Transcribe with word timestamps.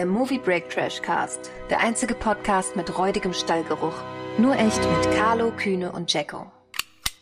der 0.00 0.06
Movie 0.06 0.38
Break 0.38 0.70
Trash 0.70 1.02
Cast, 1.02 1.50
der 1.68 1.80
einzige 1.80 2.14
Podcast 2.14 2.74
mit 2.74 2.96
räudigem 2.96 3.34
Stallgeruch. 3.34 3.92
Nur 4.38 4.56
echt 4.56 4.78
mit 4.78 5.14
Carlo, 5.14 5.50
Kühne 5.54 5.92
und 5.92 6.10
Jacko. 6.10 6.50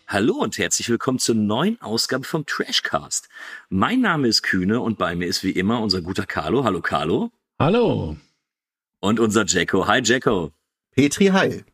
Hallo 0.07 0.35
und 0.35 0.59
herzlich 0.59 0.89
willkommen 0.89 1.19
zur 1.19 1.35
neuen 1.35 1.83
Ausgabe 1.83 2.23
vom 2.23 2.47
Trashcast. 2.47 3.29
Mein 3.69 4.01
Name 4.01 4.29
ist 4.29 4.43
Kühne 4.43 4.81
und 4.81 4.97
bei 4.97 5.17
mir 5.17 5.27
ist 5.27 5.43
wie 5.43 5.51
immer 5.51 5.81
unser 5.81 6.03
guter 6.03 6.25
Carlo. 6.25 6.63
Hallo 6.63 6.81
Carlo. 6.81 7.33
Hallo. 7.59 8.17
Und 9.01 9.19
unser 9.19 9.45
Jacko. 9.45 9.89
Hi 9.89 10.01
Jacko. 10.01 10.53
Petri, 10.93 11.27
hi. 11.33 11.65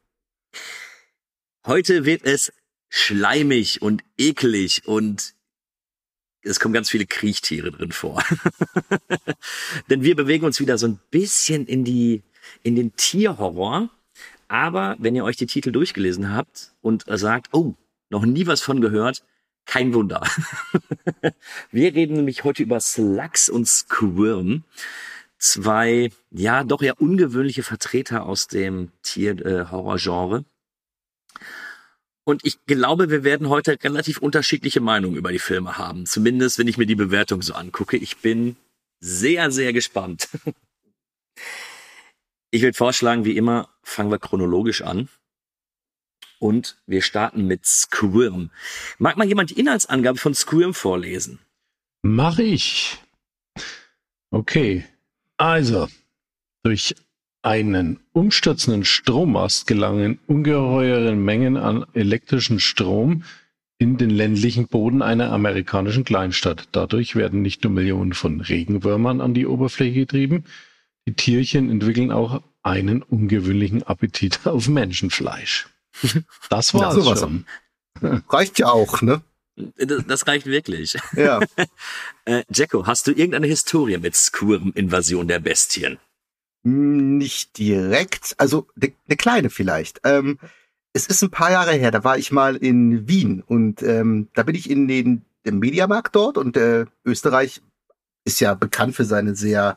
Heute 1.67 2.07
wird 2.07 2.25
es 2.25 2.51
schleimig 2.89 3.83
und 3.83 4.03
eklig 4.17 4.85
und 4.87 5.34
es 6.45 6.61
kommen 6.61 6.75
ganz 6.75 6.91
viele 6.91 7.07
Kriechtiere 7.07 7.71
drin 7.71 7.93
vor. 7.93 8.23
Denn 9.91 10.03
wir 10.03 10.15
bewegen 10.15 10.45
uns 10.45 10.61
wieder 10.61 10.79
so 10.79 10.87
ein 10.87 11.01
bisschen 11.11 11.67
in 11.67 11.85
die, 11.85 12.23
in 12.63 12.77
den 12.77 12.95
Tierhorror. 12.97 13.91
Aber 14.49 14.97
wenn 14.99 15.17
ihr 15.17 15.25
euch 15.25 15.37
die 15.37 15.47
Titel 15.47 15.73
durchgelesen 15.73 16.33
habt 16.33 16.75
und 16.83 17.05
sagt, 17.09 17.49
oh, 17.53 17.75
noch 18.11 18.25
nie 18.27 18.47
was 18.47 18.61
von 18.61 18.81
gehört, 18.81 19.25
kein 19.67 19.95
Wunder. 19.95 20.23
wir 21.71 21.95
reden 21.95 22.17
nämlich 22.17 22.45
heute 22.45 22.63
über 22.63 22.81
Slugs 22.81 23.49
und 23.49 23.67
Squirm. 23.67 24.65
Zwei, 25.39 26.11
ja, 26.31 26.65
doch 26.65 26.83
eher 26.83 27.01
ungewöhnliche 27.01 27.63
Vertreter 27.63 28.27
aus 28.27 28.47
dem 28.47 28.93
Tierhorror-Genre. 29.03 30.39
Äh, 30.39 30.45
und 32.25 32.45
ich 32.45 32.65
glaube, 32.67 33.11
wir 33.11 33.23
werden 33.23 33.49
heute 33.49 33.79
relativ 33.83 34.19
unterschiedliche 34.19 34.81
Meinungen 34.81 35.17
über 35.17 35.31
die 35.31 35.39
Filme 35.39 35.77
haben. 35.79 36.07
Zumindest, 36.07 36.59
wenn 36.59 36.69
ich 36.69 36.79
mir 36.79 36.87
die 36.87 36.95
Bewertung 36.95 37.43
so 37.43 37.55
angucke. 37.55 37.97
Ich 37.97 38.19
bin 38.19 38.57
sehr, 39.01 39.51
sehr 39.51 39.73
gespannt. 39.73 40.29
Ich 42.51 42.63
würde 42.63 42.79
vorschlagen, 42.79 43.25
wie 43.25 43.37
immer, 43.37 43.69
fangen 43.83 44.13
wir 44.13 44.21
chronologisch 44.21 44.83
an. 44.83 45.09
Und 46.39 46.81
wir 46.87 47.03
starten 47.03 47.49
mit 47.49 47.67
Squirm. 47.67 48.53
Mag 48.99 49.17
mal 49.17 49.27
jemand 49.27 49.51
die 49.51 49.59
Inhaltsangabe 49.59 50.19
von 50.19 50.37
Squirm 50.37 50.73
vorlesen? 50.73 51.41
Mach 52.03 52.39
ich. 52.39 52.99
Okay. 54.31 54.85
Also, 55.37 55.89
durch 56.63 56.95
einen 57.45 58.01
umstürzenden 58.13 58.85
Strommast 58.85 59.67
gelangen 59.67 60.19
ungeheure 60.27 61.15
Mengen 61.15 61.59
an 61.59 61.85
elektrischen 61.93 62.59
Strom 62.59 63.25
in 63.77 63.99
den 63.99 64.09
ländlichen 64.09 64.67
Boden 64.67 65.03
einer 65.03 65.31
amerikanischen 65.31 66.05
Kleinstadt. 66.05 66.69
Dadurch 66.73 67.17
werden 67.17 67.43
nicht 67.43 67.63
nur 67.63 67.73
Millionen 67.73 68.15
von 68.15 68.41
Regenwürmern 68.41 69.21
an 69.21 69.35
die 69.35 69.47
Oberfläche 69.47 70.01
getrieben, 70.01 70.45
die 71.07 71.13
Tierchen 71.13 71.71
entwickeln 71.71 72.11
auch 72.11 72.43
einen 72.63 73.03
ungewöhnlichen 73.03 73.83
Appetit 73.83 74.41
auf 74.47 74.69
Menschenfleisch. 74.69 75.69
Das 76.49 76.73
war's 76.73 76.97
ja, 76.97 77.17
schon. 77.17 77.45
Reicht 78.29 78.59
ja 78.59 78.69
auch, 78.69 79.03
ne? 79.03 79.23
Das, 79.77 80.05
das 80.07 80.27
reicht 80.27 80.47
wirklich. 80.47 80.97
Ja. 81.15 81.41
äh, 82.25 82.43
Jacko, 82.49 82.87
hast 82.87 83.07
du 83.07 83.11
irgendeine 83.11 83.47
Historie 83.47 83.99
mit 83.99 84.17
Squirm-Invasion 84.17 85.29
der 85.29 85.41
Bestien? 85.41 85.99
Nicht 86.65 87.59
direkt, 87.59 88.35
also 88.39 88.67
eine 88.77 88.93
ne 89.07 89.17
kleine 89.17 89.51
vielleicht. 89.51 90.01
Ähm, 90.05 90.39
es 90.93 91.07
ist 91.07 91.23
ein 91.23 91.31
paar 91.31 91.51
Jahre 91.51 91.73
her, 91.73 91.91
da 91.91 92.05
war 92.05 92.19
ich 92.19 92.33
mal 92.33 92.57
in 92.57 93.07
Wien 93.09 93.43
und 93.47 93.83
ähm, 93.83 94.29
da 94.35 94.45
bin 94.45 94.55
ich 94.55 94.71
in 94.71 94.89
den 94.89 95.25
dem 95.45 95.59
Mediamarkt 95.59 96.15
dort 96.17 96.39
und 96.39 96.57
äh, 96.57 96.87
Österreich 97.05 97.63
ist 98.25 98.41
ja 98.41 98.55
bekannt 98.55 98.97
für 98.97 99.05
seine 99.05 99.35
sehr, 99.35 99.77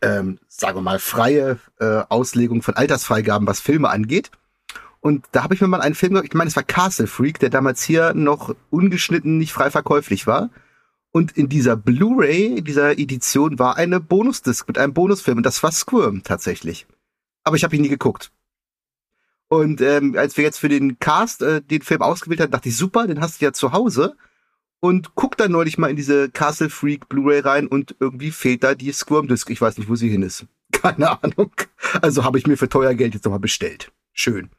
ähm, 0.00 0.38
sagen 0.48 0.76
wir 0.76 0.82
mal, 0.82 0.98
freie 0.98 1.58
äh, 1.80 2.02
Auslegung 2.08 2.62
von 2.62 2.74
Altersfreigaben, 2.74 3.46
was 3.46 3.60
Filme 3.60 3.90
angeht. 3.90 4.30
Und 5.00 5.26
da 5.32 5.42
habe 5.42 5.54
ich 5.54 5.60
mir 5.60 5.66
mal 5.66 5.80
einen 5.80 5.96
Film, 5.96 6.22
ich 6.22 6.34
meine, 6.34 6.48
es 6.48 6.54
war 6.54 6.62
Castle 6.62 7.08
Freak, 7.08 7.40
der 7.40 7.50
damals 7.50 7.82
hier 7.82 8.14
noch 8.14 8.54
ungeschnitten 8.70 9.38
nicht 9.38 9.52
frei 9.52 9.70
verkäuflich 9.70 10.28
war. 10.28 10.50
Und 11.12 11.36
in 11.36 11.48
dieser 11.48 11.76
Blu-ray, 11.76 12.58
in 12.58 12.64
dieser 12.64 12.98
Edition, 12.98 13.58
war 13.58 13.76
eine 13.76 14.00
Bonusdisc 14.00 14.66
mit 14.66 14.78
einem 14.78 14.94
Bonusfilm. 14.94 15.36
Und 15.38 15.46
das 15.46 15.62
war 15.62 15.70
Squirm 15.70 16.22
tatsächlich. 16.22 16.86
Aber 17.44 17.56
ich 17.56 17.64
habe 17.64 17.76
ihn 17.76 17.82
nie 17.82 17.88
geguckt. 17.88 18.32
Und 19.48 19.82
ähm, 19.82 20.16
als 20.16 20.38
wir 20.38 20.44
jetzt 20.44 20.58
für 20.58 20.70
den 20.70 20.98
Cast 20.98 21.42
äh, 21.42 21.60
den 21.60 21.82
Film 21.82 22.00
ausgewählt 22.00 22.40
haben, 22.40 22.50
dachte 22.50 22.70
ich, 22.70 22.76
super, 22.76 23.06
den 23.06 23.20
hast 23.20 23.40
du 23.40 23.44
ja 23.44 23.52
zu 23.52 23.72
Hause. 23.72 24.16
Und 24.80 25.14
guck 25.14 25.36
dann 25.36 25.52
neulich 25.52 25.76
mal 25.76 25.90
in 25.90 25.96
diese 25.96 26.30
Castle 26.30 26.70
Freak 26.70 27.08
Blu-ray 27.10 27.40
rein 27.40 27.66
und 27.66 27.94
irgendwie 28.00 28.30
fehlt 28.30 28.64
da 28.64 28.74
die 28.74 28.90
Squirm-Disc. 28.90 29.50
Ich 29.50 29.60
weiß 29.60 29.76
nicht, 29.76 29.90
wo 29.90 29.94
sie 29.94 30.08
hin 30.08 30.22
ist. 30.22 30.46
Keine 30.72 31.22
Ahnung. 31.22 31.52
Also 32.00 32.24
habe 32.24 32.38
ich 32.38 32.46
mir 32.46 32.56
für 32.56 32.70
teuer 32.70 32.94
Geld 32.94 33.12
jetzt 33.12 33.26
nochmal 33.26 33.38
bestellt. 33.38 33.92
Schön. 34.14 34.50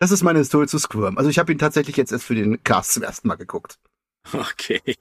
Das 0.00 0.10
ist 0.10 0.24
meine 0.24 0.40
Historie 0.40 0.66
zu 0.66 0.78
Squirm. 0.78 1.16
Also 1.16 1.30
ich 1.30 1.38
habe 1.38 1.52
ihn 1.52 1.58
tatsächlich 1.58 1.96
jetzt 1.96 2.10
erst 2.10 2.24
für 2.24 2.34
den 2.34 2.62
Cast 2.64 2.94
zum 2.94 3.04
ersten 3.04 3.28
Mal 3.28 3.36
geguckt. 3.36 3.78
Okay. 4.32 4.96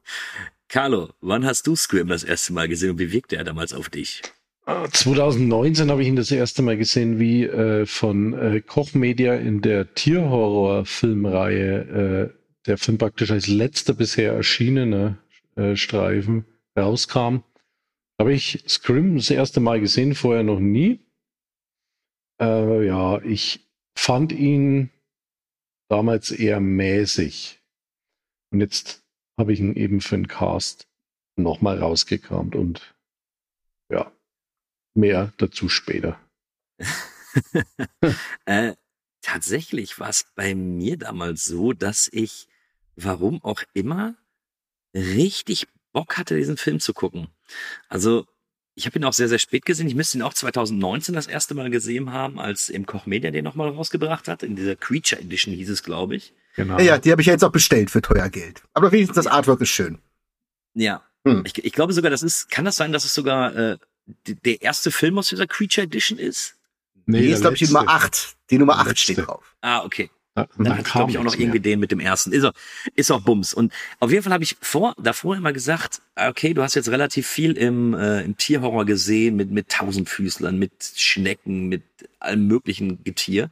Carlo, 0.70 1.10
wann 1.20 1.46
hast 1.46 1.66
du 1.66 1.76
Scream 1.76 2.10
das 2.10 2.24
erste 2.24 2.54
Mal 2.54 2.68
gesehen 2.68 2.92
und 2.92 3.00
wie 3.00 3.12
wirkte 3.12 3.38
er 3.38 3.44
damals 3.44 3.74
auf 3.74 3.90
dich? 3.90 4.22
2019 4.68 5.90
habe 5.90 6.04
ich 6.04 6.08
ihn 6.08 6.16
das 6.16 6.30
erste 6.30 6.62
Mal 6.62 6.78
gesehen, 6.78 7.18
wie 7.18 7.46
äh, 7.46 7.88
von 7.88 8.34
äh, 8.34 8.62
Koch 8.62 8.94
Media 8.94 9.34
in 9.34 9.64
der 9.64 9.96
Tierhorror-Filmreihe 9.96 11.80
äh, 11.80 12.30
der 12.68 12.78
Film 12.78 13.00
praktisch 13.00 13.32
als 13.32 13.48
letzter 13.48 13.96
bisher 13.96 14.34
erschienene 14.34 15.18
äh, 15.56 15.76
Streifen 15.76 16.46
rauskam. 16.78 17.38
Habe 18.20 18.34
ich 18.34 18.64
Scream 18.68 19.16
das 19.16 19.32
erste 19.32 19.62
Mal 19.62 19.80
gesehen, 19.80 20.14
vorher 20.14 20.44
noch 20.44 20.60
nie. 20.60 21.00
Äh, 22.40 22.86
ja, 22.86 23.20
ich 23.24 23.68
fand 23.96 24.32
ihn 24.32 24.92
damals 25.88 26.30
eher 26.30 26.60
mäßig. 26.60 27.60
Und 28.52 28.62
jetzt 28.62 29.04
habe 29.40 29.54
ich 29.54 29.62
ihn 29.62 29.76
eben 29.76 30.02
für 30.02 30.18
den 30.18 30.28
Cast 30.28 30.88
nochmal 31.38 31.80
rausgekramt 31.80 32.56
und 32.56 32.94
ja, 33.90 34.12
mehr 34.94 35.34
dazu 35.38 35.70
später. 35.70 36.20
äh, 38.46 38.76
tatsächlich 39.22 39.98
war 39.98 40.10
es 40.10 40.26
bei 40.36 40.54
mir 40.56 40.98
damals 40.98 41.46
so, 41.46 41.72
dass 41.72 42.10
ich, 42.12 42.48
warum 42.98 43.42
auch 43.42 43.64
immer, 43.74 44.16
richtig 44.94 45.68
Bock 45.94 46.18
hatte, 46.18 46.36
diesen 46.36 46.58
Film 46.58 46.82
zu 46.82 46.94
gucken. 46.94 47.30
Also 47.88 48.28
ich 48.76 48.86
habe 48.86 49.00
ihn 49.00 49.06
auch 49.06 49.14
sehr, 49.14 49.30
sehr 49.30 49.40
spät 49.40 49.66
gesehen. 49.66 49.88
Ich 49.88 49.96
müsste 49.96 50.18
ihn 50.18 50.22
auch 50.22 50.34
2019 50.34 51.16
das 51.16 51.28
erste 51.28 51.54
Mal 51.56 51.70
gesehen 51.70 52.12
haben, 52.12 52.40
als 52.40 52.70
im 52.70 52.86
Koch 52.86 53.06
Media 53.06 53.32
den 53.32 53.46
nochmal 53.46 53.70
rausgebracht 53.70 54.28
hat. 54.28 54.44
In 54.44 54.58
dieser 54.58 54.76
Creature 54.76 55.22
Edition 55.22 55.54
hieß 55.54 55.70
es, 55.70 55.84
glaube 55.84 56.18
ich. 56.18 56.34
Genau. 56.60 56.78
Ja, 56.80 56.98
die 56.98 57.12
habe 57.12 57.22
ich 57.22 57.28
ja 57.28 57.34
jetzt 57.34 57.44
auch 57.46 57.54
bestellt 57.54 57.90
für 57.90 58.02
teuer 58.02 58.28
Geld. 58.28 58.64
Aber 58.74 58.92
wenigstens 58.92 59.16
das 59.16 59.28
Artwork 59.28 59.62
ist 59.62 59.70
schön. 59.70 60.00
Ja. 60.74 61.02
Hm. 61.26 61.44
Ich, 61.46 61.64
ich 61.64 61.72
glaube 61.72 61.94
sogar, 61.94 62.12
das 62.12 62.22
ist, 62.22 62.52
kann 62.52 62.66
das 62.66 62.76
sein, 62.76 62.92
dass 62.92 63.06
es 63.06 63.14
sogar 63.14 63.56
äh, 63.56 63.78
der 64.26 64.62
erste 64.62 64.92
Film 64.92 65.18
aus 65.18 65.30
dieser 65.30 65.48
Creature 65.48 65.86
Edition 65.86 66.20
ist? 66.20 66.56
Nee, 67.06 67.22
nee 67.22 67.28
ist, 67.28 67.42
glaube 67.42 67.56
ich, 67.56 67.62
die 67.62 67.68
Nummer 67.74 67.88
8. 67.88 68.36
Die 68.50 68.58
Nummer 68.58 68.78
8 68.80 69.00
steht 69.00 69.20
drauf. 69.20 69.56
Ah, 69.62 69.86
okay. 69.86 70.10
Ja, 70.36 70.48
dann 70.58 70.70
hatte 70.70 70.82
ich, 70.88 70.94
glaube 70.94 71.12
ich, 71.12 71.18
auch 71.18 71.24
noch 71.24 71.32
mehr. 71.32 71.42
irgendwie 71.42 71.62
den 71.62 71.80
mit 71.80 71.92
dem 71.92 72.02
ersten. 72.02 72.34
Ist 72.34 72.44
auch, 72.44 72.54
ist 72.96 73.10
auch 73.10 73.22
Bums. 73.22 73.54
Und 73.54 73.72
auf 74.00 74.12
jeden 74.12 74.24
Fall 74.24 74.34
habe 74.34 74.44
ich 74.44 74.58
vor, 74.60 74.96
davor 74.98 75.38
immer 75.38 75.54
gesagt, 75.54 76.02
okay, 76.16 76.54
du 76.54 76.62
hast 76.62 76.76
jetzt 76.76 76.90
relativ 76.90 77.26
viel 77.26 77.54
im, 77.54 77.94
äh, 77.94 78.22
im 78.24 78.36
Tierhorror 78.36 78.86
gesehen, 78.86 79.38
mit, 79.38 79.50
mit 79.50 79.70
Tausendfüßlern, 79.70 80.60
mit 80.60 80.72
Schnecken, 80.96 81.68
mit 81.70 81.84
allem 82.20 82.48
möglichen 82.48 83.02
Getier. 83.04 83.50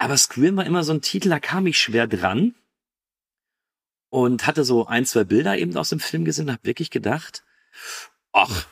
Aber 0.00 0.16
Scream 0.16 0.56
war 0.56 0.64
immer 0.64 0.82
so 0.82 0.94
ein 0.94 1.02
Titel, 1.02 1.28
da 1.28 1.38
kam 1.38 1.66
ich 1.66 1.78
schwer 1.78 2.06
dran. 2.06 2.54
Und 4.08 4.46
hatte 4.46 4.64
so 4.64 4.86
ein, 4.86 5.04
zwei 5.04 5.24
Bilder 5.24 5.58
eben 5.58 5.76
aus 5.76 5.90
dem 5.90 6.00
Film 6.00 6.24
gesehen 6.24 6.46
und 6.46 6.52
habe 6.52 6.64
wirklich 6.64 6.90
gedacht, 6.90 7.44
ach, 8.32 8.66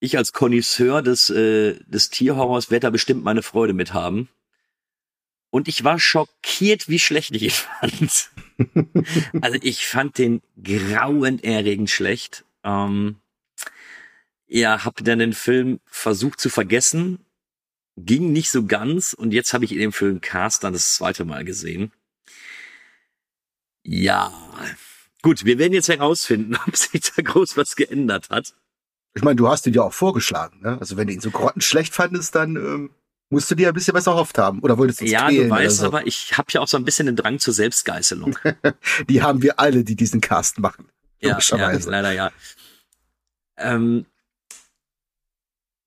ich 0.00 0.18
als 0.18 0.32
Connoisseur 0.32 1.02
des, 1.02 1.30
äh, 1.30 1.78
des 1.84 2.10
Tierhorrors 2.10 2.70
werde 2.70 2.88
da 2.88 2.90
bestimmt 2.90 3.22
meine 3.22 3.42
Freude 3.42 3.72
mit 3.72 3.94
haben. 3.94 4.28
Und 5.50 5.68
ich 5.68 5.84
war 5.84 6.00
schockiert, 6.00 6.88
wie 6.88 6.98
schlecht 6.98 7.34
ich 7.36 7.42
ihn 7.42 7.50
fand. 7.50 8.30
also 9.40 9.58
ich 9.62 9.86
fand 9.86 10.18
den 10.18 10.42
grauenerregend 10.62 11.88
schlecht. 11.88 12.44
Ähm, 12.64 13.20
ja, 14.48 14.84
hab 14.84 14.96
dann 15.04 15.20
den 15.20 15.32
Film 15.32 15.78
versucht 15.86 16.40
zu 16.40 16.50
vergessen 16.50 17.24
ging 18.04 18.32
nicht 18.32 18.50
so 18.50 18.64
ganz 18.64 19.12
und 19.12 19.32
jetzt 19.32 19.52
habe 19.52 19.64
ich 19.64 19.72
ihn 19.72 19.92
für 19.92 20.06
den 20.06 20.20
Cast 20.20 20.64
dann 20.64 20.72
das 20.72 20.94
zweite 20.94 21.24
Mal 21.24 21.44
gesehen. 21.44 21.92
Ja, 23.82 24.32
gut, 25.22 25.44
wir 25.44 25.58
werden 25.58 25.72
jetzt 25.72 25.88
herausfinden, 25.88 26.56
ob 26.66 26.76
sich 26.76 27.00
da 27.00 27.22
groß 27.22 27.56
was 27.56 27.76
geändert 27.76 28.30
hat. 28.30 28.54
Ich 29.14 29.22
meine, 29.22 29.36
du 29.36 29.48
hast 29.48 29.66
ihn 29.66 29.74
ja 29.74 29.82
auch 29.82 29.92
vorgeschlagen, 29.92 30.60
ne? 30.60 30.78
Also 30.78 30.96
wenn 30.96 31.08
du 31.08 31.12
ihn 31.12 31.20
so 31.20 31.30
grottenschlecht 31.30 31.94
fandest, 31.94 32.34
dann 32.36 32.54
ähm, 32.56 32.90
musst 33.28 33.50
du 33.50 33.54
dir 33.54 33.68
ein 33.68 33.74
bisschen 33.74 33.94
was 33.94 34.06
erhofft 34.06 34.38
haben. 34.38 34.60
Oder 34.60 34.78
wolltest 34.78 35.00
du 35.00 35.06
Ja, 35.06 35.28
du 35.28 35.50
weißt 35.50 35.78
so. 35.78 35.86
aber, 35.86 36.06
ich 36.06 36.36
habe 36.38 36.46
ja 36.52 36.60
auch 36.60 36.68
so 36.68 36.76
ein 36.76 36.84
bisschen 36.84 37.06
den 37.06 37.16
Drang 37.16 37.38
zur 37.38 37.54
Selbstgeißelung. 37.54 38.38
die 39.08 39.22
haben 39.22 39.42
wir 39.42 39.58
alle, 39.58 39.82
die 39.82 39.96
diesen 39.96 40.20
Cast 40.20 40.58
machen. 40.58 40.88
Ja, 41.20 41.38
ja 41.38 41.70
leider 41.86 42.12
ja. 42.12 42.30
Ähm, 43.56 44.06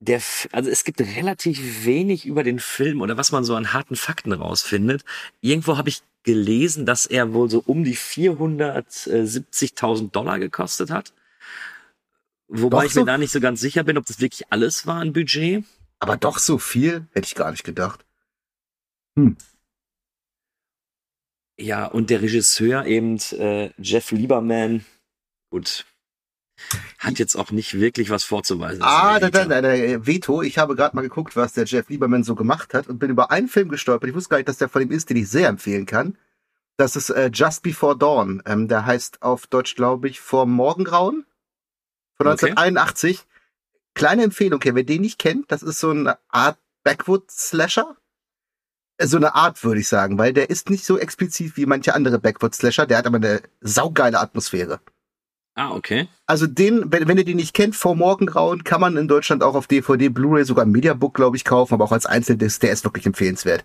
der, 0.03 0.21
also 0.51 0.69
es 0.69 0.83
gibt 0.83 1.01
relativ 1.01 1.85
wenig 1.85 2.25
über 2.25 2.44
den 2.44 2.59
Film 2.59 3.01
oder 3.01 3.17
was 3.17 3.31
man 3.31 3.44
so 3.44 3.55
an 3.55 3.73
harten 3.73 3.95
Fakten 3.95 4.33
rausfindet. 4.33 5.03
Irgendwo 5.41 5.77
habe 5.77 5.89
ich 5.89 6.01
gelesen, 6.23 6.85
dass 6.85 7.05
er 7.05 7.33
wohl 7.33 7.50
so 7.50 7.63
um 7.65 7.83
die 7.83 7.97
470.000 7.97 10.11
Dollar 10.11 10.39
gekostet 10.39 10.91
hat. 10.91 11.13
Wobei 12.47 12.77
doch 12.77 12.85
ich 12.85 12.94
so 12.94 13.01
mir 13.01 13.05
da 13.05 13.17
nicht 13.17 13.31
so 13.31 13.39
ganz 13.39 13.61
sicher 13.61 13.83
bin, 13.83 13.97
ob 13.97 14.05
das 14.05 14.19
wirklich 14.19 14.51
alles 14.51 14.85
war 14.85 15.00
ein 15.00 15.13
Budget. 15.13 15.63
Aber 16.00 16.17
doch 16.17 16.38
so 16.38 16.57
viel, 16.57 17.07
hätte 17.13 17.27
ich 17.27 17.35
gar 17.35 17.51
nicht 17.51 17.63
gedacht. 17.63 18.06
Hm. 19.15 19.38
Ja, 21.57 21.85
und 21.85 22.09
der 22.09 22.21
Regisseur 22.21 22.85
eben 22.85 23.17
äh, 23.31 23.69
Jeff 23.77 24.11
Lieberman, 24.11 24.83
gut, 25.49 25.85
hat 27.00 27.19
jetzt 27.19 27.36
auch 27.36 27.51
nicht 27.51 27.80
wirklich 27.80 28.10
was 28.10 28.24
vorzuweisen. 28.24 28.81
Ah, 28.81 29.19
da, 29.19 29.30
da, 29.30 29.45
da, 29.45 29.62
da, 29.62 30.06
Veto. 30.06 30.42
Ich 30.42 30.57
habe 30.57 30.75
gerade 30.75 30.95
mal 30.95 31.01
geguckt, 31.01 31.36
was 31.36 31.54
der 31.54 31.65
Jeff 31.65 31.89
Lieberman 31.89 32.24
so 32.24 32.36
gemacht 32.36 32.74
hat 32.74 32.88
und 32.88 33.00
bin 33.00 33.10
über 33.10 33.31
einen 33.31 33.48
Film 33.48 33.69
gestolpert. 33.69 34.10
Ich 34.10 34.15
wusste 34.15 34.30
gar 34.30 34.38
nicht, 34.38 34.50
dass 34.50 34.57
der 34.57 34.69
von 34.69 34.81
ihm 34.81 34.92
ist, 34.92 35.10
den 35.10 35.18
ich 35.18 35.30
sehr 35.30 35.50
empfehlen 35.50 35.86
kann. 35.86 36.18
Das 36.77 36.95
ist 36.95 37.10
äh, 37.10 37.30
Just 37.31 37.63
Before 37.63 37.98
Dawn. 37.98 38.42
Ähm, 38.45 38.68
der 38.68 38.86
heißt 38.86 39.21
auf 39.21 39.48
Deutsch, 39.48 39.75
glaube 39.75 40.07
ich, 40.07 40.19
Vor 40.19 40.45
Morgengrauen 40.45 41.25
von 42.15 42.27
okay. 42.27 42.50
1981. 42.51 43.25
Kleine 43.95 44.24
Empfehlung, 44.24 44.57
okay, 44.57 44.74
wer 44.74 44.83
den 44.83 45.01
nicht 45.01 45.19
kennt, 45.19 45.51
das 45.51 45.62
ist 45.62 45.80
so 45.80 45.92
eine 45.92 46.18
Art 46.30 46.57
Backwood-Slasher. 46.83 47.95
Äh, 48.98 49.07
so 49.07 49.18
eine 49.18 49.36
Art, 49.36 49.63
würde 49.63 49.81
ich 49.81 49.88
sagen, 49.88 50.18
weil 50.18 50.33
der 50.33 50.50
ist 50.50 50.69
nicht 50.69 50.86
so 50.86 50.98
explizit 50.98 51.57
wie 51.57 51.66
manche 51.66 51.94
andere 51.94 52.19
Backwood-Slasher, 52.19 52.88
der 52.88 52.98
hat 52.98 53.06
aber 53.06 53.18
eine 53.18 53.42
saugeile 53.62 54.19
Atmosphäre. 54.19 54.80
Ah, 55.55 55.71
okay. 55.71 56.07
Also 56.25 56.47
den, 56.47 56.91
wenn, 56.91 57.07
wenn 57.07 57.17
ihr 57.17 57.25
den 57.25 57.38
nicht 57.38 57.53
kennt, 57.53 57.75
vor 57.75 57.95
Morgengrauen, 57.95 58.63
kann 58.63 58.81
man 58.81 58.97
in 58.97 59.07
Deutschland 59.07 59.44
auch 59.44 59.53
auf 59.53 59.67
DVD, 59.67 60.09
Blu-ray, 60.09 60.45
sogar 60.45 60.65
im 60.65 60.71
Mediabook, 60.71 61.13
glaube 61.13 61.38
ich, 61.38 61.45
kaufen, 61.45 61.75
aber 61.75 61.83
auch 61.83 61.91
als 61.91 62.05
Einzeldisc, 62.05 62.61
der 62.61 62.71
ist 62.71 62.83
wirklich 62.83 63.05
empfehlenswert. 63.05 63.63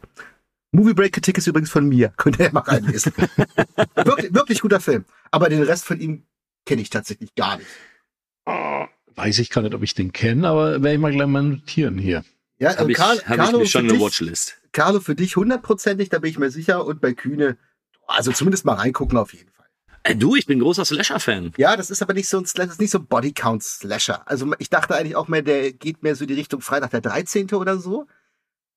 Movie 0.70 0.92
Break 0.92 1.12
Kritik 1.14 1.38
ist 1.38 1.46
übrigens 1.46 1.70
von 1.70 1.88
mir. 1.88 2.08
Könnt 2.16 2.38
ihr 2.38 2.46
ja 2.46 2.52
mal 2.52 2.60
reinlesen. 2.60 3.12
wirklich, 3.94 4.34
wirklich 4.34 4.60
guter 4.60 4.80
Film. 4.80 5.06
Aber 5.30 5.48
den 5.48 5.62
Rest 5.62 5.86
von 5.86 5.98
ihm 5.98 6.24
kenne 6.66 6.82
ich 6.82 6.90
tatsächlich 6.90 7.34
gar 7.34 7.56
nicht. 7.56 7.70
Oh, 8.44 8.84
weiß 9.14 9.38
ich 9.38 9.50
gar 9.50 9.62
nicht, 9.62 9.74
ob 9.74 9.82
ich 9.82 9.94
den 9.94 10.12
kenne, 10.12 10.46
aber 10.48 10.82
werde 10.82 10.92
ich 10.92 11.00
mal 11.00 11.12
gleich 11.12 11.26
mal 11.26 11.42
notieren 11.42 11.96
hier. 11.96 12.24
Ja, 12.58 12.76
habe 12.76 12.90
ich, 12.90 12.96
Karl, 12.96 13.18
hab 13.24 13.36
Carlo, 13.36 13.62
ich 13.62 13.70
schon 13.70 13.88
eine 13.88 13.98
Watchlist. 14.00 14.58
Carlo, 14.72 15.00
für 15.00 15.14
dich 15.14 15.36
hundertprozentig, 15.36 16.08
da 16.08 16.18
bin 16.18 16.30
ich 16.30 16.38
mir 16.38 16.50
sicher. 16.50 16.84
Und 16.84 17.00
bei 17.00 17.14
Kühne, 17.14 17.56
also 18.06 18.32
zumindest 18.32 18.64
mal 18.64 18.74
reingucken 18.74 19.16
auf 19.16 19.32
jeden 19.32 19.50
Fall. 19.50 19.57
Äh, 20.02 20.16
du, 20.16 20.36
ich 20.36 20.46
bin 20.46 20.60
großer 20.60 20.84
Slasher-Fan. 20.84 21.52
Ja, 21.56 21.76
das 21.76 21.90
ist 21.90 22.02
aber 22.02 22.14
nicht 22.14 22.28
so 22.28 22.38
ein 22.38 22.44
das 22.44 22.70
ist 22.70 22.80
nicht 22.80 22.90
so 22.90 23.00
Bodycount-Slasher. 23.00 24.28
Also 24.28 24.52
ich 24.58 24.70
dachte 24.70 24.96
eigentlich 24.96 25.16
auch 25.16 25.28
mehr, 25.28 25.42
der 25.42 25.72
geht 25.72 26.02
mehr 26.02 26.16
so 26.16 26.26
die 26.26 26.34
Richtung 26.34 26.60
Freitag 26.60 26.90
der 26.90 27.00
13. 27.00 27.50
oder 27.52 27.78
so. 27.78 28.06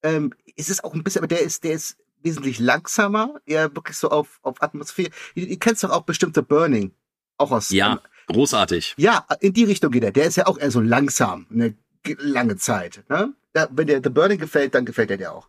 Ähm, 0.04 0.34
ist 0.56 0.70
es 0.70 0.84
auch 0.84 0.94
ein 0.94 1.04
bisschen, 1.04 1.20
aber 1.20 1.28
der 1.28 1.42
ist, 1.42 1.64
der 1.64 1.74
ist 1.74 1.98
wesentlich 2.24 2.60
langsamer, 2.60 3.40
eher 3.46 3.76
wirklich 3.76 3.98
so 3.98 4.10
auf, 4.10 4.40
auf 4.42 4.62
Atmosphäre. 4.62 5.12
Ihr, 5.36 5.48
ihr 5.48 5.60
kennt 5.60 5.82
doch 5.84 5.92
auch 5.92 6.04
bestimmte 6.04 6.44
Burning. 6.44 6.92
Auch 7.38 7.52
aus. 7.52 7.70
Ja, 7.70 7.94
ähm, 7.94 8.00
großartig. 8.28 8.96
Ja, 8.98 9.26
in 9.40 9.54
die 9.54 9.64
Richtung 9.64 9.92
geht 9.92 10.04
er. 10.04 10.12
Der 10.12 10.26
ist 10.26 10.38
ja 10.38 10.48
auch 10.48 10.58
eher 10.58 10.72
so 10.72 10.82
langsam, 10.82 11.48
eine 11.52 11.76
lange 12.18 12.58
Zeit. 12.58 13.04
Ne? 13.10 13.34
Ja, 13.56 13.68
wenn 13.72 13.88
dir 13.88 14.02
The 14.04 14.10
Burning 14.10 14.40
gefällt, 14.40 14.76
dann 14.76 14.86
gefällt 14.86 15.12
er 15.12 15.18
dir 15.18 15.34
auch. 15.34 15.48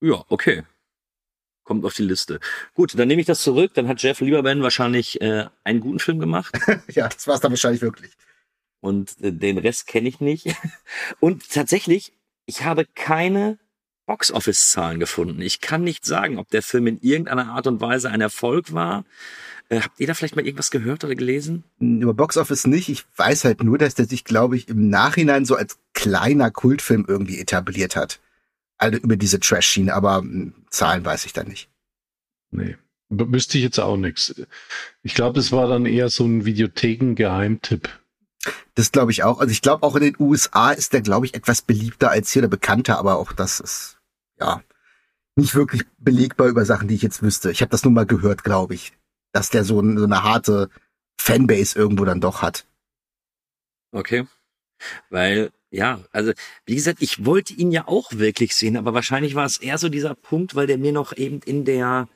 Ja, 0.00 0.24
okay 0.28 0.64
kommt 1.66 1.84
auf 1.84 1.94
die 1.94 2.04
Liste. 2.04 2.40
Gut, 2.74 2.98
dann 2.98 3.08
nehme 3.08 3.20
ich 3.20 3.26
das 3.26 3.42
zurück. 3.42 3.72
Dann 3.74 3.88
hat 3.88 4.00
Jeff 4.00 4.20
Lieberman 4.20 4.62
wahrscheinlich 4.62 5.20
äh, 5.20 5.46
einen 5.64 5.80
guten 5.80 5.98
Film 5.98 6.18
gemacht. 6.18 6.58
ja, 6.88 7.08
das 7.08 7.26
war 7.26 7.34
es 7.34 7.40
dann 7.40 7.52
wahrscheinlich 7.52 7.82
wirklich. 7.82 8.12
Und 8.80 9.20
äh, 9.20 9.32
den 9.32 9.58
Rest 9.58 9.86
kenne 9.86 10.08
ich 10.08 10.20
nicht. 10.20 10.46
Und 11.20 11.50
tatsächlich, 11.50 12.12
ich 12.46 12.64
habe 12.64 12.86
keine 12.94 13.58
Box-Office-Zahlen 14.06 15.00
gefunden. 15.00 15.42
Ich 15.42 15.60
kann 15.60 15.82
nicht 15.82 16.06
sagen, 16.06 16.38
ob 16.38 16.48
der 16.50 16.62
Film 16.62 16.86
in 16.86 16.98
irgendeiner 16.98 17.48
Art 17.48 17.66
und 17.66 17.80
Weise 17.80 18.08
ein 18.10 18.20
Erfolg 18.20 18.72
war. 18.72 19.04
Äh, 19.68 19.80
habt 19.80 19.98
ihr 19.98 20.06
da 20.06 20.14
vielleicht 20.14 20.36
mal 20.36 20.46
irgendwas 20.46 20.70
gehört 20.70 21.02
oder 21.02 21.16
gelesen? 21.16 21.64
Über 21.80 22.14
Box-Office 22.14 22.68
nicht. 22.68 22.88
Ich 22.88 23.04
weiß 23.16 23.44
halt 23.44 23.64
nur, 23.64 23.76
dass 23.76 23.96
der 23.96 24.06
sich, 24.06 24.22
glaube 24.22 24.56
ich, 24.56 24.68
im 24.68 24.88
Nachhinein 24.88 25.44
so 25.44 25.56
als 25.56 25.78
kleiner 25.94 26.52
Kultfilm 26.52 27.04
irgendwie 27.08 27.40
etabliert 27.40 27.96
hat 27.96 28.20
also 28.78 28.98
über 28.98 29.16
diese 29.16 29.40
Trash-Schiene, 29.40 29.94
aber 29.94 30.18
hm, 30.18 30.54
Zahlen 30.70 31.04
weiß 31.04 31.26
ich 31.26 31.32
da 31.32 31.44
nicht. 31.44 31.68
Nee. 32.50 32.76
Wüsste 33.08 33.58
ich 33.58 33.64
jetzt 33.64 33.78
auch 33.78 33.96
nichts. 33.96 34.34
Ich 35.02 35.14
glaube, 35.14 35.36
das 35.36 35.52
war 35.52 35.68
dann 35.68 35.86
eher 35.86 36.08
so 36.08 36.24
ein 36.24 36.44
Videotheken-Geheimtipp. 36.44 37.88
Das 38.74 38.92
glaube 38.92 39.12
ich 39.12 39.22
auch. 39.22 39.38
Also 39.38 39.52
ich 39.52 39.62
glaube, 39.62 39.84
auch 39.84 39.96
in 39.96 40.02
den 40.02 40.16
USA 40.18 40.72
ist 40.72 40.92
der, 40.92 41.02
glaube 41.02 41.26
ich, 41.26 41.34
etwas 41.34 41.62
beliebter 41.62 42.10
als 42.10 42.32
hier 42.32 42.42
oder 42.42 42.48
bekannter, 42.48 42.98
aber 42.98 43.16
auch 43.16 43.32
das 43.32 43.60
ist, 43.60 43.98
ja, 44.40 44.62
nicht 45.36 45.54
wirklich 45.54 45.82
belegbar 45.98 46.48
über 46.48 46.64
Sachen, 46.64 46.88
die 46.88 46.94
ich 46.94 47.02
jetzt 47.02 47.22
wüsste. 47.22 47.50
Ich 47.50 47.60
habe 47.60 47.70
das 47.70 47.84
nur 47.84 47.92
mal 47.92 48.06
gehört, 48.06 48.42
glaube 48.42 48.74
ich, 48.74 48.92
dass 49.32 49.50
der 49.50 49.64
so, 49.64 49.80
ein, 49.80 49.98
so 49.98 50.04
eine 50.04 50.22
harte 50.22 50.70
Fanbase 51.18 51.78
irgendwo 51.78 52.04
dann 52.04 52.20
doch 52.20 52.42
hat. 52.42 52.66
Okay. 53.92 54.26
Weil 55.10 55.52
ja, 55.76 56.00
also 56.10 56.32
wie 56.64 56.74
gesagt, 56.74 57.02
ich 57.02 57.26
wollte 57.26 57.52
ihn 57.52 57.70
ja 57.70 57.86
auch 57.86 58.10
wirklich 58.12 58.56
sehen, 58.56 58.78
aber 58.78 58.94
wahrscheinlich 58.94 59.34
war 59.34 59.44
es 59.44 59.58
eher 59.58 59.76
so 59.76 59.90
dieser 59.90 60.14
Punkt, 60.14 60.54
weil 60.54 60.66
der 60.66 60.78
mir 60.78 60.92
noch 60.92 61.14
eben 61.14 61.40
in 61.44 61.66
der, 61.66 62.08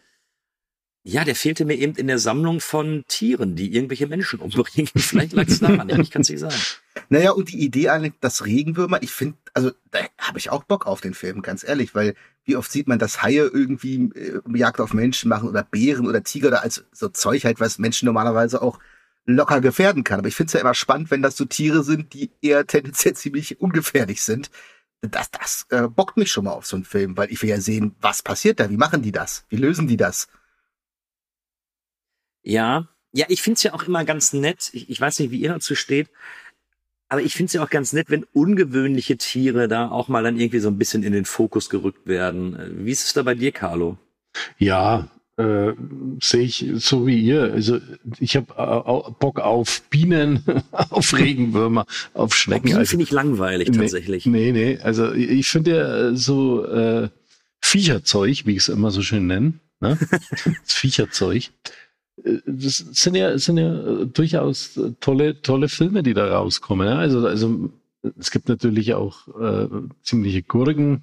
ja, 1.04 1.24
der 1.24 1.34
fehlte 1.34 1.66
mir 1.66 1.74
eben 1.74 1.94
in 1.94 2.06
der 2.06 2.18
Sammlung 2.18 2.60
von 2.60 3.04
Tieren, 3.06 3.56
die 3.56 3.74
irgendwelche 3.74 4.06
Menschen 4.06 4.40
umbringen. 4.40 4.90
Vielleicht 4.96 5.34
lag 5.34 5.46
es 5.46 5.60
daran, 5.60 5.88
ich 6.00 6.10
kann 6.10 6.22
es 6.22 6.30
nicht 6.30 6.40
sagen. 6.40 6.56
Naja, 7.10 7.32
und 7.32 7.52
die 7.52 7.62
Idee 7.62 7.90
eigentlich, 7.90 8.14
das 8.20 8.46
Regenwürmer, 8.46 9.02
ich 9.02 9.10
finde, 9.10 9.36
also 9.52 9.72
da 9.90 9.98
habe 10.16 10.38
ich 10.38 10.48
auch 10.50 10.64
Bock 10.64 10.86
auf 10.86 11.02
den 11.02 11.12
Film, 11.12 11.42
ganz 11.42 11.62
ehrlich, 11.62 11.94
weil 11.94 12.14
wie 12.44 12.56
oft 12.56 12.72
sieht 12.72 12.88
man, 12.88 12.98
dass 12.98 13.22
Haie 13.22 13.50
irgendwie 13.52 14.10
äh, 14.14 14.40
Jagd 14.54 14.80
auf 14.80 14.94
Menschen 14.94 15.28
machen 15.28 15.50
oder 15.50 15.64
Bären 15.64 16.06
oder 16.06 16.22
Tiger 16.22 16.48
oder 16.48 16.62
als 16.62 16.84
so 16.92 17.08
Zeug 17.08 17.44
halt, 17.44 17.60
was 17.60 17.78
Menschen 17.78 18.06
normalerweise 18.06 18.62
auch 18.62 18.78
locker 19.34 19.60
gefährden 19.60 20.04
kann. 20.04 20.18
Aber 20.18 20.28
ich 20.28 20.36
finde 20.36 20.48
es 20.48 20.52
ja 20.54 20.60
immer 20.60 20.74
spannend, 20.74 21.10
wenn 21.10 21.22
das 21.22 21.36
so 21.36 21.44
Tiere 21.44 21.82
sind, 21.82 22.14
die 22.14 22.30
eher 22.42 22.66
tendenziell 22.66 23.14
ziemlich 23.16 23.60
ungefährlich 23.60 24.22
sind. 24.22 24.50
Das, 25.02 25.30
das 25.30 25.66
äh, 25.70 25.88
bockt 25.88 26.16
mich 26.16 26.30
schon 26.30 26.44
mal 26.44 26.52
auf 26.52 26.66
so 26.66 26.76
einen 26.76 26.84
Film, 26.84 27.16
weil 27.16 27.32
ich 27.32 27.42
will 27.42 27.48
ja 27.48 27.60
sehen, 27.60 27.96
was 28.00 28.22
passiert 28.22 28.60
da, 28.60 28.68
wie 28.68 28.76
machen 28.76 29.02
die 29.02 29.12
das, 29.12 29.46
wie 29.48 29.56
lösen 29.56 29.86
die 29.86 29.96
das. 29.96 30.28
Ja, 32.42 32.88
ja, 33.12 33.26
ich 33.28 33.42
finde 33.42 33.56
es 33.56 33.62
ja 33.62 33.72
auch 33.74 33.84
immer 33.84 34.04
ganz 34.04 34.32
nett. 34.32 34.70
Ich, 34.72 34.88
ich 34.88 35.00
weiß 35.00 35.18
nicht, 35.18 35.30
wie 35.30 35.40
ihr 35.40 35.52
dazu 35.52 35.74
steht. 35.74 36.10
Aber 37.08 37.22
ich 37.22 37.34
finde 37.34 37.46
es 37.46 37.52
ja 37.54 37.64
auch 37.64 37.70
ganz 37.70 37.92
nett, 37.92 38.08
wenn 38.08 38.22
ungewöhnliche 38.22 39.16
Tiere 39.16 39.66
da 39.66 39.90
auch 39.90 40.06
mal 40.06 40.22
dann 40.22 40.38
irgendwie 40.38 40.60
so 40.60 40.68
ein 40.68 40.78
bisschen 40.78 41.02
in 41.02 41.12
den 41.12 41.24
Fokus 41.24 41.68
gerückt 41.68 42.06
werden. 42.06 42.84
Wie 42.84 42.92
ist 42.92 43.04
es 43.04 43.12
da 43.12 43.24
bei 43.24 43.34
dir, 43.34 43.50
Carlo? 43.50 43.98
Ja, 44.58 45.08
äh, 45.40 45.74
sehe 46.20 46.42
ich 46.42 46.66
so 46.76 47.06
wie 47.06 47.20
ihr. 47.20 47.52
Also 47.52 47.78
ich 48.18 48.36
habe 48.36 48.46
äh, 48.56 49.10
Bock 49.18 49.40
auf 49.40 49.82
Bienen, 49.90 50.44
auf 50.72 51.16
Regenwürmer, 51.16 51.86
auf 52.14 52.34
Schnecken. 52.34 52.64
Bienen 52.64 52.78
also, 52.78 52.90
finde 52.90 53.04
ich 53.04 53.10
langweilig 53.10 53.70
tatsächlich. 53.70 54.26
Nee, 54.26 54.52
nee, 54.52 54.78
also 54.82 55.12
ich 55.12 55.48
finde 55.48 56.16
so 56.16 56.66
äh, 56.66 57.08
Viecherzeug, 57.60 58.46
wie 58.46 58.52
ich 58.52 58.58
es 58.58 58.68
immer 58.68 58.90
so 58.90 59.02
schön 59.02 59.26
nenne, 59.26 59.54
ne? 59.80 59.98
das 60.10 60.72
Viecherzeug. 60.72 61.50
Äh, 62.24 62.38
das 62.46 62.76
sind 62.76 63.16
ja, 63.16 63.38
sind 63.38 63.58
ja 63.58 64.04
durchaus 64.04 64.78
tolle, 65.00 65.40
tolle 65.40 65.68
Filme, 65.68 66.02
die 66.02 66.14
da 66.14 66.36
rauskommen. 66.36 66.86
Ja? 66.86 66.98
Also, 66.98 67.26
also 67.26 67.70
es 68.18 68.30
gibt 68.30 68.48
natürlich 68.48 68.94
auch 68.94 69.28
äh, 69.40 69.68
ziemliche 70.02 70.42
Gurken, 70.42 71.02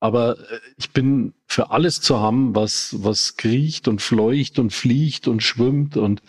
aber 0.00 0.38
äh, 0.38 0.60
ich 0.76 0.90
bin 0.92 1.34
für 1.46 1.70
alles 1.70 2.00
zu 2.00 2.18
haben, 2.18 2.54
was, 2.54 2.96
was 2.98 3.36
kriecht 3.36 3.86
und 3.86 4.02
fleucht 4.02 4.58
und 4.58 4.72
fliegt 4.72 5.28
und 5.28 5.42
schwimmt 5.42 5.96
und 5.96 6.22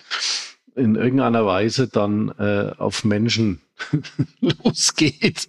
in 0.76 0.96
irgendeiner 0.96 1.46
Weise 1.46 1.88
dann 1.88 2.30
äh, 2.38 2.74
auf 2.78 3.04
Menschen 3.04 3.62
losgeht. 4.40 5.48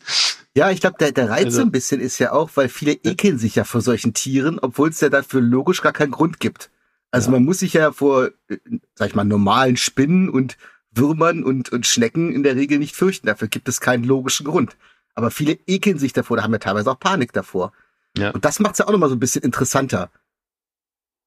Ja, 0.55 0.71
ich 0.71 0.81
glaube, 0.81 0.97
der, 0.99 1.13
der 1.13 1.31
Reiz 1.31 1.47
also, 1.47 1.63
ein 1.63 1.73
bisschen 1.73 2.01
ist 2.01 2.19
ja 2.19 2.33
auch, 2.33 2.51
weil 2.55 2.69
viele 2.69 2.93
ekeln 2.93 3.39
sich 3.39 3.55
ja 3.55 3.65
vor 3.65 3.81
solchen 3.81 4.15
Tieren, 4.15 4.59
obwohl 4.59 4.91
es 4.91 5.01
ja 5.01 5.09
dafür 5.09 5.41
logisch 5.41 5.81
gar 5.83 5.93
keinen 5.93 6.11
Grund 6.13 6.41
gibt. 6.41 6.71
Also 7.11 7.29
ja. 7.29 7.33
man 7.33 7.45
muss 7.45 7.59
sich 7.59 7.75
ja 7.75 7.93
vor, 7.93 8.31
äh, 8.49 8.59
sag 8.95 9.09
ich 9.09 9.15
mal, 9.15 9.25
normalen 9.25 9.77
Spinnen 9.77 10.29
und 10.29 10.57
Würmern 10.91 11.43
und, 11.43 11.71
und 11.71 11.87
Schnecken 11.87 12.35
in 12.35 12.43
der 12.43 12.57
Regel 12.57 12.79
nicht 12.79 12.95
fürchten. 12.95 13.27
Dafür 13.27 13.49
gibt 13.49 13.69
es 13.69 13.81
keinen 13.81 14.05
logischen 14.05 14.45
Grund. 14.45 14.77
Aber 15.15 15.31
viele 15.31 15.59
ekeln 15.67 15.99
sich 15.99 16.13
davor, 16.13 16.37
da 16.37 16.43
haben 16.43 16.53
ja 16.53 16.59
teilweise 16.59 16.91
auch 16.91 17.01
Panik 17.01 17.33
davor. 17.33 17.73
Ja. 18.17 18.31
Und 18.31 18.45
das 18.45 18.61
macht 18.61 18.73
es 18.73 18.79
ja 18.79 18.87
auch 18.87 18.93
nochmal 18.93 19.09
so 19.09 19.17
ein 19.17 19.21
bisschen 19.21 19.43
interessanter. 19.43 20.11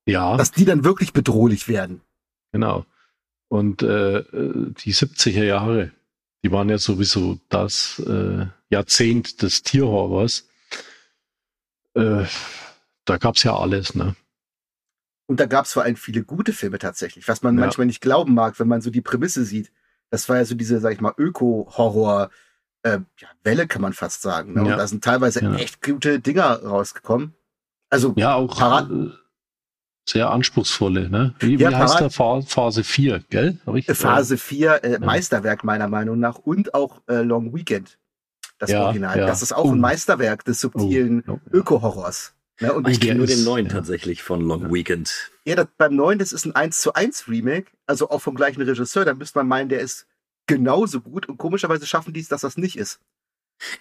Ja. 0.05 0.37
Dass 0.37 0.51
die 0.51 0.65
dann 0.65 0.83
wirklich 0.83 1.13
bedrohlich 1.13 1.67
werden. 1.67 2.01
Genau. 2.51 2.85
Und 3.47 3.81
äh, 3.81 4.23
die 4.31 4.93
70er 4.93 5.43
Jahre, 5.43 5.91
die 6.43 6.51
waren 6.51 6.69
ja 6.69 6.77
sowieso 6.77 7.39
das 7.49 7.99
äh, 8.05 8.45
Jahrzehnt 8.69 9.41
des 9.41 9.63
Tierhorrors. 9.63 10.47
Äh, 11.95 12.25
da 13.05 13.17
gab's 13.17 13.43
ja 13.43 13.57
alles, 13.57 13.95
ne? 13.95 14.15
Und 15.27 15.39
da 15.39 15.47
gab's 15.47 15.73
vor 15.73 15.83
allem 15.83 15.95
viele 15.95 16.23
gute 16.23 16.53
Filme 16.53 16.77
tatsächlich, 16.77 17.27
was 17.27 17.41
man 17.41 17.55
ja. 17.55 17.61
manchmal 17.61 17.87
nicht 17.87 18.01
glauben 18.01 18.35
mag, 18.35 18.59
wenn 18.59 18.67
man 18.67 18.81
so 18.81 18.91
die 18.91 19.01
Prämisse 19.01 19.43
sieht. 19.43 19.71
Das 20.11 20.29
war 20.29 20.37
ja 20.37 20.45
so 20.45 20.53
diese, 20.53 20.79
sag 20.79 20.93
ich 20.93 21.01
mal, 21.01 21.13
Öko-Horror- 21.17 22.29
äh, 22.85 22.99
ja, 23.19 23.27
Welle, 23.43 23.67
kann 23.67 23.81
man 23.81 23.93
fast 23.93 24.21
sagen. 24.21 24.53
Ne? 24.53 24.65
Ja. 24.65 24.73
Und 24.73 24.77
da 24.77 24.87
sind 24.87 25.03
teilweise 25.03 25.43
ja. 25.43 25.55
echt 25.55 25.81
gute 25.81 26.19
Dinger 26.19 26.63
rausgekommen. 26.63 27.33
Also 27.89 28.13
ja, 28.15 28.35
auch 28.35 28.55
Parat 28.55 28.89
äh, 28.91 29.09
sehr 30.07 30.29
anspruchsvolle, 30.29 31.09
ne? 31.09 31.33
Wie, 31.39 31.55
ja, 31.55 31.71
wie 31.71 31.75
heißt 31.75 31.99
der 31.99 32.11
Phase 32.11 32.83
4, 32.83 33.23
gell? 33.29 33.59
Ich, 33.73 33.87
Phase 33.87 34.37
4, 34.37 34.83
äh, 34.83 34.99
Meisterwerk 34.99 35.63
meiner 35.63 35.87
Meinung 35.87 36.19
nach 36.19 36.37
und 36.37 36.73
auch 36.75 37.01
äh, 37.07 37.21
Long 37.21 37.55
Weekend, 37.55 37.97
das 38.59 38.69
ja, 38.69 38.83
Original. 38.83 39.17
Das 39.17 39.41
ist 39.41 39.51
auch 39.51 39.65
uh. 39.65 39.71
ein 39.71 39.79
oh. 39.79 39.81
Meisterwerk 39.81 40.45
des 40.45 40.59
subtilen 40.59 41.23
oh. 41.27 41.39
Öko-Horrors. 41.51 42.33
Ne? 42.59 42.71
Und 42.71 42.87
ich 42.87 43.01
kenne 43.01 43.15
nur 43.15 43.27
den 43.27 43.43
neuen 43.43 43.67
tatsächlich 43.67 44.21
von 44.21 44.41
Long 44.41 44.71
Weekend. 44.71 45.31
Ja, 45.43 45.55
das, 45.55 45.67
beim 45.77 45.95
neuen, 45.95 46.19
das 46.19 46.31
ist 46.31 46.45
ein 46.45 46.55
1 46.55 46.79
zu 46.79 46.93
1 46.93 47.27
Remake, 47.27 47.71
also 47.87 48.09
auch 48.09 48.19
vom 48.19 48.35
gleichen 48.35 48.61
Regisseur. 48.61 49.05
Da 49.05 49.13
müsste 49.15 49.39
man 49.39 49.47
meinen, 49.47 49.69
der 49.69 49.79
ist 49.79 50.05
genauso 50.47 51.01
gut 51.01 51.27
und 51.27 51.37
komischerweise 51.37 51.85
schaffen 51.85 52.13
die 52.13 52.19
es, 52.19 52.27
dass 52.27 52.41
das 52.41 52.57
nicht 52.57 52.77
ist. 52.77 52.99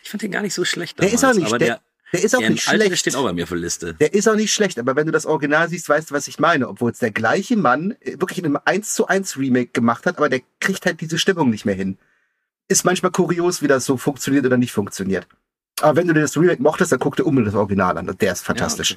Ich 0.02 0.11
fand 0.11 0.23
den 0.23 0.30
gar 0.30 0.42
nicht 0.42 0.54
so 0.54 0.64
schlecht 0.64 0.99
damals, 0.99 1.11
Der 1.11 1.14
ist 1.14 1.25
auch 1.25 1.38
nicht, 1.38 1.47
aber 1.47 1.59
der, 1.59 1.80
der 2.12 2.23
ist 2.23 2.35
auch 2.35 2.40
der 2.40 2.50
nicht 2.50 2.62
schlecht. 2.62 2.90
Der 2.90 2.97
steht 2.97 3.16
auch 3.16 3.25
bei 3.25 3.33
mir 3.33 3.47
für 3.47 3.56
Liste. 3.56 3.94
Der 3.94 4.14
ist 4.14 4.28
auch 4.28 4.37
nicht 4.37 4.52
schlecht, 4.52 4.78
aber 4.78 4.94
wenn 4.94 5.06
du 5.06 5.12
das 5.12 5.26
Original 5.26 5.68
siehst, 5.68 5.88
weißt 5.88 6.11
du, 6.11 6.14
was 6.14 6.28
ich 6.28 6.38
meine. 6.38 6.68
Obwohl 6.68 6.92
es 6.92 6.99
der 6.99 7.11
gleiche 7.11 7.56
Mann 7.56 7.97
äh, 8.00 8.21
wirklich 8.21 8.38
in 8.38 8.47
einem 8.47 8.59
1 8.64 8.94
zu 8.94 9.09
1 9.09 9.37
Remake 9.37 9.73
gemacht 9.73 10.06
hat, 10.06 10.18
aber 10.18 10.28
der 10.28 10.42
kriegt 10.61 10.87
halt 10.87 11.00
diese 11.00 11.18
Stimmung 11.18 11.50
nicht 11.50 11.64
mehr 11.64 11.75
hin. 11.75 11.99
Ist 12.68 12.85
manchmal 12.85 13.12
kurios, 13.12 13.62
wie 13.62 13.66
das 13.66 13.85
so 13.85 13.97
funktioniert 13.97 14.47
oder 14.47 14.56
nicht 14.56 14.73
funktioniert. 14.73 15.26
Aber 15.80 15.97
wenn 15.97 16.06
du 16.06 16.14
dir 16.14 16.21
das 16.21 16.37
Remake 16.37 16.62
mochtest, 16.62 16.92
dann 16.92 17.00
guck 17.00 17.16
dir 17.16 17.25
unbedingt 17.25 17.52
das 17.52 17.59
Original 17.59 17.99
an. 17.99 18.16
Der 18.21 18.33
ist 18.33 18.42
fantastisch. 18.42 18.92
Ja, 18.92 18.97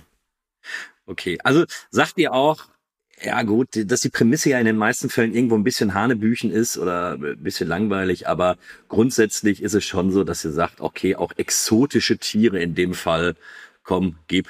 okay. 1.08 1.34
okay, 1.34 1.40
also 1.44 1.66
sagt 1.90 2.18
ihr 2.18 2.34
auch, 2.34 2.66
ja 3.22 3.42
gut, 3.44 3.70
dass 3.92 4.02
die 4.02 4.10
Prämisse 4.10 4.50
ja 4.50 4.60
in 4.60 4.66
den 4.66 4.78
meisten 4.78 5.10
Fällen 5.10 5.34
irgendwo 5.34 5.56
ein 5.56 5.64
bisschen 5.64 5.94
Hanebüchen 5.94 6.52
ist 6.52 6.78
oder 6.78 7.14
ein 7.14 7.42
bisschen 7.42 7.68
langweilig, 7.68 8.28
aber 8.28 8.58
grundsätzlich 8.90 9.62
ist 9.62 9.74
es 9.74 9.86
schon 9.86 10.12
so, 10.12 10.24
dass 10.24 10.46
ihr 10.46 10.52
sagt, 10.52 10.82
okay, 10.82 11.16
auch 11.16 11.32
exotische 11.38 12.18
Tiere 12.18 12.60
in 12.60 12.76
dem 12.76 12.94
Fall, 12.94 13.36
komm, 13.84 14.18
gib, 14.28 14.48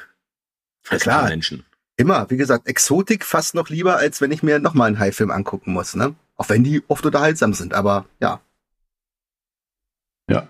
fress 0.83 1.05
ja, 1.05 1.13
klar. 1.13 1.29
Menschen. 1.29 1.65
Immer, 1.95 2.29
wie 2.29 2.37
gesagt, 2.37 2.67
Exotik 2.67 3.25
fast 3.25 3.55
noch 3.55 3.69
lieber, 3.69 3.97
als 3.97 4.21
wenn 4.21 4.31
ich 4.31 4.43
mir 4.43 4.59
nochmal 4.59 4.87
einen 4.87 4.99
Haifilm 4.99 5.31
angucken 5.31 5.73
muss, 5.73 5.95
ne? 5.95 6.15
Auch 6.35 6.49
wenn 6.49 6.63
die 6.63 6.83
oft 6.87 7.05
unterhaltsam 7.05 7.53
sind, 7.53 7.73
aber 7.73 8.05
ja. 8.19 8.41
Ja. 10.29 10.47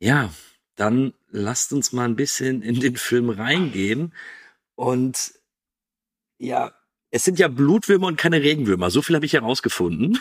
Ja, 0.00 0.30
dann 0.74 1.12
lasst 1.30 1.72
uns 1.72 1.92
mal 1.92 2.04
ein 2.04 2.16
bisschen 2.16 2.62
in 2.62 2.80
den 2.80 2.96
Film 2.96 3.30
reingehen 3.30 4.12
und 4.74 5.37
ja, 6.38 6.72
es 7.10 7.24
sind 7.24 7.38
ja 7.38 7.48
Blutwürmer 7.48 8.06
und 8.06 8.16
keine 8.16 8.42
Regenwürmer. 8.42 8.90
So 8.90 9.02
viel 9.02 9.16
habe 9.16 9.26
ich 9.26 9.32
herausgefunden. 9.32 10.20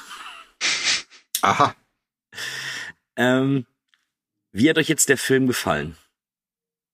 Aha. 1.42 1.76
Ähm, 3.16 3.66
wie 4.52 4.70
hat 4.70 4.78
euch 4.78 4.88
jetzt 4.88 5.10
der 5.10 5.18
Film 5.18 5.48
gefallen? 5.48 5.98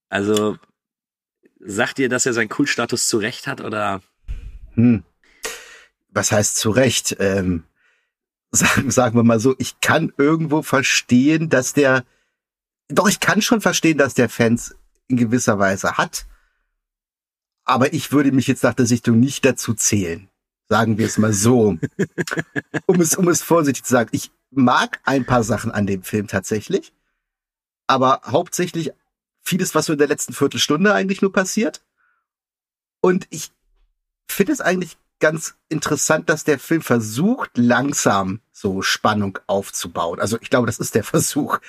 Also, 0.10 0.58
sagt 1.60 2.00
ihr, 2.00 2.10
dass 2.10 2.26
er 2.26 2.34
seinen 2.34 2.50
Kultstatus 2.50 3.08
zu 3.08 3.18
Recht 3.18 3.48
hat 3.48 3.62
oder? 3.62 4.02
Hm. 4.74 5.04
Was 6.10 6.32
heißt 6.32 6.58
zu 6.58 6.72
Recht? 6.72 7.16
Ähm, 7.20 7.64
sagen, 8.52 8.92
sagen 8.92 9.18
wir 9.18 9.24
mal 9.24 9.40
so, 9.40 9.56
ich 9.58 9.80
kann 9.80 10.14
irgendwo 10.18 10.62
verstehen, 10.62 11.50
dass 11.50 11.74
der, 11.74 12.06
doch, 12.88 13.10
ich 13.10 13.20
kann 13.20 13.42
schon 13.42 13.62
verstehen, 13.62 13.98
dass 13.98 14.14
der 14.14 14.30
Fans 14.30 14.76
in 15.08 15.18
gewisser 15.18 15.58
Weise 15.60 15.98
hat. 15.98 16.26
Aber 17.66 17.94
ich 17.94 18.12
würde 18.12 18.32
mich 18.32 18.48
jetzt 18.48 18.64
nach 18.64 18.74
der 18.74 18.86
Sichtung 18.86 19.20
nicht 19.20 19.46
dazu 19.46 19.74
zählen. 19.74 20.30
Sagen 20.70 20.98
wir 20.98 21.06
es 21.06 21.18
mal 21.18 21.34
so. 21.34 21.78
um 22.86 23.02
es, 23.02 23.16
um 23.16 23.28
es 23.28 23.42
vorsichtig 23.42 23.84
zu 23.84 23.92
sagen. 23.92 24.10
Ich 24.12 24.32
mag 24.52 25.00
ein 25.04 25.26
paar 25.26 25.44
Sachen 25.44 25.72
an 25.72 25.88
dem 25.88 26.04
Film 26.04 26.28
tatsächlich. 26.28 26.94
Aber 27.88 28.22
hauptsächlich 28.26 28.92
vieles, 29.42 29.76
was 29.76 29.86
so 29.86 29.94
in 29.94 30.00
der 30.00 30.08
letzten 30.08 30.34
Viertelstunde 30.34 30.94
eigentlich 30.94 31.22
nur 31.22 31.32
passiert. 31.32 31.84
Und 33.02 33.28
ich 33.30 33.52
finde 34.28 34.54
es 34.54 34.62
eigentlich 34.62 34.98
ganz 35.20 35.56
interessant, 35.70 36.30
dass 36.30 36.44
der 36.44 36.60
Film 36.60 36.82
versucht, 36.82 37.52
langsam 37.56 38.42
so 38.52 38.82
Spannung 38.82 39.40
aufzubauen. 39.48 40.20
Also 40.20 40.38
ich 40.42 40.50
glaube, 40.50 40.68
das 40.68 40.80
ist 40.80 40.96
der 40.96 41.04
Versuch, 41.06 41.60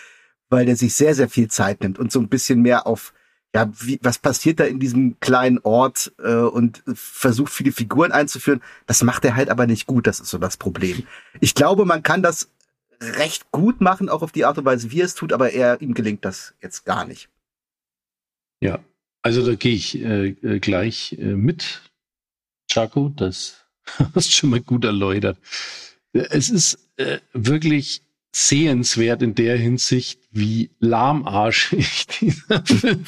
weil 0.49 0.67
der 0.67 0.77
sich 0.77 0.95
sehr, 0.95 1.15
sehr 1.15 1.29
viel 1.29 1.49
Zeit 1.49 1.81
nimmt 1.83 1.99
und 1.99 2.11
so 2.11 2.21
ein 2.21 2.29
bisschen 2.29 2.63
mehr 2.63 2.87
auf 2.87 3.13
ja, 3.55 3.71
wie, 3.79 4.01
was 4.03 4.19
passiert 4.19 4.59
da 4.59 4.65
in 4.65 4.81
diesem 4.81 5.21
kleinen 5.21 5.59
Ort 5.61 6.13
äh, 6.19 6.35
und 6.35 6.83
versucht 6.93 7.53
viele 7.53 7.71
Figuren 7.71 8.11
einzuführen. 8.11 8.61
Das 8.87 9.03
macht 9.05 9.25
er 9.25 9.37
halt 9.37 9.49
aber 9.49 9.67
nicht 9.67 9.87
gut, 9.87 10.09
das 10.09 10.19
ist 10.19 10.31
so 10.31 10.39
das 10.39 10.57
Problem. 10.57 11.05
Ich 11.41 11.55
glaube, 11.55 11.85
man 11.85 12.03
kann 12.03 12.23
das 12.23 12.51
recht 13.01 13.53
gut 13.53 13.81
machen, 13.81 14.09
auch 14.09 14.23
auf 14.23 14.33
die 14.33 14.45
Art 14.45 14.59
und 14.59 14.65
Weise, 14.65 14.91
wie 14.91 15.01
er 15.01 15.05
es 15.05 15.15
tut, 15.15 15.33
aber 15.33 15.53
er, 15.53 15.81
ihm 15.81 15.95
gelingt 15.95 16.25
das 16.25 16.55
jetzt 16.63 16.85
gar 16.85 17.05
nicht. 17.05 17.29
Ja, 18.61 18.81
also 19.23 19.47
da 19.47 19.55
gehe 19.55 19.75
ich 19.75 20.01
äh, 20.01 20.29
äh 20.43 20.59
gleich 20.59 21.17
äh, 21.19 21.35
mit, 21.35 21.83
Chaco, 22.71 23.11
das 23.11 23.67
hast 24.15 24.29
du 24.29 24.33
schon 24.33 24.51
mal 24.51 24.61
gut 24.61 24.85
erläutert. 24.85 25.39
Es 26.13 26.51
ist 26.51 26.79
äh, 26.97 27.19
wirklich 27.33 28.04
sehenswert 28.35 29.23
in 29.23 29.35
der 29.35 29.57
Hinsicht, 29.57 30.21
wie 30.33 30.71
lahmarschig 30.81 32.07
dieser 32.21 32.65
Film 32.65 33.05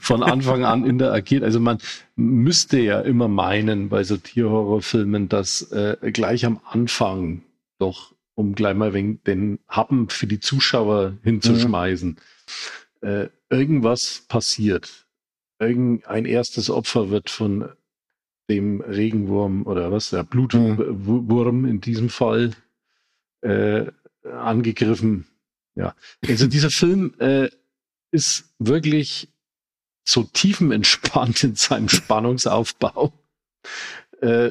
von 0.00 0.22
Anfang 0.22 0.64
an 0.64 0.84
interagiert. 0.84 1.44
Also 1.44 1.60
man 1.60 1.78
müsste 2.16 2.80
ja 2.80 3.00
immer 3.00 3.28
meinen 3.28 3.88
bei 3.88 4.02
so 4.02 4.16
Tierhorrorfilmen, 4.16 5.28
dass 5.28 5.70
äh, 5.70 5.96
gleich 6.12 6.44
am 6.44 6.60
Anfang 6.64 7.42
doch, 7.78 8.14
um 8.34 8.54
gleich 8.54 8.74
mal 8.74 8.92
wegen 8.94 9.22
den 9.24 9.60
Happen 9.68 10.08
für 10.08 10.26
die 10.26 10.40
Zuschauer 10.40 11.18
hinzuschmeißen, 11.22 12.16
mhm. 13.00 13.08
äh, 13.08 13.28
irgendwas 13.50 14.24
passiert. 14.28 15.06
Irgendein 15.60 16.24
erstes 16.24 16.68
Opfer 16.68 17.10
wird 17.10 17.30
von 17.30 17.68
dem 18.50 18.80
Regenwurm 18.80 19.66
oder 19.66 19.92
was, 19.92 20.10
der 20.10 20.24
Blutwurm 20.24 21.60
mhm. 21.60 21.68
in 21.68 21.80
diesem 21.80 22.08
Fall 22.08 22.50
äh, 23.42 23.86
angegriffen. 24.24 25.26
Ja, 25.74 25.94
also 26.26 26.46
dieser 26.46 26.70
Film 26.70 27.14
äh, 27.18 27.50
ist 28.12 28.54
wirklich 28.58 29.28
so 30.04 30.22
tiefenentspannt 30.22 31.42
in 31.44 31.56
seinem 31.56 31.88
Spannungsaufbau, 31.88 33.12
äh, 34.20 34.50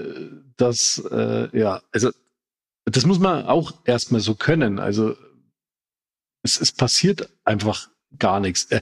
dass, 0.58 1.02
äh, 1.12 1.58
ja, 1.58 1.82
also 1.92 2.12
das 2.86 3.06
muss 3.06 3.20
man 3.20 3.46
auch 3.46 3.74
erstmal 3.86 4.22
so 4.22 4.36
können. 4.36 4.80
Also 4.80 5.16
es, 6.42 6.60
es 6.60 6.74
passiert 6.74 7.30
einfach 7.46 7.90
gar 8.20 8.40
nichts. 8.40 8.66
Äh, 8.66 8.82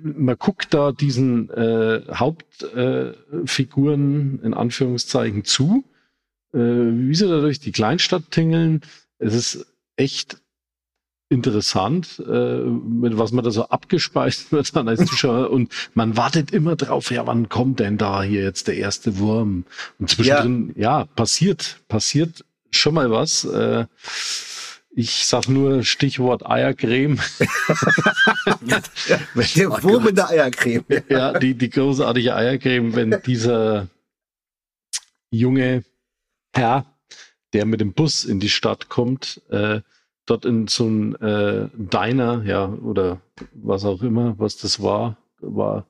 man 0.00 0.38
guckt 0.38 0.72
da 0.72 0.92
diesen 0.92 1.50
äh, 1.50 2.02
Hauptfiguren 2.14 4.40
äh, 4.40 4.46
in 4.46 4.54
Anführungszeichen 4.54 5.44
zu, 5.44 5.84
äh, 6.52 6.58
wie 6.58 7.14
sie 7.14 7.28
da 7.28 7.40
durch 7.40 7.58
die 7.58 7.72
Kleinstadt 7.72 8.30
tingeln. 8.30 8.82
Es 9.18 9.34
ist 9.34 9.66
echt 9.96 10.38
interessant, 11.28 12.22
äh, 12.28 12.58
mit 12.58 13.16
was 13.16 13.32
man 13.32 13.42
da 13.44 13.50
so 13.50 13.68
abgespeist 13.68 14.52
wird 14.52 14.76
dann 14.76 14.88
als 14.88 15.04
Zuschauer 15.06 15.50
und 15.56 15.72
man 15.94 16.16
wartet 16.16 16.52
immer 16.52 16.76
drauf, 16.76 17.10
ja, 17.10 17.26
wann 17.26 17.48
kommt 17.48 17.80
denn 17.80 17.96
da 17.98 18.22
hier 18.22 18.42
jetzt 18.42 18.68
der 18.68 18.76
erste 18.76 19.18
Wurm? 19.18 19.64
Und 19.98 20.10
zwischendrin, 20.10 20.72
ja, 20.76 21.00
ja 21.00 21.04
passiert, 21.06 21.78
passiert 21.88 22.44
schon 22.70 22.94
mal 22.94 23.10
was. 23.10 23.44
Äh, 23.44 23.86
ich 24.94 25.24
sag 25.24 25.48
nur 25.48 25.84
Stichwort 25.84 26.44
Eiercreme. 26.44 27.18
der 29.56 29.82
Wurm 29.82 30.08
in 30.08 30.14
der 30.14 30.28
Eiercreme. 30.28 30.84
ja, 31.08 31.38
die, 31.38 31.54
die 31.54 31.70
großartige 31.70 32.34
Eiercreme, 32.34 32.94
wenn 32.94 33.22
dieser 33.24 33.88
junge 35.30 35.84
Herr 36.54 36.84
der 37.52 37.66
mit 37.66 37.80
dem 37.80 37.92
Bus 37.92 38.24
in 38.24 38.40
die 38.40 38.48
Stadt 38.48 38.88
kommt, 38.88 39.40
äh, 39.50 39.80
dort 40.26 40.44
in 40.44 40.68
so 40.68 40.86
ein 40.86 41.14
äh, 41.20 41.68
Diner, 41.74 42.42
ja, 42.44 42.66
oder 42.66 43.20
was 43.54 43.84
auch 43.84 44.02
immer, 44.02 44.34
was 44.38 44.56
das 44.56 44.82
war, 44.82 45.16
war, 45.40 45.86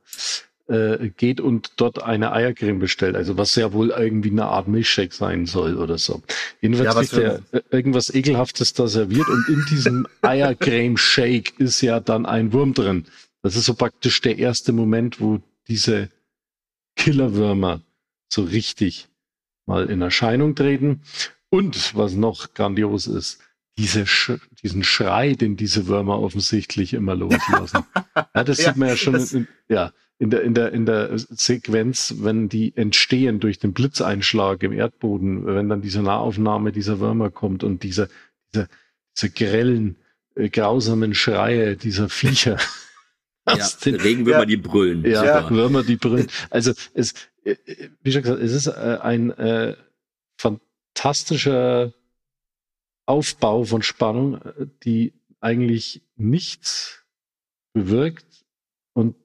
äh, 0.69 1.11
geht 1.17 1.41
und 1.41 1.73
dort 1.77 2.03
eine 2.03 2.33
Eiercreme 2.33 2.79
bestellt. 2.79 3.17
Also 3.17 3.37
was 3.37 3.55
ja 3.57 3.73
wohl 3.73 3.91
irgendwie 3.91 4.31
eine 4.31 4.47
Art 4.47 4.69
Milchshake 4.69 5.15
sein 5.15 5.47
soll 5.47 5.77
oder 5.77 5.99
so. 5.99 6.23
Jedenfalls 6.61 7.13
ja, 7.13 7.31
kriegt 7.31 7.53
er 7.53 7.63
irgendwas 7.71 8.13
Ekelhaftes 8.13 8.73
da 8.73 8.87
serviert 8.87 9.29
und 9.29 9.49
in 9.49 9.65
diesem 9.71 10.07
Eiercreme-Shake 10.23 11.59
ist 11.59 11.81
ja 11.83 12.01
dann 12.01 12.27
ein 12.27 12.53
Wurm 12.53 12.75
drin. 12.75 13.05
Das 13.43 13.57
ist 13.57 13.67
so 13.67 13.75
praktisch 13.75 14.21
der 14.21 14.39
erste 14.39 14.73
Moment, 14.73 15.21
wo 15.21 15.41
diese 15.69 16.09
Killerwürmer 16.97 17.81
so 18.29 18.43
richtig 18.43 19.09
mal 19.67 19.91
in 19.91 20.01
Erscheinung 20.01 20.55
treten. 20.55 21.03
Und 21.53 21.95
was 21.95 22.15
noch 22.15 22.55
grandios 22.55 23.07
ist, 23.07 23.39
diese 23.77 24.07
Sch 24.07 24.33
diesen 24.63 24.85
Schrei, 24.85 25.35
den 25.35 25.55
diese 25.59 25.87
Würmer 25.87 26.19
offensichtlich 26.19 26.95
immer 26.95 27.15
loslassen. 27.15 27.85
ja, 28.35 28.45
das 28.45 28.57
ja, 28.57 28.69
sieht 28.69 28.77
man 28.79 28.89
ja 28.89 28.97
schon 28.97 29.17
in, 29.17 29.49
ja, 29.69 29.93
in, 30.19 30.31
der, 30.31 30.43
in, 30.45 30.55
der, 30.55 30.73
in 30.73 30.87
der 30.87 31.11
Sequenz, 31.19 32.15
wenn 32.21 32.49
die 32.49 32.75
entstehen 32.75 33.39
durch 33.39 33.59
den 33.59 33.75
Blitzeinschlag 33.75 34.63
im 34.63 34.73
Erdboden, 34.73 35.45
wenn 35.45 35.69
dann 35.69 35.83
diese 35.83 36.01
Nahaufnahme 36.01 36.73
dieser 36.73 37.01
Würmer 37.01 37.29
kommt 37.29 37.65
und 37.65 37.83
diese, 37.83 38.09
diese, 38.55 38.69
diese 39.15 39.29
grellen 39.29 39.97
äh, 40.35 40.49
grausamen 40.49 41.13
Schreie 41.13 41.77
dieser 41.77 42.09
Viecher. 42.09 42.57
ja, 43.47 43.69
den, 43.85 43.97
Regenwürmer, 43.97 44.41
ja, 44.41 44.47
die 44.47 44.57
brüllen. 44.57 45.05
Ja, 45.05 45.43
Super. 45.43 45.55
Würmer, 45.55 45.83
die 45.83 45.97
brüllen. 45.97 46.29
Also 46.49 46.73
es, 46.95 47.13
äh, 47.45 47.57
wie 48.01 48.11
schon 48.11 48.23
gesagt, 48.23 48.41
es 48.41 48.53
ist 48.53 48.69
äh, 48.69 48.99
ein 49.03 49.31
äh, 49.33 49.77
fantastischer 50.95 51.93
Aufbau 53.07 53.65
von 53.65 53.83
Spannung, 53.83 54.41
die 54.85 55.13
eigentlich 55.41 56.03
nichts 56.17 57.03
bewirkt. 57.73 58.45
Und 58.95 59.17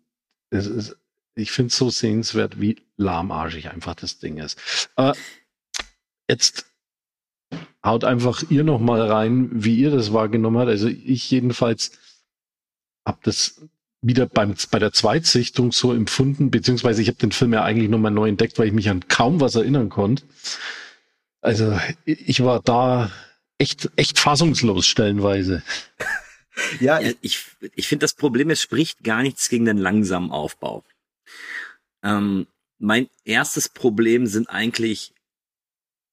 es 0.49 0.65
ist, 0.65 0.97
ich 1.35 1.51
finde 1.51 1.69
es 1.69 1.77
so 1.77 1.89
sehenswert, 1.89 2.59
wie 2.59 2.77
lahmarschig 2.97 3.69
einfach 3.69 3.95
das 3.95 4.17
Ding 4.17 4.37
ist. 4.37 4.59
Äh, 4.95 5.13
jetzt 6.27 6.65
haut 7.85 8.03
einfach 8.03 8.43
ihr 8.49 8.63
noch 8.63 8.79
mal 8.79 9.01
rein, 9.01 9.49
wie 9.51 9.77
ihr 9.77 9.91
das 9.91 10.11
wahrgenommen 10.13 10.57
habt. 10.57 10.69
Also 10.69 10.87
ich 10.87 11.29
jedenfalls 11.29 11.91
habe 13.05 13.19
das 13.23 13.61
wieder 14.01 14.25
beim, 14.25 14.55
bei 14.71 14.79
der 14.79 14.93
Zweitsichtung 14.93 15.71
so 15.71 15.93
empfunden, 15.93 16.51
beziehungsweise 16.51 17.01
ich 17.01 17.07
habe 17.07 17.17
den 17.17 17.31
Film 17.31 17.53
ja 17.53 17.63
eigentlich 17.63 17.89
nochmal 17.89 18.11
neu 18.11 18.27
entdeckt, 18.27 18.57
weil 18.57 18.67
ich 18.67 18.73
mich 18.73 18.89
an 18.89 19.07
kaum 19.07 19.39
was 19.39 19.55
erinnern 19.55 19.89
konnte. 19.89 20.23
Also 21.41 21.79
ich 22.05 22.43
war 22.43 22.61
da 22.61 23.11
echt, 23.57 23.89
echt 23.95 24.19
fassungslos 24.19 24.85
stellenweise. 24.85 25.63
Ja, 26.79 26.99
ich, 27.21 27.45
ich 27.75 27.87
finde, 27.87 28.05
das 28.05 28.15
Problem, 28.15 28.49
es 28.49 28.59
spricht 28.59 29.03
gar 29.03 29.21
nichts 29.21 29.47
gegen 29.47 29.65
den 29.65 29.77
langsamen 29.77 30.31
Aufbau. 30.31 30.83
Ähm, 32.03 32.47
mein 32.79 33.09
erstes 33.25 33.69
Problem 33.69 34.25
sind 34.25 34.49
eigentlich 34.49 35.13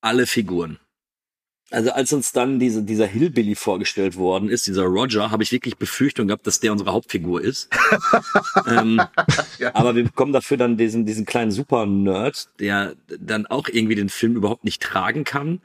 alle 0.03 0.27
Figuren. 0.27 0.79
Also 1.75 1.91
als 1.91 2.13
uns 2.13 2.31
dann 2.31 2.61
diese, 2.61 2.85
dieser 2.85 3.07
Hillbilly 3.07 3.57
vorgestellt 3.57 4.17
worden 4.17 4.49
ist, 4.49 4.69
dieser 4.69 4.85
Roger, 4.85 5.33
habe 5.33 5.43
ich 5.43 5.51
wirklich 5.51 5.77
Befürchtung 5.77 6.29
gehabt, 6.29 6.47
dass 6.47 6.61
der 6.61 6.71
unsere 6.71 6.93
Hauptfigur 6.93 7.43
ist. 7.43 7.69
ähm, 8.69 9.01
ja. 9.59 9.75
Aber 9.75 9.97
wir 9.97 10.05
bekommen 10.05 10.33
dafür 10.33 10.57
dann 10.57 10.77
diesen, 10.77 11.05
diesen 11.05 11.27
kleinen 11.27 11.51
Super-Nerd, 11.51 12.49
der 12.61 12.95
dann 13.19 13.47
auch 13.47 13.69
irgendwie 13.69 13.97
den 13.97 14.09
Film 14.09 14.37
überhaupt 14.37 14.63
nicht 14.63 14.83
tragen 14.83 15.25
kann. 15.25 15.63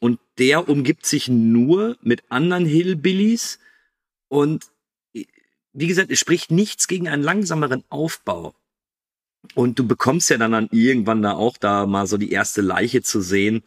Und 0.00 0.20
der 0.38 0.70
umgibt 0.70 1.04
sich 1.04 1.28
nur 1.28 1.98
mit 2.00 2.22
anderen 2.30 2.64
Hillbillies. 2.64 3.58
Und 4.28 4.64
wie 5.74 5.86
gesagt, 5.86 6.10
es 6.10 6.18
spricht 6.18 6.50
nichts 6.50 6.88
gegen 6.88 7.08
einen 7.08 7.22
langsameren 7.22 7.84
Aufbau. 7.90 8.54
Und 9.54 9.78
du 9.78 9.86
bekommst 9.86 10.30
ja 10.30 10.38
dann, 10.38 10.52
dann 10.52 10.68
irgendwann 10.72 11.20
da 11.20 11.32
auch 11.32 11.58
da 11.58 11.84
mal 11.84 12.06
so 12.06 12.16
die 12.16 12.32
erste 12.32 12.62
Leiche 12.62 13.02
zu 13.02 13.20
sehen. 13.20 13.62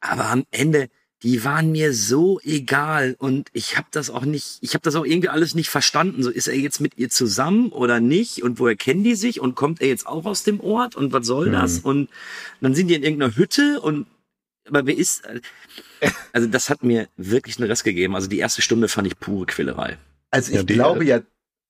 Aber 0.00 0.26
am 0.26 0.44
Ende, 0.50 0.88
die 1.22 1.44
waren 1.44 1.72
mir 1.72 1.92
so 1.92 2.40
egal 2.44 3.16
und 3.18 3.48
ich 3.52 3.76
habe 3.76 3.88
das 3.90 4.08
auch 4.10 4.24
nicht, 4.24 4.58
ich 4.60 4.74
habe 4.74 4.82
das 4.82 4.94
auch 4.94 5.04
irgendwie 5.04 5.28
alles 5.28 5.54
nicht 5.54 5.68
verstanden. 5.68 6.22
So 6.22 6.30
ist 6.30 6.46
er 6.46 6.56
jetzt 6.56 6.80
mit 6.80 6.96
ihr 6.96 7.10
zusammen 7.10 7.70
oder 7.70 8.00
nicht 8.00 8.42
und 8.42 8.60
woher 8.60 8.76
kennen 8.76 9.02
die 9.02 9.16
sich 9.16 9.40
und 9.40 9.56
kommt 9.56 9.80
er 9.80 9.88
jetzt 9.88 10.06
auch 10.06 10.26
aus 10.26 10.44
dem 10.44 10.60
Ort 10.60 10.94
und 10.94 11.12
was 11.12 11.26
soll 11.26 11.50
das? 11.50 11.80
Mhm. 11.80 11.84
Und 11.84 12.08
dann 12.60 12.74
sind 12.74 12.88
die 12.88 12.94
in 12.94 13.02
irgendeiner 13.02 13.34
Hütte 13.34 13.80
und 13.80 14.06
aber 14.64 14.86
wer 14.86 14.96
ist 14.96 15.24
also 16.32 16.46
das 16.46 16.70
hat 16.70 16.82
mir 16.82 17.08
wirklich 17.16 17.58
einen 17.58 17.68
Rest 17.68 17.84
gegeben. 17.84 18.14
Also 18.14 18.28
die 18.28 18.38
erste 18.38 18.62
Stunde 18.62 18.88
fand 18.88 19.06
ich 19.06 19.18
pure 19.18 19.46
Quälerei. 19.46 19.98
Also 20.30 20.52
ich 20.52 20.58
ja, 20.58 20.62
glaube 20.62 21.04
ja 21.04 21.20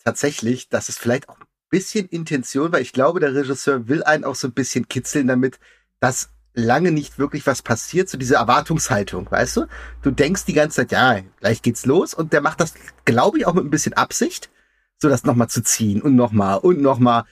tatsächlich, 0.04 0.68
dass 0.68 0.88
es 0.88 0.98
vielleicht 0.98 1.28
auch 1.28 1.38
ein 1.38 1.46
bisschen 1.70 2.08
Intention 2.08 2.72
war. 2.72 2.80
Ich 2.80 2.92
glaube, 2.92 3.20
der 3.20 3.34
Regisseur 3.34 3.88
will 3.88 4.02
einen 4.02 4.24
auch 4.24 4.34
so 4.34 4.48
ein 4.48 4.52
bisschen 4.52 4.88
kitzeln 4.88 5.26
damit, 5.26 5.58
dass 6.00 6.30
lange 6.58 6.90
nicht 6.90 7.18
wirklich 7.18 7.46
was 7.46 7.62
passiert, 7.62 8.08
so 8.08 8.18
diese 8.18 8.34
Erwartungshaltung, 8.34 9.30
weißt 9.30 9.58
du? 9.58 9.66
Du 10.02 10.10
denkst 10.10 10.44
die 10.44 10.52
ganze 10.52 10.76
Zeit, 10.76 10.92
ja, 10.92 11.20
gleich 11.40 11.62
geht's 11.62 11.86
los 11.86 12.14
und 12.14 12.32
der 12.32 12.40
macht 12.40 12.60
das, 12.60 12.74
glaube 13.04 13.38
ich, 13.38 13.46
auch 13.46 13.54
mit 13.54 13.64
ein 13.64 13.70
bisschen 13.70 13.94
Absicht, 13.94 14.50
so 14.98 15.08
das 15.08 15.24
nochmal 15.24 15.48
zu 15.48 15.62
ziehen 15.62 16.02
und 16.02 16.16
nochmal 16.16 16.58
und 16.58 16.80
nochmal. 16.80 17.24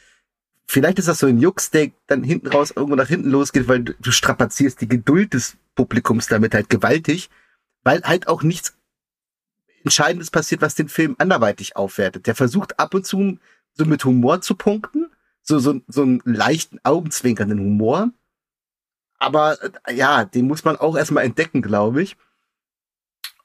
Vielleicht 0.66 0.98
ist 0.98 1.08
das 1.08 1.18
so 1.18 1.26
ein 1.26 1.38
Jux, 1.38 1.70
der 1.70 1.90
dann 2.06 2.22
hinten 2.22 2.48
raus 2.48 2.72
irgendwo 2.74 2.96
nach 2.96 3.08
hinten 3.08 3.30
losgeht, 3.30 3.68
weil 3.68 3.84
du, 3.84 3.94
du 3.94 4.10
strapazierst 4.10 4.80
die 4.80 4.88
Geduld 4.88 5.34
des 5.34 5.56
Publikums 5.74 6.26
damit 6.26 6.54
halt 6.54 6.70
gewaltig, 6.70 7.28
weil 7.82 8.02
halt 8.02 8.28
auch 8.28 8.42
nichts 8.42 8.76
Entscheidendes 9.84 10.30
passiert, 10.30 10.62
was 10.62 10.74
den 10.74 10.88
Film 10.88 11.14
anderweitig 11.18 11.76
aufwertet. 11.76 12.26
Der 12.26 12.34
versucht 12.34 12.78
ab 12.80 12.94
und 12.94 13.06
zu 13.06 13.38
so 13.74 13.84
mit 13.84 14.04
Humor 14.04 14.40
zu 14.40 14.54
punkten, 14.54 15.06
so, 15.42 15.58
so, 15.58 15.80
so 15.86 16.02
einen 16.02 16.22
leichten, 16.24 16.80
augenzwinkernden 16.82 17.60
Humor, 17.60 18.10
aber 19.18 19.58
ja, 19.90 20.24
den 20.24 20.46
muss 20.46 20.64
man 20.64 20.76
auch 20.76 20.96
erstmal 20.96 21.24
entdecken, 21.24 21.62
glaube 21.62 22.02
ich. 22.02 22.16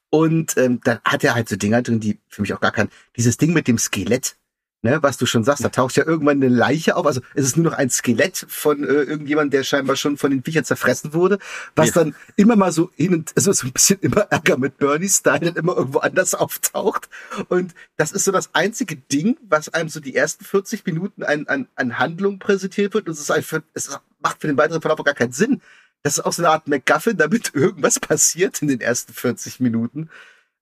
Und 0.10 0.58
ähm, 0.58 0.82
dann 0.84 1.00
hat 1.06 1.24
er 1.24 1.36
halt 1.36 1.48
so 1.48 1.56
Dinger 1.56 1.82
drin, 1.82 2.02
die 2.02 2.20
für 2.28 2.42
mich 2.42 2.54
auch 2.54 2.60
gar 2.60 2.72
kein. 2.72 2.90
Dieses 3.16 3.38
Ding 3.38 3.54
mit 3.54 3.68
dem 3.68 3.78
Skelett, 3.78 4.36
ne, 4.82 5.02
was 5.02 5.18
du 5.18 5.26
schon 5.26 5.44
sagst, 5.44 5.64
da 5.64 5.70
taucht 5.70 5.96
ja 5.96 6.06
irgendwann 6.06 6.38
eine 6.38 6.54
Leiche 6.54 6.96
auf. 6.96 7.06
Also 7.06 7.22
es 7.36 7.46
ist 7.46 7.58
nur 7.58 7.72
noch 7.72 7.78
ein 7.78 7.90
Skelett 7.90 8.46
von 8.48 8.84
äh, 8.84 8.88
irgendjemand, 8.88 9.54
der 9.54 9.64
scheinbar 9.64 9.96
schon 9.96 10.18
von 10.18 10.32
den 10.32 10.44
Viechern 10.44 10.66
zerfressen 10.66 11.14
wurde, 11.14 11.40
was 11.76 11.88
ja. 11.88 12.04
dann 12.04 12.16
immer 12.36 12.56
mal 12.56 12.72
so 12.72 12.92
hin 12.96 13.14
und 13.14 13.32
also 13.36 13.52
so 13.52 13.68
ein 13.68 13.74
bisschen 13.74 14.00
immer 14.02 14.22
Ärger 14.30 14.58
mit 14.58 14.78
Bernie 14.78 15.10
Style 15.10 15.40
dann 15.40 15.56
immer 15.56 15.76
irgendwo 15.78 16.00
anders 16.00 16.34
auftaucht. 16.34 17.10
Und 17.50 17.74
das 17.98 18.12
ist 18.12 18.24
so 18.24 18.32
das 18.32 18.54
einzige 18.54 18.96
Ding, 18.96 19.38
was 19.48 19.70
einem 19.70 19.90
so 19.90 20.00
die 20.00 20.16
ersten 20.16 20.44
40 20.44 20.86
Minuten 20.86 21.24
an, 21.24 21.48
an, 21.48 21.68
an 21.76 22.00
Handlung 22.00 22.40
präsentiert 22.40 22.94
wird. 22.94 23.08
Und 23.08 23.14
es 23.14 23.20
ist 23.20 23.32
einfach, 23.32 23.62
es 23.74 24.00
macht 24.20 24.42
für 24.42 24.48
den 24.48 24.58
weiteren 24.58 24.82
Verlauf 24.82 25.00
auch 25.00 25.06
gar 25.06 25.14
keinen 25.14 25.34
Sinn. 25.34 25.62
Das 26.04 26.18
ist 26.18 26.26
auch 26.26 26.34
so 26.34 26.42
eine 26.42 26.52
Art 26.52 26.68
MacGuffin, 26.68 27.18
damit 27.18 27.52
irgendwas 27.54 28.00
passiert 28.00 28.62
in 28.62 28.68
den 28.68 28.82
ersten 28.82 29.14
40 29.14 29.60
Minuten. 29.60 30.10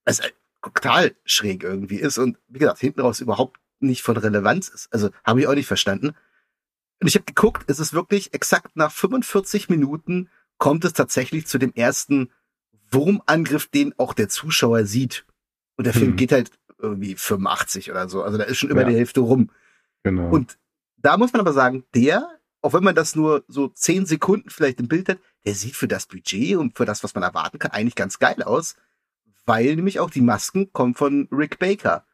Also, 0.03 0.23
total 0.62 1.15
schräg 1.23 1.63
irgendwie 1.63 1.97
ist 1.97 2.17
und 2.17 2.38
wie 2.49 2.60
gesagt, 2.60 2.79
hinten 2.79 2.99
raus 2.99 3.21
überhaupt 3.21 3.58
nicht 3.82 4.02
von 4.02 4.18
Relevanz 4.18 4.70
ist. 4.70 4.92
Also 4.92 5.10
habe 5.24 5.42
ich 5.42 5.48
auch 5.48 5.56
nicht 5.56 5.68
verstanden. 5.68 6.15
Und 7.02 7.08
ich 7.08 7.15
habe 7.15 7.26
geguckt, 7.26 7.63
es 7.68 7.80
ist 7.80 7.94
wirklich 7.94 8.34
exakt 8.34 8.76
nach 8.76 8.92
45 8.92 9.70
Minuten 9.70 10.30
kommt 10.58 10.84
es 10.86 10.94
tatsächlich 10.94 11.48
zu 11.48 11.58
dem 11.58 11.74
ersten 11.74 12.30
Wurmangriff, 12.92 13.68
den 13.68 13.98
auch 13.98 14.13
der 14.13 14.30
Zuschauer 14.30 14.86
sieht. 14.86 15.26
Und 15.78 15.86
der 15.86 15.94
Film 15.94 16.12
hm. 16.12 16.15
geht 16.18 16.32
halt 16.32 16.52
irgendwie 16.78 17.15
85 17.15 17.92
oder 17.92 18.10
so. 18.10 18.24
Also 18.24 18.38
da 18.38 18.44
ist 18.44 18.58
schon 18.58 18.70
über 18.70 18.82
ja. 18.82 18.89
die 18.89 18.96
Hälfte 18.96 19.22
rum. 19.22 19.50
Genau. 20.04 20.30
Und 20.30 20.58
da 20.98 21.18
muss 21.18 21.32
man 21.32 21.39
aber 21.39 21.54
sagen, 21.54 21.86
der, 21.96 22.28
auch 22.62 22.74
wenn 22.74 22.84
man 22.84 22.96
das 22.96 23.15
nur 23.15 23.44
so 23.48 23.70
10 23.70 24.06
Sekunden 24.06 24.50
vielleicht 24.50 24.80
im 24.80 24.88
Bild 24.88 25.08
hat, 25.08 25.20
der 25.46 25.56
sieht 25.56 25.76
für 25.76 25.88
das 25.88 26.06
Budget 26.06 26.58
und 26.58 26.78
für 26.78 26.86
das, 26.86 27.04
was 27.04 27.15
man 27.15 27.24
erwarten 27.24 27.60
kann, 27.60 27.72
eigentlich 27.72 27.96
ganz 27.96 28.20
geil 28.20 28.44
aus. 28.44 28.76
Weil 29.46 29.76
nämlich 29.76 30.00
auch 30.00 30.10
die 30.10 30.22
Masken 30.22 30.72
kommen 30.74 30.96
von 30.96 31.28
Rick 31.32 31.60
Baker 31.60 32.06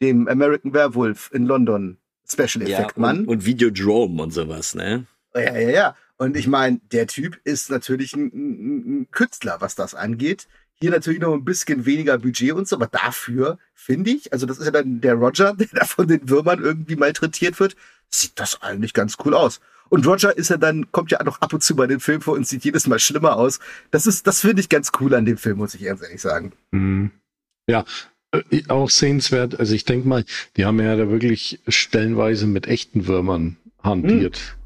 dem 0.00 0.28
American 0.28 0.72
Werewolf 0.72 1.30
in 1.32 1.46
London 1.46 1.98
Special 2.28 2.62
Effect 2.62 2.98
Mann. 2.98 3.20
und, 3.20 3.28
und 3.28 3.46
Videodrome 3.46 4.22
und 4.22 4.32
sowas, 4.32 4.74
ne? 4.74 5.06
Ja, 5.34 5.58
ja, 5.58 5.70
ja. 5.70 5.96
Und 6.18 6.36
ich 6.36 6.46
meine, 6.46 6.80
der 6.92 7.06
Typ 7.06 7.38
ist 7.44 7.70
natürlich 7.70 8.14
ein, 8.14 8.26
ein, 8.32 9.00
ein, 9.00 9.10
Künstler, 9.10 9.56
was 9.60 9.74
das 9.74 9.94
angeht. 9.94 10.48
Hier 10.74 10.90
natürlich 10.90 11.20
noch 11.20 11.32
ein 11.32 11.44
bisschen 11.44 11.86
weniger 11.86 12.18
Budget 12.18 12.52
und 12.52 12.68
so, 12.68 12.76
aber 12.76 12.86
dafür 12.86 13.58
finde 13.74 14.10
ich, 14.10 14.32
also 14.32 14.46
das 14.46 14.58
ist 14.58 14.64
ja 14.64 14.70
dann 14.70 15.00
der 15.00 15.14
Roger, 15.14 15.54
der 15.58 15.68
da 15.72 15.84
von 15.84 16.08
den 16.08 16.28
Würmern 16.28 16.62
irgendwie 16.62 16.96
malträtiert 16.96 17.60
wird, 17.60 17.76
sieht 18.08 18.32
das 18.36 18.62
eigentlich 18.62 18.92
ganz 18.92 19.16
cool 19.24 19.34
aus. 19.34 19.60
Und 19.88 20.06
Roger 20.06 20.36
ist 20.36 20.50
ja 20.50 20.56
dann, 20.56 20.90
kommt 20.90 21.12
ja 21.12 21.22
noch 21.22 21.40
ab 21.40 21.52
und 21.52 21.62
zu 21.62 21.76
bei 21.76 21.86
den 21.86 22.00
Film 22.00 22.20
vor 22.20 22.34
und 22.34 22.46
sieht 22.46 22.64
jedes 22.64 22.86
Mal 22.86 22.98
schlimmer 22.98 23.36
aus. 23.36 23.60
Das 23.90 24.06
ist, 24.06 24.26
das 24.26 24.40
finde 24.40 24.60
ich 24.60 24.68
ganz 24.68 24.90
cool 25.00 25.14
an 25.14 25.26
dem 25.26 25.36
Film, 25.36 25.58
muss 25.58 25.74
ich 25.74 25.82
ehrlich 25.82 26.20
sagen. 26.20 26.52
Mhm. 26.72 27.12
Ja, 27.68 27.84
auch 28.68 28.90
sehenswert. 28.90 29.58
Also 29.58 29.74
ich 29.74 29.84
denke 29.84 30.08
mal, 30.08 30.24
die 30.56 30.64
haben 30.64 30.80
ja 30.80 30.96
da 30.96 31.08
wirklich 31.10 31.60
stellenweise 31.68 32.46
mit 32.46 32.66
echten 32.66 33.06
Würmern 33.06 33.56
hantiert. 33.82 34.36
Hm. 34.36 34.56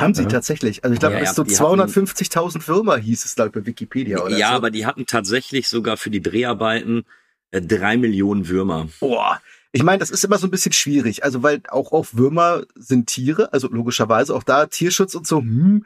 Haben 0.00 0.14
sie 0.14 0.22
ja. 0.22 0.28
tatsächlich. 0.28 0.82
Also 0.82 0.94
ich 0.94 1.00
glaube, 1.00 1.16
ja, 1.16 1.22
ja, 1.22 1.32
so 1.32 1.42
250.000 1.42 2.66
Würmer 2.66 2.96
hieß 2.96 3.24
es, 3.24 3.36
ich, 3.38 3.52
bei 3.52 3.66
Wikipedia. 3.66 4.22
Oder 4.22 4.36
ja, 4.36 4.50
so. 4.50 4.54
aber 4.54 4.70
die 4.70 4.86
hatten 4.86 5.06
tatsächlich 5.06 5.68
sogar 5.68 5.96
für 5.96 6.10
die 6.10 6.20
Dreharbeiten 6.20 7.04
äh, 7.52 7.62
drei 7.62 7.96
Millionen 7.96 8.48
Würmer. 8.48 8.88
Boah. 8.98 9.40
Ich 9.70 9.82
meine, 9.82 9.98
das 9.98 10.10
ist 10.10 10.24
immer 10.24 10.38
so 10.38 10.46
ein 10.46 10.50
bisschen 10.50 10.72
schwierig. 10.72 11.24
Also, 11.24 11.42
weil 11.42 11.60
auch 11.68 11.92
auf 11.92 12.16
Würmer 12.16 12.64
sind 12.74 13.06
Tiere, 13.08 13.52
also 13.52 13.68
logischerweise 13.68 14.34
auch 14.34 14.42
da 14.42 14.66
Tierschutz 14.66 15.14
und 15.14 15.26
so, 15.26 15.40
hm, 15.40 15.84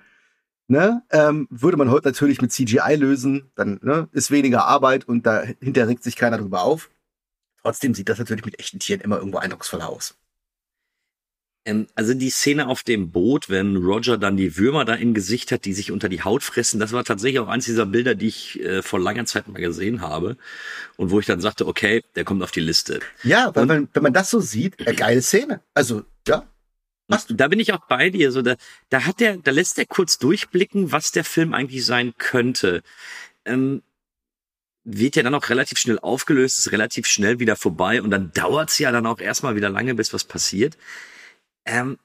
ne, 0.69 1.03
ähm, 1.11 1.47
würde 1.51 1.77
man 1.77 1.91
heute 1.91 2.09
natürlich 2.09 2.41
mit 2.41 2.53
CGI 2.53 2.97
lösen, 2.97 3.51
dann 3.57 3.79
ne, 3.83 4.09
ist 4.13 4.31
weniger 4.31 4.67
Arbeit 4.67 5.07
und 5.07 5.27
dahinter 5.27 5.89
regt 5.89 6.03
sich 6.03 6.17
keiner 6.17 6.39
drüber 6.39 6.63
auf. 6.63 6.91
Trotzdem 7.63 7.95
sieht 7.95 8.09
das 8.09 8.19
natürlich 8.19 8.45
mit 8.45 8.59
echten 8.59 8.79
Tieren 8.79 9.01
immer 9.01 9.19
irgendwo 9.19 9.39
eindrucksvoller 9.39 9.89
aus. 9.89 10.15
Ähm, 11.69 11.87
also 11.95 12.15
die 12.15 12.31
Szene 12.31 12.67
auf 12.67 12.83
dem 12.83 13.11
Boot, 13.11 13.51
wenn 13.51 13.77
Roger 13.77 14.17
dann 14.17 14.37
die 14.37 14.57
Würmer 14.57 14.85
da 14.85 14.95
im 14.95 15.13
Gesicht 15.13 15.53
hat, 15.53 15.65
die 15.65 15.75
sich 15.75 15.93
unter 15.93 16.09
die 16.09 16.23
Haut 16.23 16.43
fressen, 16.43 16.81
das 16.81 16.93
war 16.93 17.05
tatsächlich 17.05 17.41
auch 17.41 17.49
eins 17.49 17.67
dieser 17.67 17.87
Bilder, 17.87 18.15
die 18.15 18.29
ich 18.29 18.61
äh, 18.61 18.83
vor 18.83 19.01
langer 19.01 19.27
Zeit 19.27 19.49
mal 19.49 19.61
gesehen 19.61 20.01
habe 20.01 20.37
und 20.97 21.11
wo 21.11 21.21
ich 21.21 21.27
dann 21.27 21.41
sagte, 21.41 21.67
okay, 21.67 22.03
der 22.17 22.25
kommt 22.25 22.43
auf 22.43 22.51
die 22.51 22.61
Liste. 22.61 23.01
Ja, 23.23 23.55
weil 23.55 23.63
und, 23.63 23.69
man, 23.69 23.89
wenn 23.93 24.03
man 24.03 24.13
das 24.13 24.31
so 24.31 24.41
sieht, 24.41 24.79
eine 24.87 24.97
geile 24.97 25.21
Szene. 25.21 25.61
Also, 25.75 26.05
ja. 26.27 26.47
Hast 27.11 27.31
du. 27.31 27.35
Da 27.35 27.49
bin 27.49 27.59
ich 27.59 27.73
auch 27.73 27.87
bei 27.87 28.11
dir. 28.11 28.33
So, 28.33 28.43
da, 28.43 28.57
da 28.91 29.07
hat 29.07 29.21
der, 29.21 29.39
da 29.39 29.51
lässt 29.51 29.79
er 29.79 29.87
kurz 29.87 30.19
durchblicken, 30.19 30.93
was 30.93 31.11
der 31.11 31.25
Film 31.25 31.55
eigentlich 31.55 31.85
sein 31.87 32.13
könnte. 32.19 32.83
Ähm, 33.47 33.83
wird 34.91 35.17
ja 35.17 35.23
dann 35.23 35.35
auch 35.35 35.51
relativ 35.51 35.79
schnell 35.79 35.99
aufgelöst, 35.99 36.59
ist 36.59 36.73
relativ 36.73 37.07
schnell 37.07 37.39
wieder 37.39 37.57
vorbei 37.57 38.01
und 38.01 38.11
dann 38.11 38.33
dauert's 38.33 38.79
ja 38.79 38.91
dann 38.91 39.07
auch 39.07 39.21
erstmal 39.21 39.55
wieder 39.55 39.69
lange, 39.69 39.95
bis 39.95 40.15
was 40.15 40.25
passiert. 40.25 40.79
Ähm, 41.67 41.99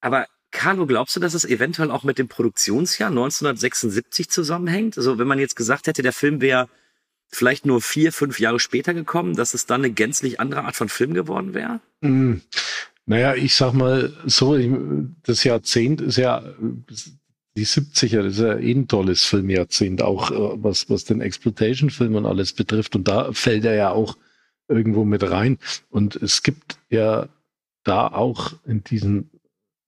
aber 0.00 0.26
Carlo, 0.52 0.86
glaubst 0.86 1.16
du, 1.16 1.20
dass 1.20 1.34
es 1.34 1.44
eventuell 1.44 1.90
auch 1.90 2.04
mit 2.04 2.18
dem 2.18 2.28
Produktionsjahr 2.28 3.10
1976 3.10 4.30
zusammenhängt? 4.30 4.96
Also 4.98 5.18
wenn 5.18 5.26
man 5.26 5.38
jetzt 5.38 5.56
gesagt 5.56 5.88
hätte, 5.88 6.02
der 6.02 6.12
Film 6.12 6.40
wäre 6.40 6.68
vielleicht 7.28 7.66
nur 7.66 7.80
vier, 7.80 8.12
fünf 8.12 8.38
Jahre 8.38 8.60
später 8.60 8.94
gekommen, 8.94 9.34
dass 9.34 9.54
es 9.54 9.66
dann 9.66 9.80
eine 9.80 9.92
gänzlich 9.92 10.38
andere 10.38 10.64
Art 10.64 10.76
von 10.76 10.88
Film 10.88 11.14
geworden 11.14 11.54
wäre? 11.54 11.80
Mm, 12.02 12.34
naja, 13.06 13.34
ich 13.34 13.56
sag 13.56 13.72
mal 13.72 14.12
so, 14.26 14.56
das 15.24 15.42
Jahrzehnt 15.42 16.00
ist 16.00 16.18
ja 16.18 16.44
die 17.56 17.66
70er, 17.66 18.22
das 18.22 18.34
ist 18.34 18.40
ja 18.40 18.56
eh 18.56 18.72
ein 18.72 18.88
tolles 18.88 19.24
Filmjahrzehnt, 19.24 20.02
auch 20.02 20.30
äh, 20.30 20.62
was, 20.62 20.88
was 20.88 21.04
den 21.04 21.20
Exploitation-Film 21.20 22.14
und 22.14 22.26
alles 22.26 22.52
betrifft. 22.52 22.96
Und 22.96 23.08
da 23.08 23.32
fällt 23.32 23.64
er 23.64 23.74
ja 23.74 23.90
auch 23.90 24.16
irgendwo 24.68 25.04
mit 25.04 25.28
rein. 25.30 25.58
Und 25.90 26.16
es 26.16 26.42
gibt 26.42 26.78
ja 26.88 27.28
da 27.84 28.06
auch 28.06 28.54
in 28.64 28.84
diesem 28.84 29.28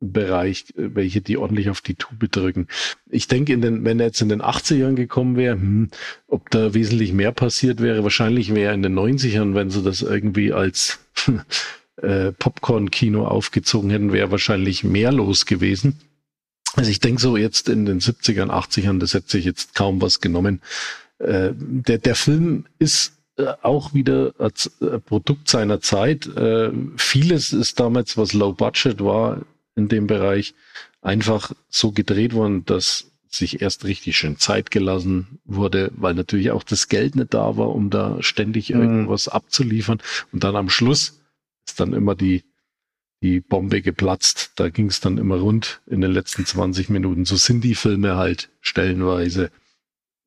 Bereich, 0.00 0.66
äh, 0.76 0.94
welche 0.94 1.20
die 1.20 1.36
ordentlich 1.36 1.70
auf 1.70 1.80
die 1.80 1.94
Tube 1.94 2.30
drücken. 2.30 2.68
Ich 3.08 3.28
denke, 3.28 3.52
in 3.52 3.62
den, 3.62 3.84
wenn 3.84 4.00
er 4.00 4.06
jetzt 4.06 4.20
in 4.20 4.28
den 4.28 4.42
80ern 4.42 4.94
gekommen 4.94 5.36
wäre, 5.36 5.54
hm, 5.54 5.90
ob 6.26 6.50
da 6.50 6.74
wesentlich 6.74 7.12
mehr 7.12 7.32
passiert 7.32 7.80
wäre, 7.80 8.02
wahrscheinlich 8.02 8.54
wäre 8.54 8.74
in 8.74 8.82
den 8.82 8.98
90ern, 8.98 9.54
wenn 9.54 9.70
sie 9.70 9.82
das 9.82 10.02
irgendwie 10.02 10.52
als 10.52 10.98
äh, 11.96 12.32
Popcorn-Kino 12.32 13.26
aufgezogen 13.26 13.90
hätten, 13.90 14.12
wäre 14.12 14.30
wahrscheinlich 14.30 14.84
mehr 14.84 15.12
los 15.12 15.46
gewesen. 15.46 15.98
Also 16.76 16.90
ich 16.90 17.00
denke 17.00 17.20
so 17.20 17.36
jetzt 17.36 17.68
in 17.68 17.86
den 17.86 18.00
70ern, 18.00 18.50
80ern, 18.50 18.98
das 18.98 19.14
hätte 19.14 19.30
sich 19.30 19.44
jetzt 19.44 19.74
kaum 19.74 20.00
was 20.00 20.20
genommen. 20.20 20.60
Äh, 21.18 21.50
der, 21.54 21.98
der 21.98 22.14
Film 22.14 22.66
ist 22.78 23.12
äh, 23.36 23.52
auch 23.62 23.94
wieder 23.94 24.34
als 24.38 24.70
äh, 24.80 24.98
Produkt 24.98 25.48
seiner 25.48 25.80
Zeit. 25.80 26.26
Äh, 26.26 26.70
vieles 26.96 27.52
ist 27.52 27.80
damals, 27.80 28.16
was 28.16 28.32
Low 28.32 28.52
Budget 28.52 29.00
war, 29.00 29.42
in 29.76 29.88
dem 29.88 30.06
Bereich 30.06 30.54
einfach 31.02 31.52
so 31.68 31.92
gedreht 31.92 32.32
worden, 32.32 32.64
dass 32.64 33.10
sich 33.28 33.60
erst 33.60 33.84
richtig 33.84 34.16
schön 34.16 34.38
Zeit 34.38 34.70
gelassen 34.70 35.40
wurde, 35.44 35.90
weil 35.96 36.14
natürlich 36.14 36.52
auch 36.52 36.62
das 36.62 36.88
Geld 36.88 37.16
nicht 37.16 37.34
da 37.34 37.56
war, 37.56 37.74
um 37.74 37.90
da 37.90 38.22
ständig 38.22 38.70
mhm. 38.70 38.80
irgendwas 38.80 39.28
abzuliefern. 39.28 40.00
Und 40.32 40.44
dann 40.44 40.54
am 40.56 40.70
Schluss 40.70 41.20
ist 41.66 41.80
dann 41.80 41.92
immer 41.92 42.14
die, 42.14 42.44
die 43.24 43.40
Bombe 43.40 43.80
geplatzt. 43.80 44.52
Da 44.56 44.68
ging 44.68 44.88
es 44.88 45.00
dann 45.00 45.16
immer 45.16 45.36
rund 45.36 45.80
in 45.86 46.02
den 46.02 46.12
letzten 46.12 46.44
20 46.44 46.90
Minuten. 46.90 47.24
So 47.24 47.36
sind 47.36 47.64
die 47.64 47.74
Filme 47.74 48.16
halt 48.16 48.50
stellenweise 48.60 49.50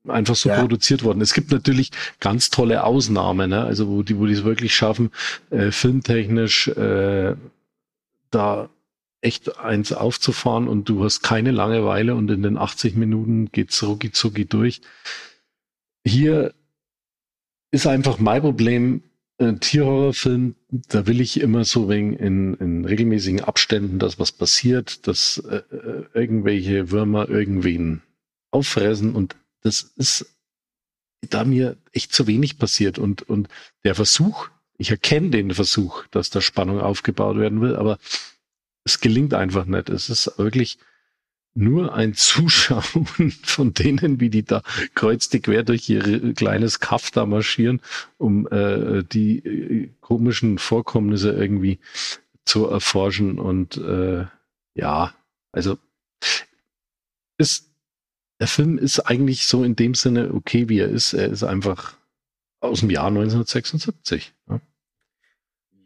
einfach 0.08 0.36
so 0.36 0.50
ja. 0.50 0.60
produziert 0.60 1.04
worden. 1.04 1.22
Es 1.22 1.36
gibt 1.36 1.52
natürlich 1.52 1.92
ganz 2.20 2.50
tolle 2.50 2.84
Ausnahmen, 2.84 3.52
ne? 3.52 3.64
also 3.64 3.88
wo 3.88 4.02
die, 4.02 4.18
wo 4.18 4.26
die 4.26 4.34
es 4.34 4.44
wirklich 4.44 4.76
schaffen, 4.76 5.12
äh, 5.52 5.70
filmtechnisch 5.70 6.70
äh, 6.70 7.36
da 8.32 8.70
echt 9.22 9.60
eins 9.60 9.94
aufzufahren 9.94 10.68
und 10.68 10.90
du 10.90 11.04
hast 11.04 11.22
keine 11.22 11.52
Langeweile 11.52 12.16
und 12.16 12.32
in 12.32 12.42
den 12.42 12.58
80 12.58 12.96
Minuten 12.96 13.52
geht's 13.52 13.84
rucki 13.84 14.12
zucki 14.12 14.46
durch. 14.46 14.82
Hier 16.04 16.52
ist 17.70 17.86
einfach 17.86 18.18
mein 18.18 18.42
Problem, 18.42 19.04
ein 19.40 19.60
Tierhorrorfilm, 19.60 20.56
da 20.70 21.06
will 21.06 21.22
ich 21.22 21.40
immer 21.40 21.64
so 21.64 21.90
wegen 21.90 22.14
in, 22.14 22.56
in 22.56 22.86
regelmäßigen 22.86 23.42
Abständen, 23.42 24.00
dass 24.00 24.20
was 24.20 24.32
passiert, 24.32 25.08
dass 25.08 25.38
äh, 25.38 25.58
äh, 25.76 26.06
irgendwelche 26.14 26.92
Würmer 26.92 27.30
irgendwen 27.30 28.02
auffressen 28.52 29.16
und 29.16 29.36
das 29.62 29.82
ist 29.96 30.26
da 31.22 31.44
mir 31.44 31.78
echt 31.92 32.14
zu 32.14 32.28
wenig 32.28 32.58
passiert 32.58 33.00
und, 33.00 33.24
und 33.24 33.48
der 33.84 33.96
Versuch, 33.96 34.50
ich 34.78 34.92
erkenne 34.92 35.30
den 35.32 35.52
Versuch, 35.52 36.06
dass 36.08 36.30
da 36.30 36.42
Spannung 36.42 36.80
aufgebaut 36.80 37.38
werden 37.38 37.62
will, 37.62 37.76
aber 37.76 37.98
es 38.86 39.02
gelingt 39.02 39.34
einfach 39.34 39.66
nicht. 39.66 39.90
Es 39.90 40.10
ist 40.10 40.38
wirklich 40.38 40.78
nur 41.58 41.94
ein 41.96 42.14
Zuschauen 42.14 43.08
von 43.44 43.74
denen, 43.74 44.20
wie 44.20 44.30
die 44.30 44.44
da 44.44 44.62
kreuz 44.94 45.28
die 45.30 45.40
quer 45.40 45.64
durch 45.64 45.90
ihr 45.90 46.34
kleines 46.34 46.80
Kaff 46.80 47.12
da 47.12 47.26
marschieren, 47.26 47.82
um 48.18 48.48
äh, 48.48 49.04
die 49.04 49.40
äh, 49.40 49.90
komischen 50.00 50.60
Vorkommnisse 50.60 51.32
irgendwie 51.32 51.80
zu 52.46 52.68
erforschen. 52.68 53.40
Und 53.40 53.78
äh, 53.78 54.26
ja, 54.76 55.14
also 55.52 55.78
ist 57.38 57.72
der 58.40 58.48
Film 58.48 58.78
ist 58.78 59.00
eigentlich 59.00 59.48
so 59.48 59.64
in 59.64 59.76
dem 59.76 59.96
Sinne 59.96 60.34
okay, 60.34 60.70
wie 60.70 60.80
er 60.80 60.90
ist. 60.90 61.14
Er 61.14 61.28
ist 61.28 61.44
einfach 61.44 61.96
aus 62.60 62.82
dem 62.82 62.92
Jahr 62.92 63.08
1976. 63.08 64.34
Ja. 64.48 64.62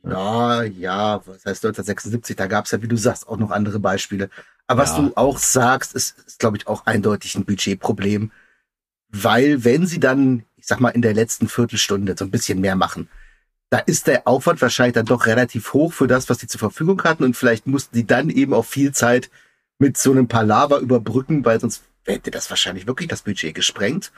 Ja, 0.03 0.63
ja, 0.63 1.21
was 1.25 1.45
heißt 1.45 1.65
1976? 1.65 2.35
Da 2.35 2.47
gab 2.47 2.65
es 2.65 2.71
ja, 2.71 2.81
wie 2.81 2.87
du 2.87 2.97
sagst, 2.97 3.27
auch 3.27 3.37
noch 3.37 3.51
andere 3.51 3.79
Beispiele. 3.79 4.29
Aber 4.67 4.83
ja. 4.83 4.89
was 4.89 4.95
du 4.95 5.11
auch 5.15 5.37
sagst, 5.37 5.93
ist, 5.95 6.17
ist 6.25 6.39
glaube 6.39 6.57
ich, 6.57 6.67
auch 6.67 6.85
eindeutig 6.85 7.35
ein 7.35 7.45
Budgetproblem. 7.45 8.31
Weil 9.09 9.63
wenn 9.63 9.85
sie 9.85 9.99
dann, 9.99 10.43
ich 10.57 10.65
sag 10.65 10.79
mal, 10.79 10.89
in 10.89 11.01
der 11.01 11.13
letzten 11.13 11.47
Viertelstunde 11.47 12.15
so 12.17 12.25
ein 12.25 12.31
bisschen 12.31 12.61
mehr 12.61 12.75
machen, 12.75 13.09
da 13.69 13.79
ist 13.79 14.07
der 14.07 14.27
Aufwand 14.27 14.61
wahrscheinlich 14.61 14.95
dann 14.95 15.05
doch 15.05 15.25
relativ 15.25 15.73
hoch 15.73 15.93
für 15.93 16.07
das, 16.07 16.29
was 16.29 16.39
sie 16.39 16.47
zur 16.47 16.59
Verfügung 16.59 17.01
hatten. 17.03 17.23
Und 17.23 17.37
vielleicht 17.37 17.67
mussten 17.67 17.95
die 17.95 18.07
dann 18.07 18.29
eben 18.29 18.53
auch 18.53 18.65
viel 18.65 18.91
Zeit 18.91 19.29
mit 19.79 19.97
so 19.97 20.11
einem 20.11 20.27
Palaver 20.27 20.79
überbrücken, 20.79 21.45
weil 21.45 21.59
sonst 21.59 21.83
hätte 22.05 22.31
das 22.31 22.49
wahrscheinlich 22.49 22.87
wirklich 22.87 23.07
das 23.07 23.21
Budget 23.21 23.55
gesprengt. 23.55 24.11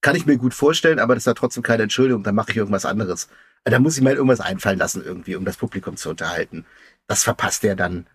Kann 0.00 0.16
ich 0.16 0.26
mir 0.26 0.36
gut 0.36 0.54
vorstellen, 0.54 0.98
aber 0.98 1.14
das 1.14 1.22
ist 1.22 1.26
ja 1.26 1.34
trotzdem 1.34 1.62
keine 1.62 1.82
Entschuldigung, 1.84 2.22
dann 2.22 2.34
mache 2.34 2.50
ich 2.52 2.56
irgendwas 2.56 2.84
anderes. 2.84 3.28
Da 3.64 3.78
muss 3.78 3.96
ich 3.96 4.02
mir 4.02 4.10
halt 4.10 4.18
irgendwas 4.18 4.40
einfallen 4.40 4.78
lassen 4.78 5.04
irgendwie, 5.04 5.34
um 5.34 5.44
das 5.44 5.56
Publikum 5.56 5.96
zu 5.96 6.10
unterhalten. 6.10 6.64
Das 7.06 7.24
verpasst 7.24 7.64
er 7.64 7.74
dann 7.74 8.06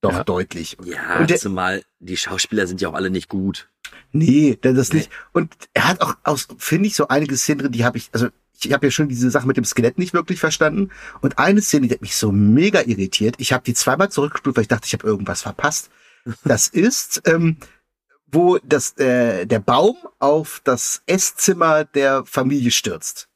doch 0.00 0.12
ja. 0.12 0.24
deutlich. 0.24 0.76
Ja, 0.84 1.18
und 1.18 1.30
der, 1.30 1.38
zumal 1.38 1.82
die 1.98 2.16
Schauspieler 2.16 2.66
sind 2.66 2.80
ja 2.80 2.88
auch 2.88 2.94
alle 2.94 3.10
nicht 3.10 3.28
gut. 3.28 3.68
Nee, 4.12 4.58
das 4.60 4.90
nee. 4.90 4.98
nicht. 4.98 5.10
Und 5.32 5.54
er 5.74 5.88
hat 5.88 6.00
auch 6.00 6.16
aus, 6.24 6.48
finde 6.58 6.88
ich, 6.88 6.94
so 6.94 7.08
einige 7.08 7.36
Szenen 7.36 7.60
drin, 7.60 7.72
die 7.72 7.84
habe 7.84 7.98
ich, 7.98 8.10
also 8.12 8.28
ich 8.60 8.72
habe 8.72 8.86
ja 8.86 8.90
schon 8.90 9.08
diese 9.08 9.30
Sache 9.30 9.46
mit 9.46 9.56
dem 9.56 9.64
Skelett 9.64 9.98
nicht 9.98 10.14
wirklich 10.14 10.40
verstanden. 10.40 10.90
Und 11.20 11.38
eine 11.38 11.62
Szene, 11.62 11.88
die 11.88 11.94
hat 11.94 12.02
mich 12.02 12.16
so 12.16 12.32
mega 12.32 12.82
irritiert. 12.82 13.36
Ich 13.38 13.52
habe 13.52 13.64
die 13.64 13.74
zweimal 13.74 14.10
zurückgespult, 14.10 14.56
weil 14.56 14.62
ich 14.62 14.68
dachte, 14.68 14.86
ich 14.86 14.92
habe 14.94 15.06
irgendwas 15.06 15.42
verpasst. 15.42 15.90
Das 16.44 16.68
ist, 16.68 17.22
ähm, 17.26 17.56
wo 18.30 18.58
das, 18.58 18.96
äh, 18.98 19.46
der 19.46 19.60
Baum 19.60 19.96
auf 20.18 20.60
das 20.64 21.02
Esszimmer 21.06 21.84
der 21.84 22.24
Familie 22.24 22.70
stürzt. 22.70 23.28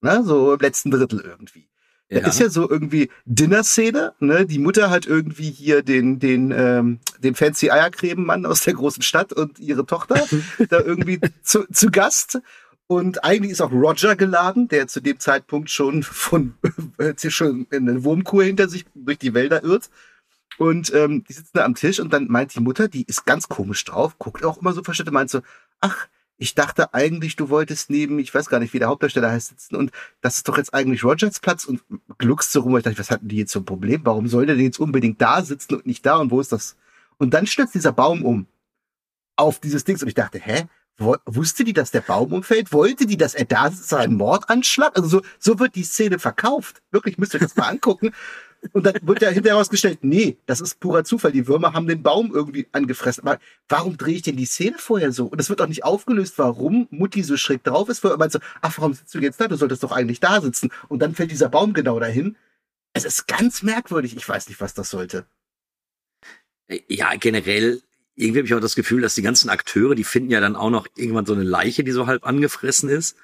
Ne? 0.00 0.22
So 0.24 0.54
im 0.54 0.60
letzten 0.60 0.90
Drittel 0.90 1.20
irgendwie. 1.20 1.68
Da 2.08 2.20
ja. 2.20 2.28
ist 2.28 2.38
ja 2.38 2.48
so 2.48 2.70
irgendwie 2.70 3.10
Dinner-Szene, 3.24 4.14
ne? 4.20 4.46
Die 4.46 4.60
Mutter 4.60 4.90
hat 4.90 5.06
irgendwie 5.06 5.50
hier 5.50 5.82
den, 5.82 6.20
den, 6.20 6.52
ähm, 6.56 7.00
den 7.18 7.34
fancy 7.34 7.70
Eiercremenmann 7.70 8.46
aus 8.46 8.60
der 8.60 8.74
großen 8.74 9.02
Stadt 9.02 9.32
und 9.32 9.58
ihre 9.58 9.84
Tochter 9.86 10.24
da 10.68 10.80
irgendwie 10.80 11.18
zu, 11.42 11.64
zu 11.72 11.90
Gast. 11.90 12.40
Und 12.86 13.24
eigentlich 13.24 13.50
ist 13.50 13.60
auch 13.60 13.72
Roger 13.72 14.14
geladen, 14.14 14.68
der 14.68 14.86
zu 14.86 15.00
dem 15.00 15.18
Zeitpunkt 15.18 15.68
schon 15.68 16.04
von 16.04 16.54
äh, 16.98 17.14
schon 17.28 17.66
in 17.72 17.88
eine 17.88 18.04
Wurmkur 18.04 18.44
hinter 18.44 18.68
sich 18.68 18.84
durch 18.94 19.18
die 19.18 19.34
Wälder 19.34 19.64
irrt. 19.64 19.90
Und 20.58 20.92
ähm, 20.94 21.24
die 21.24 21.32
sitzen 21.32 21.52
da 21.54 21.64
am 21.64 21.74
Tisch 21.74 22.00
und 22.00 22.12
dann 22.12 22.28
meint 22.28 22.54
die 22.54 22.60
Mutter, 22.60 22.88
die 22.88 23.04
ist 23.04 23.26
ganz 23.26 23.48
komisch 23.48 23.84
drauf, 23.84 24.18
guckt 24.18 24.44
auch 24.44 24.60
immer 24.60 24.72
so 24.72 24.82
verstört, 24.82 25.10
meint 25.12 25.30
so, 25.30 25.42
ach, 25.80 26.08
ich 26.38 26.54
dachte 26.54 26.92
eigentlich, 26.92 27.36
du 27.36 27.48
wolltest 27.48 27.90
neben, 27.90 28.18
ich 28.18 28.34
weiß 28.34 28.48
gar 28.48 28.60
nicht, 28.60 28.74
wie 28.74 28.78
der 28.78 28.88
Hauptdarsteller 28.88 29.30
heißt, 29.30 29.48
sitzen 29.48 29.76
und 29.76 29.90
das 30.20 30.36
ist 30.36 30.48
doch 30.48 30.58
jetzt 30.58 30.74
eigentlich 30.74 31.04
Rogers 31.04 31.40
Platz 31.40 31.64
und 31.64 31.82
gluckst 32.18 32.52
so 32.52 32.60
rum, 32.60 32.72
und 32.72 32.78
ich 32.78 32.84
dachte, 32.84 32.98
was 32.98 33.10
hatten 33.10 33.28
die 33.28 33.36
jetzt 33.36 33.52
so 33.52 33.60
ein 33.60 33.64
Problem? 33.64 34.02
Warum 34.04 34.28
soll 34.28 34.46
der 34.46 34.54
denn 34.54 34.64
jetzt 34.64 34.80
unbedingt 34.80 35.20
da 35.20 35.42
sitzen 35.42 35.74
und 35.76 35.86
nicht 35.86 36.04
da 36.04 36.16
und 36.16 36.30
wo 36.30 36.40
ist 36.40 36.52
das? 36.52 36.76
Und 37.18 37.32
dann 37.32 37.46
stürzt 37.46 37.74
dieser 37.74 37.92
Baum 37.92 38.22
um 38.22 38.46
auf 39.36 39.60
dieses 39.60 39.84
Ding 39.84 40.00
und 40.00 40.08
ich 40.08 40.14
dachte, 40.14 40.38
hä? 40.38 40.66
Wusste 40.98 41.62
die, 41.64 41.74
dass 41.74 41.90
der 41.90 42.00
Baum 42.00 42.32
umfällt? 42.32 42.72
Wollte 42.72 43.04
die, 43.04 43.18
dass 43.18 43.34
er 43.34 43.44
da 43.44 43.70
sitzt? 43.70 43.92
Ein 43.92 44.14
Mordanschlag? 44.14 44.96
Also 44.96 45.08
so, 45.08 45.22
so 45.38 45.58
wird 45.58 45.74
die 45.74 45.82
Szene 45.82 46.18
verkauft. 46.18 46.82
Wirklich, 46.90 47.18
müsst 47.18 47.34
ihr 47.34 47.40
das 47.40 47.54
mal 47.54 47.68
angucken. 47.68 48.12
Und 48.72 48.84
dann 48.86 48.94
wird 49.02 49.22
ja 49.22 49.28
hinterher 49.28 49.54
herausgestellt, 49.54 49.98
nee, 50.02 50.36
das 50.46 50.60
ist 50.60 50.80
purer 50.80 51.04
Zufall. 51.04 51.32
Die 51.32 51.46
Würmer 51.46 51.72
haben 51.72 51.86
den 51.86 52.02
Baum 52.02 52.32
irgendwie 52.34 52.66
angefressen. 52.72 53.26
Aber 53.26 53.38
warum 53.68 53.96
drehe 53.96 54.16
ich 54.16 54.22
denn 54.22 54.36
die 54.36 54.46
Szene 54.46 54.76
vorher 54.78 55.12
so? 55.12 55.26
Und 55.26 55.40
es 55.40 55.48
wird 55.48 55.60
auch 55.60 55.68
nicht 55.68 55.84
aufgelöst, 55.84 56.34
warum 56.38 56.88
Mutti 56.90 57.22
so 57.22 57.36
schräg 57.36 57.64
drauf 57.64 57.88
ist. 57.88 58.00
Vorher 58.00 58.18
meint 58.18 58.32
so, 58.32 58.38
ach, 58.62 58.76
warum 58.78 58.94
sitzt 58.94 59.14
du 59.14 59.18
jetzt 59.18 59.40
da? 59.40 59.48
Du 59.48 59.56
solltest 59.56 59.82
doch 59.82 59.92
eigentlich 59.92 60.20
da 60.20 60.40
sitzen. 60.40 60.70
Und 60.88 61.00
dann 61.00 61.14
fällt 61.14 61.30
dieser 61.30 61.48
Baum 61.48 61.72
genau 61.72 61.98
dahin. 62.00 62.36
Es 62.92 63.04
ist 63.04 63.26
ganz 63.26 63.62
merkwürdig. 63.62 64.16
Ich 64.16 64.28
weiß 64.28 64.48
nicht, 64.48 64.60
was 64.60 64.74
das 64.74 64.90
sollte. 64.90 65.26
Ja, 66.88 67.14
generell, 67.16 67.82
irgendwie 68.14 68.40
habe 68.40 68.46
ich 68.46 68.54
auch 68.54 68.60
das 68.60 68.74
Gefühl, 68.74 69.02
dass 69.02 69.14
die 69.14 69.22
ganzen 69.22 69.50
Akteure, 69.50 69.94
die 69.94 70.04
finden 70.04 70.30
ja 70.30 70.40
dann 70.40 70.56
auch 70.56 70.70
noch 70.70 70.86
irgendwann 70.96 71.26
so 71.26 71.34
eine 71.34 71.44
Leiche, 71.44 71.84
die 71.84 71.92
so 71.92 72.06
halb 72.06 72.26
angefressen 72.26 72.88
ist. 72.88 73.16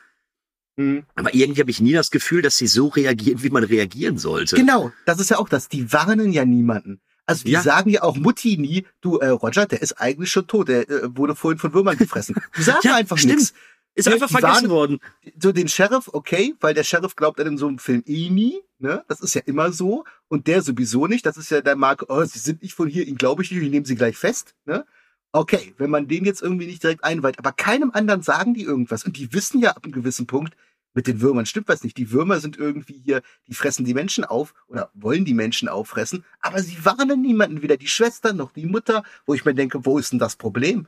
Mhm. 0.76 1.04
Aber 1.14 1.34
irgendwie 1.34 1.60
habe 1.60 1.70
ich 1.70 1.80
nie 1.80 1.92
das 1.92 2.10
Gefühl, 2.10 2.42
dass 2.42 2.56
sie 2.56 2.66
so 2.66 2.88
reagieren, 2.88 3.42
wie 3.42 3.50
man 3.50 3.64
reagieren 3.64 4.18
sollte. 4.18 4.56
Genau, 4.56 4.92
das 5.06 5.20
ist 5.20 5.30
ja 5.30 5.38
auch 5.38 5.48
das. 5.48 5.68
Die 5.68 5.92
warnen 5.92 6.32
ja 6.32 6.44
niemanden. 6.44 7.00
Also 7.26 7.44
die 7.44 7.52
ja. 7.52 7.62
sagen 7.62 7.90
ja 7.90 8.02
auch 8.02 8.16
Mutti 8.16 8.56
nie, 8.58 8.84
du 9.00 9.18
äh, 9.18 9.28
Roger, 9.28 9.66
der 9.66 9.80
ist 9.80 10.00
eigentlich 10.00 10.30
schon 10.30 10.46
tot, 10.46 10.68
der 10.68 10.88
äh, 10.90 11.16
wurde 11.16 11.36
vorhin 11.36 11.58
von 11.58 11.72
Würmern 11.72 11.96
gefressen. 11.96 12.34
Die 12.56 12.62
sagen 12.62 12.80
ja, 12.82 12.96
einfach 12.96 13.22
nichts. 13.22 13.54
Ist 13.94 14.08
einfach 14.08 14.30
vergessen 14.30 14.70
worden. 14.70 15.00
So 15.38 15.52
den 15.52 15.68
Sheriff, 15.68 16.08
okay, 16.12 16.54
weil 16.60 16.72
der 16.72 16.82
Sheriff 16.82 17.14
glaubt 17.14 17.38
an 17.40 17.46
in 17.46 17.58
so 17.58 17.68
einem 17.68 17.78
Film 17.78 18.02
eh 18.06 18.30
nie, 18.30 18.58
ne? 18.78 19.04
Das 19.06 19.20
ist 19.20 19.34
ja 19.34 19.42
immer 19.44 19.70
so. 19.70 20.04
Und 20.28 20.46
der 20.46 20.62
sowieso 20.62 21.06
nicht. 21.06 21.26
Das 21.26 21.36
ist 21.36 21.50
ja 21.50 21.60
der 21.60 21.76
Mark, 21.76 22.06
oh, 22.08 22.24
sie 22.24 22.38
sind 22.38 22.62
nicht 22.62 22.74
von 22.74 22.88
hier, 22.88 23.06
ihn 23.06 23.16
glaube 23.16 23.42
ich 23.42 23.50
nicht, 23.50 23.62
ich 23.62 23.70
nehme 23.70 23.84
sie 23.84 23.94
gleich 23.94 24.16
fest, 24.16 24.54
ne? 24.64 24.86
Okay, 25.34 25.74
wenn 25.78 25.90
man 25.90 26.08
den 26.08 26.26
jetzt 26.26 26.42
irgendwie 26.42 26.66
nicht 26.66 26.82
direkt 26.82 27.04
einweiht, 27.04 27.38
aber 27.38 27.52
keinem 27.52 27.90
anderen 27.92 28.22
sagen 28.22 28.52
die 28.52 28.64
irgendwas. 28.64 29.04
Und 29.04 29.16
die 29.16 29.32
wissen 29.32 29.60
ja 29.60 29.70
ab 29.70 29.84
einem 29.84 29.92
gewissen 29.92 30.26
Punkt, 30.26 30.54
mit 30.94 31.06
den 31.06 31.22
Würmern 31.22 31.46
stimmt 31.46 31.68
was 31.68 31.82
nicht. 31.82 31.96
Die 31.96 32.10
Würmer 32.10 32.38
sind 32.38 32.58
irgendwie 32.58 33.00
hier, 33.02 33.22
die 33.48 33.54
fressen 33.54 33.86
die 33.86 33.94
Menschen 33.94 34.24
auf 34.24 34.54
oder 34.68 34.90
wollen 34.92 35.24
die 35.24 35.32
Menschen 35.32 35.68
auffressen, 35.68 36.24
aber 36.40 36.62
sie 36.62 36.84
warnen 36.84 37.22
niemanden, 37.22 37.62
weder 37.62 37.78
die 37.78 37.88
Schwester 37.88 38.34
noch 38.34 38.52
die 38.52 38.66
Mutter, 38.66 39.02
wo 39.24 39.32
ich 39.32 39.44
mir 39.46 39.54
denke, 39.54 39.86
wo 39.86 39.98
ist 39.98 40.12
denn 40.12 40.18
das 40.18 40.36
Problem? 40.36 40.86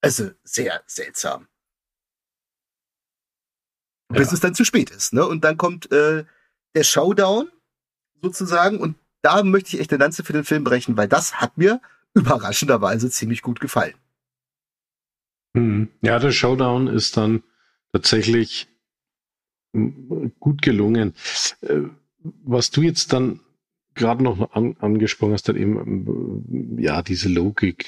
Also 0.00 0.30
sehr 0.42 0.82
seltsam. 0.86 1.46
Ja. 4.12 4.18
Bis 4.18 4.32
es 4.32 4.40
dann 4.40 4.54
zu 4.54 4.64
spät 4.64 4.90
ist, 4.90 5.12
ne? 5.12 5.26
Und 5.26 5.44
dann 5.44 5.56
kommt 5.56 5.90
äh, 5.92 6.24
der 6.74 6.84
Showdown 6.84 7.50
sozusagen 8.22 8.78
und 8.78 8.96
da 9.22 9.42
möchte 9.42 9.74
ich 9.74 9.80
echt 9.80 9.92
eine 9.92 10.02
Lanze 10.02 10.24
für 10.24 10.32
den 10.32 10.44
Film 10.44 10.64
brechen, 10.64 10.96
weil 10.96 11.08
das 11.08 11.40
hat 11.40 11.56
mir 11.58 11.80
überraschenderweise 12.20 13.10
ziemlich 13.10 13.42
gut 13.42 13.60
gefallen. 13.60 13.94
Hm. 15.54 15.88
Ja, 16.02 16.18
der 16.18 16.32
Showdown 16.32 16.88
ist 16.88 17.16
dann 17.16 17.42
tatsächlich 17.92 18.68
gut 20.40 20.62
gelungen. 20.62 21.14
Äh, 21.60 21.82
was 22.44 22.70
du 22.70 22.82
jetzt 22.82 23.12
dann 23.12 23.40
gerade 23.94 24.22
noch 24.22 24.52
an, 24.52 24.76
angesprochen 24.80 25.32
hast, 25.32 25.48
dann 25.48 25.56
eben, 25.56 26.78
ja, 26.78 27.02
diese 27.02 27.28
Logik 27.28 27.86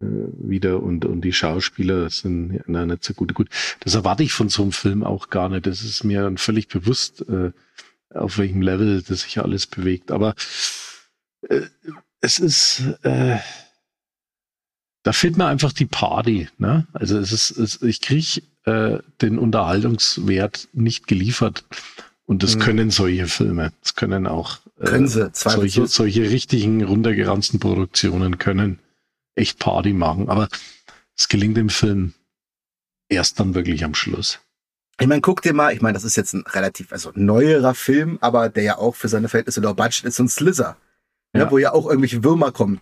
äh, 0.00 0.06
wieder 0.06 0.82
und, 0.82 1.04
und 1.04 1.22
die 1.22 1.32
Schauspieler 1.32 2.10
sind 2.10 2.62
na, 2.66 2.86
nicht 2.86 3.04
so 3.04 3.14
gut. 3.14 3.34
Gut, 3.34 3.48
das 3.80 3.94
erwarte 3.94 4.22
ich 4.22 4.32
von 4.32 4.48
so 4.48 4.62
einem 4.62 4.72
Film 4.72 5.04
auch 5.04 5.30
gar 5.30 5.48
nicht. 5.48 5.66
Das 5.66 5.82
ist 5.82 6.04
mir 6.04 6.22
dann 6.22 6.38
völlig 6.38 6.68
bewusst, 6.68 7.24
äh, 7.28 7.52
auf 8.10 8.38
welchem 8.38 8.62
Level 8.62 9.02
das 9.02 9.22
sich 9.22 9.38
alles 9.38 9.66
bewegt. 9.66 10.10
Aber 10.10 10.34
äh, 11.48 11.62
es 12.24 12.38
ist, 12.38 12.82
äh, 13.02 13.36
da 15.02 15.12
fehlt 15.12 15.36
mir 15.36 15.46
einfach 15.46 15.72
die 15.72 15.84
Party. 15.84 16.48
Ne? 16.56 16.86
Also 16.94 17.18
es 17.18 17.32
ist, 17.32 17.50
es, 17.50 17.82
ich 17.82 18.00
kriege 18.00 18.42
äh, 18.64 18.98
den 19.20 19.38
Unterhaltungswert 19.38 20.68
nicht 20.72 21.06
geliefert. 21.06 21.64
Und 22.24 22.42
das 22.42 22.54
hm. 22.54 22.60
können 22.60 22.90
solche 22.90 23.26
Filme. 23.26 23.72
Das 23.82 23.94
können 23.94 24.26
auch 24.26 24.60
äh, 24.80 24.86
können 24.86 25.06
sie, 25.06 25.30
solche, 25.34 25.86
solche 25.86 26.30
richtigen 26.30 26.82
runtergeranzten 26.82 27.60
Produktionen 27.60 28.38
können 28.38 28.78
echt 29.34 29.58
Party 29.58 29.92
machen. 29.92 30.30
Aber 30.30 30.48
es 31.14 31.28
gelingt 31.28 31.58
im 31.58 31.68
Film 31.68 32.14
erst 33.10 33.38
dann 33.38 33.54
wirklich 33.54 33.84
am 33.84 33.94
Schluss. 33.94 34.40
Ich 34.98 35.06
meine, 35.06 35.20
guck 35.20 35.42
dir 35.42 35.52
mal, 35.52 35.74
ich 35.74 35.82
meine, 35.82 35.92
das 35.92 36.04
ist 36.04 36.16
jetzt 36.16 36.32
ein 36.32 36.44
relativ, 36.46 36.90
also 36.92 37.12
neuerer 37.14 37.74
Film, 37.74 38.16
aber 38.22 38.48
der 38.48 38.62
ja 38.62 38.78
auch 38.78 38.94
für 38.94 39.08
seine 39.08 39.28
Verhältnisse 39.28 39.60
low 39.60 39.74
budget 39.74 40.04
ist, 40.04 40.16
so 40.16 40.22
ein 40.22 40.28
Slither. 40.28 40.78
Ja. 41.34 41.40
ja. 41.40 41.50
wo 41.50 41.58
ja 41.58 41.72
auch 41.72 41.86
irgendwelche 41.86 42.24
Würmer 42.24 42.52
kommen. 42.52 42.80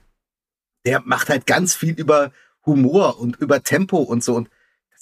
Der 0.84 1.00
macht 1.04 1.28
halt 1.28 1.46
ganz 1.46 1.74
viel 1.74 1.94
über 1.94 2.32
Humor 2.66 3.18
und 3.18 3.36
über 3.36 3.62
Tempo 3.62 3.98
und 3.98 4.22
so. 4.22 4.34
Und 4.34 4.50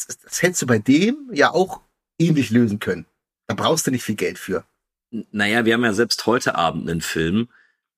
das, 0.07 0.19
das 0.19 0.43
hättest 0.43 0.63
du 0.63 0.67
bei 0.67 0.79
dem 0.79 1.31
ja 1.33 1.51
auch 1.51 1.81
ähnlich 2.19 2.51
lösen 2.51 2.79
können. 2.79 3.07
Da 3.47 3.55
brauchst 3.55 3.87
du 3.87 3.91
nicht 3.91 4.05
viel 4.05 4.15
Geld 4.15 4.39
für. 4.39 4.65
Naja, 5.11 5.65
wir 5.65 5.75
haben 5.75 5.85
ja 5.85 5.93
selbst 5.93 6.25
heute 6.27 6.55
Abend 6.55 6.89
einen 6.89 7.01
Film, 7.01 7.49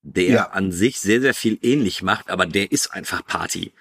der 0.02 0.24
ja. 0.24 0.50
an 0.50 0.72
sich 0.72 0.98
sehr, 1.00 1.20
sehr 1.20 1.34
viel 1.34 1.58
ähnlich 1.62 2.02
macht, 2.02 2.30
aber 2.30 2.46
der 2.46 2.72
ist 2.72 2.92
einfach 2.92 3.24
Party. 3.26 3.72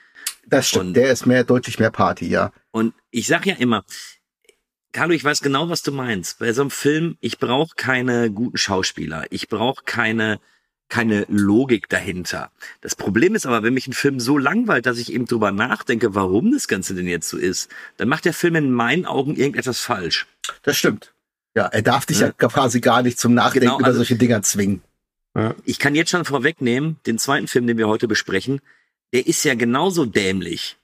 Das 0.45 0.67
stimmt, 0.67 0.87
und, 0.87 0.93
der 0.95 1.11
ist 1.11 1.25
mehr, 1.25 1.43
deutlich 1.43 1.79
mehr 1.79 1.91
Party, 1.91 2.27
ja. 2.27 2.51
Und 2.71 2.93
ich 3.09 3.27
sag 3.27 3.45
ja 3.45 3.55
immer, 3.55 3.85
Carlo, 4.91 5.13
ich 5.13 5.23
weiß 5.23 5.41
genau, 5.41 5.69
was 5.69 5.81
du 5.83 5.91
meinst. 5.91 6.39
Bei 6.39 6.51
so 6.51 6.61
einem 6.61 6.71
Film, 6.71 7.17
ich 7.21 7.39
brauche 7.39 7.75
keine 7.75 8.29
guten 8.29 8.57
Schauspieler, 8.57 9.25
ich 9.29 9.47
brauche 9.47 9.83
keine 9.85 10.39
keine 10.91 11.25
Logik 11.29 11.89
dahinter. 11.89 12.51
Das 12.81 12.95
Problem 12.95 13.33
ist 13.33 13.45
aber, 13.45 13.63
wenn 13.63 13.73
mich 13.73 13.87
ein 13.87 13.93
Film 13.93 14.19
so 14.19 14.37
langweilt, 14.37 14.85
dass 14.85 14.97
ich 14.97 15.11
eben 15.11 15.25
drüber 15.25 15.51
nachdenke, 15.51 16.13
warum 16.13 16.51
das 16.51 16.67
Ganze 16.67 16.93
denn 16.93 17.07
jetzt 17.07 17.29
so 17.29 17.37
ist, 17.37 17.71
dann 17.97 18.09
macht 18.09 18.25
der 18.25 18.33
Film 18.33 18.55
in 18.55 18.71
meinen 18.71 19.05
Augen 19.05 19.35
irgendetwas 19.35 19.79
falsch. 19.79 20.27
Das 20.63 20.77
stimmt. 20.77 21.13
Ja, 21.55 21.65
er 21.67 21.81
darf 21.81 22.05
dich 22.05 22.19
ja, 22.19 22.27
ja 22.27 22.33
quasi 22.33 22.81
gar 22.81 23.01
nicht 23.03 23.19
zum 23.19 23.33
Nachdenken 23.33 23.67
genau, 23.67 23.77
also, 23.77 23.89
über 23.89 23.93
solche 23.95 24.15
Dinger 24.17 24.43
zwingen. 24.43 24.81
Ja. 25.33 25.55
Ich 25.63 25.79
kann 25.79 25.95
jetzt 25.95 26.11
schon 26.11 26.25
vorwegnehmen, 26.25 26.97
den 27.05 27.17
zweiten 27.17 27.47
Film, 27.47 27.67
den 27.67 27.77
wir 27.77 27.87
heute 27.87 28.07
besprechen, 28.07 28.59
der 29.13 29.25
ist 29.25 29.43
ja 29.45 29.55
genauso 29.55 30.05
dämlich. 30.05 30.77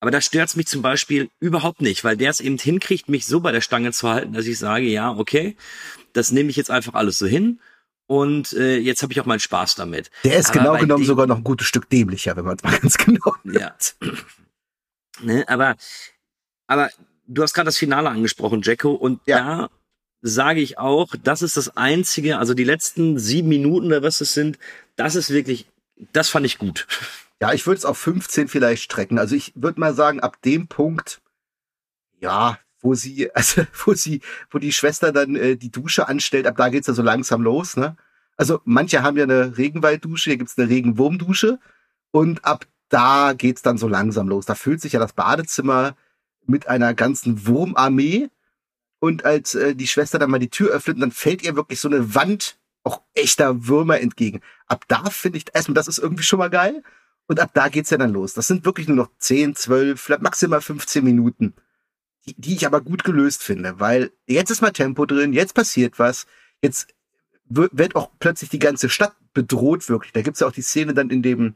Aber 0.00 0.10
da 0.10 0.20
stört's 0.20 0.56
mich 0.56 0.68
zum 0.68 0.80
Beispiel 0.80 1.28
überhaupt 1.38 1.82
nicht, 1.82 2.02
weil 2.02 2.16
der 2.16 2.30
es 2.30 2.40
eben 2.40 2.56
hinkriegt, 2.56 3.08
mich 3.08 3.26
so 3.26 3.40
bei 3.40 3.52
der 3.52 3.60
Stange 3.60 3.92
zu 3.92 4.08
halten, 4.08 4.32
dass 4.32 4.46
ich 4.46 4.58
sage, 4.58 4.86
ja, 4.86 5.10
okay, 5.10 5.54
das 6.14 6.32
nehme 6.32 6.48
ich 6.48 6.56
jetzt 6.56 6.70
einfach 6.70 6.94
alles 6.94 7.18
so 7.18 7.26
hin 7.26 7.60
und 8.08 8.54
äh, 8.54 8.78
jetzt 8.78 9.02
habe 9.02 9.12
ich 9.12 9.20
auch 9.20 9.26
meinen 9.26 9.38
Spaß 9.38 9.74
damit. 9.74 10.10
Der 10.24 10.38
ist 10.38 10.50
aber 10.50 10.58
genau 10.58 10.78
genommen 10.78 11.04
sogar 11.04 11.26
noch 11.26 11.36
ein 11.36 11.44
gutes 11.44 11.66
Stück 11.66 11.90
dämlicher, 11.90 12.36
wenn 12.36 12.46
man 12.46 12.56
es 12.56 12.62
mal 12.64 12.76
ganz 12.80 12.96
genau 12.96 13.34
nimmt. 13.44 13.60
Ja. 13.60 13.76
ne, 15.20 15.44
aber, 15.46 15.76
aber 16.66 16.90
du 17.26 17.42
hast 17.42 17.52
gerade 17.52 17.66
das 17.66 17.76
Finale 17.76 18.08
angesprochen, 18.08 18.62
Jacko, 18.62 18.92
und 18.92 19.20
ja. 19.26 19.38
da 19.38 19.70
sage 20.22 20.60
ich 20.60 20.78
auch, 20.78 21.14
das 21.22 21.42
ist 21.42 21.58
das 21.58 21.76
einzige, 21.76 22.38
also 22.38 22.54
die 22.54 22.64
letzten 22.64 23.18
sieben 23.18 23.50
Minuten 23.50 23.88
oder 23.88 24.02
was 24.02 24.22
es 24.22 24.32
sind, 24.32 24.58
das 24.96 25.14
ist 25.14 25.28
wirklich, 25.28 25.70
das 26.12 26.30
fand 26.30 26.46
ich 26.46 26.56
gut. 26.56 26.86
Ja, 27.42 27.52
ich 27.52 27.66
würde 27.66 27.78
es 27.78 27.84
auf 27.84 27.98
15 27.98 28.48
vielleicht 28.48 28.82
strecken. 28.82 29.18
Also 29.18 29.36
ich 29.36 29.52
würde 29.54 29.78
mal 29.78 29.94
sagen, 29.94 30.20
ab 30.20 30.40
dem 30.42 30.66
Punkt, 30.66 31.20
ja, 32.20 32.58
wo 32.80 32.94
sie, 32.94 33.30
also 33.34 33.62
wo 33.84 33.94
sie, 33.94 34.20
wo 34.50 34.58
die 34.58 34.72
Schwester 34.72 35.12
dann 35.12 35.36
äh, 35.36 35.56
die 35.56 35.70
Dusche 35.70 36.08
anstellt, 36.08 36.46
ab 36.46 36.56
da 36.56 36.68
geht's 36.68 36.86
ja 36.86 36.94
so 36.94 37.02
langsam 37.02 37.42
los, 37.42 37.76
ne? 37.76 37.96
Also 38.36 38.60
manche 38.64 39.02
haben 39.02 39.16
ja 39.16 39.24
eine 39.24 39.58
Regenwalddusche, 39.58 40.30
hier 40.30 40.38
gibt's 40.38 40.56
eine 40.56 40.68
Regenwurmdusche 40.68 41.58
und 42.12 42.44
ab 42.44 42.66
da 42.88 43.32
geht's 43.32 43.62
dann 43.62 43.78
so 43.78 43.88
langsam 43.88 44.28
los. 44.28 44.46
Da 44.46 44.54
füllt 44.54 44.80
sich 44.80 44.92
ja 44.92 45.00
das 45.00 45.12
Badezimmer 45.12 45.96
mit 46.46 46.68
einer 46.68 46.94
ganzen 46.94 47.46
Wurmarmee 47.46 48.28
und 49.00 49.24
als 49.24 49.54
äh, 49.54 49.74
die 49.74 49.88
Schwester 49.88 50.18
dann 50.18 50.30
mal 50.30 50.38
die 50.38 50.50
Tür 50.50 50.70
öffnet, 50.70 51.02
dann 51.02 51.10
fällt 51.10 51.42
ihr 51.42 51.56
wirklich 51.56 51.80
so 51.80 51.88
eine 51.88 52.14
Wand 52.14 52.58
auch 52.84 53.02
echter 53.14 53.66
Würmer 53.66 54.00
entgegen. 54.00 54.40
Ab 54.66 54.84
da 54.88 55.10
finde 55.10 55.38
ich 55.38 55.46
erstmal, 55.52 55.74
das 55.74 55.88
ist 55.88 55.98
irgendwie 55.98 56.22
schon 56.22 56.38
mal 56.38 56.50
geil. 56.50 56.82
Und 57.26 57.40
ab 57.40 57.50
da 57.52 57.68
geht's 57.68 57.90
ja 57.90 57.98
dann 57.98 58.12
los. 58.12 58.32
Das 58.32 58.46
sind 58.46 58.64
wirklich 58.64 58.88
nur 58.88 58.96
noch 58.96 59.10
10, 59.18 59.54
12, 59.54 60.00
vielleicht 60.00 60.22
maximal 60.22 60.60
15 60.62 61.04
Minuten 61.04 61.54
die, 62.36 62.54
ich 62.54 62.66
aber 62.66 62.80
gut 62.80 63.04
gelöst 63.04 63.42
finde, 63.42 63.80
weil 63.80 64.10
jetzt 64.26 64.50
ist 64.50 64.62
mal 64.62 64.70
Tempo 64.70 65.06
drin, 65.06 65.32
jetzt 65.32 65.54
passiert 65.54 65.98
was, 65.98 66.26
jetzt 66.62 66.88
wird 67.48 67.96
auch 67.96 68.10
plötzlich 68.18 68.50
die 68.50 68.58
ganze 68.58 68.88
Stadt 68.88 69.14
bedroht 69.32 69.88
wirklich. 69.88 70.12
Da 70.12 70.22
gibt's 70.22 70.40
ja 70.40 70.46
auch 70.46 70.52
die 70.52 70.62
Szene 70.62 70.94
dann 70.94 71.10
in 71.10 71.22
dem 71.22 71.54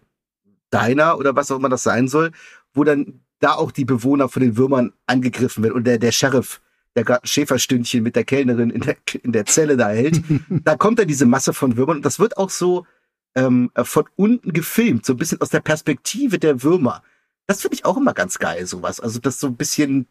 Diner 0.72 1.18
oder 1.18 1.36
was 1.36 1.50
auch 1.50 1.58
immer 1.58 1.68
das 1.68 1.82
sein 1.82 2.08
soll, 2.08 2.32
wo 2.72 2.84
dann 2.84 3.20
da 3.40 3.54
auch 3.54 3.72
die 3.72 3.84
Bewohner 3.84 4.28
von 4.28 4.42
den 4.42 4.56
Würmern 4.56 4.92
angegriffen 5.06 5.62
werden 5.62 5.74
und 5.74 5.84
der, 5.84 5.98
der 5.98 6.12
Sheriff, 6.12 6.60
der 6.96 7.04
gerade 7.04 7.24
ein 7.24 7.26
Schäferstündchen 7.26 8.02
mit 8.02 8.16
der 8.16 8.24
Kellnerin 8.24 8.70
in 8.70 8.80
der, 8.82 8.96
in 9.22 9.32
der 9.32 9.46
Zelle 9.46 9.76
da 9.76 9.90
hält, 9.90 10.22
da 10.48 10.76
kommt 10.76 10.98
dann 10.98 11.08
diese 11.08 11.26
Masse 11.26 11.52
von 11.52 11.76
Würmern 11.76 11.98
und 11.98 12.06
das 12.06 12.18
wird 12.18 12.36
auch 12.36 12.50
so 12.50 12.86
ähm, 13.34 13.70
von 13.76 14.04
unten 14.16 14.52
gefilmt, 14.52 15.04
so 15.04 15.14
ein 15.14 15.16
bisschen 15.16 15.40
aus 15.40 15.50
der 15.50 15.60
Perspektive 15.60 16.38
der 16.38 16.62
Würmer. 16.62 17.02
Das 17.46 17.62
finde 17.62 17.74
ich 17.74 17.84
auch 17.84 17.96
immer 17.96 18.14
ganz 18.14 18.38
geil, 18.38 18.66
sowas. 18.66 19.00
Also 19.00 19.18
das 19.18 19.40
so 19.40 19.48
ein 19.48 19.56
bisschen 19.56 20.06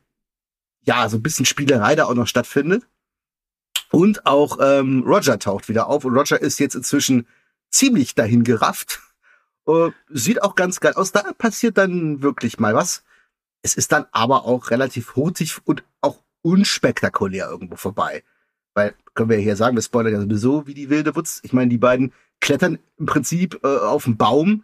ja, 0.83 1.07
so 1.09 1.17
ein 1.17 1.23
bisschen 1.23 1.45
Spielerei 1.45 1.95
da 1.95 2.05
auch 2.05 2.13
noch 2.13 2.27
stattfindet. 2.27 2.87
Und 3.91 4.25
auch 4.25 4.57
ähm, 4.61 5.03
Roger 5.05 5.37
taucht 5.37 5.67
wieder 5.67 5.87
auf 5.87 6.05
und 6.05 6.15
Roger 6.15 6.41
ist 6.41 6.59
jetzt 6.59 6.75
inzwischen 6.75 7.27
ziemlich 7.69 8.15
dahin 8.15 8.43
gerafft. 8.43 9.01
Äh, 9.67 9.89
sieht 10.09 10.41
auch 10.41 10.55
ganz 10.55 10.79
geil 10.79 10.93
aus. 10.93 11.11
Da 11.11 11.23
passiert 11.37 11.77
dann 11.77 12.21
wirklich 12.21 12.59
mal 12.59 12.73
was. 12.73 13.03
Es 13.61 13.75
ist 13.75 13.91
dann 13.91 14.05
aber 14.11 14.45
auch 14.45 14.71
relativ 14.71 15.15
hurtig 15.15 15.57
und 15.65 15.83
auch 16.01 16.23
unspektakulär 16.41 17.49
irgendwo 17.49 17.75
vorbei. 17.75 18.23
Weil, 18.73 18.95
können 19.13 19.29
wir 19.29 19.37
hier 19.37 19.55
sagen, 19.55 19.75
wir 19.75 19.83
spoilern 19.83 20.13
ja 20.13 20.21
sowieso 20.21 20.65
wie 20.65 20.73
die 20.73 20.89
wilde 20.89 21.15
Wutz. 21.15 21.41
Ich 21.43 21.53
meine, 21.53 21.69
die 21.69 21.77
beiden 21.77 22.13
klettern 22.39 22.79
im 22.97 23.05
Prinzip 23.05 23.59
äh, 23.63 23.67
auf 23.67 24.05
den 24.05 24.17
Baum 24.17 24.63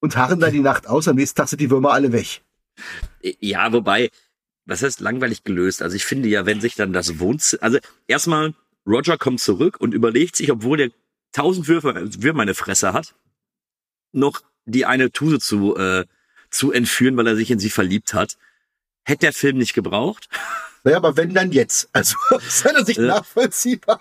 und 0.00 0.16
harren 0.16 0.40
da 0.40 0.50
die 0.50 0.60
Nacht 0.60 0.88
aus. 0.88 1.08
Am 1.08 1.16
nächsten 1.16 1.36
Tag 1.36 1.48
sind 1.48 1.60
die 1.60 1.70
Würmer 1.70 1.92
alle 1.92 2.12
weg. 2.12 2.42
Ja, 3.40 3.72
wobei, 3.72 4.10
was 4.66 4.82
heißt 4.82 5.00
langweilig 5.00 5.44
gelöst? 5.44 5.82
Also 5.82 5.96
ich 5.96 6.04
finde 6.04 6.28
ja, 6.28 6.46
wenn 6.46 6.60
sich 6.60 6.74
dann 6.74 6.92
das 6.92 7.18
Wohnzimmer, 7.18 7.62
also 7.62 7.78
erstmal 8.06 8.54
Roger 8.86 9.18
kommt 9.18 9.40
zurück 9.40 9.76
und 9.80 9.94
überlegt 9.94 10.36
sich, 10.36 10.50
obwohl 10.50 10.76
der 10.76 10.90
tausend 11.32 11.68
Würfe, 11.68 11.94
Würmer 12.22 12.42
eine 12.42 12.54
Fresse 12.54 12.92
hat, 12.92 13.14
noch 14.12 14.40
die 14.64 14.86
eine 14.86 15.10
Tuse 15.10 15.40
zu, 15.40 15.76
äh, 15.76 16.04
zu 16.50 16.72
entführen, 16.72 17.16
weil 17.16 17.26
er 17.26 17.36
sich 17.36 17.50
in 17.50 17.58
sie 17.58 17.70
verliebt 17.70 18.14
hat. 18.14 18.36
Hätte 19.04 19.20
der 19.20 19.32
Film 19.32 19.58
nicht 19.58 19.74
gebraucht. 19.74 20.28
Naja, 20.84 20.98
aber 20.98 21.16
wenn 21.16 21.34
dann 21.34 21.52
jetzt. 21.52 21.88
Also 21.92 22.16
aus 22.30 22.60
seiner 22.60 22.84
Sicht 22.84 23.00
nachvollziehbar. 23.00 24.00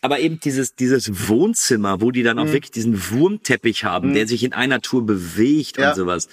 Aber 0.00 0.18
eben 0.20 0.40
dieses, 0.40 0.74
dieses 0.74 1.28
Wohnzimmer, 1.28 2.00
wo 2.00 2.10
die 2.10 2.22
dann 2.22 2.38
auch 2.38 2.46
mhm. 2.46 2.52
wirklich 2.52 2.70
diesen 2.70 3.10
Wurmteppich 3.10 3.84
haben, 3.84 4.10
mhm. 4.10 4.14
der 4.14 4.28
sich 4.28 4.44
in 4.44 4.52
einer 4.52 4.80
Tour 4.80 5.04
bewegt 5.04 5.78
ja. 5.78 5.90
und 5.90 5.96
sowas. 5.96 6.28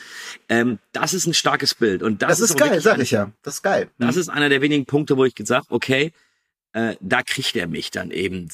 Ähm, 0.50 0.80
das 0.92 1.14
ist 1.14 1.28
ein 1.28 1.34
starkes 1.34 1.76
Bild. 1.76 2.04
Und 2.04 2.22
das, 2.22 2.30
das 2.30 2.40
ist, 2.40 2.50
ist 2.52 2.58
geil, 2.58 2.82
sag 2.82 3.00
ich 3.00 3.12
ja. 3.12 3.32
Das 3.44 3.56
ist 3.56 3.64
geil. 3.64 3.90
Das 3.98 4.16
mhm. 4.16 4.22
ist 4.22 4.30
einer 4.30 4.50
der 4.50 4.62
wenigen 4.62 4.86
Punkte, 4.86 5.18
wo 5.18 5.26
ich 5.26 5.36
gesagt, 5.36 5.68
okay, 5.70 6.12
äh, 6.74 6.96
da 7.02 7.24
kriegt 7.24 7.56
er 7.56 7.68
mich 7.68 7.92
dann 7.92 8.12
eben. 8.12 8.50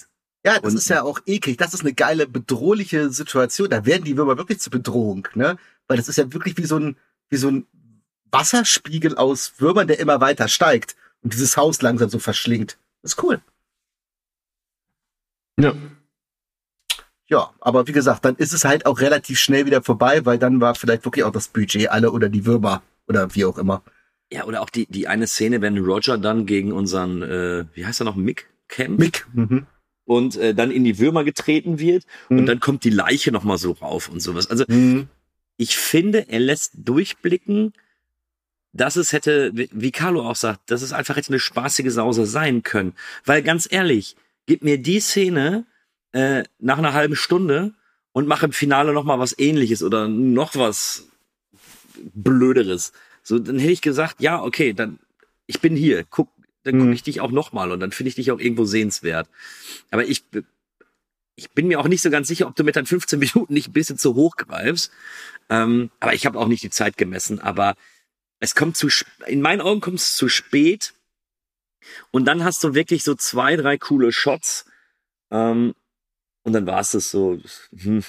Ja, 0.46 0.60
das 0.60 0.74
und, 0.74 0.78
ist 0.78 0.90
ja 0.90 1.04
auch 1.04 1.20
eklig. 1.26 1.58
Das 1.58 1.74
ist 1.74 1.82
eine 1.82 1.94
geile, 1.94 2.28
bedrohliche 2.28 3.10
Situation. 3.10 3.70
Da 3.70 3.86
werden 3.86 4.04
die 4.04 4.18
Würmer 4.18 4.38
wirklich 4.38 4.60
zur 4.60 4.72
Bedrohung, 4.72 5.28
ne? 5.36 5.58
Weil 5.88 5.98
das 5.98 6.08
ist 6.08 6.18
ja 6.18 6.32
wirklich 6.34 6.58
wie 6.58 6.66
so 6.66 6.78
ein, 6.78 6.98
wie 7.30 7.38
so 7.38 7.50
ein 7.50 7.68
Wasserspiegel 8.32 9.16
aus 9.16 9.54
Würmern, 9.58 9.88
der 9.88 10.00
immer 10.00 10.20
weiter 10.20 10.48
steigt 10.48 10.96
und 11.22 11.34
dieses 11.34 11.56
Haus 11.56 11.82
langsam 11.82 12.10
so 12.10 12.20
verschlingt. 12.20 12.78
Das 13.02 13.14
ist 13.14 13.24
cool. 13.24 13.42
Ja. 15.60 15.74
Ja, 17.28 17.52
aber 17.62 17.88
wie 17.88 17.94
gesagt, 17.94 18.26
dann 18.26 18.36
ist 18.36 18.54
es 18.54 18.66
halt 18.66 18.86
auch 18.86 19.00
relativ 19.00 19.40
schnell 19.40 19.66
wieder 19.66 19.82
vorbei, 19.82 20.26
weil 20.26 20.38
dann 20.38 20.62
war 20.62 20.76
vielleicht 20.76 21.06
wirklich 21.06 21.24
auch 21.24 21.32
das 21.32 21.48
Budget 21.48 21.90
alle 21.90 22.12
oder 22.12 22.30
die 22.30 22.46
Würmer 22.46 22.84
oder 23.08 23.34
wie 23.34 23.46
auch 23.46 23.58
immer. 23.58 23.82
Ja, 24.32 24.46
oder 24.46 24.62
auch 24.62 24.70
die, 24.70 24.88
die 24.88 25.08
eine 25.08 25.28
Szene, 25.28 25.62
wenn 25.62 25.78
Roger 25.78 26.18
dann 26.18 26.46
gegen 26.46 26.72
unseren, 26.72 27.22
äh, 27.22 27.66
wie 27.74 27.86
heißt 27.86 28.02
er 28.02 28.06
noch, 28.06 28.16
Mick 28.16 28.50
kämpft. 28.68 29.00
Mick. 29.00 29.28
Mhm. 29.34 29.66
Und 30.06 30.36
äh, 30.36 30.54
dann 30.54 30.70
in 30.70 30.84
die 30.84 31.00
Würmer 31.00 31.24
getreten 31.24 31.80
wird 31.80 32.06
mhm. 32.30 32.40
und 32.40 32.46
dann 32.46 32.60
kommt 32.60 32.84
die 32.84 32.90
Leiche 32.90 33.32
nochmal 33.32 33.58
so 33.58 33.72
rauf 33.72 34.10
und 34.10 34.20
sowas. 34.20 34.50
Also 34.50 34.66
mhm. 34.68 35.08
ich 35.58 35.78
finde, 35.78 36.28
er 36.30 36.40
lässt 36.40 36.74
durchblicken, 36.76 37.74
dass 38.74 38.96
es 38.96 39.14
hätte, 39.14 39.52
wie 39.54 39.92
Carlo 39.92 40.28
auch 40.28 40.36
sagt, 40.36 40.72
dass 40.72 40.82
es 40.82 40.94
einfach 40.94 41.16
hätte 41.16 41.30
eine 41.30 41.40
spaßige 41.40 41.92
Sause 41.92 42.26
sein 42.26 42.64
können. 42.64 42.94
Weil 43.24 43.44
ganz 43.44 43.68
ehrlich, 43.72 44.16
gib 44.46 44.64
mir 44.64 44.78
die 44.78 45.00
Szene 45.00 45.66
äh, 46.12 46.44
nach 46.60 46.78
einer 46.78 46.94
halben 46.94 47.16
Stunde 47.16 47.74
und 48.12 48.28
mach 48.28 48.44
im 48.44 48.52
Finale 48.52 48.94
noch 48.94 49.04
mal 49.04 49.20
was 49.20 49.38
ähnliches 49.38 49.84
oder 49.84 50.08
noch 50.08 50.56
was 50.56 51.08
blöderes. 52.14 52.94
So, 53.24 53.40
dann 53.40 53.60
hätte 53.60 53.72
ich 53.72 53.82
gesagt, 53.82 54.22
ja, 54.22 54.42
okay, 54.42 54.74
dann 54.74 55.00
ich 55.46 55.60
bin 55.60 55.76
hier, 55.76 56.04
guck, 56.10 56.30
dann 56.64 56.76
gucke 56.76 56.88
mhm. 56.88 56.94
ich 56.94 57.04
dich 57.04 57.22
auch 57.22 57.32
noch 57.32 57.52
mal 57.52 57.72
und 57.72 57.80
dann 57.80 57.92
finde 57.92 58.10
ich 58.10 58.16
dich 58.16 58.32
auch 58.32 58.40
irgendwo 58.40 58.66
sehenswert. 58.66 59.30
Aber 59.92 60.06
ich 60.06 60.24
ich 61.36 61.52
bin 61.52 61.68
mir 61.68 61.80
auch 61.80 61.88
nicht 61.88 62.02
so 62.02 62.10
ganz 62.10 62.28
sicher, 62.28 62.48
ob 62.48 62.56
du 62.56 62.64
mit 62.64 62.76
deinen 62.76 62.86
15 62.86 63.20
Minuten 63.20 63.54
nicht 63.54 63.70
ein 63.70 63.74
bisschen 63.74 63.98
zu 63.98 64.16
hoch 64.16 64.36
greifst. 64.36 64.92
Ähm, 65.50 65.90
aber 66.00 66.14
ich 66.14 66.26
habe 66.26 66.40
auch 66.40 66.48
nicht 66.48 66.64
die 66.64 66.70
Zeit 66.70 66.98
gemessen. 66.98 67.40
Aber 67.40 67.76
es 68.40 68.56
kommt 68.56 68.78
zu, 68.78 68.90
in 69.26 69.42
meinen 69.42 69.62
Augen 69.62 69.82
kommt 69.82 70.00
es 70.00 70.16
zu 70.16 70.30
spät. 70.30 70.94
Und 72.12 72.26
dann 72.26 72.44
hast 72.44 72.64
du 72.64 72.74
wirklich 72.74 73.04
so 73.04 73.16
zwei, 73.16 73.56
drei 73.56 73.78
coole 73.78 74.12
Shots. 74.12 74.66
Ähm, 75.32 75.74
und 76.44 76.54
dann 76.54 76.66
war 76.66 76.80
es 76.80 76.92
das 76.92 77.10
so. 77.10 77.40
Hm, 77.76 78.04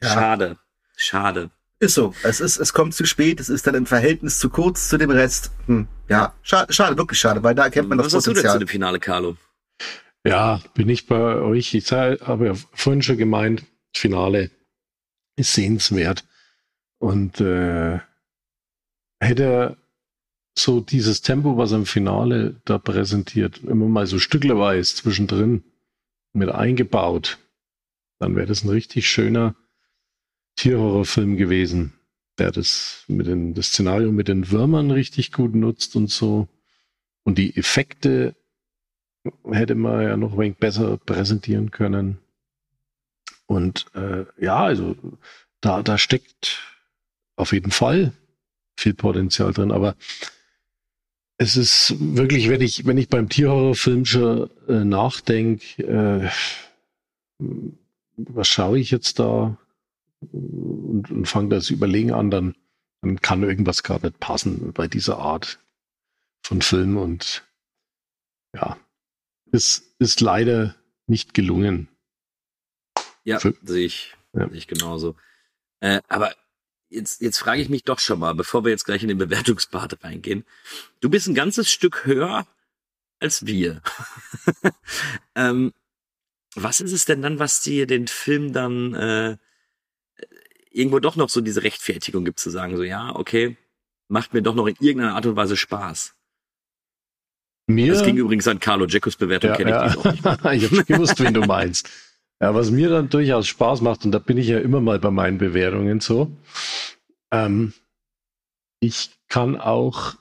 ja. 0.00 0.08
Schade. 0.08 0.58
Schade. 0.96 1.50
Ist 1.80 1.94
so. 1.94 2.12
Es 2.22 2.40
ist, 2.40 2.56
es 2.56 2.72
kommt 2.72 2.94
zu 2.94 3.06
spät. 3.06 3.40
Es 3.40 3.48
ist 3.48 3.66
dann 3.66 3.74
im 3.74 3.86
Verhältnis 3.86 4.38
zu 4.38 4.50
kurz 4.50 4.88
zu 4.88 4.98
dem 4.98 5.10
Rest. 5.10 5.52
Hm, 5.66 5.86
ja, 6.08 6.34
schade, 6.42 6.72
schade, 6.72 6.96
wirklich 6.96 7.20
schade, 7.20 7.42
weil 7.42 7.54
da 7.54 7.64
erkennt 7.64 7.88
man 7.88 7.98
Was 7.98 8.12
das 8.12 8.24
Potenzial. 8.24 8.34
Was 8.34 8.38
hast 8.38 8.54
du 8.54 8.58
denn 8.58 8.66
zu 8.66 8.66
dem 8.66 8.72
Finale, 8.72 9.00
Carlo? 9.00 9.36
Ja, 10.24 10.60
bin 10.74 10.88
ich 10.88 11.06
bei 11.06 11.36
euch. 11.36 11.74
Ich 11.74 11.92
habe 11.92 12.46
ja 12.46 12.54
vorhin 12.72 13.02
schon 13.02 13.16
gemeint, 13.16 13.64
Finale 13.94 14.50
ist 15.36 15.52
sehenswert. 15.52 16.24
Und 16.98 17.40
äh, 17.40 18.00
hätte 19.20 19.76
so 20.58 20.80
dieses 20.80 21.22
Tempo, 21.22 21.56
was 21.56 21.72
er 21.72 21.78
im 21.78 21.86
Finale 21.86 22.60
da 22.64 22.78
präsentiert, 22.78 23.58
immer 23.64 23.86
mal 23.86 24.06
so 24.06 24.18
stücklerweise 24.18 24.94
zwischendrin 24.94 25.64
mit 26.32 26.50
eingebaut, 26.50 27.38
dann 28.18 28.36
wäre 28.36 28.46
das 28.46 28.64
ein 28.64 28.70
richtig 28.70 29.08
schöner 29.08 29.54
Tierhorrorfilm 30.56 31.36
gewesen, 31.36 31.92
der 32.38 32.50
das 32.50 33.04
mit 33.08 33.26
den, 33.26 33.54
das 33.54 33.68
Szenario 33.68 34.12
mit 34.12 34.28
den 34.28 34.50
Würmern 34.50 34.90
richtig 34.90 35.32
gut 35.32 35.54
nutzt 35.54 35.96
und 35.96 36.10
so. 36.10 36.48
Und 37.24 37.38
die 37.38 37.56
Effekte 37.56 38.34
hätte 39.44 39.74
man 39.74 40.02
ja 40.02 40.16
noch 40.16 40.32
ein 40.32 40.38
wenig 40.38 40.56
besser 40.58 40.96
präsentieren 40.96 41.70
können. 41.70 42.18
Und 43.46 43.86
äh, 43.94 44.24
ja, 44.38 44.64
also 44.64 44.96
da, 45.60 45.82
da 45.82 45.98
steckt 45.98 46.60
auf 47.36 47.52
jeden 47.52 47.70
Fall 47.70 48.12
viel 48.76 48.94
Potenzial 48.94 49.52
drin. 49.52 49.72
Aber 49.72 49.96
es 51.38 51.56
ist 51.56 51.94
wirklich, 51.98 52.48
wenn 52.48 52.60
ich, 52.60 52.84
wenn 52.84 52.98
ich 52.98 53.08
beim 53.08 53.28
Tierhorrorfilm 53.28 54.04
schon 54.04 54.50
äh, 54.68 54.84
nachdenke, 54.84 55.82
äh, 55.82 56.30
was 58.16 58.48
schaue 58.48 58.80
ich 58.80 58.90
jetzt 58.90 59.20
da 59.20 59.56
und, 60.32 61.10
und 61.10 61.26
fange 61.26 61.50
das 61.50 61.70
Überlegen 61.70 62.12
an, 62.12 62.32
dann, 62.32 62.56
dann 63.02 63.20
kann 63.20 63.44
irgendwas 63.44 63.84
gar 63.84 64.02
nicht 64.02 64.18
passen 64.18 64.72
bei 64.72 64.88
dieser 64.88 65.18
Art 65.18 65.60
von 66.42 66.60
Film 66.60 66.96
und 66.96 67.44
ja, 68.52 68.76
es 69.52 69.94
ist 70.00 70.20
leider 70.20 70.74
nicht 71.06 71.34
gelungen. 71.34 71.88
Ja, 73.22 73.38
sehe 73.38 73.86
ich, 73.86 74.16
ja. 74.32 74.48
sehe 74.48 74.58
ich 74.58 74.66
genauso. 74.66 75.14
Äh, 75.80 76.00
aber 76.08 76.34
jetzt, 76.90 77.20
jetzt 77.20 77.38
frage 77.38 77.62
ich 77.62 77.68
mich 77.68 77.84
doch 77.84 77.98
schon 77.98 78.18
mal, 78.18 78.34
bevor 78.34 78.64
wir 78.64 78.70
jetzt 78.70 78.84
gleich 78.84 79.02
in 79.02 79.08
den 79.08 79.18
Bewertungspart 79.18 80.02
reingehen. 80.04 80.44
Du 81.00 81.10
bist 81.10 81.28
ein 81.28 81.34
ganzes 81.34 81.70
Stück 81.70 82.04
höher 82.04 82.46
als 83.20 83.46
wir. 83.46 83.82
ähm, 85.34 85.72
was 86.54 86.80
ist 86.80 86.92
es 86.92 87.04
denn 87.04 87.22
dann, 87.22 87.38
was 87.38 87.60
dir 87.62 87.86
den 87.86 88.08
Film 88.08 88.52
dann 88.52 88.94
äh, 88.94 89.36
irgendwo 90.70 90.98
doch 90.98 91.16
noch 91.16 91.28
so 91.28 91.40
diese 91.40 91.62
Rechtfertigung 91.62 92.24
gibt, 92.24 92.38
zu 92.38 92.50
sagen, 92.50 92.76
so 92.76 92.82
ja, 92.82 93.14
okay, 93.14 93.56
macht 94.08 94.34
mir 94.34 94.42
doch 94.42 94.54
noch 94.54 94.66
in 94.66 94.76
irgendeiner 94.80 95.14
Art 95.14 95.26
und 95.26 95.36
Weise 95.36 95.56
Spaß. 95.56 96.14
Mir? 97.66 97.92
Das 97.92 98.02
ging 98.02 98.16
übrigens 98.16 98.48
an 98.48 98.60
Carlo 98.60 98.86
Jacobs 98.86 99.16
Bewertung, 99.16 99.50
ja, 99.50 99.56
kenne 99.56 99.70
ich 99.70 99.76
ja. 99.76 99.98
auch 99.98 100.04
nicht. 100.04 100.24
ich 100.64 100.70
habe 100.70 100.84
gewusst, 100.84 101.20
wen 101.20 101.34
du 101.34 101.42
meinst. 101.42 101.90
Ja, 102.40 102.54
was 102.54 102.70
mir 102.70 102.88
dann 102.88 103.08
durchaus 103.08 103.48
Spaß 103.48 103.80
macht, 103.80 104.04
und 104.04 104.12
da 104.12 104.18
bin 104.18 104.38
ich 104.38 104.46
ja 104.46 104.58
immer 104.60 104.80
mal 104.80 104.98
bei 105.00 105.10
meinen 105.10 105.38
Bewertungen 105.38 106.00
so, 106.00 106.36
ähm, 107.32 107.72
ich 108.80 109.10
kann 109.28 109.56
auch 109.56 110.14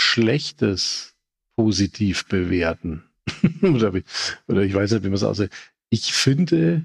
Schlechtes 0.00 1.16
positiv 1.56 2.26
bewerten. 2.26 3.04
oder, 3.62 3.92
oder, 4.46 4.62
ich 4.62 4.74
weiß 4.74 4.92
nicht, 4.92 5.02
wie 5.02 5.08
man 5.08 5.14
es 5.14 5.24
aussieht. 5.24 5.50
Ich 5.90 6.12
finde 6.12 6.84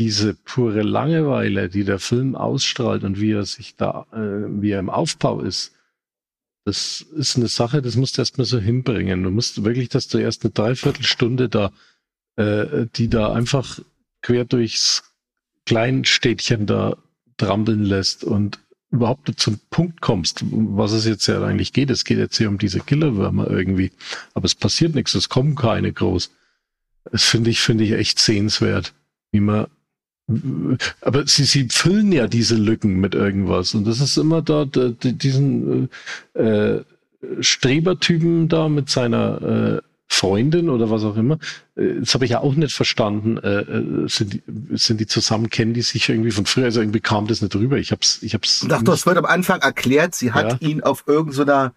diese 0.00 0.32
pure 0.32 0.80
Langeweile, 0.80 1.68
die 1.68 1.84
der 1.84 1.98
Film 1.98 2.34
ausstrahlt 2.34 3.04
und 3.04 3.20
wie 3.20 3.32
er 3.32 3.44
sich 3.44 3.76
da, 3.76 4.06
äh, 4.12 4.62
wie 4.62 4.70
er 4.70 4.80
im 4.80 4.88
Aufbau 4.88 5.40
ist, 5.40 5.74
das 6.64 7.02
ist 7.02 7.36
eine 7.36 7.48
Sache, 7.48 7.82
das 7.82 7.96
musst 7.96 8.16
du 8.16 8.22
erstmal 8.22 8.46
so 8.46 8.58
hinbringen. 8.58 9.22
Du 9.22 9.30
musst 9.30 9.64
wirklich, 9.64 9.88
dass 9.88 10.08
du 10.08 10.18
erst 10.18 10.44
eine 10.44 10.52
Dreiviertelstunde 10.52 11.48
da 11.48 11.72
äh, 12.40 12.86
die 12.96 13.08
da 13.08 13.32
einfach 13.32 13.80
quer 14.22 14.44
durchs 14.44 15.02
Kleinstädtchen 15.66 16.66
da 16.66 16.96
trampeln 17.36 17.84
lässt 17.84 18.24
und 18.24 18.58
überhaupt 18.90 19.32
zum 19.36 19.60
Punkt 19.70 20.00
kommst, 20.00 20.44
was 20.50 20.92
es 20.92 21.06
jetzt 21.06 21.26
ja 21.26 21.42
eigentlich 21.42 21.72
geht. 21.72 21.90
Es 21.90 22.04
geht 22.04 22.18
jetzt 22.18 22.36
hier 22.36 22.48
um 22.48 22.58
diese 22.58 22.80
Killerwürmer 22.80 23.48
irgendwie. 23.48 23.92
Aber 24.34 24.46
es 24.46 24.54
passiert 24.54 24.94
nichts, 24.94 25.14
es 25.14 25.28
kommen 25.28 25.54
keine 25.54 25.92
groß. 25.92 26.30
Das 27.12 27.24
finde 27.24 27.50
ich, 27.50 27.60
finde 27.60 27.84
ich 27.84 27.92
echt 27.92 28.18
sehenswert, 28.18 28.92
wie 29.32 29.40
man 29.40 29.66
aber 31.00 31.26
sie, 31.26 31.44
sie 31.44 31.68
füllen 31.70 32.12
ja 32.12 32.28
diese 32.28 32.54
Lücken 32.54 33.00
mit 33.00 33.14
irgendwas. 33.14 33.74
Und 33.74 33.86
das 33.86 34.00
ist 34.00 34.16
immer 34.16 34.42
da, 34.42 34.64
diesen 34.64 35.88
äh, 36.34 36.78
Strebertypen 37.40 38.48
da 38.48 38.68
mit 38.68 38.90
seiner 38.90 39.42
äh, 39.42 39.82
Freundin 40.06 40.68
oder 40.68 40.90
was 40.90 41.04
auch 41.04 41.16
immer. 41.16 41.38
Äh, 41.80 42.00
das 42.00 42.14
habe 42.14 42.24
ich 42.24 42.32
ja 42.32 42.40
auch 42.40 42.54
nicht 42.54 42.74
verstanden. 42.74 43.38
Äh, 43.38 43.60
äh, 43.60 44.08
sind, 44.08 44.34
die, 44.34 44.42
sind 44.76 45.00
die 45.00 45.06
zusammen, 45.06 45.50
kennen 45.50 45.74
die 45.74 45.82
sich 45.82 46.08
irgendwie 46.08 46.30
von 46.30 46.46
früher? 46.46 46.66
Also 46.66 46.80
irgendwie 46.80 47.00
kam 47.00 47.26
das 47.26 47.42
nicht 47.42 47.54
rüber. 47.54 47.78
Ich 47.78 47.92
hab's, 47.92 48.22
ich 48.22 48.34
hab's. 48.34 48.60
Du 48.60 48.92
hast 48.92 49.02
vorhin 49.02 49.18
am 49.18 49.26
Anfang 49.26 49.60
erklärt, 49.60 50.14
sie 50.14 50.32
hat 50.32 50.62
ja. 50.62 50.68
ihn 50.68 50.82
auf 50.82 51.04
irgendeiner 51.06 51.72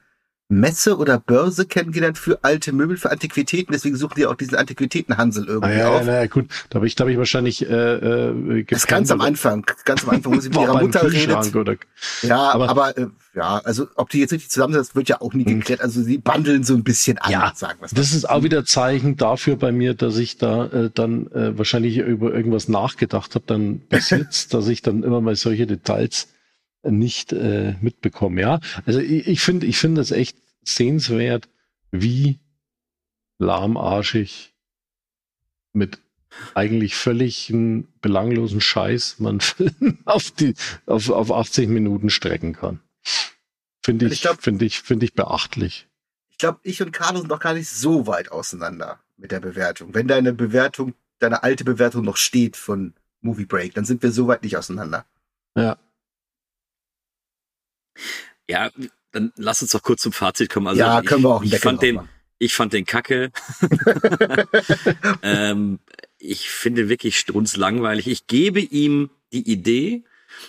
Messe 0.60 0.98
oder 0.98 1.20
Börse 1.20 1.66
kennengelernt 1.66 2.18
für 2.18 2.44
alte 2.44 2.74
Möbel, 2.74 2.98
für 2.98 3.12
Antiquitäten. 3.12 3.74
Deswegen 3.74 3.96
suchen 3.96 4.14
die 4.18 4.26
auch 4.26 4.36
diesen 4.36 4.56
Antiquitätenhansel 4.56 5.46
irgendwie 5.46 5.74
ah, 5.74 5.78
ja, 5.78 5.90
auf. 5.90 6.06
Ja, 6.06 6.22
ja, 6.22 6.28
gut. 6.28 6.48
Da 6.70 6.76
habe 6.76 6.88
ich, 6.88 6.96
da 6.96 7.04
hab 7.04 7.12
ich 7.12 7.18
wahrscheinlich. 7.18 7.68
Äh, 7.70 7.74
äh, 7.74 8.64
das 8.70 8.88
ganz 8.88 9.12
am 9.12 9.22
Anfang. 9.22 9.66
Ganz 9.86 10.04
am 10.04 10.12
Anfang, 10.12 10.36
wo 10.36 10.40
sie 10.40 10.50
mit 10.50 10.60
ihrer 10.60 10.80
Mutter 10.80 11.12
redet. 11.12 11.56
Oder, 11.56 11.76
ja, 12.22 12.52
aber, 12.52 12.70
aber 12.70 12.98
äh, 12.98 13.08
ja, 13.36 13.60
also 13.64 13.88
ob 13.96 14.10
die 14.10 14.20
jetzt 14.20 14.32
richtig 14.32 14.52
zusammensetzen, 14.52 14.96
wird 14.96 15.10
ja 15.10 15.22
auch 15.22 15.34
nie 15.34 15.46
hm. 15.46 15.60
geklärt. 15.60 15.82
Also 15.82 16.02
sie 16.02 16.18
bandeln 16.18 16.64
so 16.64 16.76
ein 16.76 16.84
bisschen 16.84 17.18
an, 17.18 17.32
ja, 17.32 17.52
sagen 17.56 17.80
wir 17.82 17.88
Das 17.92 18.14
ist 18.14 18.30
auch 18.30 18.44
wieder 18.44 18.66
Zeichen 18.66 19.18
dafür 19.18 19.56
bei 19.56 19.72
mir, 19.72 19.94
dass 19.94 20.18
ich 20.18 20.38
da 20.38 20.66
äh, 20.66 20.90
dann 20.94 21.28
äh, 21.32 21.58
wahrscheinlich 21.58 21.98
über 21.98 22.34
irgendwas 22.34 22.68
nachgedacht 22.68 23.36
habe, 23.36 23.46
dann 23.48 23.80
bis 23.80 24.12
jetzt, 24.12 24.54
dass 24.54 24.68
ich 24.68 24.82
dann 24.82 25.04
immer 25.04 25.22
mal 25.22 25.36
solche 25.36 25.66
Details 25.66 26.28
nicht 26.84 27.34
äh, 27.34 27.76
mitbekomme. 27.82 28.42
Ja, 28.42 28.60
also 28.86 29.00
ich, 29.00 29.28
ich 29.28 29.42
finde, 29.42 29.66
ich 29.66 29.78
finde 29.78 30.02
das 30.02 30.12
echt 30.12 30.38
sehenswert, 30.66 31.50
wie 31.92 32.40
lahmarschig 33.40 34.54
mit 35.74 36.00
eigentlich 36.56 36.96
völlig 36.96 37.54
belanglosen 38.02 38.62
Scheiß 38.62 39.20
man 39.20 39.40
auf, 40.06 40.32
die, 40.32 40.56
auf, 40.86 41.10
auf 41.10 41.32
80 41.32 41.70
Minuten 41.70 42.10
strecken 42.10 42.54
kann. 42.54 42.80
Finde 43.84 44.08
ich, 44.08 44.24
ich 44.24 44.30
finde 44.40 44.66
ich, 44.66 44.82
finde 44.82 45.06
ich 45.06 45.14
beachtlich. 45.14 45.88
Ich 46.30 46.38
glaube, 46.38 46.60
ich 46.64 46.82
und 46.82 46.92
Carlo 46.92 47.20
sind 47.20 47.30
noch 47.30 47.40
gar 47.40 47.54
nicht 47.54 47.70
so 47.70 48.08
weit 48.08 48.32
auseinander 48.32 49.00
mit 49.18 49.32
der 49.32 49.40
Bewertung. 49.40 49.94
Wenn 49.94 50.08
deine 50.08 50.34
Bewertung, 50.34 50.94
deine 51.20 51.44
alte 51.44 51.64
Bewertung 51.64 52.04
noch 52.04 52.18
steht 52.18 52.58
von 52.58 52.94
Movie 53.22 53.46
Break, 53.46 53.74
dann 53.74 53.86
sind 53.86 54.02
wir 54.02 54.12
so 54.12 54.28
weit 54.28 54.44
nicht 54.44 54.58
auseinander. 54.58 55.06
Ja. 55.56 55.78
Ja, 58.50 58.72
dann 59.14 59.32
lass 59.38 59.62
uns 59.62 59.72
doch 59.72 59.82
kurz 59.82 60.02
zum 60.02 60.12
Fazit 60.12 60.50
kommen. 60.50 60.68
Also 60.68 60.82
ja, 60.82 61.02
können 61.02 61.24
wir 61.24 61.30
auch. 61.30 61.44
Ich 61.44 61.58
fand 61.60 61.82
den, 61.82 62.02
ich 62.40 62.54
fand 62.54 62.74
den 62.74 62.86
Kacke. 62.86 63.32
ähm, 65.22 65.80
ich 66.18 66.50
finde 66.50 66.90
wirklich 66.90 67.18
strunzlangweilig. 67.18 68.08
Ich 68.08 68.28
gebe 68.28 68.60
ihm 68.60 69.10
die 69.32 69.50
Idee. 69.50 70.04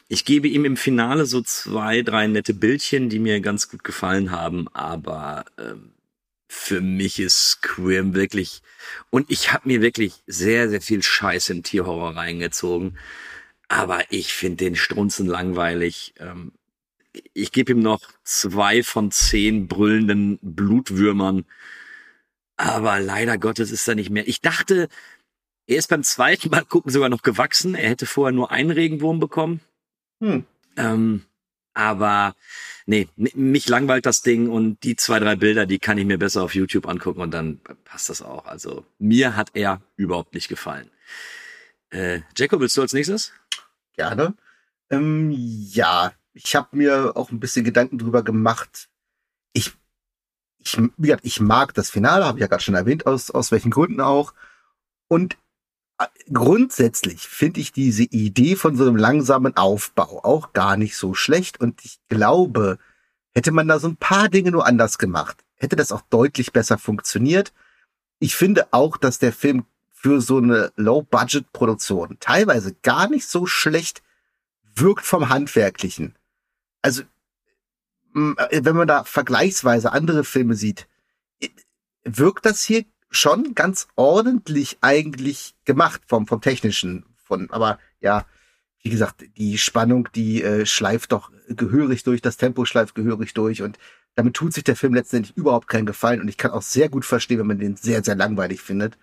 Ich 0.08 0.24
gebe 0.24 0.48
ihm 0.48 0.64
im 0.64 0.76
Finale 0.76 1.26
so 1.26 1.42
zwei, 1.42 2.02
drei 2.02 2.26
nette 2.26 2.54
Bildchen, 2.54 3.10
die 3.10 3.18
mir 3.18 3.40
ganz 3.40 3.68
gut 3.68 3.84
gefallen 3.84 4.30
haben, 4.30 4.66
aber 4.72 5.44
ähm, 5.58 5.92
für 6.48 6.80
mich 6.80 7.18
ist 7.18 7.50
Squirm 7.50 8.14
wirklich 8.14 8.62
und 9.10 9.30
ich 9.30 9.52
habe 9.52 9.68
mir 9.68 9.82
wirklich 9.82 10.22
sehr, 10.26 10.70
sehr 10.70 10.80
viel 10.80 11.02
Scheiß 11.02 11.50
in 11.50 11.62
Tierhorror 11.62 12.16
reingezogen, 12.16 12.96
aber 13.68 14.10
ich 14.10 14.32
finde 14.32 14.64
den 14.64 14.76
Strunzen 14.76 15.26
langweilig. 15.26 16.14
Ähm, 16.18 16.52
ich 17.32 17.52
gebe 17.52 17.72
ihm 17.72 17.80
noch 17.80 18.00
zwei 18.24 18.82
von 18.82 19.10
zehn 19.10 19.68
brüllenden 19.68 20.38
Blutwürmern, 20.42 21.44
aber 22.56 23.00
leider 23.00 23.38
Gottes 23.38 23.70
ist 23.70 23.88
er 23.88 23.94
nicht 23.94 24.10
mehr. 24.10 24.28
Ich 24.28 24.40
dachte, 24.40 24.88
er 25.66 25.76
ist 25.76 25.88
beim 25.88 26.02
zweiten 26.02 26.50
Mal 26.50 26.64
gucken 26.64 26.92
sogar 26.92 27.08
noch 27.08 27.22
gewachsen. 27.22 27.74
Er 27.74 27.90
hätte 27.90 28.06
vorher 28.06 28.32
nur 28.32 28.50
einen 28.50 28.70
Regenwurm 28.70 29.18
bekommen. 29.18 29.60
Hm. 30.20 30.44
Ähm, 30.76 31.24
aber 31.72 32.36
nee, 32.86 33.08
mich 33.16 33.68
langweilt 33.68 34.06
das 34.06 34.22
Ding 34.22 34.48
und 34.48 34.82
die 34.84 34.94
zwei, 34.96 35.18
drei 35.18 35.36
Bilder, 35.36 35.66
die 35.66 35.78
kann 35.78 35.98
ich 35.98 36.04
mir 36.04 36.18
besser 36.18 36.42
auf 36.42 36.54
YouTube 36.54 36.86
angucken 36.86 37.20
und 37.20 37.32
dann 37.32 37.60
passt 37.84 38.10
das 38.10 38.22
auch. 38.22 38.46
Also 38.46 38.84
mir 38.98 39.36
hat 39.36 39.50
er 39.54 39.82
überhaupt 39.96 40.34
nicht 40.34 40.48
gefallen. 40.48 40.90
Äh, 41.90 42.20
Jacob, 42.36 42.60
willst 42.60 42.76
du 42.76 42.82
als 42.82 42.92
nächstes? 42.92 43.32
Gerne. 43.96 44.34
Ähm, 44.90 45.32
ja, 45.32 46.12
ich 46.34 46.54
habe 46.56 46.76
mir 46.76 47.16
auch 47.16 47.30
ein 47.30 47.40
bisschen 47.40 47.64
Gedanken 47.64 47.98
drüber 47.98 48.22
gemacht. 48.22 48.88
Ich, 49.52 49.72
ich, 50.58 50.76
wie 50.96 51.06
gesagt, 51.06 51.24
ich 51.24 51.40
mag 51.40 51.74
das 51.74 51.90
Finale, 51.90 52.26
habe 52.26 52.38
ich 52.38 52.42
ja 52.42 52.48
gerade 52.48 52.62
schon 52.62 52.74
erwähnt, 52.74 53.06
aus, 53.06 53.30
aus 53.30 53.52
welchen 53.52 53.70
Gründen 53.70 54.00
auch. 54.00 54.34
Und 55.08 55.36
grundsätzlich 56.32 57.28
finde 57.28 57.60
ich 57.60 57.72
diese 57.72 58.02
Idee 58.02 58.56
von 58.56 58.76
so 58.76 58.84
einem 58.84 58.96
langsamen 58.96 59.56
Aufbau 59.56 60.24
auch 60.24 60.52
gar 60.52 60.76
nicht 60.76 60.96
so 60.96 61.14
schlecht 61.14 61.60
und 61.60 61.84
ich 61.84 62.00
glaube, 62.08 62.78
hätte 63.32 63.52
man 63.52 63.68
da 63.68 63.78
so 63.78 63.88
ein 63.88 63.96
paar 63.96 64.28
Dinge 64.28 64.50
nur 64.50 64.66
anders 64.66 64.98
gemacht, 64.98 65.44
hätte 65.54 65.76
das 65.76 65.92
auch 65.92 66.02
deutlich 66.10 66.52
besser 66.52 66.78
funktioniert. 66.78 67.52
Ich 68.18 68.34
finde 68.34 68.68
auch, 68.72 68.96
dass 68.96 69.18
der 69.18 69.32
Film 69.32 69.66
für 69.92 70.20
so 70.20 70.38
eine 70.38 70.72
Low-Budget-Produktion 70.76 72.16
teilweise 72.20 72.74
gar 72.82 73.08
nicht 73.08 73.28
so 73.28 73.46
schlecht 73.46 74.02
wirkt 74.74 75.04
vom 75.04 75.28
Handwerklichen. 75.28 76.16
Also, 76.84 77.02
wenn 78.12 78.76
man 78.76 78.86
da 78.86 79.04
vergleichsweise 79.04 79.92
andere 79.92 80.22
Filme 80.22 80.54
sieht, 80.54 80.86
wirkt 82.04 82.44
das 82.44 82.62
hier 82.62 82.84
schon 83.10 83.54
ganz 83.54 83.88
ordentlich 83.96 84.76
eigentlich 84.82 85.54
gemacht 85.64 86.02
vom, 86.06 86.26
vom 86.26 86.42
technischen. 86.42 87.06
Von, 87.16 87.48
aber 87.50 87.78
ja, 88.02 88.26
wie 88.82 88.90
gesagt, 88.90 89.24
die 89.38 89.56
Spannung, 89.56 90.10
die 90.14 90.42
äh, 90.42 90.66
schleift 90.66 91.12
doch 91.12 91.32
gehörig 91.48 92.04
durch, 92.04 92.20
das 92.20 92.36
Tempo 92.36 92.66
schleift 92.66 92.94
gehörig 92.94 93.32
durch 93.32 93.62
und 93.62 93.78
damit 94.14 94.34
tut 94.34 94.52
sich 94.52 94.64
der 94.64 94.76
Film 94.76 94.92
letztendlich 94.92 95.34
überhaupt 95.38 95.68
keinen 95.68 95.86
Gefallen 95.86 96.20
und 96.20 96.28
ich 96.28 96.36
kann 96.36 96.50
auch 96.50 96.60
sehr 96.60 96.90
gut 96.90 97.06
verstehen, 97.06 97.38
wenn 97.38 97.46
man 97.46 97.58
den 97.58 97.76
sehr, 97.76 98.04
sehr 98.04 98.14
langweilig 98.14 98.60
findet. 98.60 98.98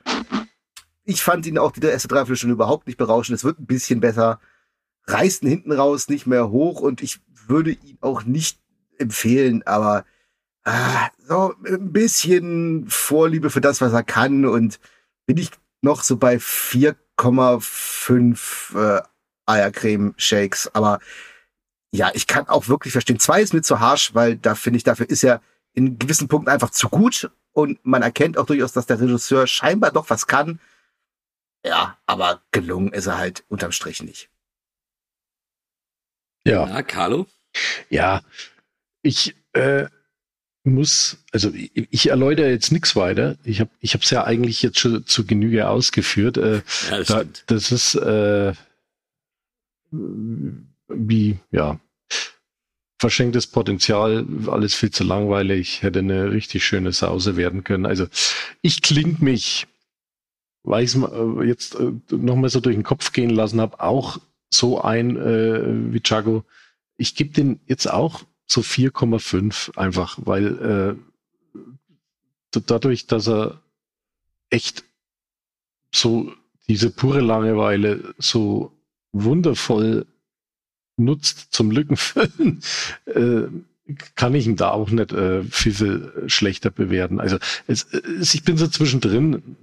Ich 1.04 1.24
fand 1.24 1.48
ihn 1.48 1.58
auch 1.58 1.72
die 1.72 1.84
erste 1.84 2.10
Dreiviertelstunde 2.10 2.54
überhaupt 2.54 2.86
nicht 2.86 2.98
berauschend. 2.98 3.38
Es 3.38 3.44
wird 3.44 3.60
ein 3.60 3.66
bisschen 3.66 4.02
besser, 4.02 4.40
reißt 5.08 5.43
ihn 5.43 5.49
hinten 5.49 5.72
raus 5.72 6.10
nicht 6.10 6.28
mehr 6.28 6.49
hoch 6.49 6.82
und 6.82 7.02
ich 7.02 7.22
würde 7.47 7.72
ihn 7.72 7.97
auch 8.02 8.24
nicht 8.24 8.60
empfehlen, 8.97 9.64
aber 9.66 10.06
ah, 10.64 11.10
so 11.26 11.54
ein 11.66 11.91
bisschen 11.91 12.86
Vorliebe 12.88 13.49
für 13.49 13.62
das, 13.62 13.82
was 13.82 13.93
er 13.93 14.04
kann 14.04 14.45
und 14.45 14.80
bin 15.26 15.38
ich 15.38 15.49
noch 15.82 16.04
so 16.04 16.18
bei 16.18 16.36
4,5 16.38 18.78
äh, 18.78 19.02
Eiercreme-Shakes. 19.45 20.74
Aber 20.74 20.99
ja, 21.91 22.12
ich 22.14 22.28
kann 22.28 22.47
auch 22.47 22.68
wirklich 22.68 22.93
verstehen. 22.93 23.20
Zwei 23.20 23.41
ist 23.41 23.54
mir 23.54 23.62
zu 23.62 23.80
harsch, 23.80 24.14
weil 24.14 24.38
da 24.38 24.56
finde 24.56 24.78
ich, 24.78 24.84
dafür 24.84 25.10
ist 25.10 25.24
er 25.24 25.41
in 25.74 25.99
gewissen 25.99 26.28
Punkten 26.28 26.49
einfach 26.49 26.72
zu 26.72 26.89
gut 26.89 27.32
und 27.54 27.80
man 27.84 28.02
erkennt 28.02 28.38
auch 28.38 28.45
durchaus, 28.45 28.74
dass 28.74 28.86
der 28.86 28.99
Regisseur 28.99 29.47
scheinbar 29.47 29.91
doch 29.91 30.10
was 30.10 30.28
kann. 30.28 30.60
Ja, 31.66 31.97
aber 32.06 32.41
gelungen 32.52 32.93
ist 32.93 33.08
er 33.08 33.18
halt 33.18 33.43
unterm 33.49 33.72
Strich 33.72 34.02
nicht. 34.02 34.30
Ja. 36.46 36.68
Ja, 36.68 36.82
Carlo? 36.84 37.28
Ja, 37.89 38.22
ich 39.02 39.36
äh, 39.54 39.86
muss, 40.64 41.18
also 41.32 41.52
ich, 41.54 41.72
ich 41.74 42.10
erläutere 42.10 42.50
jetzt 42.50 42.72
nichts 42.72 42.96
weiter. 42.96 43.38
Ich 43.44 43.60
habe 43.60 43.72
ich 43.80 43.94
habe 43.94 44.04
es 44.04 44.10
ja 44.10 44.24
eigentlich 44.24 44.62
jetzt 44.62 44.80
schon 44.80 45.06
zu 45.06 45.26
Genüge 45.26 45.68
ausgeführt. 45.68 46.38
Äh, 46.38 46.62
ja, 46.89 46.98
das, 46.98 47.08
da, 47.08 47.24
das 47.48 47.72
ist 47.72 47.96
äh, 47.96 48.54
wie, 50.88 51.39
ja, 51.52 51.80
verschenktes 53.00 53.48
Potenzial, 53.48 54.26
alles 54.48 54.76
viel 54.76 54.92
zu 54.92 55.04
langweilig, 55.04 55.82
hätte 55.82 56.00
eine 56.00 56.32
richtig 56.32 56.64
schöne 56.64 56.94
Sause 56.94 57.36
werden 57.36 57.64
können. 57.64 57.88
Also 57.88 58.08
ich 58.62 58.84
klingt 58.84 59.22
mich, 59.22 59.68
weiß 60.64 60.96
man, 60.98 61.42
äh, 61.42 61.46
jetzt 61.46 61.76
äh, 61.76 61.92
nochmal 62.12 62.52
so 62.52 62.60
durch 62.60 62.76
den 62.76 62.84
Kopf 62.84 63.12
gehen 63.12 63.32
lassen 63.32 63.60
habe, 63.60 63.80
auch 63.80 64.20
so 64.54 64.82
ein 64.82 65.18
äh, 65.18 65.93
wie 65.93 66.02
Chago. 66.02 66.43
Ich 66.97 67.16
gebe 67.16 67.34
den 67.34 67.60
jetzt 67.66 67.89
auch 67.89 68.24
so 68.45 68.62
4,5 68.62 69.78
einfach, 69.78 70.18
weil 70.22 70.97
äh, 72.54 72.60
dadurch, 72.68 73.08
dass 73.08 73.28
er 73.28 73.62
echt 74.49 74.84
so 75.93 76.34
diese 76.68 76.91
pure 76.91 77.22
Langeweile 77.22 78.14
so 78.18 78.72
wundervoll 79.14 80.06
nutzt 80.97 81.54
zum 81.54 81.72
Lückenfüllen, 81.72 82.62
äh, 83.06 83.43
kann 84.16 84.36
ich 84.36 84.45
ihn 84.45 84.56
da 84.56 84.72
auch 84.72 84.89
nicht 84.89 85.12
äh, 85.12 85.43
viel, 85.43 85.74
viel 85.74 86.24
schlechter 86.28 86.70
bewerten. 86.70 87.20
Also 87.20 87.38
es, 87.68 87.84
es, 87.84 88.34
ich 88.34 88.43
bin 88.43 88.58
so 88.58 88.68
zwischendrin. 88.68 89.58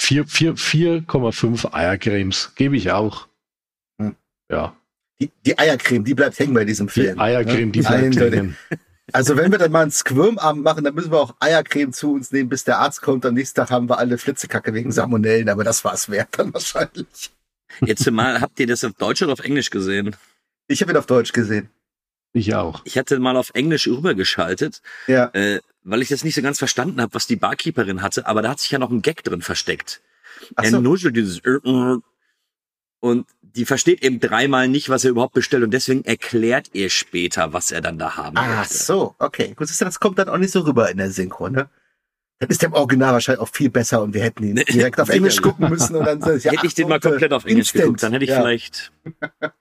4,5 0.00 1.72
Eiercremes 1.72 2.54
gebe 2.54 2.76
ich 2.76 2.92
auch. 2.92 3.28
Ja 4.50 4.76
die, 5.20 5.30
die 5.44 5.58
Eiercreme, 5.58 6.04
die 6.04 6.14
bleibt 6.14 6.38
hängen 6.38 6.54
bei 6.54 6.64
diesem 6.64 6.88
Film. 6.88 7.14
Die 7.14 7.20
Eiercreme, 7.20 7.72
die 7.72 7.80
bleibt 7.80 8.16
hängen. 8.16 8.56
Also 9.12 9.36
wenn 9.36 9.52
wir 9.52 9.58
dann 9.58 9.70
mal 9.70 9.82
einen 9.82 9.92
Squirmabend 9.92 10.64
machen, 10.64 10.82
dann 10.82 10.94
müssen 10.94 11.12
wir 11.12 11.20
auch 11.20 11.34
Eiercreme 11.38 11.92
zu 11.92 12.12
uns 12.12 12.32
nehmen, 12.32 12.48
bis 12.48 12.64
der 12.64 12.78
Arzt 12.80 13.02
kommt. 13.02 13.24
Am 13.24 13.34
nächsten 13.34 13.54
Tag 13.54 13.70
haben 13.70 13.88
wir 13.88 13.98
alle 13.98 14.18
Flitzekacke 14.18 14.74
wegen 14.74 14.90
Salmonellen, 14.90 15.48
aber 15.48 15.62
das 15.62 15.84
war's 15.84 16.10
wert 16.10 16.30
dann 16.32 16.52
wahrscheinlich. 16.52 17.30
Jetzt 17.82 18.10
mal, 18.10 18.40
habt 18.40 18.58
ihr 18.58 18.66
das 18.66 18.82
auf 18.82 18.94
Deutsch 18.94 19.22
oder 19.22 19.32
auf 19.32 19.40
Englisch 19.40 19.70
gesehen? 19.70 20.16
Ich 20.66 20.82
habe 20.82 20.90
ihn 20.90 20.96
auf 20.96 21.06
Deutsch 21.06 21.32
gesehen. 21.32 21.70
Ich 22.32 22.54
auch. 22.56 22.82
Ich 22.84 22.98
hatte 22.98 23.20
mal 23.20 23.36
auf 23.36 23.50
Englisch 23.54 23.86
rübergeschaltet, 23.86 24.82
ja. 25.06 25.30
äh, 25.34 25.60
weil 25.84 26.02
ich 26.02 26.08
das 26.08 26.24
nicht 26.24 26.34
so 26.34 26.42
ganz 26.42 26.58
verstanden 26.58 27.00
habe, 27.00 27.14
was 27.14 27.28
die 27.28 27.36
Barkeeperin 27.36 28.02
hatte, 28.02 28.26
aber 28.26 28.42
da 28.42 28.50
hat 28.50 28.60
sich 28.60 28.72
ja 28.72 28.80
noch 28.80 28.90
ein 28.90 29.02
Gag 29.02 29.22
drin 29.22 29.40
versteckt. 29.40 30.02
Ach 30.56 30.64
so. 30.64 30.76
Er 30.76 30.80
nuschelt 30.82 31.16
dieses 31.16 31.38
und 33.00 33.26
die 33.42 33.64
versteht 33.64 34.02
eben 34.02 34.20
dreimal 34.20 34.68
nicht, 34.68 34.88
was 34.88 35.04
er 35.04 35.10
überhaupt 35.10 35.34
bestellt 35.34 35.62
und 35.62 35.70
deswegen 35.70 36.04
erklärt 36.04 36.70
ihr 36.74 36.90
später, 36.90 37.52
was 37.52 37.72
er 37.72 37.80
dann 37.80 37.98
da 37.98 38.16
haben 38.16 38.36
Ach 38.36 38.58
möchte. 38.58 38.74
so, 38.74 39.14
okay. 39.18 39.54
Gut, 39.56 39.68
das 39.80 40.00
kommt 40.00 40.18
dann 40.18 40.28
auch 40.28 40.38
nicht 40.38 40.52
so 40.52 40.60
rüber 40.60 40.90
in 40.90 40.98
der 40.98 41.10
Synchro, 41.10 41.48
ne? 41.48 41.70
Dann 42.38 42.50
ist 42.50 42.60
der 42.60 42.68
im 42.68 42.74
Original 42.74 43.14
wahrscheinlich 43.14 43.40
auch 43.40 43.48
viel 43.48 43.70
besser 43.70 44.02
und 44.02 44.12
wir 44.12 44.22
hätten 44.22 44.44
ihn 44.44 44.56
direkt 44.68 45.00
auf 45.00 45.08
Englisch 45.08 45.40
gucken 45.40 45.70
müssen 45.70 45.96
und 45.96 46.04
dann 46.04 46.20
ja, 46.20 46.52
Hätte 46.52 46.66
ich 46.66 46.74
den 46.74 46.86
mal 46.86 47.00
komplett 47.00 47.32
auf 47.32 47.46
Englisch 47.46 47.68
Instant. 47.68 47.82
geguckt, 47.82 48.02
dann 48.02 48.12
hätte 48.12 48.24
ich 48.24 48.30
ja. 48.30 48.40
vielleicht 48.40 48.92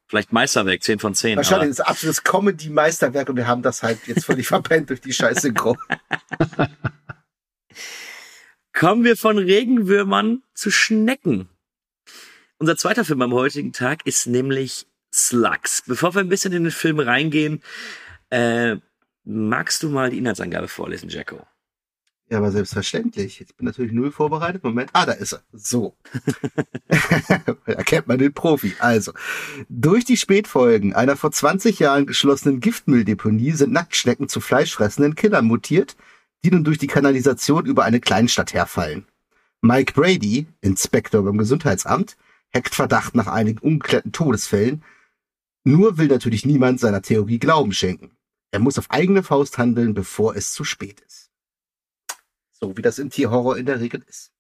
vielleicht 0.08 0.34
Meisterwerk 0.34 0.84
10 0.84 1.00
von 1.00 1.16
10. 1.16 1.38
Wahrscheinlich 1.38 1.70
ist 1.70 1.80
absolutes 1.80 2.24
Comedy 2.24 2.70
Meisterwerk 2.70 3.30
und 3.30 3.38
wir 3.38 3.48
haben 3.48 3.62
das 3.62 3.82
halt 3.82 4.00
jetzt 4.08 4.26
völlig 4.26 4.48
verpennt 4.50 4.90
durch 4.90 5.00
die 5.00 5.14
scheiß 5.14 5.42
Synchro. 5.42 5.78
Kommen 8.74 9.06
wir 9.06 9.16
von 9.16 9.38
Regenwürmern 9.38 10.44
zu 10.54 10.70
Schnecken. 10.70 11.48
Unser 12.58 12.78
zweiter 12.78 13.04
Film 13.04 13.22
am 13.22 13.34
heutigen 13.34 13.74
Tag 13.74 14.06
ist 14.06 14.28
nämlich 14.28 14.88
Slugs. 15.14 15.84
Bevor 15.86 16.16
wir 16.16 16.22
ein 16.22 16.30
bisschen 16.30 16.54
in 16.54 16.64
den 16.64 16.72
Film 16.72 17.00
reingehen, 17.00 17.62
äh, 18.30 18.78
magst 19.26 19.84
du 19.84 19.90
mal 19.90 20.10
die 20.10 20.18
Inhaltsangabe 20.18 20.70
vorlesen, 20.70 21.10
Jacko? 21.10 21.46
Ja, 22.30 22.38
aber 22.40 22.52
selbstverständlich. 22.52 23.40
Jetzt 23.40 23.58
bin 23.58 23.66
natürlich 23.66 23.92
null 23.92 24.10
vorbereitet. 24.10 24.64
Moment. 24.64 24.90
Ah, 24.94 25.06
da 25.06 25.12
ist 25.12 25.34
er. 25.34 25.44
So. 25.52 25.96
da 26.88 27.84
kennt 27.84 28.08
man 28.08 28.18
den 28.18 28.34
Profi. 28.34 28.74
Also, 28.80 29.12
durch 29.68 30.06
die 30.06 30.18
Spätfolgen 30.18 30.96
einer 30.96 31.18
vor 31.18 31.32
20 31.32 31.78
Jahren 31.80 32.06
geschlossenen 32.08 32.62
Giftmülldeponie 32.62 33.52
sind 33.52 33.74
Nacktschnecken 33.74 34.30
zu 34.30 34.40
fleischfressenden 34.40 35.16
Killern 35.16 35.46
mutiert, 35.46 35.98
die 36.44 36.52
nun 36.52 36.64
durch 36.64 36.78
die 36.78 36.88
Kanalisation 36.88 37.66
über 37.66 37.84
eine 37.84 38.00
Kleinstadt 38.00 38.54
herfallen. 38.54 39.06
Mike 39.62 39.94
Brady, 39.94 40.48
Inspektor 40.62 41.24
beim 41.24 41.38
Gesundheitsamt, 41.38 42.18
heckt 42.56 42.74
Verdacht 42.74 43.16
nach 43.16 43.28
einigen 43.28 43.60
ungeklärten 43.60 44.14
Todesfällen. 44.14 44.82
Nur 45.66 45.98
will 45.98 46.08
natürlich 46.08 46.46
niemand 46.46 46.80
seiner 46.80 47.02
Theorie 47.02 47.38
Glauben 47.38 47.74
schenken. 47.74 48.16
Er 48.52 48.60
muss 48.60 48.80
auf 48.80 48.90
eigene 48.90 49.24
Faust 49.24 49.58
handeln, 49.58 49.94
bevor 49.94 50.36
es 50.38 50.54
zu 50.54 50.64
spät 50.64 51.02
ist. 51.02 51.30
So 52.54 52.78
wie 52.78 52.82
das 52.82 52.98
im 52.98 53.10
Tierhorror 53.10 53.58
in 53.58 53.66
der 53.66 53.82
Regel 53.82 54.04
ist. 54.08 54.32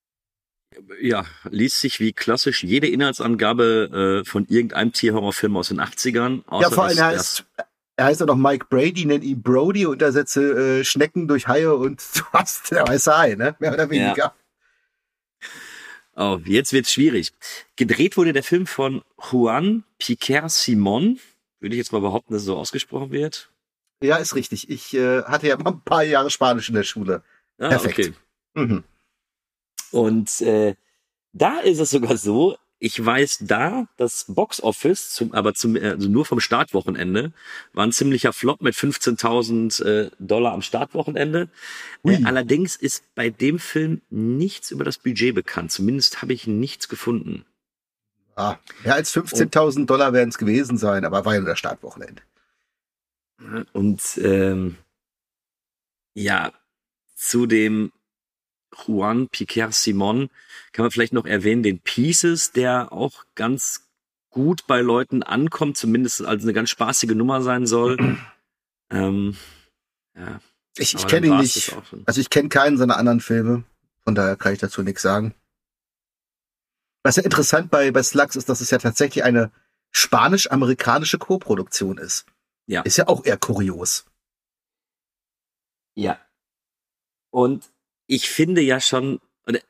Ja, 1.01 1.25
liest 1.49 1.81
sich 1.81 1.99
wie 1.99 2.13
klassisch 2.13 2.63
jede 2.63 2.87
Inhaltsangabe 2.87 4.21
äh, 4.23 4.29
von 4.29 4.45
irgendeinem 4.45 4.93
Tierhorrorfilm 4.93 5.57
aus 5.57 5.67
den 5.67 5.81
80ern. 5.81 6.43
ja, 6.61 6.69
vor 6.69 6.85
allem 6.85 6.97
heißt, 6.97 7.45
er 7.97 8.05
heißt 8.05 8.21
ja 8.21 8.25
noch 8.25 8.37
Mike 8.37 8.67
Brady, 8.69 9.05
nennt 9.05 9.25
ihn 9.25 9.41
Brody 9.41 9.85
und 9.85 10.01
ersetze 10.01 10.79
äh, 10.79 10.83
Schnecken 10.85 11.27
durch 11.27 11.47
Haie 11.47 11.75
und 11.75 12.01
du 12.15 12.23
hast 12.31 12.71
der 12.71 12.87
weiße 12.87 13.17
Hai, 13.17 13.35
ne? 13.35 13.55
Mehr 13.59 13.73
oder 13.73 13.89
weniger. 13.89 14.15
Ja. 14.17 14.35
Oh, 16.15 16.39
jetzt 16.45 16.71
wird's 16.71 16.93
schwierig. 16.93 17.33
Gedreht 17.75 18.15
wurde 18.15 18.31
der 18.31 18.43
Film 18.43 18.67
von 18.67 19.03
Juan 19.31 19.83
Piquer 19.99 20.47
Simon. 20.47 21.19
Würde 21.59 21.75
ich 21.75 21.79
jetzt 21.79 21.91
mal 21.91 22.01
behaupten, 22.01 22.33
dass 22.33 22.43
es 22.43 22.45
so 22.45 22.57
ausgesprochen 22.57 23.11
wird. 23.11 23.51
Ja, 24.01 24.17
ist 24.17 24.35
richtig. 24.35 24.69
Ich 24.69 24.93
äh, 24.93 25.23
hatte 25.23 25.47
ja 25.47 25.57
mal 25.57 25.71
ein 25.71 25.81
paar 25.81 26.03
Jahre 26.03 26.29
Spanisch 26.29 26.69
in 26.69 26.75
der 26.75 26.83
Schule. 26.83 27.23
Ah, 27.57 27.69
Perfekt. 27.69 27.99
Okay. 27.99 28.13
Mhm. 28.53 28.83
Und 29.91 30.41
äh, 30.41 30.75
da 31.33 31.59
ist 31.59 31.79
es 31.79 31.89
sogar 31.89 32.17
so, 32.17 32.57
ich 32.85 33.03
weiß 33.03 33.39
da, 33.41 33.87
das 33.97 34.25
Box 34.27 34.61
Office, 34.61 35.09
zum, 35.09 35.33
aber 35.33 35.55
zum, 35.55 35.75
also 35.75 36.07
nur 36.07 36.23
vom 36.23 36.39
Startwochenende, 36.39 37.33
war 37.73 37.83
ein 37.83 37.91
ziemlicher 37.91 38.31
Flop 38.31 38.61
mit 38.61 38.75
15.000 38.75 39.83
äh, 39.83 40.11
Dollar 40.19 40.53
am 40.53 40.61
Startwochenende. 40.61 41.49
Äh, 42.03 42.23
allerdings 42.25 42.75
ist 42.75 43.03
bei 43.15 43.31
dem 43.31 43.57
Film 43.57 44.03
nichts 44.11 44.69
über 44.69 44.83
das 44.83 44.99
Budget 44.99 45.33
bekannt. 45.33 45.71
Zumindest 45.71 46.21
habe 46.21 46.33
ich 46.33 46.45
nichts 46.45 46.87
gefunden. 46.87 47.43
Ah, 48.35 48.57
mehr 48.83 48.93
als 48.93 49.11
15.000 49.15 49.87
Dollar 49.87 50.13
werden 50.13 50.29
es 50.29 50.37
gewesen 50.37 50.77
sein, 50.77 51.05
aber 51.05 51.25
war 51.25 51.33
ja 51.33 51.39
nur 51.39 51.49
das 51.49 51.57
Startwochenende. 51.57 52.21
Und 53.73 53.99
ähm, 54.21 54.77
ja, 56.13 56.53
zu 57.15 57.47
dem 57.47 57.91
Juan 58.75 59.27
Piquer 59.29 59.71
Simon 59.71 60.29
kann 60.71 60.83
man 60.83 60.91
vielleicht 60.91 61.13
noch 61.13 61.25
erwähnen, 61.25 61.63
den 61.63 61.79
Pieces, 61.79 62.51
der 62.51 62.91
auch 62.91 63.25
ganz 63.35 63.87
gut 64.29 64.67
bei 64.67 64.81
Leuten 64.81 65.23
ankommt, 65.23 65.77
zumindest 65.77 66.23
als 66.25 66.43
eine 66.43 66.53
ganz 66.53 66.69
spaßige 66.69 67.11
Nummer 67.11 67.41
sein 67.41 67.65
soll. 67.65 68.17
ähm, 68.89 69.37
ja. 70.15 70.39
Ich, 70.77 70.93
ich 70.93 71.07
kenne 71.07 71.27
ihn 71.27 71.37
nicht. 71.37 71.73
Also 72.05 72.19
ich 72.19 72.29
kenne 72.29 72.49
keinen 72.49 72.77
seiner 72.77 72.97
anderen 72.97 73.21
Filme, 73.21 73.63
von 74.03 74.13
daher 74.13 74.35
kann 74.35 74.53
ich 74.53 74.59
dazu 74.59 74.83
nichts 74.83 75.01
sagen. 75.01 75.33
Was 77.03 77.15
ja 77.15 77.23
interessant 77.23 77.71
bei, 77.71 77.91
bei 77.91 78.03
Slugs 78.03 78.35
ist, 78.35 78.49
dass 78.49 78.59
es 78.59 78.71
ja 78.71 78.77
tatsächlich 78.77 79.23
eine 79.23 79.51
spanisch-amerikanische 79.91 81.17
Co-Produktion 81.17 81.97
ist. 81.97 82.25
Ja. 82.67 82.81
Ist 82.81 82.97
ja 82.97 83.07
auch 83.07 83.23
eher 83.23 83.37
kurios. 83.37 84.05
Ja, 85.93 86.19
und 87.35 87.69
ich 88.07 88.29
finde 88.29 88.61
ja 88.61 88.79
schon, 88.79 89.19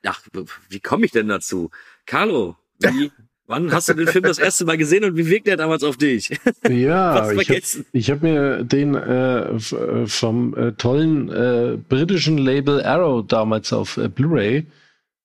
ach, 0.06 0.22
wie 0.70 0.80
komme 0.80 1.06
ich 1.06 1.12
denn 1.12 1.28
dazu? 1.28 1.70
Carlo, 2.06 2.56
wie, 2.80 3.12
wann 3.48 3.72
hast 3.72 3.90
du 3.90 3.94
den 3.94 4.08
Film 4.08 4.24
das 4.24 4.40
erste 4.40 4.66
Mal 4.66 4.78
gesehen 4.78 5.04
und 5.04 5.18
wie 5.18 5.30
wirkt 5.30 5.48
der 5.48 5.58
damals 5.58 5.84
auf 5.84 5.98
dich? 5.98 6.38
Ja, 6.68 7.32
ich 7.92 8.10
habe 8.10 8.18
hab 8.18 8.22
mir 8.22 8.64
den 8.64 8.96
äh, 8.96 9.60
vom 10.08 10.56
äh, 10.56 10.72
tollen 10.74 11.30
äh, 11.30 11.78
britischen 11.78 12.38
Label 12.38 12.84
Arrow 12.84 13.26
damals 13.26 13.74
auf 13.74 13.98
äh, 13.98 14.08
Blu-ray 14.08 14.66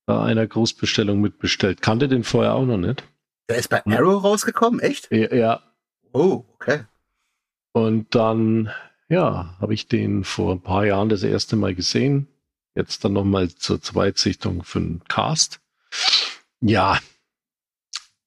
bei 0.07 0.21
einer 0.21 0.47
Großbestellung 0.47 1.21
mitbestellt. 1.21 1.83
Kannte 1.83 2.09
den 2.09 2.25
vorher 2.25 2.55
auch 2.55 2.67
noch 2.67 2.79
nicht. 2.79 3.05
Der 3.49 3.59
ist 3.59 3.69
bei 3.69 3.85
Arrow 3.87 4.23
rausgekommen, 4.23 4.81
echt? 4.81 5.11
Ja. 5.11 5.35
ja. 5.35 5.63
Oh, 6.13 6.45
okay. 6.55 6.81
Und 7.73 8.15
dann 8.15 8.71
ja, 9.11 9.57
habe 9.61 9.75
ich 9.75 9.89
den 9.89 10.25
vor 10.25 10.53
ein 10.53 10.61
paar 10.61 10.87
Jahren 10.87 11.09
das 11.09 11.25
erste 11.25 11.57
Mal 11.57 11.75
gesehen. 11.75 12.29
Jetzt 12.81 13.05
dann 13.05 13.13
nochmal 13.13 13.51
zur 13.51 13.83
Zweitsichtung 13.83 14.65
für 14.65 14.81
den 14.81 15.05
Cast. 15.05 15.61
Ja, 16.63 16.99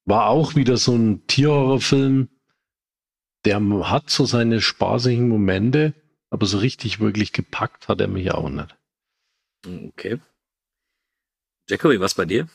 war 0.06 0.28
auch 0.28 0.54
wieder 0.54 0.78
so 0.78 0.96
ein 0.96 1.26
Tierhorrorfilm. 1.26 2.30
Der 3.46 3.60
hat 3.90 4.12
so 4.12 4.26
seine 4.26 4.62
spaßigen 4.62 5.28
Momente, 5.28 5.96
aber 6.30 6.46
so 6.46 6.60
richtig 6.60 7.00
wirklich 7.00 7.34
gepackt 7.34 7.88
hat 7.88 8.00
er 8.00 8.08
mich 8.08 8.32
auch 8.32 8.48
nicht. 8.48 8.78
Okay. 9.66 10.20
Jacoby, 11.68 12.00
was 12.00 12.14
bei 12.14 12.26
dir? 12.26 12.48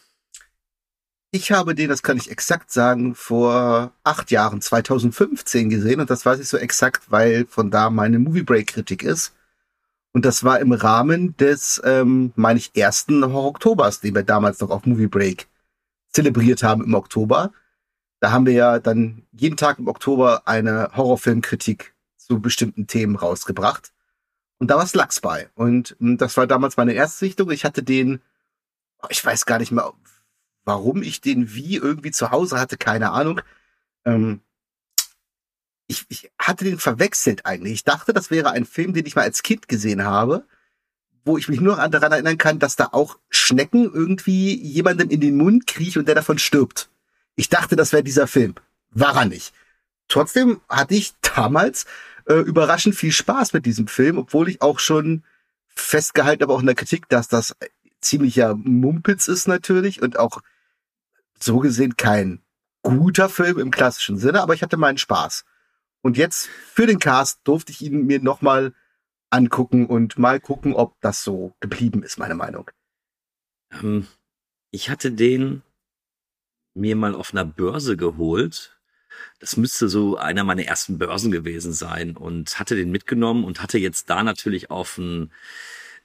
Ich 1.32 1.50
habe 1.50 1.74
den, 1.74 1.88
das 1.88 2.04
kann 2.04 2.16
ich 2.16 2.30
exakt 2.30 2.70
sagen, 2.70 3.16
vor 3.16 3.92
acht 4.04 4.30
Jahren, 4.30 4.62
2015 4.62 5.68
gesehen 5.68 6.00
und 6.00 6.10
das 6.10 6.24
weiß 6.24 6.38
ich 6.38 6.48
so 6.48 6.58
exakt, 6.58 7.10
weil 7.10 7.44
von 7.46 7.72
da 7.72 7.90
meine 7.90 8.20
Movie 8.20 8.44
Break 8.44 8.68
Kritik 8.68 9.02
ist. 9.02 9.34
Und 10.12 10.24
das 10.24 10.42
war 10.42 10.58
im 10.60 10.72
Rahmen 10.72 11.36
des, 11.36 11.80
ähm, 11.84 12.32
meine 12.34 12.58
ich, 12.58 12.74
ersten 12.74 13.24
Horror-Oktobers, 13.24 14.00
den 14.00 14.14
wir 14.14 14.22
damals 14.22 14.60
noch 14.60 14.70
auf 14.70 14.86
Movie 14.86 15.06
Break 15.06 15.48
zelebriert 16.10 16.62
haben 16.62 16.82
im 16.82 16.94
Oktober. 16.94 17.52
Da 18.20 18.32
haben 18.32 18.46
wir 18.46 18.54
ja 18.54 18.78
dann 18.78 19.22
jeden 19.32 19.56
Tag 19.56 19.78
im 19.78 19.86
Oktober 19.86 20.42
eine 20.46 20.90
Horrorfilmkritik 20.96 21.94
zu 22.16 22.40
bestimmten 22.40 22.86
Themen 22.86 23.16
rausgebracht. 23.16 23.92
Und 24.58 24.70
da 24.70 24.76
war 24.76 24.86
Slugs 24.86 25.20
bei. 25.20 25.50
Und 25.54 25.94
hm, 26.00 26.18
das 26.18 26.36
war 26.36 26.46
damals 26.46 26.76
meine 26.76 26.94
erste 26.94 27.18
Sichtung. 27.18 27.50
Ich 27.50 27.64
hatte 27.64 27.82
den, 27.82 28.20
ich 29.08 29.24
weiß 29.24 29.46
gar 29.46 29.58
nicht 29.58 29.70
mehr, 29.70 29.92
Warum 30.68 31.02
ich 31.02 31.22
den 31.22 31.54
wie 31.54 31.76
irgendwie 31.76 32.10
zu 32.10 32.30
Hause 32.30 32.60
hatte, 32.60 32.76
keine 32.76 33.12
Ahnung. 33.12 33.40
Ähm, 34.04 34.42
ich, 35.88 36.04
ich 36.08 36.30
hatte 36.38 36.64
den 36.64 36.78
verwechselt 36.78 37.46
eigentlich. 37.46 37.72
Ich 37.72 37.84
dachte, 37.84 38.12
das 38.12 38.30
wäre 38.30 38.50
ein 38.52 38.66
Film, 38.66 38.92
den 38.92 39.06
ich 39.06 39.16
mal 39.16 39.22
als 39.22 39.42
Kind 39.42 39.68
gesehen 39.68 40.04
habe, 40.04 40.44
wo 41.24 41.38
ich 41.38 41.48
mich 41.48 41.60
nur 41.60 41.76
daran 41.76 42.12
erinnern 42.12 42.38
kann, 42.38 42.58
dass 42.58 42.76
da 42.76 42.90
auch 42.92 43.18
Schnecken 43.30 43.90
irgendwie 43.92 44.54
jemandem 44.54 45.10
in 45.10 45.20
den 45.20 45.36
Mund 45.36 45.66
kriechen 45.66 46.00
und 46.00 46.06
der 46.06 46.14
davon 46.14 46.38
stirbt. 46.38 46.90
Ich 47.36 47.48
dachte, 47.48 47.74
das 47.74 47.92
wäre 47.92 48.04
dieser 48.04 48.26
Film. 48.26 48.54
War 48.90 49.16
er 49.16 49.24
nicht. 49.24 49.52
Trotzdem 50.08 50.60
hatte 50.68 50.94
ich 50.94 51.14
damals 51.20 51.86
äh, 52.26 52.34
überraschend 52.34 52.94
viel 52.94 53.12
Spaß 53.12 53.52
mit 53.52 53.66
diesem 53.66 53.88
Film, 53.88 54.18
obwohl 54.18 54.48
ich 54.48 54.62
auch 54.62 54.78
schon 54.78 55.24
festgehalten 55.68 56.42
habe, 56.42 56.52
auch 56.52 56.60
in 56.60 56.66
der 56.66 56.74
Kritik, 56.74 57.08
dass 57.08 57.28
das 57.28 57.56
ziemlicher 58.00 58.54
Mumpitz 58.54 59.28
ist 59.28 59.48
natürlich 59.48 60.02
und 60.02 60.18
auch 60.18 60.40
so 61.40 61.58
gesehen 61.58 61.96
kein 61.96 62.40
guter 62.82 63.28
Film 63.28 63.58
im 63.58 63.70
klassischen 63.70 64.18
Sinne, 64.18 64.42
aber 64.42 64.54
ich 64.54 64.62
hatte 64.62 64.76
meinen 64.76 64.98
Spaß. 64.98 65.44
Und 66.02 66.16
jetzt 66.16 66.46
für 66.46 66.86
den 66.86 66.98
Cast 66.98 67.40
durfte 67.44 67.72
ich 67.72 67.82
ihn 67.82 68.06
mir 68.06 68.20
nochmal 68.20 68.74
angucken 69.30 69.86
und 69.86 70.18
mal 70.18 70.40
gucken, 70.40 70.74
ob 70.74 71.00
das 71.00 71.22
so 71.22 71.54
geblieben 71.60 72.02
ist, 72.02 72.18
meine 72.18 72.34
Meinung. 72.34 72.70
Ähm, 73.72 74.06
ich 74.70 74.90
hatte 74.90 75.12
den 75.12 75.62
mir 76.74 76.96
mal 76.96 77.14
auf 77.14 77.32
einer 77.32 77.44
Börse 77.44 77.96
geholt. 77.96 78.78
Das 79.40 79.56
müsste 79.56 79.88
so 79.88 80.16
einer 80.16 80.44
meiner 80.44 80.64
ersten 80.64 80.98
Börsen 80.98 81.30
gewesen 81.30 81.72
sein 81.72 82.16
und 82.16 82.58
hatte 82.58 82.76
den 82.76 82.90
mitgenommen 82.90 83.44
und 83.44 83.62
hatte 83.62 83.78
jetzt 83.78 84.08
da 84.10 84.22
natürlich 84.22 84.70
auf 84.70 84.96
ein 84.98 85.32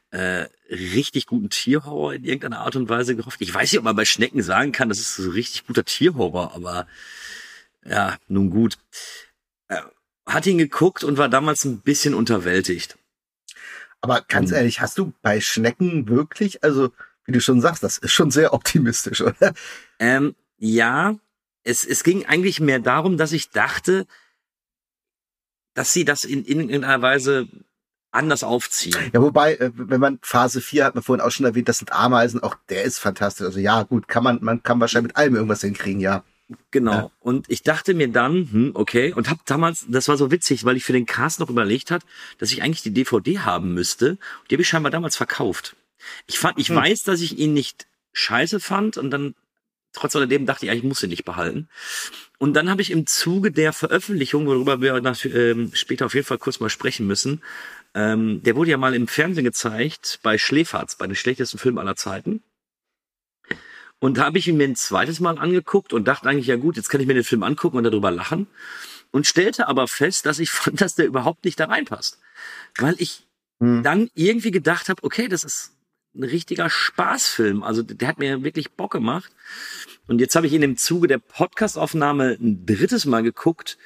äh, 0.09 0.47
richtig 0.69 1.27
guten 1.27 1.49
Tierhorror 1.49 2.13
in 2.13 2.23
irgendeiner 2.23 2.59
Art 2.59 2.75
und 2.75 2.89
Weise 2.89 3.15
gehofft. 3.15 3.41
Ich 3.41 3.53
weiß 3.53 3.71
nicht, 3.71 3.79
ob 3.79 3.85
man 3.85 3.95
bei 3.95 4.05
Schnecken 4.05 4.41
sagen 4.41 4.71
kann, 4.71 4.89
das 4.89 4.99
ist 4.99 5.15
so 5.15 5.29
richtig 5.29 5.67
guter 5.67 5.85
Tierhorror, 5.85 6.53
aber 6.53 6.87
ja, 7.85 8.17
nun 8.27 8.49
gut. 8.49 8.77
Äh, 9.67 9.81
hat 10.25 10.45
ihn 10.45 10.57
geguckt 10.57 11.03
und 11.03 11.17
war 11.17 11.29
damals 11.29 11.65
ein 11.65 11.81
bisschen 11.81 12.13
unterwältigt. 12.13 12.97
Aber 14.01 14.21
ganz 14.21 14.51
um, 14.51 14.57
ehrlich, 14.57 14.81
hast 14.81 14.97
du 14.97 15.13
bei 15.21 15.41
Schnecken 15.41 16.07
wirklich, 16.07 16.63
also 16.63 16.91
wie 17.25 17.31
du 17.31 17.39
schon 17.39 17.61
sagst, 17.61 17.83
das 17.83 17.97
ist 17.97 18.11
schon 18.11 18.31
sehr 18.31 18.53
optimistisch, 18.53 19.21
oder? 19.21 19.53
Ähm, 19.99 20.35
ja, 20.57 21.15
es, 21.63 21.85
es 21.85 22.03
ging 22.03 22.25
eigentlich 22.25 22.59
mehr 22.59 22.79
darum, 22.79 23.17
dass 23.17 23.31
ich 23.31 23.49
dachte, 23.49 24.05
dass 25.73 25.93
sie 25.93 26.05
das 26.05 26.23
in, 26.23 26.43
in 26.45 26.69
irgendeiner 26.69 27.01
Weise 27.01 27.47
anders 28.11 28.43
aufziehen. 28.43 28.95
Ja, 29.13 29.21
wobei, 29.21 29.55
äh, 29.55 29.71
wenn 29.73 29.99
man 29.99 30.19
Phase 30.21 30.61
4 30.61 30.85
hat 30.85 30.95
man 30.95 31.03
vorhin 31.03 31.25
auch 31.25 31.31
schon 31.31 31.45
erwähnt, 31.45 31.67
das 31.67 31.79
sind 31.79 31.91
Ameisen, 31.91 32.43
auch 32.43 32.55
der 32.69 32.83
ist 32.83 32.99
fantastisch. 32.99 33.45
Also 33.45 33.59
ja, 33.59 33.83
gut, 33.83 34.07
kann 34.07 34.23
man, 34.23 34.39
man 34.41 34.61
kann 34.61 34.79
wahrscheinlich 34.79 35.09
mit 35.09 35.17
allem 35.17 35.35
irgendwas 35.35 35.61
hinkriegen, 35.61 35.99
ja. 35.99 36.23
Genau. 36.71 36.91
Ja. 36.93 37.11
Und 37.19 37.49
ich 37.49 37.63
dachte 37.63 37.93
mir 37.93 38.07
dann, 38.07 38.49
hm, 38.51 38.71
okay, 38.73 39.13
und 39.13 39.29
hab 39.29 39.45
damals, 39.45 39.85
das 39.87 40.07
war 40.07 40.17
so 40.17 40.31
witzig, 40.31 40.65
weil 40.65 40.77
ich 40.77 40.83
für 40.83 40.93
den 40.93 41.05
Cast 41.05 41.39
noch 41.39 41.49
überlegt 41.49 41.91
hat, 41.91 42.03
dass 42.37 42.51
ich 42.51 42.61
eigentlich 42.61 42.83
die 42.83 42.93
DVD 42.93 43.39
haben 43.39 43.73
müsste. 43.73 44.17
Die 44.49 44.55
habe 44.55 44.61
ich 44.61 44.67
scheinbar 44.67 44.91
damals 44.91 45.15
verkauft. 45.15 45.75
Ich 46.27 46.39
fand, 46.39 46.59
ich 46.59 46.69
hm. 46.69 46.75
weiß, 46.75 47.03
dass 47.03 47.21
ich 47.21 47.37
ihn 47.37 47.53
nicht 47.53 47.87
scheiße 48.13 48.59
fand 48.59 48.97
und 48.97 49.11
dann 49.11 49.35
trotz 49.93 50.15
alledem 50.15 50.45
dachte 50.45 50.65
ich, 50.65 50.71
ich 50.71 50.83
muss 50.83 51.03
ihn 51.03 51.09
nicht 51.09 51.25
behalten. 51.25 51.69
Und 52.39 52.53
dann 52.53 52.69
habe 52.69 52.81
ich 52.81 52.91
im 52.91 53.05
Zuge 53.07 53.51
der 53.51 53.73
Veröffentlichung, 53.73 54.45
worüber 54.47 54.81
wir 54.81 54.99
nach, 55.01 55.23
ähm, 55.25 55.71
später 55.73 56.07
auf 56.07 56.15
jeden 56.15 56.25
Fall 56.25 56.39
kurz 56.39 56.59
mal 56.59 56.69
sprechen 56.69 57.07
müssen, 57.07 57.41
ähm, 57.93 58.41
der 58.43 58.55
wurde 58.55 58.71
ja 58.71 58.77
mal 58.77 58.95
im 58.95 59.07
Fernsehen 59.07 59.45
gezeigt 59.45 60.19
bei 60.23 60.37
Schläferz, 60.37 60.95
bei 60.95 61.05
den 61.05 61.15
schlechtesten 61.15 61.59
Filmen 61.59 61.77
aller 61.77 61.95
Zeiten. 61.95 62.41
Und 64.03 64.17
da 64.17 64.25
habe 64.25 64.37
ich 64.37 64.49
ihn 64.49 64.57
mir 64.57 64.65
ein 64.65 64.75
zweites 64.75 65.21
Mal 65.21 65.37
angeguckt 65.37 65.93
und 65.93 66.09
dachte 66.09 66.27
eigentlich, 66.27 66.47
ja 66.47 66.57
gut, 66.57 66.75
jetzt 66.75 66.89
kann 66.89 66.99
ich 66.99 67.07
mir 67.07 67.13
den 67.13 67.23
Film 67.23 67.41
angucken 67.41 67.77
und 67.77 67.85
darüber 67.85 68.11
lachen. 68.11 68.47
Und 69.11 69.27
stellte 69.27 69.69
aber 69.69 69.87
fest, 69.87 70.25
dass 70.25 70.39
ich 70.39 70.51
fand, 70.51 70.81
dass 70.81 70.95
der 70.95 71.05
überhaupt 71.05 71.45
nicht 71.45 71.57
da 71.57 71.67
reinpasst. 71.67 72.19
Weil 72.77 72.95
ich 72.97 73.25
hm. 73.61 73.81
dann 73.81 74.09
irgendwie 74.13 74.51
gedacht 74.51 74.89
habe, 74.89 75.01
okay, 75.05 75.29
das 75.29 75.45
ist 75.45 75.71
ein 76.13 76.25
richtiger 76.25 76.69
Spaßfilm. 76.69 77.63
Also 77.63 77.81
der 77.81 78.09
hat 78.09 78.19
mir 78.19 78.43
wirklich 78.43 78.71
Bock 78.71 78.91
gemacht. 78.91 79.31
Und 80.05 80.19
jetzt 80.19 80.35
habe 80.35 80.47
ich 80.47 80.51
ihn 80.51 80.63
im 80.63 80.75
Zuge 80.75 81.07
der 81.07 81.19
Podcastaufnahme 81.19 82.37
ein 82.41 82.65
drittes 82.65 83.05
Mal 83.05 83.23
geguckt. 83.23 83.77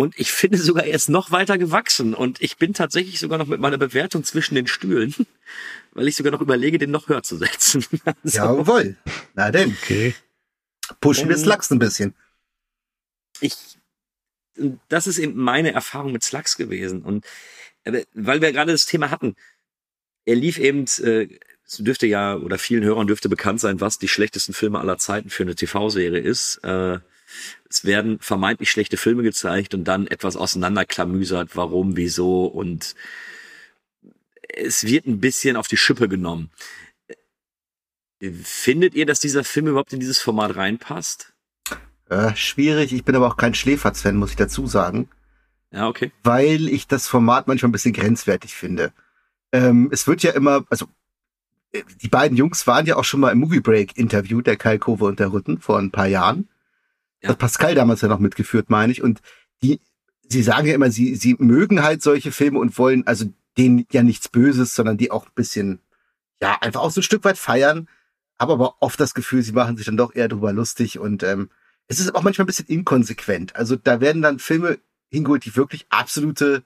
Und 0.00 0.18
ich 0.18 0.32
finde 0.32 0.56
sogar, 0.56 0.86
er 0.86 0.94
ist 0.94 1.10
noch 1.10 1.30
weiter 1.30 1.58
gewachsen. 1.58 2.14
Und 2.14 2.40
ich 2.40 2.56
bin 2.56 2.72
tatsächlich 2.72 3.20
sogar 3.20 3.36
noch 3.36 3.48
mit 3.48 3.60
meiner 3.60 3.76
Bewertung 3.76 4.24
zwischen 4.24 4.54
den 4.54 4.66
Stühlen, 4.66 5.14
weil 5.92 6.08
ich 6.08 6.16
sogar 6.16 6.32
noch 6.32 6.40
überlege, 6.40 6.78
den 6.78 6.90
noch 6.90 7.10
höher 7.10 7.22
zu 7.22 7.36
setzen. 7.36 7.84
also, 8.06 8.38
Jawohl. 8.38 8.96
Na 9.34 9.50
denn. 9.50 9.76
Okay. 9.82 10.14
Pushen 11.02 11.28
wir 11.28 11.36
Slugs 11.36 11.70
ein 11.70 11.78
bisschen. 11.78 12.14
Ich, 13.42 13.54
das 14.88 15.06
ist 15.06 15.18
eben 15.18 15.36
meine 15.36 15.74
Erfahrung 15.74 16.12
mit 16.12 16.24
Slugs 16.24 16.56
gewesen. 16.56 17.02
Und 17.02 17.26
äh, 17.84 18.06
weil 18.14 18.40
wir 18.40 18.52
gerade 18.52 18.72
das 18.72 18.86
Thema 18.86 19.10
hatten, 19.10 19.36
er 20.24 20.36
lief 20.36 20.56
eben, 20.56 20.86
äh, 21.04 21.28
es 21.66 21.76
dürfte 21.76 22.06
ja, 22.06 22.36
oder 22.36 22.56
vielen 22.56 22.84
Hörern 22.84 23.06
dürfte 23.06 23.28
bekannt 23.28 23.60
sein, 23.60 23.82
was 23.82 23.98
die 23.98 24.08
schlechtesten 24.08 24.54
Filme 24.54 24.78
aller 24.78 24.96
Zeiten 24.96 25.28
für 25.28 25.42
eine 25.42 25.56
TV-Serie 25.56 26.20
ist. 26.20 26.56
Äh, 26.64 27.00
es 27.68 27.84
werden 27.84 28.18
vermeintlich 28.20 28.70
schlechte 28.70 28.96
Filme 28.96 29.22
gezeigt 29.22 29.74
und 29.74 29.84
dann 29.84 30.06
etwas 30.06 30.36
auseinanderklamüsert, 30.36 31.56
warum, 31.56 31.96
wieso 31.96 32.46
und 32.46 32.94
es 34.54 34.84
wird 34.84 35.06
ein 35.06 35.20
bisschen 35.20 35.56
auf 35.56 35.68
die 35.68 35.76
Schippe 35.76 36.08
genommen. 36.08 36.50
Findet 38.42 38.94
ihr, 38.94 39.06
dass 39.06 39.20
dieser 39.20 39.44
Film 39.44 39.68
überhaupt 39.68 39.92
in 39.92 40.00
dieses 40.00 40.20
Format 40.20 40.56
reinpasst? 40.56 41.32
Äh, 42.10 42.34
schwierig. 42.36 42.92
Ich 42.92 43.04
bin 43.04 43.14
aber 43.14 43.28
auch 43.28 43.36
kein 43.36 43.54
Schläferz-Fan, 43.54 44.16
muss 44.16 44.30
ich 44.30 44.36
dazu 44.36 44.66
sagen. 44.66 45.08
Ja, 45.72 45.88
okay. 45.88 46.12
Weil 46.22 46.68
ich 46.68 46.86
das 46.86 47.06
Format 47.06 47.46
manchmal 47.46 47.68
ein 47.68 47.72
bisschen 47.72 47.92
grenzwertig 47.92 48.54
finde. 48.54 48.92
Ähm, 49.52 49.88
es 49.92 50.06
wird 50.06 50.22
ja 50.22 50.32
immer, 50.32 50.64
also 50.68 50.86
die 52.02 52.08
beiden 52.08 52.36
Jungs 52.36 52.66
waren 52.66 52.86
ja 52.86 52.96
auch 52.96 53.04
schon 53.04 53.20
mal 53.20 53.30
im 53.30 53.38
Movie 53.38 53.60
Break 53.60 53.96
Interview, 53.96 54.42
der 54.42 54.56
Kai 54.56 54.78
Kove 54.78 55.04
und 55.04 55.20
der 55.20 55.32
Rütten, 55.32 55.60
vor 55.60 55.78
ein 55.78 55.92
paar 55.92 56.08
Jahren. 56.08 56.48
Ja. 57.22 57.34
Pascal 57.34 57.74
damals 57.74 58.00
ja 58.00 58.08
noch 58.08 58.18
mitgeführt, 58.18 58.70
meine 58.70 58.92
ich. 58.92 59.02
Und 59.02 59.20
die, 59.62 59.80
sie 60.28 60.42
sagen 60.42 60.66
ja 60.66 60.74
immer, 60.74 60.90
sie, 60.90 61.14
sie 61.14 61.36
mögen 61.38 61.82
halt 61.82 62.02
solche 62.02 62.32
Filme 62.32 62.58
und 62.58 62.76
wollen 62.78 63.06
also 63.06 63.26
denen 63.58 63.86
ja 63.92 64.02
nichts 64.02 64.28
Böses, 64.28 64.74
sondern 64.74 64.96
die 64.96 65.10
auch 65.10 65.26
ein 65.26 65.32
bisschen, 65.34 65.80
ja, 66.40 66.56
einfach 66.60 66.80
auch 66.80 66.90
so 66.90 67.00
ein 67.00 67.04
Stück 67.04 67.24
weit 67.24 67.38
feiern. 67.38 67.88
Habe 68.38 68.54
aber 68.54 68.76
oft 68.80 68.98
das 68.98 69.12
Gefühl, 69.12 69.42
sie 69.42 69.52
machen 69.52 69.76
sich 69.76 69.86
dann 69.86 69.98
doch 69.98 70.14
eher 70.14 70.28
drüber 70.28 70.52
lustig 70.52 70.98
und 70.98 71.22
ähm, 71.22 71.50
es 71.88 72.00
ist 72.00 72.14
auch 72.14 72.22
manchmal 72.22 72.44
ein 72.44 72.46
bisschen 72.46 72.68
inkonsequent. 72.68 73.56
Also 73.56 73.76
da 73.76 74.00
werden 74.00 74.22
dann 74.22 74.38
Filme 74.38 74.78
hingeholt, 75.10 75.44
die 75.44 75.56
wirklich 75.56 75.86
absolute 75.90 76.62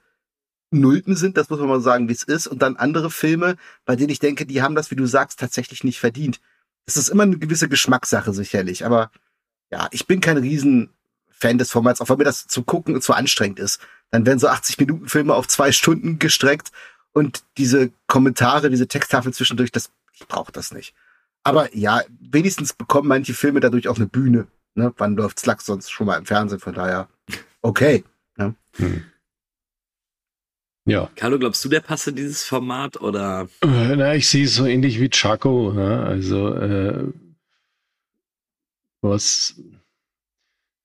Nulpen 0.71 1.15
sind, 1.15 1.37
das 1.37 1.49
muss 1.49 1.59
man 1.59 1.67
mal 1.67 1.81
sagen, 1.81 2.07
wie 2.07 2.13
es 2.13 2.23
ist. 2.23 2.47
Und 2.47 2.61
dann 2.61 2.75
andere 2.75 3.09
Filme, 3.09 3.55
bei 3.85 3.95
denen 3.95 4.09
ich 4.09 4.19
denke, 4.19 4.45
die 4.45 4.61
haben 4.61 4.75
das, 4.75 4.91
wie 4.91 4.95
du 4.95 5.05
sagst, 5.05 5.39
tatsächlich 5.39 5.83
nicht 5.83 5.99
verdient. 5.99 6.39
Es 6.85 6.97
ist 6.97 7.09
immer 7.09 7.23
eine 7.23 7.37
gewisse 7.37 7.67
Geschmackssache 7.67 8.33
sicherlich, 8.33 8.85
aber 8.85 9.11
ja, 9.71 9.87
ich 9.91 10.07
bin 10.07 10.21
kein 10.21 10.37
Riesenfan 10.37 11.57
des 11.57 11.71
Formats, 11.71 12.01
auch 12.01 12.09
wenn 12.09 12.17
mir 12.17 12.23
das 12.23 12.47
zu 12.47 12.63
gucken 12.63 13.01
zu 13.01 13.13
anstrengend 13.13 13.59
ist. 13.59 13.79
Dann 14.11 14.25
werden 14.25 14.39
so 14.39 14.47
80 14.47 14.79
Minuten 14.79 15.09
Filme 15.09 15.33
auf 15.33 15.47
zwei 15.47 15.71
Stunden 15.71 16.19
gestreckt 16.19 16.71
und 17.13 17.43
diese 17.57 17.91
Kommentare, 18.07 18.69
diese 18.69 18.87
Texttafel 18.87 19.33
zwischendurch, 19.33 19.71
das, 19.71 19.91
ich 20.13 20.27
brauche 20.27 20.51
das 20.51 20.71
nicht. 20.71 20.93
Aber 21.43 21.75
ja, 21.75 22.01
wenigstens 22.19 22.73
bekommen 22.73 23.07
manche 23.07 23.33
Filme 23.33 23.59
dadurch 23.59 23.87
auch 23.87 23.97
eine 23.97 24.07
Bühne. 24.07 24.47
Ne? 24.73 24.93
Wann 24.97 25.15
läuft 25.15 25.39
Slack 25.39 25.61
sonst 25.61 25.91
schon 25.91 26.07
mal 26.07 26.17
im 26.17 26.25
Fernsehen? 26.25 26.59
Von 26.59 26.73
daher, 26.73 27.07
okay. 27.61 28.03
Ne? 28.37 28.55
Hm. 28.77 29.03
Ja. 30.85 31.09
Carlo, 31.15 31.39
glaubst 31.39 31.63
du, 31.65 31.69
der 31.69 31.79
passt 31.79 32.07
in 32.07 32.15
dieses 32.15 32.43
Format 32.43 33.01
oder? 33.01 33.47
Äh, 33.61 33.95
na, 33.95 34.15
ich 34.15 34.29
sehe 34.29 34.45
es 34.45 34.55
so 34.55 34.65
ähnlich 34.65 34.99
wie 34.99 35.09
Chaco. 35.09 35.71
Ne? 35.73 36.03
Also 36.03 36.53
äh, 36.53 37.07
was 39.09 39.55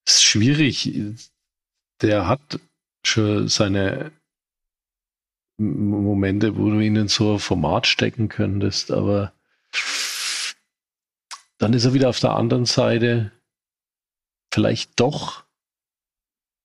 ist 0.07 0.23
schwierig. 0.23 0.93
Der 2.03 2.29
hat 2.29 2.61
schon 3.05 3.49
seine 3.49 4.13
Momente, 5.59 6.57
wo 6.57 6.71
du 6.71 6.81
ihn 6.81 6.97
in 6.97 7.09
so 7.09 7.35
ein 7.35 7.39
Format 7.39 7.87
stecken 7.87 8.29
könntest, 8.29 8.91
aber 8.91 9.33
dann 11.59 11.75
ist 11.75 11.85
er 11.85 11.93
wieder 11.93 12.09
auf 12.09 12.21
der 12.21 12.35
anderen 12.35 12.65
Seite 12.65 13.33
vielleicht 14.53 14.99
doch, 14.99 15.45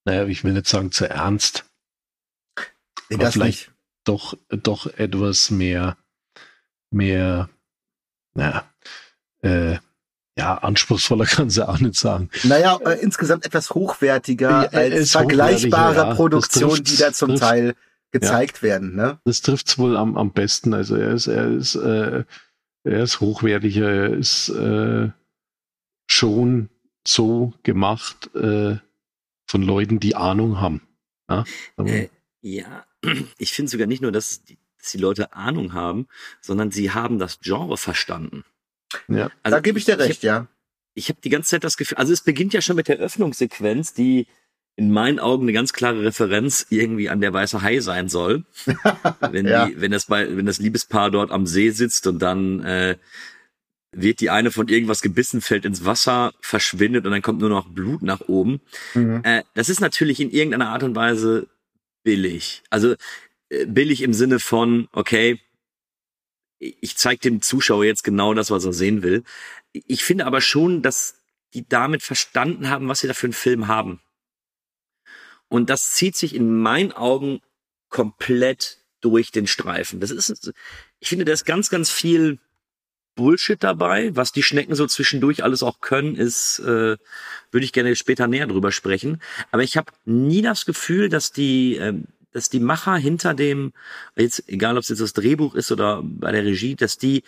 naja, 0.06 0.26
ich 0.28 0.44
will 0.44 0.54
nicht 0.54 0.68
sagen 0.68 0.92
zu 0.92 1.10
ernst, 1.10 1.70
Nee, 3.10 3.18
aber 3.18 3.32
vielleicht 3.32 3.68
nicht. 3.68 3.78
doch, 4.06 4.38
doch 4.50 4.88
etwas 4.88 5.52
mehr, 5.52 5.98
mehr, 6.90 7.50
naja, 8.34 8.74
äh, 9.42 9.80
ja, 10.38 10.58
anspruchsvoller 10.58 11.26
kann 11.26 11.50
sie 11.50 11.68
auch 11.68 11.80
nicht 11.80 11.96
sagen. 11.96 12.30
Naja, 12.44 12.78
äh, 12.86 13.00
insgesamt 13.02 13.46
etwas 13.46 13.72
hochwertiger 13.72 14.64
ja, 14.64 14.70
als 14.70 15.12
vergleichbare 15.12 15.96
ja. 15.96 16.16
Produktionen, 16.16 16.84
die 16.84 16.98
da 16.98 17.14
zum 17.14 17.36
Teil 17.36 17.76
gezeigt 18.12 18.58
ja. 18.58 18.64
werden. 18.64 18.96
Ne? 18.96 19.20
Das 19.24 19.42
trifft's 19.42 19.78
wohl 19.78 19.98
am, 19.98 20.18
am 20.18 20.32
besten. 20.32 20.74
Also 20.74 20.96
er 20.96 21.12
ist, 21.12 21.28
er 21.28 21.48
ist, 21.48 21.76
äh, 21.76 22.24
er 22.84 23.04
ist 23.04 23.20
hochwertiger, 23.20 23.90
er 23.90 24.14
ist 24.14 24.50
äh, 24.50 25.10
schon 26.08 26.70
so 27.08 27.54
gemacht 27.64 28.34
äh, 28.36 28.78
von 29.48 29.62
Leuten, 29.62 30.00
die 30.00 30.16
Ahnung 30.16 30.60
haben. 30.60 30.82
Ja, 31.30 31.46
äh, 31.78 32.10
ja 32.42 32.86
ich 33.38 33.54
finde 33.54 33.72
sogar 33.72 33.88
nicht 33.88 34.02
nur, 34.02 34.12
dass 34.12 34.44
die, 34.44 34.58
dass 34.80 34.92
die 34.92 34.98
Leute 34.98 35.34
Ahnung 35.34 35.74
haben, 35.74 36.08
sondern 36.42 36.72
sie 36.72 36.92
haben 36.92 37.20
das 37.20 37.40
Genre 37.40 37.78
verstanden. 37.78 38.44
Ja, 39.08 39.30
also 39.44 39.58
da 39.58 39.60
gebe 39.62 39.78
ich 39.78 39.86
dir 39.86 40.00
recht, 40.00 40.24
ich 40.24 40.30
hab, 40.30 40.42
ja. 40.42 40.48
Ich 40.94 41.10
habe 41.10 41.20
die 41.24 41.30
ganze 41.30 41.50
Zeit 41.50 41.64
das 41.64 41.78
Gefühl, 41.78 41.98
also 41.98 42.14
es 42.14 42.22
beginnt 42.22 42.54
ja 42.54 42.62
schon 42.62 42.76
mit 42.76 42.88
der 42.88 42.98
Öffnungssequenz, 42.98 43.94
die 43.94 44.28
in 44.78 44.92
meinen 44.92 45.20
Augen 45.20 45.44
eine 45.44 45.54
ganz 45.54 45.74
klare 45.74 46.04
Referenz 46.04 46.68
irgendwie 46.70 47.10
an 47.10 47.22
der 47.22 47.32
weiße 47.32 47.62
Hai 47.62 47.80
sein 47.80 48.10
soll. 48.10 48.44
wenn, 49.32 49.48
ja. 49.48 49.68
die, 49.68 49.80
wenn 49.80 49.92
das 49.92 50.06
bei, 50.06 50.36
wenn 50.36 50.46
das 50.46 50.60
Liebespaar 50.60 51.12
dort 51.12 51.32
am 51.32 51.48
See 51.48 51.70
sitzt 51.70 52.08
und 52.08 52.20
dann 52.20 52.62
äh, 52.64 52.98
wird 53.94 54.20
die 54.20 54.30
eine 54.30 54.52
von 54.52 54.68
irgendwas 54.68 55.02
gebissen, 55.02 55.42
fällt 55.42 55.66
ins 55.66 55.86
Wasser, 55.86 56.34
verschwindet 56.42 57.06
und 57.06 57.12
dann 57.12 57.22
kommt 57.22 57.40
nur 57.40 57.50
noch 57.50 57.70
Blut 57.70 58.02
nach 58.02 58.22
oben. 58.22 58.60
Mhm. 58.94 59.22
Äh, 59.24 59.44
das 59.54 59.70
ist 59.70 59.80
natürlich 59.80 60.20
in 60.20 60.32
irgendeiner 60.32 60.70
Art 60.70 60.84
und 60.84 60.96
Weise 60.96 61.48
billig. 62.04 62.62
Also 62.70 62.96
äh, 63.50 63.66
billig 63.66 64.02
im 64.02 64.14
Sinne 64.14 64.40
von, 64.40 64.90
okay, 64.92 65.40
ich 66.60 66.98
zeige 66.98 67.22
dem 67.22 67.42
Zuschauer 67.42 67.86
jetzt 67.86 68.04
genau 68.04 68.34
das, 68.34 68.52
was 68.52 68.66
er 68.66 68.74
sehen 68.74 69.04
will. 69.04 69.24
Ich 69.72 70.04
finde 70.04 70.26
aber 70.26 70.42
schon, 70.42 70.82
dass 70.82 71.16
die 71.54 71.68
damit 71.68 72.04
verstanden 72.04 72.70
haben, 72.70 72.88
was 72.88 73.00
sie 73.00 73.08
da 73.08 73.14
für 73.14 73.28
einen 73.28 73.34
Film 73.34 73.68
haben. 73.68 74.02
Und 75.48 75.70
das 75.70 75.92
zieht 75.92 76.16
sich 76.16 76.36
in 76.36 76.62
meinen 76.62 76.92
Augen 76.92 77.42
komplett 77.90 78.80
durch 79.02 79.32
den 79.32 79.48
Streifen. 79.48 80.00
Das 80.00 80.12
ist, 80.12 80.52
ich 81.00 81.10
finde, 81.10 81.26
da 81.26 81.34
ist 81.34 81.46
ganz, 81.46 81.70
ganz 81.70 81.90
viel 81.90 82.40
Bullshit 83.16 83.62
dabei. 83.64 84.16
Was 84.16 84.32
die 84.32 84.44
Schnecken 84.44 84.76
so 84.76 84.88
zwischendurch 84.88 85.44
alles 85.44 85.64
auch 85.64 85.80
können, 85.80 86.16
ist, 86.16 86.60
äh, 86.60 86.98
würde 87.52 87.66
ich 87.66 87.72
gerne 87.72 87.96
später 87.96 88.28
näher 88.28 88.48
drüber 88.48 88.72
sprechen. 88.72 89.22
Aber 89.52 89.64
ich 89.64 89.78
habe 89.78 89.92
nie 90.04 90.42
das 90.42 90.66
Gefühl, 90.66 91.10
dass 91.10 91.32
die, 91.32 91.78
äh, 91.78 91.94
dass 92.36 92.50
die 92.50 92.60
Macher 92.60 92.98
hinter 92.98 93.34
dem, 93.34 93.72
jetzt 94.18 94.44
egal 94.50 94.76
ob 94.76 94.84
es 94.84 94.90
jetzt 94.90 95.00
das 95.00 95.14
Drehbuch 95.14 95.56
ist 95.56 95.72
oder 95.72 96.02
bei 96.04 96.34
der 96.34 96.44
Regie, 96.44 96.76
dass 96.76 96.98
die, 96.98 97.24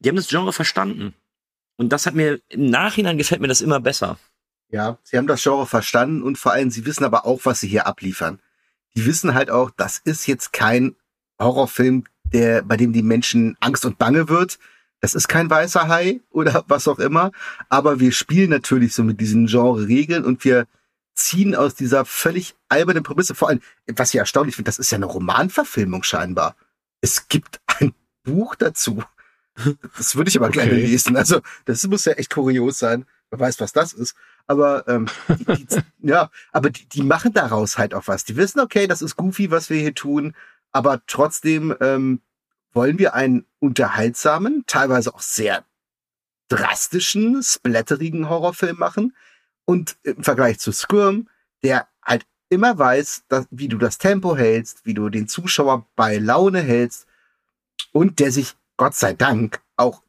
die 0.00 0.08
haben 0.08 0.16
das 0.16 0.26
Genre 0.26 0.52
verstanden. 0.52 1.14
Und 1.76 1.92
das 1.92 2.06
hat 2.06 2.14
mir 2.14 2.40
im 2.48 2.68
Nachhinein 2.68 3.18
gefällt 3.18 3.40
mir 3.40 3.46
das 3.46 3.60
immer 3.60 3.78
besser. 3.78 4.18
Ja, 4.68 4.98
sie 5.04 5.16
haben 5.16 5.28
das 5.28 5.44
Genre 5.44 5.64
verstanden 5.64 6.24
und 6.24 6.38
vor 6.38 6.52
allem 6.52 6.70
sie 6.70 6.84
wissen 6.86 7.04
aber 7.04 7.24
auch, 7.24 7.42
was 7.44 7.60
sie 7.60 7.68
hier 7.68 7.86
abliefern. 7.86 8.40
Die 8.96 9.06
wissen 9.06 9.32
halt 9.32 9.48
auch, 9.48 9.70
das 9.70 9.98
ist 9.98 10.26
jetzt 10.26 10.52
kein 10.52 10.96
Horrorfilm, 11.40 12.04
der, 12.24 12.62
bei 12.62 12.76
dem 12.76 12.92
die 12.92 13.04
Menschen 13.04 13.56
Angst 13.60 13.86
und 13.86 13.96
Bange 13.96 14.28
wird, 14.28 14.58
das 15.00 15.14
ist 15.14 15.28
kein 15.28 15.48
weißer 15.48 15.86
Hai 15.86 16.20
oder 16.30 16.64
was 16.66 16.88
auch 16.88 16.98
immer, 16.98 17.30
aber 17.68 18.00
wir 18.00 18.10
spielen 18.10 18.50
natürlich 18.50 18.92
so 18.92 19.04
mit 19.04 19.20
diesen 19.20 19.46
Genre-Regeln 19.46 20.24
und 20.24 20.44
wir 20.44 20.66
ziehen 21.18 21.54
aus 21.54 21.74
dieser 21.74 22.04
völlig 22.04 22.54
albernen 22.68 23.02
Prämisse, 23.02 23.34
vor 23.34 23.48
allem, 23.48 23.60
was 23.86 24.14
ich 24.14 24.18
erstaunlich 24.18 24.56
finde, 24.56 24.68
das 24.68 24.78
ist 24.78 24.90
ja 24.90 24.96
eine 24.96 25.06
Romanverfilmung 25.06 26.02
scheinbar. 26.02 26.56
Es 27.00 27.28
gibt 27.28 27.60
ein 27.78 27.94
Buch 28.22 28.54
dazu. 28.54 29.02
Das 29.96 30.14
würde 30.14 30.30
ich 30.30 30.36
aber 30.36 30.48
okay. 30.48 30.60
gerne 30.60 30.74
lesen. 30.74 31.16
Also, 31.16 31.40
das 31.64 31.84
muss 31.86 32.04
ja 32.04 32.12
echt 32.12 32.30
kurios 32.30 32.78
sein. 32.78 33.04
Wer 33.30 33.40
weiß, 33.40 33.60
was 33.60 33.72
das 33.72 33.92
ist. 33.92 34.14
Aber 34.46 34.86
ähm, 34.88 35.06
die, 35.28 35.66
die, 35.66 35.78
ja, 36.08 36.30
aber 36.52 36.70
die, 36.70 36.86
die 36.86 37.02
machen 37.02 37.32
daraus 37.32 37.76
halt 37.76 37.92
auch 37.94 38.06
was. 38.06 38.24
Die 38.24 38.36
wissen, 38.36 38.60
okay, 38.60 38.86
das 38.86 39.02
ist 39.02 39.16
goofy, 39.16 39.50
was 39.50 39.68
wir 39.68 39.78
hier 39.78 39.94
tun, 39.94 40.34
aber 40.72 41.02
trotzdem 41.06 41.74
ähm, 41.80 42.20
wollen 42.72 42.98
wir 42.98 43.14
einen 43.14 43.44
unterhaltsamen, 43.58 44.64
teilweise 44.66 45.14
auch 45.14 45.20
sehr 45.20 45.64
drastischen, 46.48 47.42
splatterigen 47.42 48.28
Horrorfilm 48.28 48.78
machen. 48.78 49.14
Und 49.68 49.98
im 50.02 50.24
Vergleich 50.24 50.58
zu 50.60 50.72
Squirm, 50.72 51.28
der 51.62 51.88
halt 52.02 52.24
immer 52.48 52.78
weiß, 52.78 53.24
dass, 53.28 53.46
wie 53.50 53.68
du 53.68 53.76
das 53.76 53.98
Tempo 53.98 54.34
hältst, 54.34 54.86
wie 54.86 54.94
du 54.94 55.10
den 55.10 55.28
Zuschauer 55.28 55.86
bei 55.94 56.16
Laune 56.16 56.62
hältst 56.62 57.06
und 57.92 58.18
der 58.18 58.32
sich, 58.32 58.56
Gott 58.78 58.94
sei 58.94 59.12
Dank, 59.12 59.60
auch 59.76 60.02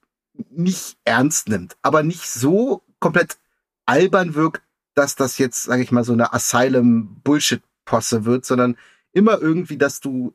nicht 0.50 0.98
ernst 1.04 1.50
nimmt, 1.50 1.76
aber 1.82 2.04
nicht 2.04 2.30
so 2.30 2.84
komplett 3.02 3.38
albern 3.86 4.34
wirkt, 4.34 4.62
dass 4.94 5.18
das 5.18 5.38
jetzt, 5.38 5.64
sage 5.64 5.84
ich 5.84 5.92
mal, 5.92 6.06
so 6.06 6.14
eine 6.14 6.32
Asylum-Bullshit-Posse 6.32 8.24
wird, 8.24 8.46
sondern 8.46 8.78
immer 9.12 9.42
irgendwie, 9.42 9.78
dass 9.78 10.00
du 10.00 10.34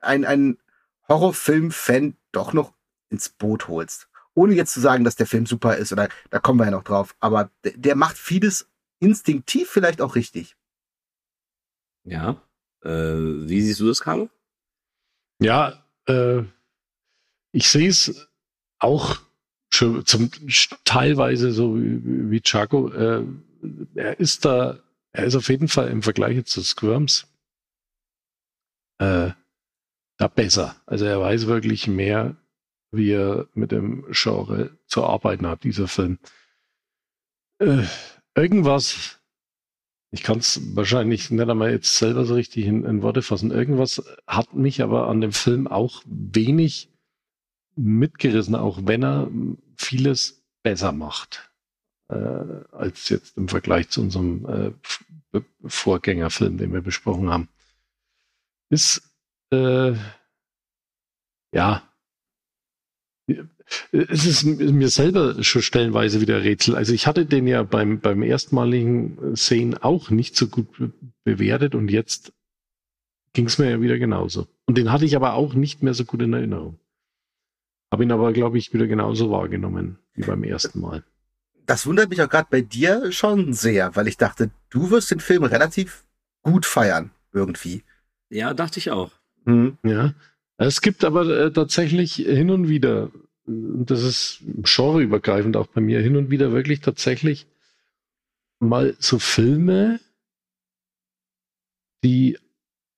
ein, 0.00 0.24
ein 0.24 0.58
Horrorfilm-Fan 1.06 2.16
doch 2.32 2.52
noch 2.52 2.72
ins 3.10 3.28
Boot 3.28 3.68
holst. 3.68 4.08
Ohne 4.34 4.54
jetzt 4.54 4.72
zu 4.72 4.80
sagen, 4.80 5.04
dass 5.04 5.16
der 5.16 5.26
Film 5.26 5.46
super 5.46 5.76
ist, 5.76 5.92
oder 5.92 6.08
da 6.30 6.40
kommen 6.40 6.58
wir 6.58 6.66
ja 6.66 6.70
noch 6.70 6.84
drauf, 6.84 7.14
aber 7.20 7.50
der, 7.62 7.72
der 7.76 7.96
macht 7.96 8.18
vieles 8.18 8.68
instinktiv 9.00 9.68
vielleicht 9.68 10.00
auch 10.00 10.14
richtig. 10.14 10.56
Ja. 12.04 12.42
Äh, 12.82 12.90
wie 12.90 13.62
siehst 13.62 13.80
du 13.80 13.86
das, 13.86 14.00
Carlo? 14.00 14.28
Ja, 15.40 15.84
äh, 16.06 16.42
ich 17.52 17.68
sehe 17.68 17.88
es 17.88 18.28
auch 18.78 19.20
schon 19.72 20.04
zum 20.06 20.30
teilweise 20.84 21.52
so 21.52 21.76
wie, 21.76 22.30
wie 22.30 22.40
Chaco. 22.40 22.90
Äh, 22.90 23.24
er 23.94 24.20
ist 24.20 24.44
da, 24.44 24.78
er 25.12 25.24
ist 25.24 25.34
auf 25.34 25.48
jeden 25.48 25.68
Fall 25.68 25.88
im 25.88 26.02
Vergleich 26.02 26.44
zu 26.46 26.62
Squirms 26.62 27.26
äh, 28.98 29.30
da 30.16 30.28
besser. 30.28 30.76
Also 30.86 31.04
er 31.04 31.20
weiß 31.20 31.46
wirklich 31.46 31.88
mehr, 31.88 32.36
wie 32.96 33.12
er 33.12 33.48
mit 33.54 33.72
dem 33.72 34.06
Genre 34.10 34.76
zu 34.86 35.04
arbeiten 35.04 35.46
hat, 35.46 35.64
dieser 35.64 35.88
Film. 35.88 36.18
Äh, 37.58 37.84
irgendwas, 38.34 39.20
ich 40.10 40.22
kann 40.22 40.38
es 40.38 40.60
wahrscheinlich 40.76 41.30
nicht 41.30 41.48
einmal 41.48 41.70
jetzt 41.70 41.96
selber 41.96 42.24
so 42.24 42.34
richtig 42.34 42.66
in, 42.66 42.84
in, 42.84 43.02
Worte 43.02 43.22
fassen, 43.22 43.50
irgendwas 43.50 44.02
hat 44.26 44.54
mich 44.54 44.82
aber 44.82 45.08
an 45.08 45.20
dem 45.20 45.32
Film 45.32 45.66
auch 45.66 46.02
wenig 46.06 46.90
mitgerissen, 47.76 48.54
auch 48.54 48.80
wenn 48.84 49.02
er 49.02 49.30
vieles 49.76 50.44
besser 50.62 50.92
macht, 50.92 51.50
äh, 52.08 52.14
als 52.14 53.08
jetzt 53.08 53.36
im 53.36 53.48
Vergleich 53.48 53.88
zu 53.88 54.00
unserem 54.00 54.74
äh, 55.32 55.40
Vorgängerfilm, 55.64 56.58
den 56.58 56.72
wir 56.72 56.80
besprochen 56.80 57.30
haben. 57.30 57.48
Ist 58.70 59.02
äh, 59.50 59.94
ja, 61.54 61.82
es 63.92 64.26
ist 64.26 64.44
mir 64.44 64.88
selber 64.88 65.42
schon 65.42 65.62
stellenweise 65.62 66.20
wieder 66.20 66.42
Rätsel. 66.42 66.76
Also 66.76 66.92
ich 66.92 67.06
hatte 67.06 67.26
den 67.26 67.46
ja 67.46 67.62
beim, 67.62 68.00
beim 68.00 68.22
erstmaligen 68.22 69.34
Sehen 69.34 69.76
auch 69.78 70.10
nicht 70.10 70.36
so 70.36 70.48
gut 70.48 70.68
bewertet 71.24 71.74
und 71.74 71.90
jetzt 71.90 72.32
ging 73.32 73.46
es 73.46 73.58
mir 73.58 73.70
ja 73.70 73.80
wieder 73.80 73.98
genauso. 73.98 74.46
Und 74.66 74.78
den 74.78 74.92
hatte 74.92 75.04
ich 75.04 75.16
aber 75.16 75.34
auch 75.34 75.54
nicht 75.54 75.82
mehr 75.82 75.94
so 75.94 76.04
gut 76.04 76.22
in 76.22 76.32
Erinnerung. 76.32 76.78
Habe 77.90 78.04
ihn 78.04 78.12
aber, 78.12 78.32
glaube 78.32 78.58
ich, 78.58 78.72
wieder 78.72 78.86
genauso 78.86 79.30
wahrgenommen 79.30 79.98
wie 80.14 80.22
beim 80.22 80.44
ersten 80.44 80.80
Mal. 80.80 81.04
Das 81.66 81.86
wundert 81.86 82.10
mich 82.10 82.20
auch 82.22 82.28
gerade 82.28 82.48
bei 82.50 82.60
dir 82.60 83.10
schon 83.10 83.52
sehr, 83.54 83.96
weil 83.96 84.08
ich 84.08 84.16
dachte, 84.16 84.50
du 84.68 84.90
wirst 84.90 85.10
den 85.10 85.20
Film 85.20 85.44
relativ 85.44 86.04
gut 86.42 86.66
feiern, 86.66 87.10
irgendwie. 87.32 87.82
Ja, 88.28 88.52
dachte 88.52 88.78
ich 88.78 88.90
auch. 88.90 89.12
Mhm. 89.44 89.78
Ja. 89.82 90.14
Es 90.56 90.80
gibt 90.80 91.04
aber 91.04 91.26
äh, 91.28 91.52
tatsächlich 91.52 92.14
hin 92.14 92.50
und 92.50 92.68
wieder, 92.68 93.10
und 93.46 93.90
das 93.90 94.02
ist 94.02 94.40
genreübergreifend 94.62 95.56
auch 95.56 95.66
bei 95.66 95.80
mir, 95.80 96.00
hin 96.00 96.16
und 96.16 96.30
wieder 96.30 96.52
wirklich 96.52 96.80
tatsächlich 96.80 97.46
mal 98.60 98.96
so 98.98 99.18
Filme, 99.18 100.00
die 102.02 102.38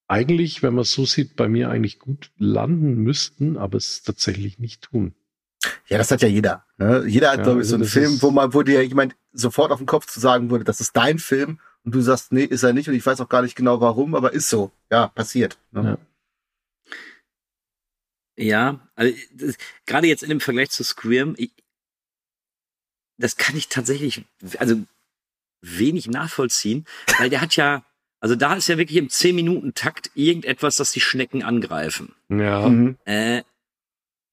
eigentlich, 0.09 0.63
wenn 0.63 0.75
man 0.75 0.83
es 0.83 0.93
so 0.93 1.05
sieht, 1.05 1.37
bei 1.37 1.49
mir 1.49 1.71
eigentlich 1.71 1.99
gut 1.99 2.31
landen 2.39 2.97
müssten, 2.97 3.57
aber 3.57 3.79
es 3.79 4.03
tatsächlich 4.03 4.59
nicht 4.59 4.83
tun. 4.83 5.15
Ja, 5.89 5.99
das 5.99 6.11
hat 6.11 6.23
ja 6.23 6.29
jeder. 6.29 6.65
Ne? 6.79 7.05
Jeder 7.07 7.31
hat, 7.31 7.39
ja, 7.39 7.45
glaube 7.45 7.63
ich, 7.63 7.69
so 7.69 7.77
also 7.77 7.85
einen 7.85 7.91
Film, 7.91 8.23
wo 8.23 8.31
man, 8.31 8.55
wo 8.55 8.63
dir 8.63 8.87
jemand 8.87 9.17
sofort 9.33 9.73
auf 9.73 9.79
den 9.79 9.87
Kopf 9.87 10.07
zu 10.07 10.21
sagen 10.21 10.51
würde, 10.51 10.65
das 10.65 10.81
ist 10.81 10.97
dein 10.97 11.19
Film 11.19 11.59
und 11.85 11.95
du 11.95 12.01
sagst, 12.01 12.33
nee, 12.33 12.45
ist 12.45 12.63
er 12.63 12.73
nicht 12.73 12.89
und 12.89 12.95
ich 12.95 13.05
weiß 13.05 13.21
auch 13.21 13.29
gar 13.29 13.43
nicht 13.43 13.57
genau 13.57 13.81
warum, 13.81 14.15
aber 14.15 14.33
ist 14.33 14.49
so. 14.49 14.71
Ja, 14.91 15.09
passiert. 15.09 15.59
Ne? 15.73 15.83
Ja. 15.85 15.99
Ja, 18.37 18.87
also 18.95 19.17
gerade 19.87 20.07
jetzt 20.07 20.23
in 20.23 20.29
dem 20.29 20.41
Vergleich 20.41 20.71
zu 20.71 20.85
Squirm, 20.85 21.35
ich, 21.39 21.53
das 23.19 23.37
kann 23.37 23.57
ich 23.57 23.69
tatsächlich, 23.69 24.25
also 24.59 24.77
wenig 25.63 26.09
nachvollziehen, 26.09 26.85
weil 27.19 27.31
der 27.31 27.41
hat 27.41 27.57
ja, 27.57 27.85
also 28.21 28.37
da 28.37 28.55
ist 28.55 28.69
ja 28.69 28.79
wirklich 28.79 28.99
im 28.99 29.09
10-Minuten-Takt 29.09 30.11
irgendetwas, 30.15 30.77
das 30.77 30.93
die 30.93 31.01
Schnecken 31.01 31.43
angreifen. 31.43 32.15
Ja. 32.29 32.69
Mhm. 32.69 32.99
Äh, 33.05 33.43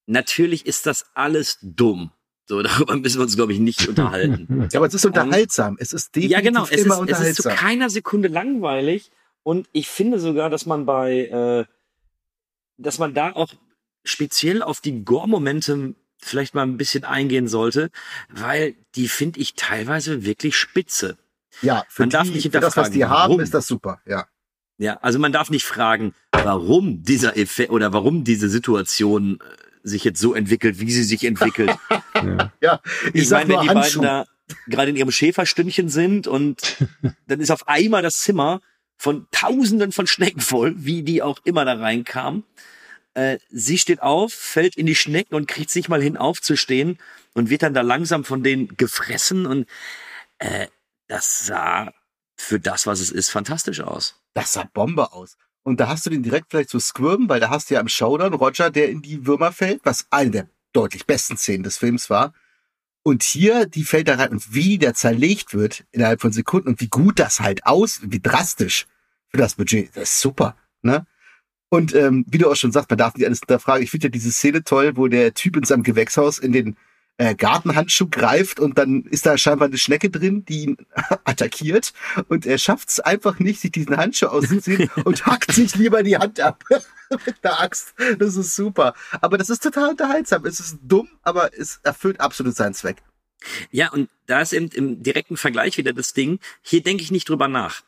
natürlich 0.06 0.66
ist 0.66 0.86
das 0.86 1.06
alles 1.14 1.58
dumm. 1.62 2.10
So, 2.46 2.62
darüber 2.62 2.96
müssen 2.96 3.18
wir 3.18 3.22
uns, 3.22 3.36
glaube 3.36 3.52
ich, 3.52 3.58
nicht 3.58 3.88
unterhalten. 3.88 4.68
ja, 4.70 4.78
aber 4.78 4.86
es 4.86 4.94
ist 4.94 5.06
unterhaltsam. 5.06 5.72
Und, 5.72 5.80
es 5.80 5.92
ist 5.92 6.14
definitiv 6.14 6.30
ja, 6.30 6.40
genau, 6.42 6.64
es 6.64 6.70
immer 6.70 6.94
ist, 6.94 7.00
unterhaltsam. 7.00 7.32
Es 7.32 7.38
ist 7.38 7.42
zu 7.42 7.48
keiner 7.48 7.90
Sekunde 7.90 8.28
langweilig. 8.28 9.10
Und 9.42 9.68
ich 9.72 9.88
finde 9.88 10.18
sogar, 10.18 10.50
dass 10.50 10.66
man 10.66 10.86
bei, 10.86 11.26
äh, 11.26 11.64
dass 12.76 12.98
man 12.98 13.14
da 13.14 13.32
auch 13.32 13.52
speziell 14.04 14.62
auf 14.62 14.80
die 14.80 15.04
Gore-Momente 15.04 15.94
vielleicht 16.20 16.54
mal 16.54 16.62
ein 16.62 16.76
bisschen 16.76 17.04
eingehen 17.04 17.48
sollte, 17.48 17.90
weil 18.30 18.74
die 18.94 19.08
finde 19.08 19.40
ich 19.40 19.54
teilweise 19.54 20.24
wirklich 20.24 20.56
spitze. 20.56 21.18
Ja, 21.62 21.84
für, 21.88 22.02
man 22.02 22.10
die, 22.10 22.12
darf 22.14 22.28
nicht 22.28 22.50
für 22.50 22.60
das, 22.60 22.76
was 22.76 22.90
die 22.90 23.04
haben, 23.04 23.30
warum. 23.30 23.40
ist 23.40 23.54
das 23.54 23.66
super, 23.66 24.00
ja. 24.06 24.26
Ja, 24.76 24.98
also 25.02 25.18
man 25.20 25.32
darf 25.32 25.50
nicht 25.50 25.64
fragen, 25.64 26.14
warum 26.32 27.02
dieser 27.02 27.36
Effekt 27.36 27.70
oder 27.70 27.92
warum 27.92 28.24
diese 28.24 28.48
Situation 28.48 29.38
äh, 29.40 29.88
sich 29.88 30.02
jetzt 30.02 30.20
so 30.20 30.34
entwickelt, 30.34 30.80
wie 30.80 30.90
sie 30.90 31.04
sich 31.04 31.24
entwickelt. 31.24 31.76
ja. 32.14 32.52
ja, 32.60 32.80
ich, 33.12 33.22
ich 33.22 33.30
meine, 33.30 33.50
wenn 33.50 33.60
die 33.60 33.68
Handschuh. 33.68 34.00
beiden 34.00 34.02
da 34.02 34.26
gerade 34.66 34.90
in 34.90 34.96
ihrem 34.96 35.10
Schäferstündchen 35.10 35.88
sind 35.88 36.26
und 36.26 36.76
dann 37.28 37.40
ist 37.40 37.50
auf 37.50 37.68
einmal 37.68 38.02
das 38.02 38.18
Zimmer 38.18 38.60
von 38.96 39.26
Tausenden 39.30 39.92
von 39.92 40.06
Schnecken 40.06 40.40
voll, 40.40 40.74
wie 40.78 41.02
die 41.02 41.22
auch 41.22 41.38
immer 41.44 41.64
da 41.64 41.74
reinkamen. 41.74 42.44
Äh, 43.14 43.38
sie 43.48 43.78
steht 43.78 44.02
auf, 44.02 44.32
fällt 44.32 44.76
in 44.76 44.86
die 44.86 44.94
Schnecken 44.94 45.34
und 45.34 45.48
kriegt 45.48 45.70
sich 45.70 45.88
mal 45.88 46.02
hin 46.02 46.16
aufzustehen 46.16 46.98
und 47.32 47.50
wird 47.50 47.62
dann 47.62 47.74
da 47.74 47.82
langsam 47.82 48.24
von 48.24 48.42
denen 48.42 48.76
gefressen 48.76 49.46
und 49.46 49.68
äh, 50.38 50.66
das 51.06 51.46
sah 51.46 51.92
für 52.36 52.58
das, 52.58 52.86
was 52.86 53.00
es 53.00 53.10
ist, 53.10 53.30
fantastisch 53.30 53.80
aus. 53.80 54.20
Das 54.34 54.52
sah 54.52 54.64
Bombe 54.64 55.12
aus. 55.12 55.36
Und 55.62 55.80
da 55.80 55.88
hast 55.88 56.04
du 56.04 56.10
den 56.10 56.22
direkt 56.22 56.48
vielleicht 56.50 56.70
zu 56.70 56.78
so 56.78 56.84
squirmen, 56.84 57.28
weil 57.28 57.40
da 57.40 57.50
hast 57.50 57.70
du 57.70 57.74
ja 57.74 57.80
im 57.80 57.88
Showdown 57.88 58.34
Roger, 58.34 58.70
der 58.70 58.90
in 58.90 59.00
die 59.00 59.26
Würmer 59.26 59.52
fällt, 59.52 59.80
was 59.84 60.06
eine 60.10 60.30
der 60.30 60.48
deutlich 60.72 61.06
besten 61.06 61.36
Szenen 61.36 61.62
des 61.62 61.78
Films 61.78 62.10
war. 62.10 62.34
Und 63.02 63.22
hier, 63.22 63.66
die 63.66 63.84
fällt 63.84 64.08
da 64.08 64.16
rein 64.16 64.30
und 64.30 64.54
wie 64.54 64.78
der 64.78 64.94
zerlegt 64.94 65.54
wird 65.54 65.84
innerhalb 65.92 66.20
von 66.20 66.32
Sekunden 66.32 66.68
und 66.68 66.80
wie 66.80 66.88
gut 66.88 67.18
das 67.18 67.40
halt 67.40 67.66
aus, 67.66 68.00
wie 68.02 68.20
drastisch 68.20 68.86
für 69.28 69.36
das 69.36 69.54
Budget. 69.54 69.90
Das 69.94 70.04
ist 70.04 70.20
super, 70.20 70.56
ne? 70.82 71.06
Und 71.74 71.92
ähm, 71.92 72.24
wie 72.28 72.38
du 72.38 72.48
auch 72.48 72.54
schon 72.54 72.70
sagst, 72.70 72.88
man 72.88 72.98
darf 72.98 73.16
nicht 73.16 73.26
alles 73.26 73.40
hinterfragen. 73.40 73.82
Ich 73.82 73.90
finde 73.90 74.06
ja 74.06 74.10
diese 74.10 74.30
Szene 74.30 74.62
toll, 74.62 74.96
wo 74.96 75.08
der 75.08 75.34
Typ 75.34 75.56
in 75.56 75.64
seinem 75.64 75.82
Gewächshaus 75.82 76.38
in 76.38 76.52
den 76.52 76.76
äh, 77.16 77.34
Gartenhandschuh 77.34 78.06
greift 78.08 78.60
und 78.60 78.78
dann 78.78 79.02
ist 79.02 79.26
da 79.26 79.36
scheinbar 79.36 79.66
eine 79.66 79.76
Schnecke 79.76 80.08
drin, 80.08 80.44
die 80.44 80.62
ihn 80.62 80.76
attackiert 81.24 81.92
und 82.28 82.46
er 82.46 82.58
schafft 82.58 82.90
es 82.90 83.00
einfach 83.00 83.40
nicht, 83.40 83.60
sich 83.60 83.72
diesen 83.72 83.96
Handschuh 83.96 84.26
auszuziehen 84.26 84.88
und 85.04 85.26
hackt 85.26 85.50
sich 85.50 85.74
lieber 85.74 86.04
die 86.04 86.16
Hand 86.16 86.38
ab 86.38 86.62
mit 87.26 87.42
der 87.42 87.60
Axt. 87.60 87.92
Das 88.20 88.36
ist 88.36 88.54
super. 88.54 88.94
Aber 89.20 89.36
das 89.36 89.50
ist 89.50 89.64
total 89.64 89.90
unterhaltsam. 89.90 90.46
Es 90.46 90.60
ist 90.60 90.78
dumm, 90.80 91.08
aber 91.22 91.58
es 91.58 91.80
erfüllt 91.82 92.20
absolut 92.20 92.54
seinen 92.54 92.74
Zweck. 92.74 93.02
Ja, 93.72 93.90
und 93.90 94.08
da 94.26 94.40
ist 94.40 94.52
eben 94.52 94.68
im 94.68 95.02
direkten 95.02 95.36
Vergleich 95.36 95.76
wieder 95.76 95.92
das 95.92 96.12
Ding, 96.12 96.38
hier 96.62 96.84
denke 96.84 97.02
ich 97.02 97.10
nicht 97.10 97.28
drüber 97.28 97.48
nach. 97.48 97.82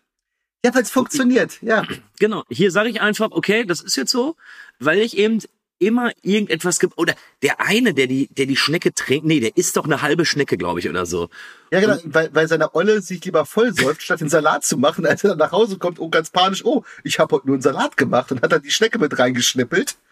Ja, 0.65 0.75
weil 0.75 0.83
es 0.83 0.91
funktioniert, 0.91 1.59
ja. 1.63 1.87
Genau. 2.19 2.43
Hier 2.49 2.71
sage 2.71 2.89
ich 2.89 3.01
einfach, 3.01 3.31
okay, 3.31 3.65
das 3.65 3.81
ist 3.81 3.97
jetzt 3.97 4.11
so, 4.11 4.37
weil 4.79 4.99
ich 4.99 5.17
eben 5.17 5.41
immer 5.79 6.11
irgendetwas 6.23 6.81
gibt. 6.81 6.97
Oder 6.99 7.15
der 7.43 7.61
eine, 7.61 7.95
der 7.95 8.07
die, 8.07 8.29
der 8.29 8.47
die 8.47 8.57
Schnecke 8.57 8.95
trinkt, 8.95 9.27
nee, 9.27 9.41
der 9.41 9.57
isst 9.57 9.77
doch 9.77 9.85
eine 9.85 10.03
halbe 10.03 10.25
Schnecke, 10.25 10.57
glaube 10.57 10.81
ich, 10.81 10.89
oder 10.89 11.07
so. 11.07 11.29
Ja, 11.71 11.81
genau, 11.81 11.95
Und, 11.95 12.15
weil, 12.15 12.35
weil 12.35 12.49
seine 12.49 12.75
Olle 12.75 13.03
sich 13.03 13.25
lieber 13.25 13.45
vollsäuft, 13.45 14.03
statt 14.03 14.21
den 14.21 14.29
Salat 14.29 14.65
zu 14.65 14.79
machen, 14.79 15.07
als 15.07 15.25
er 15.25 15.31
dann 15.31 15.39
nach 15.39 15.53
Hause 15.53 15.79
kommt 15.79 15.99
und 15.99 16.11
ganz 16.11 16.31
panisch, 16.31 16.65
oh, 16.65 16.85
ich 17.05 17.19
habe 17.19 17.37
heute 17.37 17.47
nur 17.47 17.55
einen 17.57 17.63
Salat 17.63 17.97
gemacht 17.97 18.33
und 18.33 18.43
hat 18.43 18.53
dann 18.53 18.63
die 18.63 18.71
Schnecke 18.71 18.99
mit 18.99 19.19
reingeschnippelt. 19.19 19.97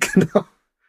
Genau. 0.00 0.44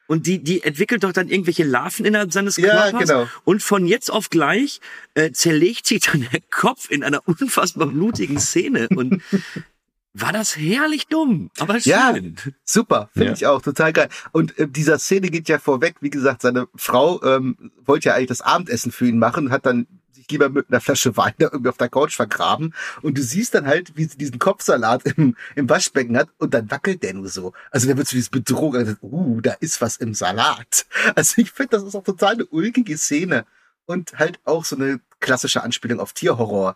Und 0.08 0.26
die, 0.26 0.40
die 0.44 0.64
entwickelt 0.64 1.04
doch 1.04 1.12
dann 1.12 1.28
irgendwelche 1.28 1.64
Larven 1.64 2.06
innerhalb 2.06 2.34
seines 2.34 2.56
Körpers. 2.56 2.92
Ja, 2.92 3.00
genau. 3.00 3.28
Und 3.44 3.62
von 3.62 3.86
jetzt 3.86 4.10
auf 4.12 4.30
gleich 4.30 4.80
äh, 5.14 5.32
zerlegt 5.32 5.86
sich 5.86 6.02
dann 6.02 6.28
der 6.32 6.42
Kopf 6.50 6.90
in 6.90 7.04
einer 7.04 7.22
unfassbar 7.28 7.88
blutigen 7.88 8.40
Szene. 8.40 8.88
Und 8.90 9.22
war 10.14 10.32
das 10.32 10.58
herrlich 10.58 11.08
dumm, 11.08 11.52
aber 11.60 11.80
schön. 11.80 11.92
Ja, 11.92 12.16
super, 12.64 13.10
finde 13.14 13.28
ja. 13.28 13.34
ich 13.34 13.46
auch, 13.46 13.62
total 13.62 13.94
geil. 13.94 14.10
Und 14.32 14.58
äh, 14.58 14.68
dieser 14.68 14.98
Szene 14.98 15.30
geht 15.30 15.50
ja 15.50 15.60
vorweg, 15.60 15.96
wie 16.02 16.10
gesagt, 16.10 16.42
seine 16.42 16.68
Frau 16.76 17.22
ähm, 17.24 17.72
wollte 17.86 18.10
ja 18.10 18.16
eigentlich 18.16 18.28
das 18.28 18.42
Abendessen 18.42 18.92
für 18.92 19.08
ihn 19.08 19.20
machen, 19.20 19.52
hat 19.52 19.66
dann 19.66 19.88
sich 20.28 20.32
lieber 20.32 20.50
mit 20.50 20.70
einer 20.70 20.82
Flasche 20.82 21.16
Wein 21.18 21.34
da 21.40 21.50
irgendwie 21.52 21.70
auf 21.70 21.78
der 21.78 21.90
Couch 21.90 22.16
vergraben. 22.16 22.74
Und 23.02 23.18
du 23.18 23.22
siehst 23.22 23.54
dann 23.54 23.66
halt, 23.66 23.96
wie 23.96 24.06
sie 24.06 24.18
diesen 24.18 24.40
Kopfsalat 24.40 25.04
im, 25.06 25.36
im 25.56 25.70
Waschbecken 25.70 26.18
hat 26.18 26.30
und 26.38 26.54
dann 26.54 26.70
wackelt 26.70 27.04
der 27.04 27.14
nur 27.14 27.30
so. 27.30 27.54
Also 27.72 27.88
da 27.88 27.98
wird 27.98 28.08
so 28.08 28.16
dieses 28.16 28.30
Bedrohung, 28.30 28.76
also, 28.76 28.94
uh, 29.02 29.42
da 29.42 29.54
ist 29.60 29.82
was 29.82 29.98
im 29.98 30.14
Salat. 30.14 30.86
Also 31.16 31.42
ich 31.42 31.52
finde, 31.52 31.78
das 31.78 31.84
ist 31.84 31.96
auch 31.96 32.04
total 32.04 32.34
eine 32.34 32.46
ulkige 32.46 32.98
Szene. 32.98 33.46
Und 33.86 34.20
halt 34.20 34.40
auch 34.44 34.66
so 34.66 34.76
eine 34.76 35.00
klassische 35.20 35.64
Anspielung 35.64 36.00
auf 36.00 36.14
Tierhorror. 36.14 36.76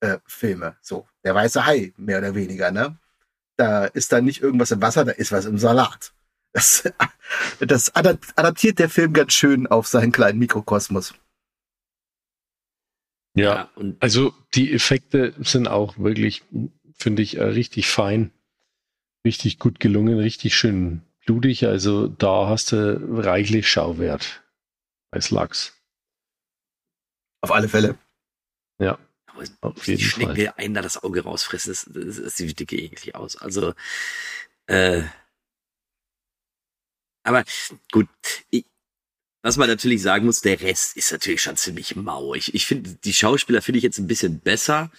Äh, 0.00 0.18
Filme, 0.26 0.76
so 0.80 1.06
der 1.24 1.34
weiße 1.34 1.64
Hai, 1.64 1.92
mehr 1.96 2.18
oder 2.18 2.34
weniger, 2.34 2.72
ne? 2.72 2.98
Da 3.56 3.84
ist 3.84 4.12
dann 4.12 4.24
nicht 4.24 4.42
irgendwas 4.42 4.72
im 4.72 4.82
Wasser, 4.82 5.04
da 5.04 5.12
ist 5.12 5.30
was 5.30 5.44
im 5.44 5.58
Salat. 5.58 6.12
Das, 6.52 6.82
das 7.60 7.94
adaptiert 7.94 8.80
der 8.80 8.88
Film 8.88 9.12
ganz 9.12 9.32
schön 9.32 9.68
auf 9.68 9.86
seinen 9.86 10.10
kleinen 10.10 10.40
Mikrokosmos. 10.40 11.14
Ja, 13.34 13.70
ja 13.78 13.94
also 14.00 14.34
die 14.54 14.72
Effekte 14.72 15.34
sind 15.40 15.68
auch 15.68 15.98
wirklich, 15.98 16.42
finde 16.94 17.22
ich, 17.22 17.38
äh, 17.38 17.44
richtig 17.44 17.88
fein. 17.88 18.30
Richtig 19.24 19.58
gut 19.58 19.78
gelungen, 19.78 20.18
richtig 20.18 20.56
schön 20.56 21.02
blutig. 21.24 21.66
Also 21.66 22.08
da 22.08 22.48
hast 22.48 22.72
du 22.72 23.00
reichlich 23.20 23.68
Schauwert 23.68 24.42
als 25.10 25.30
Lachs. 25.30 25.74
Auf 27.40 27.52
alle 27.52 27.68
Fälle. 27.68 27.98
Ja. 28.78 28.98
Aber 29.26 29.44
Auf 29.60 29.84
die 29.84 29.98
Schnecken, 29.98 30.36
Fall. 30.36 30.54
einen 30.56 30.74
da 30.74 30.82
das 30.82 31.02
Auge 31.02 31.22
rausfressen, 31.22 31.72
das, 31.72 31.88
das, 31.90 32.22
das 32.22 32.36
sieht 32.36 32.58
dicke 32.58 32.76
eklig 32.76 33.14
aus. 33.14 33.36
Also, 33.36 33.74
äh, 34.66 35.02
aber 37.24 37.44
gut, 37.90 38.08
ich, 38.50 38.66
was 39.42 39.56
man 39.56 39.68
natürlich 39.68 40.02
sagen 40.02 40.26
muss, 40.26 40.40
der 40.40 40.60
Rest 40.60 40.96
ist 40.96 41.10
natürlich 41.10 41.42
schon 41.42 41.56
ziemlich 41.56 41.96
mau. 41.96 42.34
Ich, 42.34 42.54
ich 42.54 42.66
finde, 42.66 42.90
die 42.90 43.12
Schauspieler 43.12 43.60
finde 43.60 43.78
ich 43.78 43.84
jetzt 43.84 43.98
ein 43.98 44.06
bisschen 44.06 44.38
besser. 44.38 44.90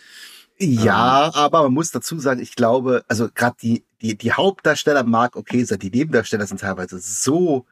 Ja, 0.60 1.28
ähm, 1.28 1.34
aber 1.34 1.64
man 1.64 1.74
muss 1.74 1.92
dazu 1.92 2.20
sagen, 2.20 2.42
ich 2.42 2.56
glaube, 2.56 3.04
also 3.08 3.30
gerade 3.34 3.56
die, 3.62 3.86
die, 4.02 4.18
die 4.18 4.34
Hauptdarsteller 4.34 5.04
mag 5.04 5.36
okay 5.36 5.64
sein, 5.64 5.80
die 5.80 5.90
Nebendarsteller 5.90 6.46
sind 6.46 6.60
teilweise 6.60 7.00
so 7.00 7.66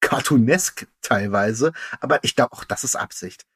cartoonesk 0.00 0.88
teilweise, 1.00 1.72
aber 2.00 2.22
ich 2.24 2.34
glaube 2.34 2.52
auch, 2.52 2.64
das 2.64 2.84
ist 2.84 2.96
Absicht. 2.96 3.46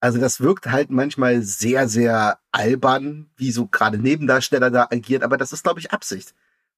Also 0.00 0.18
das 0.18 0.40
wirkt 0.40 0.66
halt 0.66 0.90
manchmal 0.90 1.42
sehr, 1.42 1.88
sehr 1.88 2.38
albern, 2.52 3.30
wie 3.36 3.52
so 3.52 3.66
gerade 3.66 3.96
Nebendarsteller 3.98 4.70
da 4.70 4.88
agieren, 4.90 5.22
aber 5.22 5.38
das 5.38 5.52
ist, 5.52 5.62
glaube 5.62 5.80
ich, 5.80 5.92
Absicht. 5.92 6.34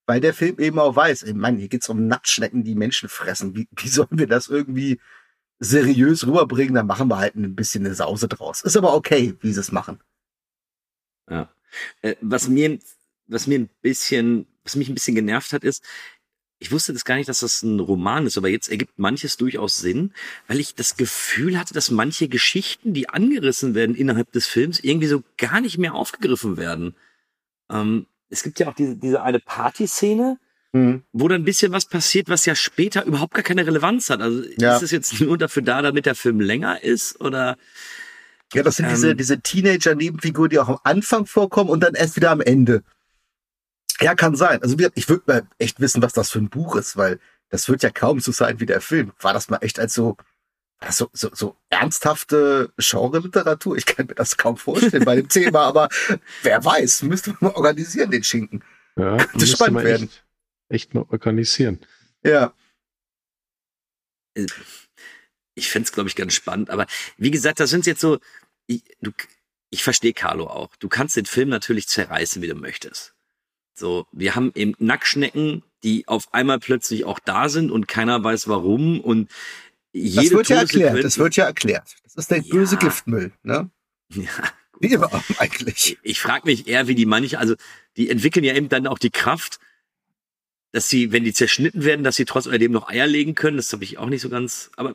Weil 0.06 0.20
der 0.20 0.34
Film 0.34 0.58
eben 0.60 0.78
auch 0.78 0.94
weiß, 0.94 1.24
ey, 1.24 1.34
Mann, 1.34 1.56
hier 1.58 1.68
geht's 1.68 1.88
um 1.88 2.06
Nacktschnecken, 2.06 2.62
die 2.62 2.76
Menschen 2.76 3.08
fressen. 3.08 3.56
Wie, 3.56 3.68
wie 3.76 3.88
sollen 3.88 4.08
wir 4.12 4.28
das 4.28 4.48
irgendwie 4.48 5.00
seriös 5.58 6.26
rüberbringen? 6.26 6.74
Dann 6.74 6.86
machen 6.86 7.08
wir 7.08 7.18
halt 7.18 7.34
ein 7.34 7.56
bisschen 7.56 7.84
eine 7.84 7.94
Sause 7.94 8.28
draus. 8.28 8.62
Ist 8.62 8.76
aber 8.76 8.94
okay, 8.94 9.34
wie 9.40 9.52
sie 9.52 9.60
es 9.60 9.72
machen. 9.72 10.00
Ja. 11.28 11.52
Äh, 12.02 12.14
was 12.20 12.48
mir, 12.48 12.78
was 13.26 13.46
mir 13.46 13.58
ein 13.58 13.70
bisschen, 13.82 14.46
was 14.62 14.76
mich 14.76 14.88
ein 14.88 14.94
bisschen 14.94 15.16
genervt 15.16 15.52
hat, 15.52 15.64
ist, 15.64 15.82
ich 16.58 16.72
wusste 16.72 16.92
das 16.92 17.04
gar 17.04 17.16
nicht, 17.16 17.28
dass 17.28 17.40
das 17.40 17.62
ein 17.62 17.80
Roman 17.80 18.26
ist, 18.26 18.38
aber 18.38 18.48
jetzt 18.48 18.68
ergibt 18.68 18.98
manches 18.98 19.36
durchaus 19.36 19.78
Sinn, 19.78 20.14
weil 20.46 20.60
ich 20.60 20.74
das 20.74 20.96
Gefühl 20.96 21.58
hatte, 21.58 21.74
dass 21.74 21.90
manche 21.90 22.28
Geschichten, 22.28 22.94
die 22.94 23.08
angerissen 23.08 23.74
werden 23.74 23.94
innerhalb 23.94 24.32
des 24.32 24.46
Films, 24.46 24.80
irgendwie 24.80 25.08
so 25.08 25.22
gar 25.36 25.60
nicht 25.60 25.76
mehr 25.78 25.94
aufgegriffen 25.94 26.56
werden. 26.56 26.94
Ähm, 27.68 28.06
es 28.28 28.42
gibt 28.42 28.58
ja 28.58 28.68
auch 28.68 28.74
diese, 28.74 28.96
diese 28.96 29.22
eine 29.22 29.40
Partyszene, 29.40 30.38
mhm. 30.72 31.04
wo 31.12 31.28
dann 31.28 31.42
ein 31.42 31.44
bisschen 31.44 31.72
was 31.72 31.86
passiert, 31.86 32.28
was 32.28 32.46
ja 32.46 32.54
später 32.54 33.04
überhaupt 33.04 33.34
gar 33.34 33.42
keine 33.42 33.66
Relevanz 33.66 34.10
hat. 34.10 34.20
Also 34.20 34.42
ja. 34.58 34.76
ist 34.76 34.82
es 34.82 34.90
jetzt 34.90 35.20
nur 35.20 35.38
dafür 35.38 35.62
da, 35.62 35.82
damit 35.82 36.06
der 36.06 36.14
Film 36.14 36.40
länger 36.40 36.82
ist 36.82 37.20
oder? 37.20 37.56
Ja, 38.52 38.62
das 38.62 38.76
sind 38.76 38.86
ähm, 38.86 38.92
diese, 38.92 39.16
diese 39.16 39.40
Teenager-Nebenfiguren, 39.40 40.50
die 40.50 40.58
auch 40.58 40.68
am 40.68 40.78
Anfang 40.84 41.26
vorkommen 41.26 41.70
und 41.70 41.80
dann 41.80 41.94
erst 41.94 42.16
wieder 42.16 42.30
am 42.30 42.40
Ende. 42.40 42.82
Ja, 44.00 44.14
kann 44.14 44.36
sein. 44.36 44.62
Also 44.62 44.76
ich 44.94 45.08
würde 45.08 45.24
mal 45.26 45.42
echt 45.58 45.80
wissen, 45.80 46.02
was 46.02 46.12
das 46.12 46.30
für 46.30 46.38
ein 46.38 46.50
Buch 46.50 46.76
ist, 46.76 46.96
weil 46.96 47.18
das 47.48 47.68
wird 47.68 47.82
ja 47.82 47.90
kaum 47.90 48.20
so 48.20 48.32
sein 48.32 48.60
wie 48.60 48.66
der 48.66 48.80
Film. 48.80 49.12
War 49.20 49.32
das 49.32 49.48
mal 49.48 49.58
echt 49.62 49.80
als 49.80 49.94
so, 49.94 50.16
so, 50.90 51.08
so, 51.12 51.30
so 51.32 51.56
ernsthafte 51.70 52.72
Genre-Literatur? 52.78 53.76
Ich 53.76 53.86
kann 53.86 54.06
mir 54.06 54.14
das 54.14 54.36
kaum 54.36 54.56
vorstellen 54.56 55.04
bei 55.04 55.16
dem 55.16 55.28
Thema, 55.28 55.62
aber 55.62 55.88
wer 56.42 56.64
weiß, 56.64 57.02
müsste 57.02 57.30
man 57.30 57.38
mal 57.40 57.52
organisieren, 57.52 58.10
den 58.10 58.24
Schinken. 58.24 58.62
Ja, 58.96 59.16
Könnte 59.16 59.46
spannend 59.46 59.84
werden. 59.84 60.04
Echt, 60.04 60.24
echt 60.68 60.94
mal 60.94 61.06
organisieren. 61.08 61.80
Ja. 62.22 62.52
Ich 65.54 65.70
fände 65.70 65.86
es, 65.86 65.92
glaube 65.92 66.08
ich, 66.08 66.16
ganz 66.16 66.34
spannend. 66.34 66.70
Aber 66.70 66.86
wie 67.16 67.30
gesagt, 67.30 67.60
das 67.60 67.70
sind 67.70 67.86
jetzt 67.86 68.00
so, 68.00 68.18
ich, 68.66 68.82
du, 69.00 69.12
ich 69.70 69.82
verstehe 69.82 70.12
Carlo 70.12 70.46
auch. 70.46 70.76
Du 70.76 70.88
kannst 70.88 71.16
den 71.16 71.26
Film 71.26 71.48
natürlich 71.48 71.88
zerreißen, 71.88 72.42
wie 72.42 72.48
du 72.48 72.54
möchtest. 72.54 73.14
So, 73.74 74.06
wir 74.12 74.34
haben 74.34 74.52
eben 74.54 74.74
Nacktschnecken, 74.78 75.62
die 75.82 76.08
auf 76.08 76.32
einmal 76.32 76.58
plötzlich 76.58 77.04
auch 77.04 77.18
da 77.18 77.48
sind 77.48 77.70
und 77.70 77.88
keiner 77.88 78.22
weiß 78.24 78.48
warum 78.48 79.00
und 79.00 79.30
Das 79.96 80.30
wird 80.30 80.48
ja 80.48 80.56
erklärt, 80.56 81.04
das 81.04 81.18
wird 81.18 81.36
ja 81.36 81.44
erklärt. 81.44 81.96
Das 82.04 82.14
ist 82.14 82.30
der 82.30 82.38
ja. 82.38 82.52
böse 82.52 82.76
Giftmüll, 82.76 83.32
ne? 83.42 83.70
Ja. 84.10 84.22
Wie 84.80 84.92
immer 84.92 85.10
eigentlich. 85.38 85.98
Ich, 86.02 86.20
frage 86.20 86.46
mich 86.46 86.66
eher, 86.66 86.88
wie 86.88 86.94
die 86.94 87.06
manche, 87.06 87.38
also 87.38 87.54
die 87.96 88.10
entwickeln 88.10 88.44
ja 88.44 88.54
eben 88.54 88.68
dann 88.68 88.86
auch 88.86 88.98
die 88.98 89.10
Kraft, 89.10 89.58
dass 90.72 90.88
sie, 90.88 91.12
wenn 91.12 91.24
die 91.24 91.32
zerschnitten 91.32 91.84
werden, 91.84 92.04
dass 92.04 92.16
sie 92.16 92.26
trotz 92.26 92.46
alledem 92.46 92.72
noch 92.72 92.88
Eier 92.88 93.06
legen 93.06 93.34
können. 93.34 93.56
Das 93.56 93.72
habe 93.72 93.84
ich 93.84 93.98
auch 93.98 94.08
nicht 94.08 94.20
so 94.20 94.28
ganz, 94.28 94.70
aber 94.76 94.94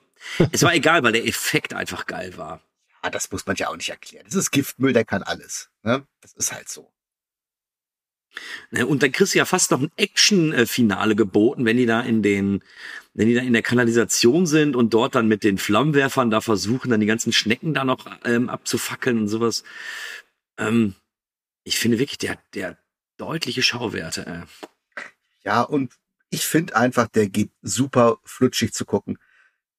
es 0.51 0.61
war 0.61 0.75
egal, 0.75 1.03
weil 1.03 1.13
der 1.13 1.27
Effekt 1.27 1.73
einfach 1.73 2.05
geil 2.05 2.37
war. 2.37 2.61
Ja, 3.03 3.09
das 3.09 3.31
muss 3.31 3.47
man 3.47 3.55
ja 3.55 3.69
auch 3.69 3.75
nicht 3.75 3.89
erklären. 3.89 4.25
Das 4.25 4.35
ist 4.35 4.51
Giftmüll, 4.51 4.93
der 4.93 5.05
kann 5.05 5.23
alles. 5.23 5.69
Ne? 5.81 6.05
Das 6.21 6.33
ist 6.33 6.53
halt 6.53 6.69
so. 6.69 6.91
Und 8.71 9.03
dann 9.03 9.11
kriegst 9.11 9.33
du 9.33 9.39
ja 9.39 9.45
fast 9.45 9.71
noch 9.71 9.81
ein 9.81 9.91
Action-Finale 9.97 11.15
geboten, 11.15 11.65
wenn 11.65 11.77
die 11.77 11.85
da 11.85 12.01
in 12.01 12.21
den, 12.21 12.63
wenn 13.13 13.27
die 13.27 13.33
da 13.33 13.41
in 13.41 13.53
der 13.53 13.61
Kanalisation 13.61 14.45
sind 14.45 14.75
und 14.75 14.93
dort 14.93 15.15
dann 15.15 15.27
mit 15.27 15.43
den 15.43 15.57
Flammenwerfern 15.57 16.29
da 16.29 16.41
versuchen, 16.41 16.89
dann 16.89 16.99
die 16.99 17.05
ganzen 17.05 17.33
Schnecken 17.33 17.73
da 17.73 17.83
noch 17.83 18.05
ähm, 18.23 18.49
abzufackeln 18.49 19.19
und 19.19 19.27
sowas. 19.27 19.63
Ähm, 20.57 20.95
ich 21.63 21.77
finde 21.77 21.99
wirklich, 21.99 22.17
der, 22.17 22.37
der 22.53 22.77
deutliche 23.17 23.61
Schauwerte. 23.61 24.25
Äh. 24.25 25.01
Ja, 25.43 25.61
und 25.61 25.93
ich 26.29 26.45
finde 26.45 26.75
einfach, 26.75 27.07
der 27.07 27.27
geht 27.27 27.51
super 27.61 28.17
flutschig 28.23 28.73
zu 28.73 28.85
gucken 28.85 29.17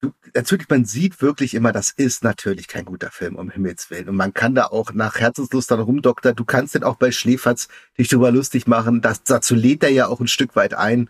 du, 0.02 0.12
natürlich, 0.34 0.68
man 0.68 0.84
sieht 0.84 1.22
wirklich 1.22 1.54
immer, 1.54 1.72
das 1.72 1.90
ist 1.90 2.22
natürlich 2.22 2.68
kein 2.68 2.84
guter 2.84 3.10
Film, 3.10 3.36
um 3.36 3.50
Himmels 3.50 3.90
Willen. 3.90 4.08
Und 4.10 4.16
man 4.16 4.34
kann 4.34 4.54
da 4.54 4.66
auch 4.66 4.92
nach 4.92 5.18
Herzenslust 5.18 5.70
dann 5.70 5.80
rumdoktern. 5.80 6.36
Du 6.36 6.44
kannst 6.44 6.74
den 6.74 6.84
auch 6.84 6.96
bei 6.96 7.10
Schläferz 7.10 7.68
dich 7.96 8.08
drüber 8.08 8.30
lustig 8.30 8.66
machen. 8.66 9.00
Das, 9.00 9.22
dazu 9.22 9.54
lädt 9.54 9.82
er 9.82 9.90
ja 9.90 10.08
auch 10.08 10.20
ein 10.20 10.28
Stück 10.28 10.54
weit 10.56 10.74
ein. 10.74 11.08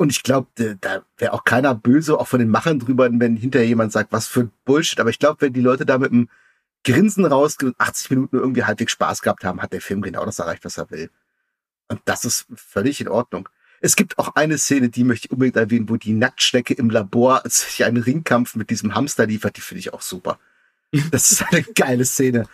Und 0.00 0.12
ich 0.12 0.22
glaube, 0.22 0.48
da 0.80 1.04
wäre 1.18 1.34
auch 1.34 1.44
keiner 1.44 1.74
böse, 1.74 2.18
auch 2.18 2.26
von 2.26 2.40
den 2.40 2.48
Machern 2.48 2.78
drüber, 2.78 3.10
wenn 3.12 3.36
hinterher 3.36 3.68
jemand 3.68 3.92
sagt, 3.92 4.12
was 4.12 4.28
für 4.28 4.48
Bullshit. 4.64 4.98
Aber 4.98 5.10
ich 5.10 5.18
glaube, 5.18 5.42
wenn 5.42 5.52
die 5.52 5.60
Leute 5.60 5.84
da 5.84 5.98
mit 5.98 6.10
einem 6.10 6.30
Grinsen 6.84 7.26
raus 7.26 7.58
80 7.76 8.08
Minuten 8.08 8.36
irgendwie 8.36 8.64
halbwegs 8.64 8.92
Spaß 8.92 9.20
gehabt 9.20 9.44
haben, 9.44 9.60
hat 9.60 9.74
der 9.74 9.82
Film 9.82 10.00
genau 10.00 10.24
das 10.24 10.38
erreicht, 10.38 10.64
was 10.64 10.78
er 10.78 10.90
will. 10.90 11.10
Und 11.88 12.00
das 12.06 12.24
ist 12.24 12.46
völlig 12.54 13.02
in 13.02 13.08
Ordnung. 13.08 13.50
Es 13.82 13.94
gibt 13.94 14.18
auch 14.18 14.36
eine 14.36 14.56
Szene, 14.56 14.88
die 14.88 15.04
möchte 15.04 15.26
ich 15.26 15.32
unbedingt 15.32 15.56
erwähnen, 15.56 15.90
wo 15.90 15.98
die 15.98 16.14
Nacktschnecke 16.14 16.72
im 16.72 16.88
Labor 16.88 17.42
sich 17.44 17.84
einen 17.84 18.02
Ringkampf 18.02 18.56
mit 18.56 18.70
diesem 18.70 18.94
Hamster 18.94 19.26
liefert. 19.26 19.58
Die 19.58 19.60
finde 19.60 19.80
ich 19.80 19.92
auch 19.92 20.00
super. 20.00 20.38
Das 21.10 21.30
ist 21.30 21.42
eine 21.42 21.62
geile 21.74 22.06
Szene. 22.06 22.46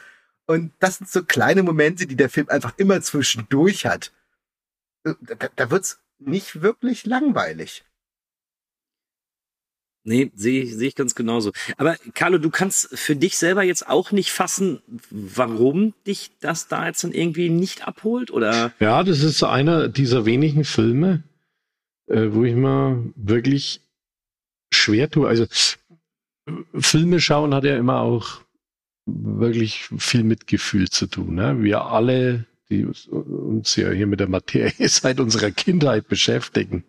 Und 0.46 0.72
das 0.80 0.98
sind 0.98 1.08
so 1.08 1.22
kleine 1.22 1.62
Momente, 1.62 2.08
die 2.08 2.16
der 2.16 2.28
Film 2.28 2.48
einfach 2.48 2.74
immer 2.76 3.00
zwischendurch 3.02 3.86
hat. 3.86 4.12
Da, 5.04 5.14
da 5.54 5.70
wird's 5.70 6.00
nicht 6.18 6.62
wirklich 6.62 7.06
langweilig. 7.06 7.84
Nee, 10.08 10.30
sehe 10.36 10.62
ich, 10.62 10.76
seh 10.76 10.86
ich 10.86 10.94
ganz 10.94 11.16
genauso. 11.16 11.50
Aber 11.78 11.96
Carlo, 12.14 12.38
du 12.38 12.48
kannst 12.48 12.96
für 12.96 13.16
dich 13.16 13.36
selber 13.36 13.64
jetzt 13.64 13.88
auch 13.88 14.12
nicht 14.12 14.30
fassen, 14.30 14.80
warum 15.10 15.94
dich 16.06 16.30
das 16.40 16.68
da 16.68 16.86
jetzt 16.86 17.02
dann 17.02 17.10
irgendwie 17.10 17.48
nicht 17.48 17.88
abholt, 17.88 18.30
oder? 18.30 18.72
Ja, 18.78 19.02
das 19.02 19.24
ist 19.24 19.42
einer 19.42 19.88
dieser 19.88 20.24
wenigen 20.24 20.62
Filme, 20.62 21.24
äh, 22.06 22.28
wo 22.30 22.44
ich 22.44 22.54
mal 22.54 23.02
wirklich 23.16 23.80
schwer 24.72 25.10
tue. 25.10 25.26
Also 25.26 25.46
Filme 26.78 27.20
schauen 27.20 27.52
hat 27.52 27.64
ja 27.64 27.76
immer 27.76 28.00
auch 28.00 28.42
wirklich 29.06 29.88
viel 29.98 30.22
mit 30.22 30.46
Gefühl 30.46 30.88
zu 30.88 31.08
tun. 31.08 31.34
Ne? 31.34 31.62
Wir 31.62 31.84
alle, 31.84 32.46
die 32.70 32.84
uns 32.84 33.76
ja 33.76 33.90
hier 33.90 34.06
mit 34.06 34.20
der 34.20 34.28
Materie 34.28 34.72
seit 34.88 35.20
unserer 35.20 35.50
Kindheit 35.50 36.08
beschäftigen, 36.08 36.84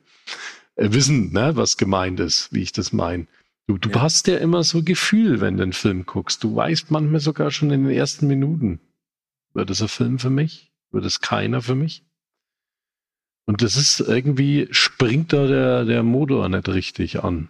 äh, 0.75 0.91
wissen, 0.91 1.31
ne, 1.31 1.55
was 1.55 1.77
gemeint 1.77 2.19
ist, 2.19 2.53
wie 2.53 2.61
ich 2.61 2.71
das 2.71 2.93
meine. 2.93 3.27
Du, 3.67 3.77
du 3.77 3.89
ja. 3.89 4.01
hast 4.01 4.27
ja 4.27 4.37
immer 4.37 4.63
so 4.63 4.81
Gefühl, 4.81 5.41
wenn 5.41 5.57
du 5.57 5.63
einen 5.63 5.73
Film 5.73 6.05
guckst. 6.05 6.43
Du 6.43 6.55
weißt 6.55 6.89
manchmal 6.89 7.19
sogar 7.19 7.51
schon 7.51 7.69
in 7.71 7.83
den 7.83 7.95
ersten 7.95 8.27
Minuten, 8.27 8.79
wird 9.53 9.69
es 9.69 9.81
ein 9.81 9.89
Film 9.89 10.19
für 10.19 10.29
mich? 10.29 10.71
Wird 10.91 11.05
es 11.05 11.19
keiner 11.19 11.61
für 11.61 11.75
mich? 11.75 12.03
Und 13.45 13.61
das 13.61 13.75
ist 13.75 13.99
irgendwie, 13.99 14.67
springt 14.71 15.33
da 15.33 15.47
der, 15.47 15.85
der 15.85 16.03
Motor 16.03 16.47
nicht 16.49 16.67
richtig 16.69 17.23
an. 17.23 17.49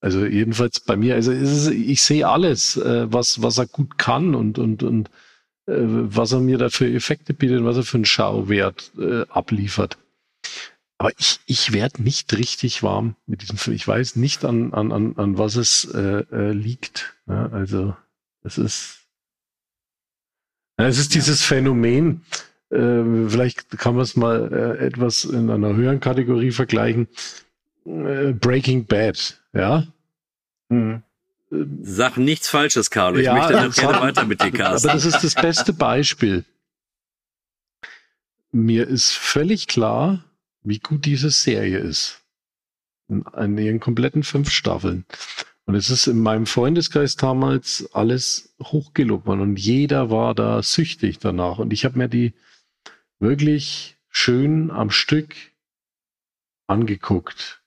Also 0.00 0.24
jedenfalls 0.24 0.80
bei 0.80 0.96
mir, 0.96 1.14
also 1.14 1.32
ist, 1.32 1.68
ich 1.68 2.02
sehe 2.02 2.28
alles, 2.28 2.76
äh, 2.76 3.12
was, 3.12 3.42
was 3.42 3.58
er 3.58 3.66
gut 3.66 3.98
kann 3.98 4.34
und, 4.34 4.58
und, 4.58 4.82
und 4.82 5.10
was 5.66 6.32
er 6.32 6.40
mir 6.40 6.58
da 6.58 6.68
für 6.68 6.88
Effekte 6.88 7.34
bietet, 7.34 7.64
was 7.64 7.76
er 7.76 7.82
für 7.82 7.98
einen 7.98 8.04
Schauwert 8.04 8.92
äh, 8.98 9.22
abliefert. 9.28 9.98
Aber 10.98 11.10
ich, 11.18 11.40
ich 11.46 11.72
werde 11.72 12.02
nicht 12.02 12.36
richtig 12.36 12.82
warm 12.82 13.16
mit 13.26 13.42
diesem 13.42 13.58
Film. 13.58 13.76
Ich 13.76 13.86
weiß 13.86 14.16
nicht, 14.16 14.44
an, 14.44 14.72
an, 14.72 14.92
an, 14.92 15.16
an 15.16 15.36
was 15.36 15.56
es 15.56 15.84
äh, 15.92 16.24
äh, 16.32 16.52
liegt. 16.52 17.14
Ja, 17.26 17.48
also 17.50 17.96
es 18.42 18.56
ist, 18.56 19.00
ja, 20.78 20.86
es 20.86 20.98
ist 20.98 21.14
dieses 21.14 21.42
Phänomen, 21.42 22.22
äh, 22.70 23.28
vielleicht 23.28 23.70
kann 23.78 23.94
man 23.94 24.04
es 24.04 24.16
mal 24.16 24.52
äh, 24.52 24.86
etwas 24.86 25.24
in 25.24 25.50
einer 25.50 25.74
höheren 25.74 26.00
Kategorie 26.00 26.50
vergleichen. 26.50 27.08
Äh, 27.84 28.32
Breaking 28.32 28.86
Bad, 28.86 29.42
ja. 29.52 29.86
Mhm. 30.68 31.02
Sag 31.50 32.16
nichts 32.16 32.48
Falsches, 32.48 32.90
Carlo. 32.90 33.18
Ich 33.18 33.26
ja, 33.26 33.34
möchte 33.34 33.52
dann 33.52 33.70
gerne 33.70 34.00
weiter 34.00 34.24
mit 34.24 34.42
dir 34.42 34.50
casten. 34.50 34.90
Aber 34.90 34.98
das 34.98 35.04
ist 35.04 35.22
das 35.22 35.34
beste 35.34 35.72
Beispiel. 35.72 36.44
Mir 38.50 38.86
ist 38.88 39.12
völlig 39.12 39.66
klar, 39.66 40.24
wie 40.62 40.78
gut 40.78 41.04
diese 41.04 41.30
Serie 41.30 41.78
ist. 41.78 42.22
In, 43.08 43.24
in 43.36 43.58
ihren 43.58 43.80
kompletten 43.80 44.24
fünf 44.24 44.50
Staffeln. 44.50 45.04
Und 45.66 45.74
es 45.74 45.90
ist 45.90 46.06
in 46.06 46.20
meinem 46.20 46.46
Freundeskreis 46.46 47.16
damals 47.16 47.88
alles 47.92 48.54
hochgelobt 48.62 49.26
worden 49.26 49.40
und 49.40 49.58
jeder 49.58 50.10
war 50.10 50.34
da 50.34 50.62
süchtig 50.62 51.18
danach. 51.18 51.58
Und 51.58 51.72
ich 51.72 51.84
habe 51.84 51.98
mir 51.98 52.08
die 52.08 52.34
wirklich 53.18 53.96
schön 54.08 54.70
am 54.70 54.90
Stück 54.90 55.34
angeguckt. 56.68 57.62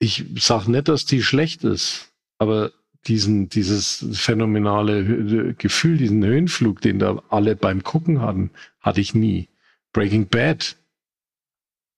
Ich 0.00 0.24
sag 0.38 0.68
nicht, 0.68 0.88
dass 0.88 1.04
die 1.04 1.22
schlecht 1.22 1.64
ist, 1.64 2.12
aber 2.38 2.72
diesen, 3.06 3.48
dieses 3.48 4.06
phänomenale 4.12 5.54
Gefühl, 5.54 5.96
diesen 5.96 6.24
Höhenflug, 6.24 6.80
den 6.80 6.98
da 6.98 7.22
alle 7.28 7.56
beim 7.56 7.82
Gucken 7.82 8.20
hatten, 8.20 8.50
hatte 8.80 9.00
ich 9.00 9.14
nie. 9.14 9.48
Breaking 9.92 10.28
Bad 10.28 10.76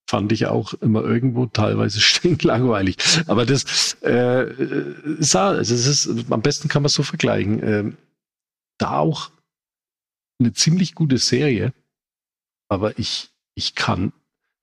fand 0.08 0.32
ich 0.32 0.46
auch 0.46 0.74
immer 0.74 1.02
irgendwo 1.02 1.46
teilweise 1.46 2.00
stinklangweilig. 2.00 2.96
Aber 3.26 3.46
das 3.46 3.96
äh, 4.02 4.50
ist, 5.18 5.36
also 5.36 5.74
es 5.74 5.86
ist, 5.86 6.30
am 6.30 6.42
besten 6.42 6.68
kann 6.68 6.82
man 6.82 6.88
es 6.88 6.94
so 6.94 7.02
vergleichen. 7.02 7.62
Äh, 7.62 7.92
da 8.78 8.98
auch 8.98 9.30
eine 10.40 10.52
ziemlich 10.52 10.94
gute 10.94 11.18
Serie, 11.18 11.72
aber 12.68 12.98
ich, 12.98 13.30
ich 13.54 13.74
kann, 13.74 14.12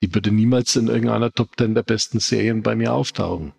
die 0.02 0.14
würde 0.14 0.30
niemals 0.30 0.76
in 0.76 0.88
irgendeiner 0.88 1.32
Top 1.32 1.56
Ten 1.56 1.74
der 1.74 1.82
besten 1.82 2.20
Serien 2.20 2.62
bei 2.62 2.76
mir 2.76 2.92
auftauchen. 2.92 3.52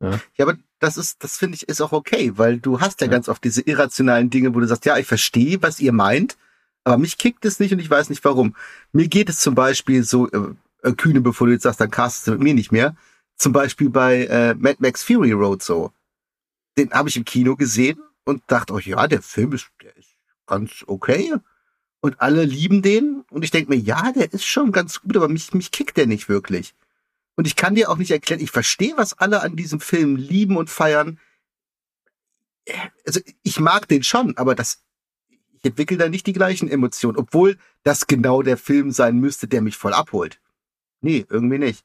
Ja, 0.00 0.20
ja 0.36 0.44
aber 0.44 0.56
das 0.78 0.96
ist, 0.96 1.22
das 1.22 1.36
finde 1.36 1.56
ich, 1.56 1.68
ist 1.68 1.80
auch 1.80 1.92
okay, 1.92 2.32
weil 2.36 2.58
du 2.58 2.80
hast 2.80 3.00
ja, 3.00 3.06
ja, 3.06 3.12
ganz 3.12 3.28
oft 3.28 3.42
diese 3.44 3.62
irrationalen 3.62 4.30
Dinge, 4.30 4.54
wo 4.54 4.60
du 4.60 4.66
sagst, 4.66 4.84
ja, 4.84 4.98
ich 4.98 5.06
verstehe, 5.06 5.62
was 5.62 5.80
ihr 5.80 5.92
meint, 5.92 6.36
aber 6.84 6.98
mich 6.98 7.18
kickt 7.18 7.44
es 7.44 7.60
nicht 7.60 7.72
und 7.72 7.78
ich 7.78 7.90
weiß 7.90 8.10
nicht 8.10 8.24
warum. 8.24 8.54
Mir 8.92 9.08
geht 9.08 9.28
es 9.28 9.40
zum 9.40 9.54
Beispiel 9.54 10.04
so, 10.04 10.30
äh, 10.30 10.54
äh 10.82 10.92
Kühne, 10.92 11.20
bevor 11.20 11.46
du 11.46 11.52
jetzt 11.52 11.62
sagst, 11.62 11.80
dann 11.80 11.90
castest 11.90 12.26
du 12.26 12.32
mit 12.32 12.40
mir 12.40 12.54
nicht 12.54 12.72
mehr. 12.72 12.96
Zum 13.36 13.52
Beispiel 13.52 13.90
bei 13.90 14.26
äh, 14.26 14.54
Mad 14.54 14.76
Max 14.80 15.02
Fury 15.02 15.32
Road 15.32 15.62
so. 15.62 15.92
Den 16.78 16.90
habe 16.92 17.08
ich 17.08 17.16
im 17.16 17.24
Kino 17.24 17.56
gesehen 17.56 17.98
und 18.24 18.42
dachte, 18.48 18.72
oh 18.72 18.78
ja, 18.78 19.08
der 19.08 19.22
Film 19.22 19.52
ist, 19.52 19.68
der 19.82 19.96
ist 19.96 20.10
ganz 20.46 20.84
okay 20.86 21.32
und 22.00 22.20
alle 22.20 22.44
lieben 22.44 22.82
den 22.82 23.24
und 23.30 23.42
ich 23.44 23.50
denke 23.50 23.70
mir, 23.70 23.78
ja, 23.78 24.12
der 24.12 24.32
ist 24.32 24.44
schon 24.44 24.72
ganz 24.72 25.00
gut, 25.00 25.16
aber 25.16 25.28
mich, 25.28 25.52
mich 25.54 25.70
kickt 25.70 25.96
der 25.96 26.06
nicht 26.06 26.28
wirklich. 26.28 26.74
Und 27.36 27.46
ich 27.46 27.56
kann 27.56 27.74
dir 27.74 27.90
auch 27.90 27.98
nicht 27.98 28.10
erklären, 28.10 28.40
ich 28.40 28.50
verstehe, 28.50 28.96
was 28.96 29.12
alle 29.14 29.42
an 29.42 29.56
diesem 29.56 29.80
Film 29.80 30.16
lieben 30.16 30.56
und 30.56 30.70
feiern. 30.70 31.20
Also 33.06 33.20
ich 33.42 33.60
mag 33.60 33.88
den 33.88 34.02
schon, 34.02 34.36
aber 34.36 34.54
das, 34.54 34.82
ich 35.28 35.64
entwickle 35.64 35.98
da 35.98 36.08
nicht 36.08 36.26
die 36.26 36.32
gleichen 36.32 36.68
Emotionen, 36.68 37.18
obwohl 37.18 37.58
das 37.82 38.06
genau 38.06 38.42
der 38.42 38.56
Film 38.56 38.90
sein 38.90 39.18
müsste, 39.18 39.48
der 39.48 39.60
mich 39.60 39.76
voll 39.76 39.92
abholt. 39.92 40.40
Nee, 41.00 41.26
irgendwie 41.28 41.58
nicht. 41.58 41.84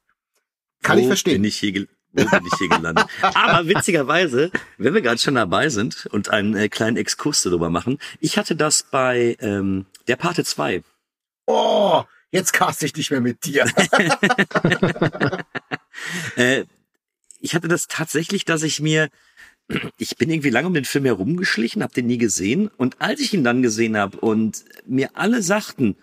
Kann 0.81 0.97
Wo 0.97 1.01
ich 1.01 1.07
verstehen. 1.07 1.41
Bin 1.41 1.43
ich 1.43 1.57
hier 1.57 1.87
wo 2.13 2.23
bin 2.23 2.45
ich 2.45 2.57
hier 2.57 2.69
gelandet? 2.69 3.05
Aber 3.21 3.67
witzigerweise, 3.67 4.51
wenn 4.77 4.93
wir 4.93 5.01
gerade 5.01 5.19
schon 5.19 5.35
dabei 5.35 5.69
sind 5.69 6.07
und 6.07 6.29
einen 6.29 6.55
äh, 6.55 6.69
kleinen 6.69 6.97
Exkurs 6.97 7.43
darüber 7.43 7.69
machen, 7.69 7.99
ich 8.19 8.37
hatte 8.37 8.55
das 8.55 8.83
bei 8.83 9.37
ähm, 9.39 9.85
der 10.07 10.15
Pate 10.15 10.43
2. 10.43 10.83
Oh, 11.47 12.03
jetzt 12.31 12.53
cast 12.53 12.83
ich 12.83 12.95
nicht 12.95 13.11
mehr 13.11 13.21
mit 13.21 13.45
dir. 13.45 13.65
äh, 16.35 16.65
ich 17.39 17.55
hatte 17.55 17.67
das 17.67 17.87
tatsächlich, 17.87 18.45
dass 18.45 18.63
ich 18.63 18.79
mir, 18.79 19.09
ich 19.97 20.17
bin 20.17 20.29
irgendwie 20.29 20.49
lange 20.49 20.67
um 20.67 20.73
den 20.73 20.85
Film 20.85 21.05
herumgeschlichen, 21.05 21.83
habe 21.83 21.93
den 21.93 22.07
nie 22.07 22.17
gesehen 22.17 22.67
und 22.77 23.01
als 23.01 23.19
ich 23.19 23.33
ihn 23.33 23.43
dann 23.43 23.61
gesehen 23.61 23.97
habe 23.97 24.17
und 24.17 24.63
mir 24.85 25.09
alle 25.15 25.41
sagten, 25.41 25.97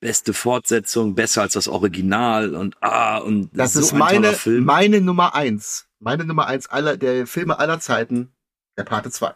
beste 0.00 0.32
Fortsetzung, 0.32 1.14
besser 1.14 1.42
als 1.42 1.52
das 1.52 1.68
Original 1.68 2.54
und 2.54 2.82
ah 2.82 3.18
und 3.18 3.50
das 3.52 3.74
so 3.74 3.80
ist 3.80 3.92
meine 3.92 4.36
meine 4.46 5.00
Nummer 5.00 5.34
eins, 5.34 5.88
meine 5.98 6.24
Nummer 6.24 6.46
eins 6.46 6.66
aller 6.66 6.96
der 6.96 7.26
Filme 7.26 7.58
aller 7.58 7.80
Zeiten, 7.80 8.32
der 8.76 8.84
Pate 8.84 9.10
2. 9.10 9.34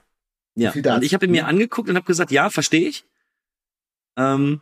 Ja, 0.56 0.72
und 0.72 1.02
ich 1.02 1.14
habe 1.14 1.26
ihn 1.26 1.32
mir 1.32 1.46
angeguckt 1.46 1.88
und 1.88 1.96
habe 1.96 2.06
gesagt, 2.06 2.30
ja, 2.30 2.48
verstehe 2.48 2.88
ich. 2.88 3.04
Ähm, 4.16 4.60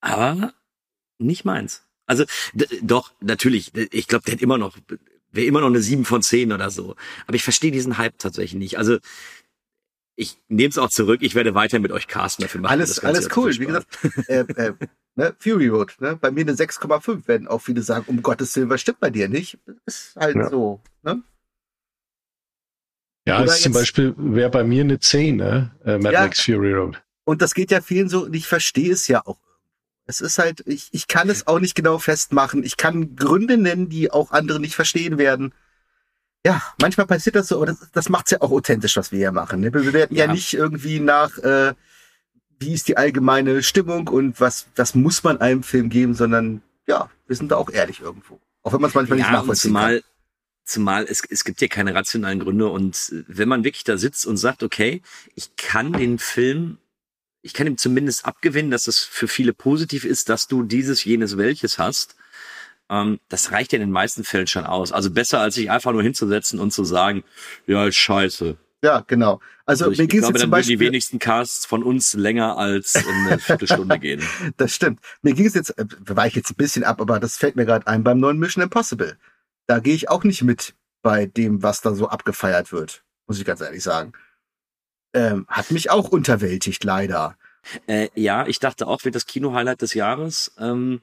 aber 0.00 0.52
nicht 1.18 1.44
meins. 1.44 1.86
Also 2.06 2.24
doch, 2.82 3.12
natürlich, 3.20 3.72
ich 3.74 4.08
glaube, 4.08 4.24
der 4.24 4.34
hat 4.34 4.42
immer 4.42 4.58
noch, 4.58 4.76
wäre 5.30 5.46
immer 5.46 5.60
noch 5.60 5.68
eine 5.68 5.80
7 5.80 6.04
von 6.04 6.20
10 6.20 6.52
oder 6.52 6.70
so. 6.70 6.96
Aber 7.26 7.36
ich 7.36 7.44
verstehe 7.44 7.70
diesen 7.70 7.96
Hype 7.96 8.18
tatsächlich 8.18 8.58
nicht. 8.58 8.78
Also 8.78 8.98
ich 10.16 10.38
nehme 10.48 10.68
es 10.68 10.78
auch 10.78 10.90
zurück, 10.90 11.20
ich 11.22 11.34
werde 11.34 11.54
weiter 11.54 11.78
mit 11.78 11.92
euch 11.92 12.06
casten 12.06 12.44
dafür 12.44 12.60
machen. 12.60 12.72
Alles, 12.72 13.00
alles 13.00 13.28
cool. 13.36 13.52
Wie 13.58 13.66
gesagt, 13.66 13.86
äh, 14.28 14.40
äh, 14.40 14.72
ne, 15.16 15.34
Fury 15.38 15.68
Road, 15.68 15.94
ne? 16.00 16.16
bei 16.16 16.30
mir 16.30 16.42
eine 16.42 16.52
6,5 16.52 17.26
werden 17.26 17.48
auch 17.48 17.60
viele 17.60 17.82
sagen, 17.82 18.04
um 18.06 18.22
Gottes 18.22 18.54
Willen, 18.56 18.70
was 18.70 18.80
stimmt 18.80 19.00
bei 19.00 19.10
dir 19.10 19.28
nicht? 19.28 19.58
Ist 19.86 20.16
halt 20.16 20.36
ja. 20.36 20.50
so. 20.50 20.80
Ne? 21.02 21.22
Ja, 23.26 23.42
ist 23.42 23.62
zum 23.62 23.72
Beispiel 23.72 24.14
wäre 24.16 24.50
bei 24.50 24.64
mir 24.64 24.82
eine 24.82 24.98
10, 24.98 25.36
ne? 25.36 25.74
Äh, 25.84 25.98
Mad 25.98 26.12
ja, 26.12 26.22
Max 26.22 26.40
Fury 26.42 26.74
Road. 26.74 27.02
Und 27.24 27.40
das 27.40 27.54
geht 27.54 27.70
ja 27.70 27.80
vielen 27.80 28.08
so, 28.08 28.24
und 28.24 28.34
ich 28.34 28.46
verstehe 28.46 28.92
es 28.92 29.08
ja 29.08 29.26
auch. 29.26 29.38
Es 30.06 30.20
ist 30.20 30.38
halt, 30.38 30.62
ich, 30.66 30.90
ich 30.92 31.08
kann 31.08 31.30
es 31.30 31.46
auch 31.46 31.58
nicht 31.58 31.74
genau 31.74 31.98
festmachen. 31.98 32.62
Ich 32.62 32.76
kann 32.76 33.16
Gründe 33.16 33.56
nennen, 33.56 33.88
die 33.88 34.10
auch 34.10 34.32
andere 34.32 34.60
nicht 34.60 34.74
verstehen 34.74 35.16
werden 35.16 35.54
ja, 36.44 36.62
manchmal 36.80 37.06
passiert 37.06 37.36
das 37.36 37.48
so, 37.48 37.56
aber 37.56 37.66
das, 37.66 37.78
das 37.92 38.08
macht's 38.08 38.30
ja 38.30 38.40
auch 38.42 38.50
authentisch, 38.50 38.96
was 38.96 39.12
wir 39.12 39.18
hier 39.18 39.32
machen. 39.32 39.60
Ne? 39.60 39.72
Wir 39.72 39.82
bewerten 39.82 40.14
ja. 40.14 40.26
ja 40.26 40.32
nicht 40.32 40.52
irgendwie 40.52 41.00
nach, 41.00 41.38
äh, 41.38 41.74
wie 42.58 42.74
ist 42.74 42.86
die 42.88 42.96
allgemeine 42.96 43.62
Stimmung 43.62 44.08
und 44.08 44.40
was, 44.40 44.66
was 44.76 44.94
muss 44.94 45.22
man 45.22 45.40
einem 45.40 45.62
Film 45.62 45.88
geben, 45.88 46.14
sondern 46.14 46.62
ja, 46.86 47.10
wir 47.26 47.36
sind 47.36 47.50
da 47.50 47.56
auch 47.56 47.70
ehrlich 47.70 48.00
irgendwo. 48.00 48.40
Auch 48.62 48.74
wenn 48.74 48.80
man 48.80 48.88
es 48.88 48.94
manchmal 48.94 49.18
ja, 49.18 49.24
nicht 49.24 49.32
nachvollziehen 49.32 49.70
zumal, 49.70 50.00
kann. 50.00 50.10
Zumal 50.66 51.04
es, 51.04 51.22
es 51.28 51.44
gibt 51.44 51.60
ja 51.62 51.68
keine 51.68 51.94
rationalen 51.94 52.40
Gründe 52.40 52.68
und 52.68 53.24
wenn 53.26 53.48
man 53.48 53.64
wirklich 53.64 53.84
da 53.84 53.96
sitzt 53.96 54.26
und 54.26 54.36
sagt, 54.36 54.62
okay, 54.62 55.02
ich 55.34 55.56
kann 55.56 55.92
den 55.92 56.18
Film, 56.18 56.78
ich 57.40 57.54
kann 57.54 57.66
ihm 57.66 57.78
zumindest 57.78 58.26
abgewinnen, 58.26 58.70
dass 58.70 58.86
es 58.86 58.98
für 59.00 59.28
viele 59.28 59.54
positiv 59.54 60.04
ist, 60.04 60.28
dass 60.28 60.46
du 60.46 60.62
dieses, 60.62 61.04
jenes, 61.04 61.36
welches 61.38 61.78
hast, 61.78 62.16
ähm, 62.90 63.20
das 63.28 63.52
reicht 63.52 63.72
ja 63.72 63.76
in 63.76 63.82
den 63.82 63.92
meisten 63.92 64.24
Fällen 64.24 64.46
schon 64.46 64.64
aus. 64.64 64.92
Also 64.92 65.10
besser, 65.10 65.40
als 65.40 65.54
sich 65.54 65.70
einfach 65.70 65.92
nur 65.92 66.02
hinzusetzen 66.02 66.60
und 66.60 66.72
zu 66.72 66.84
sagen, 66.84 67.24
ja, 67.66 67.86
ist 67.86 67.96
scheiße. 67.96 68.56
Ja, 68.84 69.02
genau. 69.06 69.40
Also, 69.64 69.86
also 69.86 70.02
mir 70.02 70.08
ging 70.08 70.20
glaube, 70.20 70.38
dann 70.38 70.50
Beispiel, 70.50 70.76
die 70.76 70.84
wenigsten 70.84 71.18
Casts 71.18 71.64
von 71.64 71.82
uns 71.82 72.12
länger 72.12 72.58
als 72.58 72.96
eine 72.96 73.38
Viertelstunde 73.38 73.98
gehen. 73.98 74.22
das 74.58 74.74
stimmt. 74.74 75.00
Mir 75.22 75.32
ging 75.32 75.46
es 75.46 75.54
jetzt, 75.54 75.70
äh, 75.78 75.86
war 76.00 76.26
ich 76.26 76.34
jetzt 76.34 76.50
ein 76.50 76.56
bisschen 76.56 76.84
ab, 76.84 77.00
aber 77.00 77.18
das 77.18 77.36
fällt 77.36 77.56
mir 77.56 77.64
gerade 77.64 77.86
ein 77.86 78.04
beim 78.04 78.20
neuen 78.20 78.38
Mission 78.38 78.62
Impossible. 78.62 79.16
Da 79.66 79.78
gehe 79.78 79.94
ich 79.94 80.10
auch 80.10 80.22
nicht 80.22 80.42
mit 80.42 80.74
bei 81.02 81.24
dem, 81.24 81.62
was 81.62 81.80
da 81.80 81.94
so 81.94 82.08
abgefeiert 82.08 82.72
wird, 82.72 83.04
muss 83.26 83.38
ich 83.38 83.46
ganz 83.46 83.62
ehrlich 83.62 83.82
sagen. 83.82 84.12
Ähm, 85.14 85.46
hat 85.48 85.70
mich 85.70 85.90
auch 85.90 86.10
unterwältigt, 86.10 86.84
leider. 86.84 87.38
Äh, 87.86 88.08
ja, 88.14 88.46
ich 88.46 88.58
dachte 88.58 88.86
auch, 88.86 89.04
wird 89.06 89.14
das 89.14 89.24
Kino-Highlight 89.24 89.80
des 89.80 89.94
Jahres. 89.94 90.52
Ähm, 90.58 91.00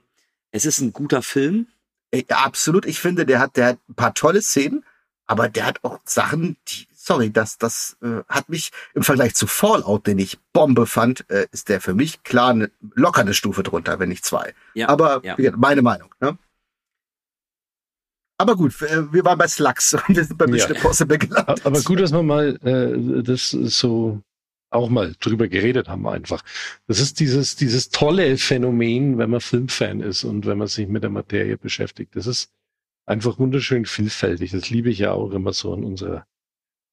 es 0.52 0.66
ist 0.66 0.80
ein 0.80 0.94
guter 0.94 1.22
Film. 1.22 1.68
Ja, 2.14 2.40
absolut. 2.40 2.86
Ich 2.86 3.00
finde, 3.00 3.26
der 3.26 3.40
hat, 3.40 3.58
der 3.58 3.68
hat 3.68 3.80
ein 3.90 3.96
paar 3.96 4.14
tolle 4.14 4.42
Szenen, 4.42 4.84
aber 5.28 5.48
der 5.50 5.66
hat 5.66 5.84
auch 5.84 6.00
Sachen, 6.04 6.58
die, 6.68 6.88
sorry, 6.94 7.32
das, 7.32 7.58
das 7.58 7.98
äh, 8.02 8.22
hat 8.28 8.50
mich 8.50 8.72
im 8.94 9.04
Vergleich 9.04 9.34
zu 9.34 9.48
Fallout, 9.48 10.08
den 10.08 10.20
ich 10.20 10.40
Bombe 10.52 10.86
fand, 10.86 11.30
äh, 11.30 11.48
ist 11.52 11.70
der 11.70 11.80
für 11.80 11.94
mich 11.94 12.24
klar 12.24 12.50
eine, 12.52 12.72
locker 12.96 13.22
eine 13.22 13.34
Stufe 13.34 13.64
drunter, 13.64 14.00
wenn 14.00 14.10
nicht 14.10 14.26
zwei. 14.26 14.54
Ja, 14.74 14.90
aber 14.90 15.22
ja. 15.24 15.36
Gesagt, 15.36 15.58
meine 15.58 15.82
Meinung. 15.82 16.14
Ne? 16.20 16.38
Aber 18.38 18.56
gut, 18.56 18.82
wir 18.82 19.24
waren 19.24 19.38
bei 19.38 19.48
Slugs 19.48 19.94
und 20.08 20.16
wir 20.16 20.26
sind 20.26 20.38
bei 20.38 20.48
Mission 20.48 20.72
ja. 20.72 20.76
Impossible 20.76 21.18
gelandet. 21.18 21.66
Aber 21.66 21.82
gut, 21.82 22.00
dass 22.00 22.12
wir 22.12 22.24
mal 22.24 22.58
äh, 22.64 23.24
das 23.24 23.52
so 23.52 24.22
auch 24.72 24.90
mal 24.90 25.14
drüber 25.20 25.48
geredet 25.48 25.90
haben 25.90 26.08
einfach. 26.08 26.44
Das 26.88 27.00
ist 27.00 27.20
dieses, 27.20 27.56
dieses 27.56 27.90
tolle 27.90 28.38
Phänomen, 28.38 29.18
wenn 29.18 29.30
man 29.30 29.42
Filmfan 29.42 30.00
ist 30.00 30.24
und 30.24 30.46
wenn 30.46 30.58
man 30.58 30.68
sich 30.68 30.88
mit 30.88 31.04
der 31.04 31.10
Materie 31.10 31.58
beschäftigt. 31.58 32.16
Das 32.16 32.26
ist 32.26 32.52
einfach 33.06 33.38
wunderschön 33.38 33.86
vielfältig. 33.86 34.52
Das 34.52 34.70
liebe 34.70 34.90
ich 34.90 35.00
ja 35.00 35.12
auch 35.12 35.32
immer 35.32 35.54
so 35.54 35.74
an 35.74 35.84
unserer 35.84 36.26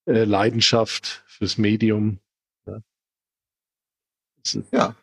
äh, 0.07 0.25
Leidenschaft 0.25 1.23
fürs 1.27 1.57
Medium. 1.57 2.19
Ja. 2.67 2.83
ja. 4.73 4.97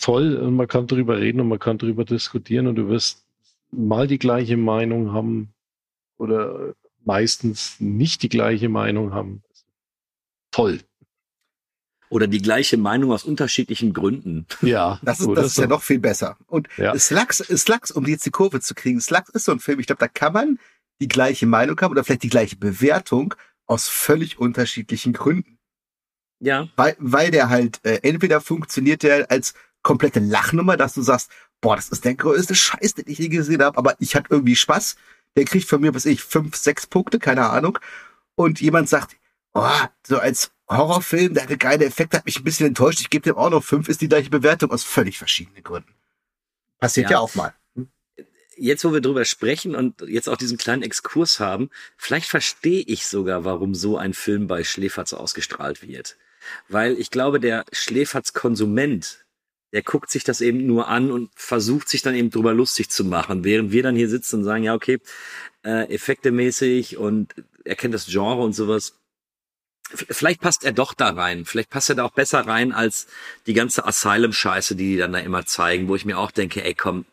Toll 0.00 0.36
und 0.36 0.54
man 0.54 0.68
kann 0.68 0.86
drüber 0.86 1.18
reden 1.18 1.40
und 1.40 1.48
man 1.48 1.58
kann 1.58 1.78
drüber 1.78 2.04
diskutieren 2.04 2.68
und 2.68 2.76
du 2.76 2.88
wirst 2.88 3.26
mal 3.70 4.06
die 4.06 4.18
gleiche 4.18 4.56
Meinung 4.56 5.12
haben 5.12 5.52
oder 6.16 6.74
meistens 7.04 7.80
nicht 7.80 8.22
die 8.22 8.28
gleiche 8.28 8.68
Meinung 8.68 9.12
haben. 9.12 9.42
Toll 10.52 10.80
oder 12.14 12.28
die 12.28 12.40
gleiche 12.40 12.76
Meinung 12.76 13.10
aus 13.10 13.24
unterschiedlichen 13.24 13.92
Gründen. 13.92 14.46
Ja, 14.62 15.00
das 15.02 15.18
ist, 15.18 15.28
das 15.34 15.46
ist 15.46 15.58
ja 15.58 15.66
noch 15.66 15.82
viel 15.82 15.98
besser. 15.98 16.36
Und 16.46 16.68
ja. 16.76 16.96
Slugs, 16.96 17.38
Slugs, 17.38 17.90
um 17.90 18.06
jetzt 18.06 18.24
die 18.24 18.30
Kurve 18.30 18.60
zu 18.60 18.74
kriegen, 18.76 19.00
Slugs 19.00 19.30
ist 19.30 19.46
so 19.46 19.52
ein 19.52 19.58
Film, 19.58 19.80
ich 19.80 19.88
glaube, 19.88 19.98
da 19.98 20.06
kann 20.06 20.32
man 20.32 20.58
die 21.00 21.08
gleiche 21.08 21.46
Meinung 21.46 21.80
haben 21.80 21.90
oder 21.90 22.04
vielleicht 22.04 22.22
die 22.22 22.28
gleiche 22.28 22.54
Bewertung 22.54 23.34
aus 23.66 23.88
völlig 23.88 24.38
unterschiedlichen 24.38 25.12
Gründen. 25.12 25.58
Ja. 26.38 26.68
Weil, 26.76 26.94
weil 27.00 27.32
der 27.32 27.48
halt, 27.48 27.80
äh, 27.84 27.98
entweder 28.04 28.40
funktioniert 28.40 29.02
der 29.02 29.28
als 29.28 29.54
komplette 29.82 30.20
Lachnummer, 30.20 30.76
dass 30.76 30.94
du 30.94 31.02
sagst, 31.02 31.32
boah, 31.60 31.74
das 31.74 31.88
ist 31.88 32.04
der 32.04 32.14
größte 32.14 32.54
Scheiß, 32.54 32.94
den 32.94 33.06
ich 33.08 33.18
je 33.18 33.28
gesehen 33.28 33.60
habe, 33.60 33.76
aber 33.76 33.96
ich 33.98 34.14
hatte 34.14 34.28
irgendwie 34.30 34.54
Spaß. 34.54 34.94
Der 35.36 35.46
kriegt 35.46 35.68
von 35.68 35.80
mir, 35.80 35.92
was 35.96 36.06
ich, 36.06 36.22
fünf, 36.22 36.54
sechs 36.54 36.86
Punkte, 36.86 37.18
keine 37.18 37.50
Ahnung. 37.50 37.80
Und 38.36 38.60
jemand 38.60 38.88
sagt, 38.88 39.16
oh, 39.52 39.68
so 40.06 40.18
als 40.18 40.52
Horrorfilm, 40.68 41.34
der 41.34 41.44
hatte 41.44 41.58
geile 41.58 41.84
Effekte, 41.84 42.16
hat 42.16 42.24
mich 42.24 42.38
ein 42.38 42.44
bisschen 42.44 42.68
enttäuscht. 42.68 43.00
Ich 43.00 43.10
gebe 43.10 43.22
dem 43.22 43.36
auch 43.36 43.50
noch 43.50 43.62
fünf, 43.62 43.88
ist 43.88 44.00
die 44.00 44.08
gleiche 44.08 44.30
Bewertung 44.30 44.70
aus 44.70 44.82
völlig 44.82 45.18
verschiedenen 45.18 45.62
Gründen. 45.62 45.94
Passiert 46.80 47.10
ja, 47.10 47.16
ja 47.16 47.18
auch 47.20 47.34
mal. 47.34 47.54
Hm? 47.74 47.88
Jetzt, 48.56 48.84
wo 48.84 48.92
wir 48.92 49.00
drüber 49.00 49.24
sprechen 49.24 49.74
und 49.74 50.00
jetzt 50.02 50.28
auch 50.28 50.36
diesen 50.36 50.56
kleinen 50.56 50.82
Exkurs 50.82 51.40
haben, 51.40 51.70
vielleicht 51.96 52.28
verstehe 52.28 52.82
ich 52.86 53.06
sogar, 53.06 53.44
warum 53.44 53.74
so 53.74 53.98
ein 53.98 54.14
Film 54.14 54.46
bei 54.46 54.64
Schläferz 54.64 55.12
ausgestrahlt 55.12 55.86
wird. 55.86 56.16
Weil 56.68 56.98
ich 56.98 57.10
glaube, 57.10 57.40
der 57.40 57.64
Schläferz-Konsument, 57.72 59.24
der 59.72 59.82
guckt 59.82 60.10
sich 60.10 60.24
das 60.24 60.40
eben 60.40 60.66
nur 60.66 60.88
an 60.88 61.10
und 61.10 61.30
versucht 61.34 61.88
sich 61.88 62.02
dann 62.02 62.14
eben 62.14 62.30
drüber 62.30 62.54
lustig 62.54 62.90
zu 62.90 63.04
machen, 63.04 63.44
während 63.44 63.72
wir 63.72 63.82
dann 63.82 63.96
hier 63.96 64.08
sitzen 64.08 64.36
und 64.36 64.44
sagen, 64.44 64.64
ja, 64.64 64.74
okay, 64.74 65.00
äh, 65.64 65.92
effektemäßig 65.92 66.96
und 66.96 67.34
er 67.64 67.76
kennt 67.76 67.94
das 67.94 68.06
Genre 68.06 68.42
und 68.42 68.52
sowas 68.52 69.00
vielleicht 69.92 70.40
passt 70.40 70.64
er 70.64 70.72
doch 70.72 70.94
da 70.94 71.10
rein. 71.10 71.44
Vielleicht 71.44 71.70
passt 71.70 71.88
er 71.90 71.96
da 71.96 72.04
auch 72.04 72.12
besser 72.12 72.46
rein 72.46 72.72
als 72.72 73.06
die 73.46 73.54
ganze 73.54 73.84
Asylum-Scheiße, 73.86 74.76
die 74.76 74.92
die 74.92 74.96
dann 74.96 75.12
da 75.12 75.18
immer 75.18 75.46
zeigen, 75.46 75.88
wo 75.88 75.96
ich 75.96 76.04
mir 76.04 76.18
auch 76.18 76.30
denke, 76.30 76.64
ey, 76.64 76.74
komm, 76.74 77.04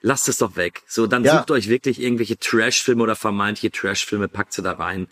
lasst 0.00 0.28
es 0.28 0.38
doch 0.38 0.56
weg. 0.56 0.82
So, 0.86 1.06
dann 1.06 1.24
ja. 1.24 1.36
sucht 1.36 1.50
euch 1.50 1.68
wirklich 1.68 2.00
irgendwelche 2.00 2.38
Trash-Filme 2.38 3.02
oder 3.02 3.16
vermeintliche 3.16 3.72
Trash-Filme, 3.72 4.28
packt 4.28 4.52
sie 4.52 4.62
da 4.62 4.72
rein. 4.72 5.08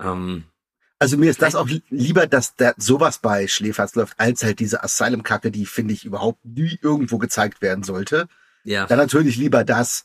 Ähm, 0.00 0.44
also 0.98 1.16
mir 1.16 1.30
ist 1.30 1.42
das 1.42 1.54
auch 1.54 1.68
lieber, 1.90 2.26
dass 2.26 2.54
da 2.54 2.74
sowas 2.76 3.18
bei 3.18 3.48
Schläferz 3.48 3.94
läuft, 3.94 4.14
als 4.18 4.44
halt 4.44 4.60
diese 4.60 4.84
Asylum-Kacke, 4.84 5.50
die 5.50 5.66
finde 5.66 5.94
ich 5.94 6.04
überhaupt 6.04 6.44
nie 6.44 6.78
irgendwo 6.80 7.18
gezeigt 7.18 7.60
werden 7.60 7.82
sollte. 7.82 8.28
Ja. 8.64 8.86
Dann 8.86 8.98
natürlich 8.98 9.36
lieber 9.36 9.64
das. 9.64 10.04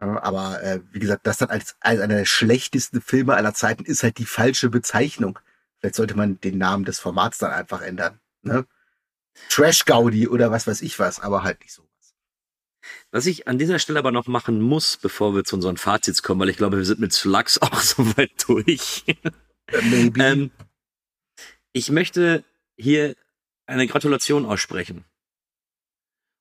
Aber 0.00 0.62
äh, 0.62 0.80
wie 0.92 0.98
gesagt, 0.98 1.26
das 1.26 1.38
dann 1.38 1.50
als, 1.50 1.76
als 1.80 2.00
einer 2.00 2.16
der 2.16 2.24
schlechtesten 2.24 3.00
Filme 3.00 3.34
aller 3.34 3.54
Zeiten 3.54 3.84
ist 3.84 4.02
halt 4.02 4.18
die 4.18 4.24
falsche 4.24 4.70
Bezeichnung. 4.70 5.38
Vielleicht 5.78 5.94
sollte 5.94 6.16
man 6.16 6.40
den 6.40 6.58
Namen 6.58 6.84
des 6.84 6.98
Formats 6.98 7.38
dann 7.38 7.52
einfach 7.52 7.82
ändern. 7.82 8.18
Ne? 8.42 8.66
Trash 9.48 9.84
Gaudi 9.84 10.26
oder 10.26 10.50
was 10.50 10.66
weiß 10.66 10.82
ich 10.82 10.98
was, 10.98 11.20
aber 11.20 11.42
halt 11.42 11.60
nicht 11.60 11.72
sowas. 11.72 11.88
Was 13.10 13.26
ich 13.26 13.46
an 13.46 13.58
dieser 13.58 13.78
Stelle 13.78 13.98
aber 13.98 14.12
noch 14.12 14.26
machen 14.26 14.60
muss, 14.60 14.96
bevor 14.96 15.34
wir 15.34 15.44
zu 15.44 15.56
unseren 15.56 15.76
Fazits 15.76 16.22
kommen, 16.22 16.40
weil 16.40 16.48
ich 16.48 16.56
glaube, 16.56 16.78
wir 16.78 16.84
sind 16.84 17.00
mit 17.00 17.12
Slugs 17.12 17.58
auch 17.62 17.80
so 17.80 18.16
weit 18.16 18.32
durch. 18.46 19.04
Maybe. 19.82 20.22
ähm, 20.22 20.50
ich 21.72 21.90
möchte 21.90 22.44
hier 22.76 23.14
eine 23.66 23.86
Gratulation 23.86 24.46
aussprechen. 24.46 25.04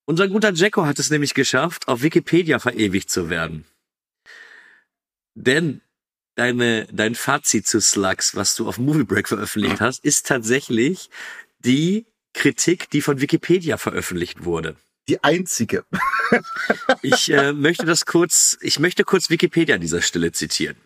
Unser 0.10 0.28
guter 0.28 0.52
Jacko 0.54 0.88
hat 0.88 0.98
es 0.98 1.12
nämlich 1.12 1.36
geschafft, 1.36 1.88
auf 1.88 2.02
Wikipedia 2.02 2.58
verewigt 2.58 3.12
zu 3.12 3.30
werden. 3.30 3.66
Denn 5.36 5.82
deine, 6.34 6.88
dein 6.92 7.14
Fazit 7.14 7.68
zu 7.68 7.80
Slugs, 7.80 8.36
was 8.36 8.56
du 8.56 8.68
auf 8.68 8.80
Movie 8.80 9.04
Break 9.04 9.28
veröffentlicht 9.28 9.82
hast, 9.82 10.04
ist 10.04 10.26
tatsächlich 10.26 11.12
die 11.60 12.08
Kritik, 12.34 12.90
die 12.90 13.02
von 13.02 13.22
Wikipedia 13.22 13.78
veröffentlicht 13.78 14.46
wurde. 14.46 14.78
Die 15.08 15.24
einzige. 15.24 15.86
ich 17.04 17.30
äh, 17.30 17.54
möchte 17.54 17.86
das 17.86 18.08
kurz, 18.08 18.58
ich 18.62 18.80
möchte 18.80 19.04
kurz 19.04 19.30
Wikipedia 19.30 19.76
an 19.76 19.82
dieser 19.82 20.02
Stelle 20.02 20.32
zitieren. 20.32 20.78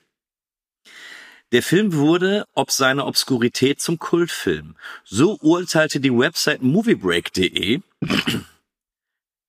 Der 1.53 1.63
Film 1.63 1.93
wurde 1.93 2.45
ob 2.51 2.71
seiner 2.71 3.07
Obskurität 3.07 3.79
zum 3.79 3.99
Kultfilm. 3.99 4.75
So 5.05 5.37
urteilte 5.39 6.01
die 6.01 6.11
Website 6.11 6.61
moviebreak.de 6.61 7.79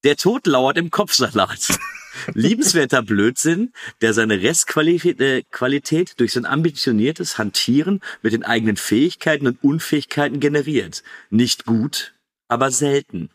der 0.04 0.16
Tod 0.16 0.46
lauert 0.46 0.76
im 0.76 0.90
Kopfsalat. 0.90 1.78
Liebenswerter 2.34 3.02
Blödsinn, 3.02 3.72
der 4.00 4.14
seine 4.14 4.40
Restqualität 4.40 5.20
äh, 5.20 5.42
Qualität 5.50 6.20
durch 6.20 6.32
sein 6.32 6.46
ambitioniertes 6.46 7.38
Hantieren 7.38 8.00
mit 8.22 8.32
den 8.32 8.44
eigenen 8.44 8.76
Fähigkeiten 8.76 9.46
und 9.46 9.64
Unfähigkeiten 9.64 10.40
generiert. 10.40 11.02
Nicht 11.30 11.64
gut, 11.64 12.14
aber 12.46 12.70
selten. 12.70 13.30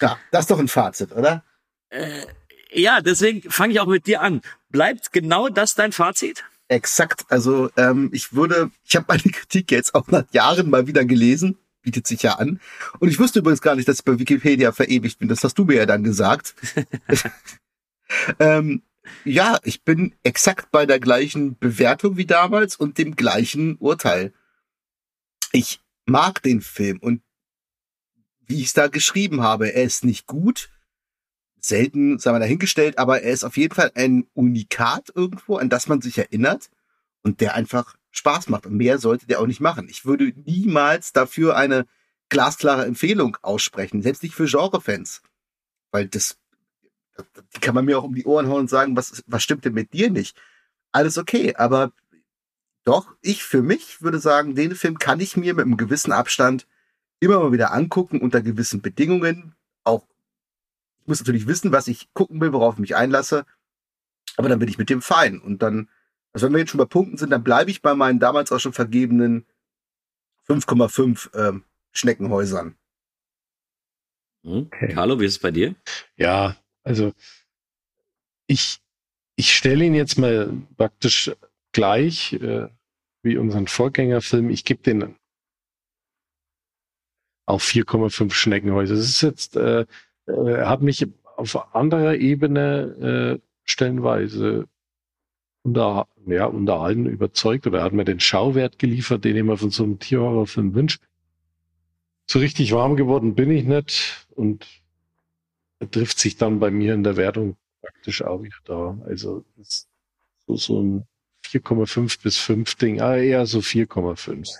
Ja, 0.00 0.18
das 0.30 0.42
ist 0.42 0.50
doch 0.50 0.58
ein 0.58 0.68
Fazit, 0.68 1.12
oder? 1.12 1.44
Äh, 1.88 2.26
ja, 2.70 3.00
deswegen 3.00 3.50
fange 3.50 3.72
ich 3.72 3.80
auch 3.80 3.86
mit 3.86 4.06
dir 4.06 4.20
an. 4.20 4.42
Bleibt 4.68 5.12
genau 5.12 5.48
das 5.48 5.74
dein 5.74 5.92
Fazit? 5.92 6.44
Exakt. 6.68 7.24
Also 7.30 7.70
ähm, 7.76 8.10
ich 8.12 8.34
würde, 8.34 8.70
ich 8.84 8.94
habe 8.96 9.06
meine 9.08 9.22
Kritik 9.22 9.70
jetzt 9.70 9.94
auch 9.94 10.06
nach 10.08 10.24
Jahren 10.32 10.68
mal 10.68 10.86
wieder 10.86 11.04
gelesen 11.06 11.56
bietet 11.88 12.06
sich 12.06 12.22
ja 12.22 12.34
an. 12.34 12.60
Und 12.98 13.08
ich 13.08 13.18
wusste 13.18 13.38
übrigens 13.38 13.62
gar 13.62 13.74
nicht, 13.74 13.88
dass 13.88 14.00
ich 14.00 14.04
bei 14.04 14.18
Wikipedia 14.18 14.72
verewigt 14.72 15.18
bin. 15.18 15.28
Das 15.28 15.42
hast 15.42 15.54
du 15.54 15.64
mir 15.64 15.76
ja 15.76 15.86
dann 15.86 16.04
gesagt. 16.04 16.54
ähm, 18.38 18.82
ja, 19.24 19.58
ich 19.64 19.84
bin 19.84 20.14
exakt 20.22 20.70
bei 20.70 20.84
der 20.84 21.00
gleichen 21.00 21.56
Bewertung 21.56 22.18
wie 22.18 22.26
damals 22.26 22.76
und 22.76 22.98
dem 22.98 23.16
gleichen 23.16 23.76
Urteil. 23.78 24.34
Ich 25.52 25.80
mag 26.04 26.42
den 26.42 26.60
Film 26.60 26.98
und 26.98 27.22
wie 28.46 28.60
ich 28.60 28.66
es 28.66 28.72
da 28.74 28.88
geschrieben 28.88 29.42
habe, 29.42 29.72
er 29.72 29.84
ist 29.84 30.04
nicht 30.04 30.26
gut, 30.26 30.68
selten, 31.58 32.18
sagen 32.18 32.36
wir 32.36 32.40
dahingestellt, 32.40 32.98
aber 32.98 33.22
er 33.22 33.32
ist 33.32 33.44
auf 33.44 33.56
jeden 33.56 33.74
Fall 33.74 33.92
ein 33.94 34.26
Unikat 34.34 35.10
irgendwo, 35.14 35.56
an 35.56 35.70
das 35.70 35.88
man 35.88 36.02
sich 36.02 36.18
erinnert 36.18 36.68
und 37.22 37.40
der 37.40 37.54
einfach 37.54 37.96
Spaß 38.18 38.48
macht. 38.48 38.66
Und 38.66 38.76
mehr 38.76 38.98
sollte 38.98 39.26
der 39.26 39.40
auch 39.40 39.46
nicht 39.46 39.60
machen. 39.60 39.88
Ich 39.88 40.04
würde 40.04 40.32
niemals 40.44 41.12
dafür 41.12 41.56
eine 41.56 41.86
glasklare 42.28 42.84
Empfehlung 42.84 43.36
aussprechen, 43.42 44.02
selbst 44.02 44.22
nicht 44.22 44.34
für 44.34 44.46
Genrefans. 44.46 45.22
Weil 45.90 46.08
das, 46.08 46.38
die 47.56 47.60
kann 47.60 47.74
man 47.74 47.86
mir 47.86 47.98
auch 47.98 48.04
um 48.04 48.14
die 48.14 48.26
Ohren 48.26 48.48
hauen 48.48 48.60
und 48.60 48.70
sagen, 48.70 48.96
was, 48.96 49.24
was 49.26 49.42
stimmt 49.42 49.64
denn 49.64 49.72
mit 49.72 49.92
dir 49.92 50.10
nicht? 50.10 50.36
Alles 50.92 51.16
okay, 51.16 51.54
aber 51.56 51.92
doch, 52.84 53.14
ich 53.20 53.44
für 53.44 53.62
mich 53.62 54.02
würde 54.02 54.18
sagen, 54.18 54.54
den 54.54 54.74
Film 54.74 54.98
kann 54.98 55.20
ich 55.20 55.36
mir 55.36 55.54
mit 55.54 55.64
einem 55.64 55.76
gewissen 55.76 56.12
Abstand 56.12 56.66
immer 57.20 57.38
mal 57.40 57.52
wieder 57.52 57.72
angucken 57.72 58.20
unter 58.20 58.40
gewissen 58.42 58.80
Bedingungen. 58.80 59.54
Auch, 59.84 60.06
ich 61.00 61.06
muss 61.06 61.20
natürlich 61.20 61.46
wissen, 61.46 61.72
was 61.72 61.88
ich 61.88 62.12
gucken 62.14 62.40
will, 62.40 62.52
worauf 62.52 62.74
ich 62.74 62.80
mich 62.80 62.96
einlasse. 62.96 63.44
Aber 64.36 64.48
dann 64.48 64.58
bin 64.58 64.68
ich 64.68 64.78
mit 64.78 64.90
dem 64.90 65.02
fein. 65.02 65.40
Und 65.40 65.62
dann 65.62 65.88
also 66.32 66.46
wenn 66.46 66.52
wir 66.52 66.60
jetzt 66.60 66.70
schon 66.70 66.78
bei 66.78 66.84
Punkten 66.84 67.16
sind, 67.16 67.30
dann 67.30 67.44
bleibe 67.44 67.70
ich 67.70 67.82
bei 67.82 67.94
meinen 67.94 68.18
damals 68.18 68.52
auch 68.52 68.58
schon 68.58 68.72
vergebenen 68.72 69.46
5,5 70.48 71.34
ähm, 71.36 71.64
Schneckenhäusern. 71.92 72.76
Hm. 74.44 74.66
Okay. 74.66 74.88
Carlo, 74.88 75.20
wie 75.20 75.26
ist 75.26 75.32
es 75.32 75.38
bei 75.38 75.50
dir? 75.50 75.74
Ja, 76.16 76.56
also 76.84 77.12
ich, 78.46 78.80
ich 79.36 79.54
stelle 79.54 79.84
ihn 79.84 79.94
jetzt 79.94 80.18
mal 80.18 80.52
praktisch 80.76 81.32
gleich 81.72 82.32
äh, 82.34 82.68
wie 83.22 83.36
unseren 83.36 83.66
Vorgängerfilm. 83.66 84.50
Ich 84.50 84.64
gebe 84.64 84.82
den 84.82 85.16
auf 87.46 87.64
4,5 87.64 88.32
Schneckenhäuser. 88.32 88.94
Das 88.94 89.04
ist 89.04 89.22
jetzt, 89.22 89.56
äh, 89.56 89.86
äh, 90.26 90.64
hat 90.64 90.82
mich 90.82 91.06
auf 91.36 91.74
anderer 91.74 92.16
Ebene 92.16 93.38
äh, 93.40 93.46
stellenweise 93.64 94.68
unter, 95.68 96.08
ja, 96.26 96.46
unterhalten, 96.46 97.06
überzeugt 97.06 97.66
oder 97.66 97.78
er 97.78 97.84
hat 97.84 97.92
mir 97.92 98.04
den 98.04 98.20
Schauwert 98.20 98.78
geliefert, 98.78 99.24
den 99.24 99.36
ich 99.36 99.42
mir 99.42 99.56
von 99.56 99.70
so 99.70 99.84
einem 99.84 99.98
Tierhorrorfilm 99.98 100.74
wünsche. 100.74 100.98
So 102.26 102.38
richtig 102.38 102.72
warm 102.72 102.96
geworden 102.96 103.34
bin 103.34 103.50
ich 103.50 103.64
nicht 103.64 104.26
und 104.34 104.66
er 105.78 105.90
trifft 105.90 106.18
sich 106.18 106.36
dann 106.36 106.58
bei 106.60 106.70
mir 106.70 106.94
in 106.94 107.04
der 107.04 107.16
Wertung 107.16 107.56
praktisch 107.80 108.22
auch 108.22 108.42
wieder 108.42 108.56
da. 108.64 108.98
Also 109.06 109.44
so, 110.46 110.56
so 110.56 110.82
ein 110.82 111.06
4,5 111.44 112.22
bis 112.22 112.38
5 112.38 112.74
Ding, 112.74 113.00
aber 113.00 113.18
eher 113.18 113.46
so 113.46 113.60
4,5. 113.60 114.58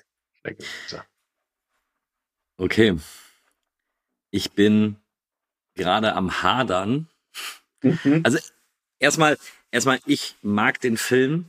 Okay. 2.56 2.96
Ich 4.30 4.52
bin 4.52 4.96
gerade 5.74 6.14
am 6.14 6.42
Hadern. 6.42 7.08
Mhm. 7.82 8.22
Also 8.24 8.38
erstmal, 8.98 9.38
erstmal, 9.70 10.00
ich 10.06 10.36
mag 10.42 10.80
den 10.80 10.96
Film. 10.96 11.46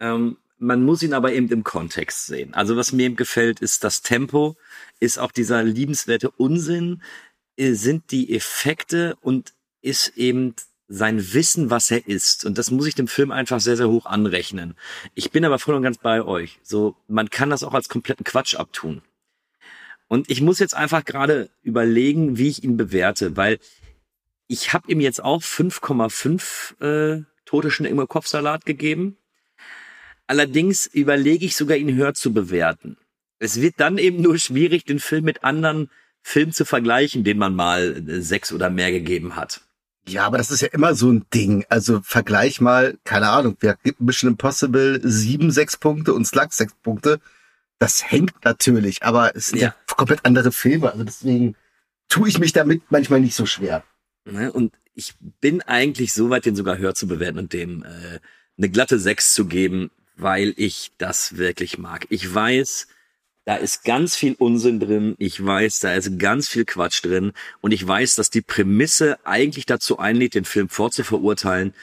Ähm, 0.00 0.36
man 0.58 0.84
muss 0.84 1.02
ihn 1.02 1.14
aber 1.14 1.32
eben 1.32 1.48
im 1.48 1.64
Kontext 1.64 2.26
sehen. 2.26 2.54
Also 2.54 2.76
was 2.76 2.92
mir 2.92 3.10
gefällt, 3.10 3.60
ist 3.60 3.82
das 3.84 4.02
Tempo, 4.02 4.56
ist 5.00 5.18
auch 5.18 5.32
dieser 5.32 5.62
liebenswerte 5.64 6.30
Unsinn, 6.30 7.02
äh, 7.56 7.72
sind 7.72 8.10
die 8.12 8.34
Effekte 8.34 9.16
und 9.20 9.54
ist 9.80 10.16
eben 10.16 10.54
sein 10.88 11.32
Wissen, 11.32 11.70
was 11.70 11.90
er 11.90 12.06
ist. 12.06 12.44
Und 12.44 12.58
das 12.58 12.70
muss 12.70 12.86
ich 12.86 12.94
dem 12.94 13.08
Film 13.08 13.30
einfach 13.30 13.60
sehr, 13.60 13.76
sehr 13.76 13.88
hoch 13.88 14.06
anrechnen. 14.06 14.76
Ich 15.14 15.30
bin 15.30 15.44
aber 15.44 15.58
voll 15.58 15.74
und 15.74 15.82
ganz 15.82 15.98
bei 15.98 16.22
euch. 16.22 16.60
So, 16.62 16.96
man 17.08 17.30
kann 17.30 17.50
das 17.50 17.64
auch 17.64 17.74
als 17.74 17.88
kompletten 17.88 18.24
Quatsch 18.24 18.54
abtun. 18.54 19.02
Und 20.06 20.30
ich 20.30 20.42
muss 20.42 20.58
jetzt 20.58 20.76
einfach 20.76 21.04
gerade 21.04 21.48
überlegen, 21.62 22.36
wie 22.36 22.48
ich 22.48 22.62
ihn 22.62 22.76
bewerte, 22.76 23.36
weil 23.36 23.58
ich 24.52 24.74
habe 24.74 24.92
ihm 24.92 25.00
jetzt 25.00 25.24
auch 25.24 25.42
5,5 25.42 26.80
äh, 26.82 27.24
tote 27.46 27.70
Schnecken 27.70 28.06
Kopfsalat 28.06 28.66
gegeben. 28.66 29.16
Allerdings 30.26 30.86
überlege 30.86 31.46
ich 31.46 31.56
sogar, 31.56 31.78
ihn 31.78 31.94
höher 31.94 32.12
zu 32.12 32.34
bewerten. 32.34 32.98
Es 33.38 33.62
wird 33.62 33.76
dann 33.78 33.96
eben 33.96 34.20
nur 34.20 34.38
schwierig, 34.38 34.84
den 34.84 35.00
Film 35.00 35.24
mit 35.24 35.42
anderen 35.42 35.90
Filmen 36.20 36.52
zu 36.52 36.66
vergleichen, 36.66 37.24
den 37.24 37.38
man 37.38 37.54
mal 37.54 38.04
äh, 38.06 38.20
sechs 38.20 38.52
oder 38.52 38.68
mehr 38.68 38.92
gegeben 38.92 39.36
hat. 39.36 39.62
Ja, 40.06 40.26
aber 40.26 40.36
das 40.36 40.50
ist 40.50 40.60
ja 40.60 40.68
immer 40.68 40.94
so 40.94 41.10
ein 41.10 41.24
Ding. 41.32 41.64
Also 41.70 42.00
vergleich 42.02 42.60
mal, 42.60 42.98
keine 43.04 43.30
Ahnung, 43.30 43.56
wer 43.60 43.76
gibt 43.82 44.00
Mission 44.00 44.32
Impossible 44.32 45.00
sieben, 45.02 45.50
sechs 45.50 45.78
Punkte 45.78 46.12
und 46.12 46.26
Slug 46.26 46.52
sechs 46.52 46.74
Punkte. 46.82 47.20
Das 47.78 48.10
hängt 48.10 48.44
natürlich, 48.44 49.02
aber 49.02 49.34
es 49.34 49.46
sind 49.46 49.60
ja. 49.60 49.68
ja 49.68 49.94
komplett 49.96 50.26
andere 50.26 50.52
Filme. 50.52 50.92
Also 50.92 51.04
deswegen 51.04 51.56
tue 52.08 52.28
ich 52.28 52.38
mich 52.38 52.52
damit 52.52 52.82
manchmal 52.90 53.20
nicht 53.20 53.34
so 53.34 53.46
schwer. 53.46 53.82
Ne, 54.24 54.52
und 54.52 54.72
ich 54.94 55.14
bin 55.40 55.62
eigentlich 55.62 56.12
so 56.12 56.30
weit, 56.30 56.46
den 56.46 56.56
sogar 56.56 56.78
höher 56.78 56.94
zu 56.94 57.08
bewerten 57.08 57.38
und 57.38 57.52
dem 57.52 57.82
äh, 57.82 58.20
eine 58.56 58.70
glatte 58.70 58.98
sechs 58.98 59.34
zu 59.34 59.46
geben, 59.46 59.90
weil 60.16 60.54
ich 60.56 60.92
das 60.98 61.36
wirklich 61.36 61.78
mag. 61.78 62.06
Ich 62.10 62.32
weiß, 62.32 62.86
da 63.44 63.56
ist 63.56 63.82
ganz 63.82 64.14
viel 64.14 64.34
Unsinn 64.38 64.78
drin. 64.78 65.16
Ich 65.18 65.44
weiß, 65.44 65.80
da 65.80 65.94
ist 65.94 66.18
ganz 66.18 66.48
viel 66.48 66.64
Quatsch 66.64 67.04
drin. 67.04 67.32
Und 67.60 67.72
ich 67.72 67.86
weiß, 67.86 68.14
dass 68.14 68.30
die 68.30 68.42
Prämisse 68.42 69.18
eigentlich 69.26 69.66
dazu 69.66 69.98
einlädt, 69.98 70.36
den 70.36 70.44
Film 70.44 70.68
vorzuverurteilen. 70.68 71.74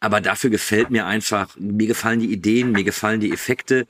Aber 0.00 0.20
dafür 0.20 0.50
gefällt 0.50 0.90
mir 0.90 1.06
einfach, 1.06 1.54
mir 1.56 1.86
gefallen 1.86 2.18
die 2.18 2.32
Ideen, 2.32 2.72
mir 2.72 2.82
gefallen 2.82 3.20
die 3.20 3.32
Effekte 3.32 3.86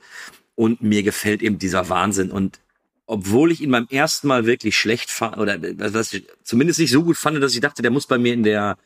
und 0.53 0.83
mir 0.83 1.01
gefällt 1.01 1.41
eben 1.41 1.57
dieser 1.57 1.89
Wahnsinn. 1.89 2.29
Und 2.29 2.59
obwohl 3.05 3.51
ich 3.51 3.61
ihn 3.61 3.71
beim 3.71 3.87
ersten 3.89 4.27
Mal 4.27 4.45
wirklich 4.45 4.77
schlecht 4.77 5.11
fand, 5.11 5.37
oder 5.37 5.57
was 5.77 6.13
ich 6.13 6.25
zumindest 6.43 6.79
nicht 6.79 6.91
so 6.91 7.03
gut 7.03 7.17
fand, 7.17 7.41
dass 7.41 7.53
ich 7.53 7.61
dachte, 7.61 7.81
der 7.81 7.91
muss 7.91 8.07
bei 8.07 8.17
mir 8.17 8.33
in 8.33 8.43
der, 8.43 8.77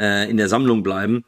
äh, 0.00 0.28
in 0.28 0.36
der 0.36 0.48
Sammlung 0.48 0.82
bleiben, 0.82 1.24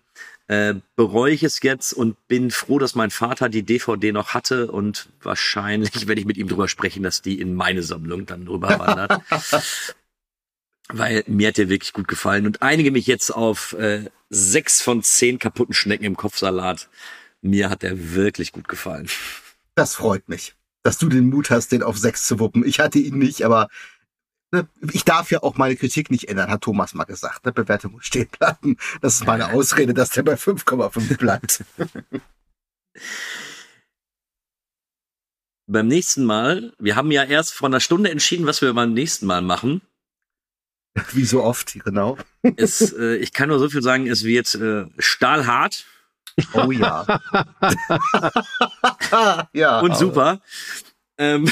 äh, 0.48 0.74
bereue 0.96 1.32
ich 1.32 1.42
es 1.42 1.62
jetzt 1.62 1.92
und 1.92 2.26
bin 2.26 2.50
froh, 2.50 2.78
dass 2.78 2.94
mein 2.94 3.10
Vater 3.10 3.48
die 3.48 3.62
DVD 3.62 4.12
noch 4.12 4.34
hatte 4.34 4.70
und 4.72 5.10
wahrscheinlich 5.22 6.08
werde 6.08 6.20
ich 6.20 6.26
mit 6.26 6.38
ihm 6.38 6.48
drüber 6.48 6.68
sprechen, 6.68 7.02
dass 7.02 7.22
die 7.22 7.40
in 7.40 7.54
meine 7.54 7.82
Sammlung 7.82 8.26
dann 8.26 8.46
drüber 8.46 8.78
wandert. 8.78 9.20
Weil 10.90 11.22
mir 11.26 11.48
hat 11.48 11.58
der 11.58 11.68
wirklich 11.68 11.92
gut 11.92 12.08
gefallen 12.08 12.46
und 12.46 12.62
einige 12.62 12.90
mich 12.90 13.06
jetzt 13.06 13.30
auf 13.30 13.74
äh, 13.74 14.06
sechs 14.30 14.80
von 14.80 15.02
zehn 15.02 15.38
kaputten 15.38 15.74
Schnecken 15.74 16.04
im 16.04 16.16
Kopfsalat. 16.16 16.88
Mir 17.42 17.68
hat 17.68 17.82
der 17.82 18.14
wirklich 18.14 18.52
gut 18.52 18.68
gefallen. 18.68 19.08
Das 19.74 19.94
freut 19.94 20.28
mich, 20.30 20.54
dass 20.88 20.96
du 20.96 21.10
den 21.10 21.28
Mut 21.28 21.50
hast, 21.50 21.70
den 21.70 21.82
auf 21.82 21.98
sechs 21.98 22.26
zu 22.26 22.38
wuppen. 22.38 22.66
Ich 22.66 22.80
hatte 22.80 22.98
ihn 22.98 23.18
nicht, 23.18 23.42
aber 23.42 23.68
Ne, 24.50 24.66
ich 24.92 25.04
darf 25.04 25.30
ja 25.30 25.42
auch 25.42 25.58
meine 25.58 25.76
Kritik 25.76 26.10
nicht 26.10 26.30
ändern, 26.30 26.50
hat 26.50 26.62
Thomas 26.62 26.94
mal 26.94 27.04
gesagt. 27.04 27.44
Ne? 27.44 27.52
Bewertung 27.52 27.92
muss 27.92 28.06
stehen 28.06 28.28
bleiben. 28.38 28.78
Das 29.02 29.16
ist 29.16 29.26
meine 29.26 29.52
Ausrede, 29.52 29.92
dass 29.92 30.08
der 30.08 30.22
bei 30.22 30.36
5,5 30.36 31.18
bleibt. 31.18 31.64
beim 35.66 35.86
nächsten 35.86 36.24
Mal, 36.24 36.72
wir 36.78 36.96
haben 36.96 37.10
ja 37.10 37.24
erst 37.24 37.52
vor 37.52 37.68
einer 37.68 37.80
Stunde 37.80 38.10
entschieden, 38.10 38.46
was 38.46 38.62
wir 38.62 38.72
beim 38.72 38.94
nächsten 38.94 39.26
Mal 39.26 39.42
machen. 39.42 39.82
Wie 41.12 41.26
so 41.26 41.44
oft, 41.44 41.78
genau. 41.84 42.16
Es, 42.56 42.94
äh, 42.94 43.16
ich 43.16 43.34
kann 43.34 43.50
nur 43.50 43.58
so 43.58 43.68
viel 43.68 43.82
sagen, 43.82 44.06
es 44.06 44.24
wird 44.24 44.54
äh, 44.54 44.86
stahlhart. 44.98 45.84
Oh 46.52 46.70
ja. 46.70 47.04
ja. 49.52 49.80
Und 49.80 49.96
super. 49.96 50.40
Ähm, 51.16 51.50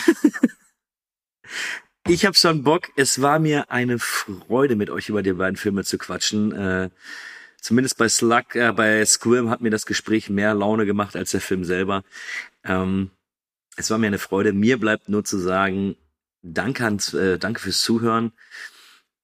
ich 2.09 2.25
habe 2.25 2.37
schon 2.37 2.63
Bock. 2.63 2.89
Es 2.97 3.21
war 3.21 3.39
mir 3.39 3.71
eine 3.71 3.99
Freude, 3.99 4.77
mit 4.77 4.91
euch 4.91 5.09
über 5.09 5.23
die 5.23 5.33
beiden 5.33 5.57
Filme 5.57 5.85
zu 5.85 5.99
quatschen. 5.99 6.53
Äh, 6.53 6.91
zumindest 7.61 7.99
bei 7.99 8.09
Slug, 8.09 8.55
äh, 8.55 8.73
bei 8.73 9.05
Squirm 9.05 9.51
hat 9.51 9.61
mir 9.61 9.71
das 9.71 9.87
Gespräch 9.87 10.31
mehr 10.31 10.55
Laune 10.55 10.87
gemacht 10.87 11.17
als 11.17 11.33
der 11.33 11.41
Film 11.41 11.65
selber. 11.65 12.05
Ähm, 12.65 13.11
es 13.77 13.91
war 13.91 13.99
mir 13.99 14.07
eine 14.07 14.19
Freude. 14.19 14.53
Mir 14.53 14.79
bleibt 14.79 15.09
nur 15.09 15.25
zu 15.25 15.39
sagen, 15.39 15.97
danke, 16.43 16.85
ans, 16.85 17.13
äh, 17.13 17.39
danke 17.39 17.61
fürs 17.61 17.83
Zuhören. 17.83 18.33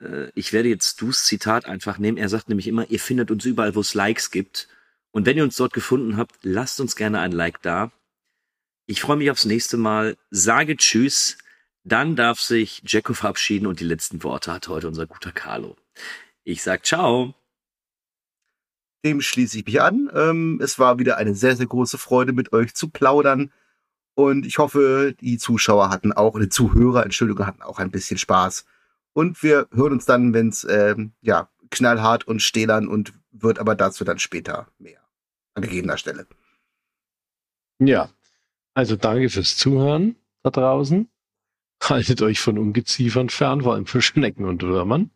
Äh, 0.01 0.31
ich 0.35 0.53
werde 0.53 0.69
jetzt 0.69 1.01
Dus 1.01 1.25
Zitat 1.25 1.67
einfach 1.67 1.99
nehmen. 1.99 2.19
Er 2.19 2.29
sagt 2.29 2.49
nämlich 2.49 2.67
immer, 2.67 2.91
ihr 2.91 3.01
findet 3.01 3.31
uns 3.31 3.45
überall, 3.45 3.75
wo 3.75 3.81
es 3.81 3.95
Likes 3.95 4.31
gibt. 4.31 4.69
Und 5.13 5.27
wenn 5.27 5.37
ihr 5.37 5.45
uns 5.45 5.57
dort 5.57 5.75
gefunden 5.75 6.17
habt, 6.17 6.37
lasst 6.43 6.81
uns 6.81 6.97
gerne 6.97 7.21
ein 7.21 7.33
Like 7.33 7.63
da. 7.63 7.93
Ich 8.87 9.03
freue 9.03 9.19
mich 9.19 9.31
aufs 9.31 9.45
nächste 9.45 9.77
Mal. 9.77 10.17
Sage 10.31 10.77
Tschüss. 10.77 11.39
Dann 11.85 12.17
darf 12.17 12.41
sich 12.41 12.83
Jacko 12.87 13.13
verabschieden 13.13 13.67
und 13.67 13.81
die 13.81 13.85
letzten 13.85 14.23
Worte 14.23 14.53
hat 14.53 14.69
heute 14.69 14.89
unser 14.89 15.07
guter 15.07 15.33
Carlo. 15.33 15.77
Ich 16.45 16.63
sag 16.63 16.87
ciao. 16.87 17.35
Dem 19.05 19.21
schließe 19.21 19.59
ich 19.59 19.67
mich 19.67 19.83
an. 19.83 20.11
Ähm, 20.15 20.61
es 20.63 20.79
war 20.79 20.99
wieder 20.99 21.17
eine 21.17 21.35
sehr, 21.35 21.57
sehr 21.57 21.67
große 21.67 21.99
Freude, 21.99 22.33
mit 22.33 22.53
euch 22.53 22.75
zu 22.75 22.89
plaudern. 22.89 23.53
Und 24.15 24.47
ich 24.47 24.59
hoffe, 24.59 25.15
die 25.21 25.39
Zuschauer 25.39 25.91
hatten 25.91 26.13
auch, 26.13 26.39
die 26.39 26.49
Zuhörer, 26.49 27.03
Entschuldigung, 27.03 27.47
hatten 27.47 27.63
auch 27.63 27.79
ein 27.79 27.91
bisschen 27.91 28.19
Spaß. 28.19 28.65
Und 29.13 29.43
wir 29.43 29.67
hören 29.73 29.93
uns 29.93 30.05
dann, 30.05 30.33
wenn 30.35 30.49
es 30.49 30.65
ähm, 30.65 31.13
ja 31.21 31.51
knallhart 31.71 32.27
und 32.29 32.43
stählern 32.43 32.87
und 32.87 33.13
wird 33.33 33.59
aber 33.59 33.75
dazu 33.75 34.05
dann 34.05 34.19
später 34.19 34.69
mehr 34.79 35.02
an 35.55 35.63
gegebener 35.63 35.99
Stelle. 35.99 36.27
Ja, 37.79 38.11
also 38.75 38.97
danke 38.97 39.29
fürs 39.29 39.57
Zuhören 39.57 40.17
da 40.43 40.51
draußen. 40.51 41.11
Haltet 41.83 42.23
euch 42.23 42.41
von 42.41 42.59
Ungeziefern 42.59 43.29
fern, 43.29 43.63
vor 43.63 43.75
allem 43.75 43.87
für 43.87 44.03
Schnecken 44.03 44.45
und 44.45 44.63
Würmern. 44.63 45.11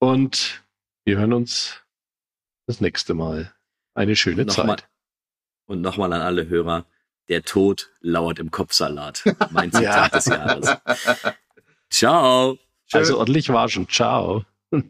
Und 0.00 0.64
wir 1.04 1.18
hören 1.18 1.32
uns 1.32 1.84
das 2.66 2.80
nächste 2.80 3.14
Mal. 3.14 3.54
Eine 3.94 4.16
schöne 4.16 4.44
noch 4.44 4.54
Zeit. 4.54 4.66
Mal, 4.66 4.76
und 5.66 5.80
nochmal 5.80 6.12
an 6.12 6.20
alle 6.20 6.48
Hörer. 6.48 6.84
Der 7.28 7.42
Tod 7.42 7.92
lauert 8.00 8.38
im 8.38 8.50
Kopfsalat. 8.50 9.24
Mein 9.50 9.72
Zitat 9.72 10.14
des 10.14 10.26
Jahres. 10.26 10.76
Ciao. 11.90 12.58
Also 12.92 13.18
ordentlich 13.18 13.48
waschen. 13.48 13.88
Ciao. 13.88 14.44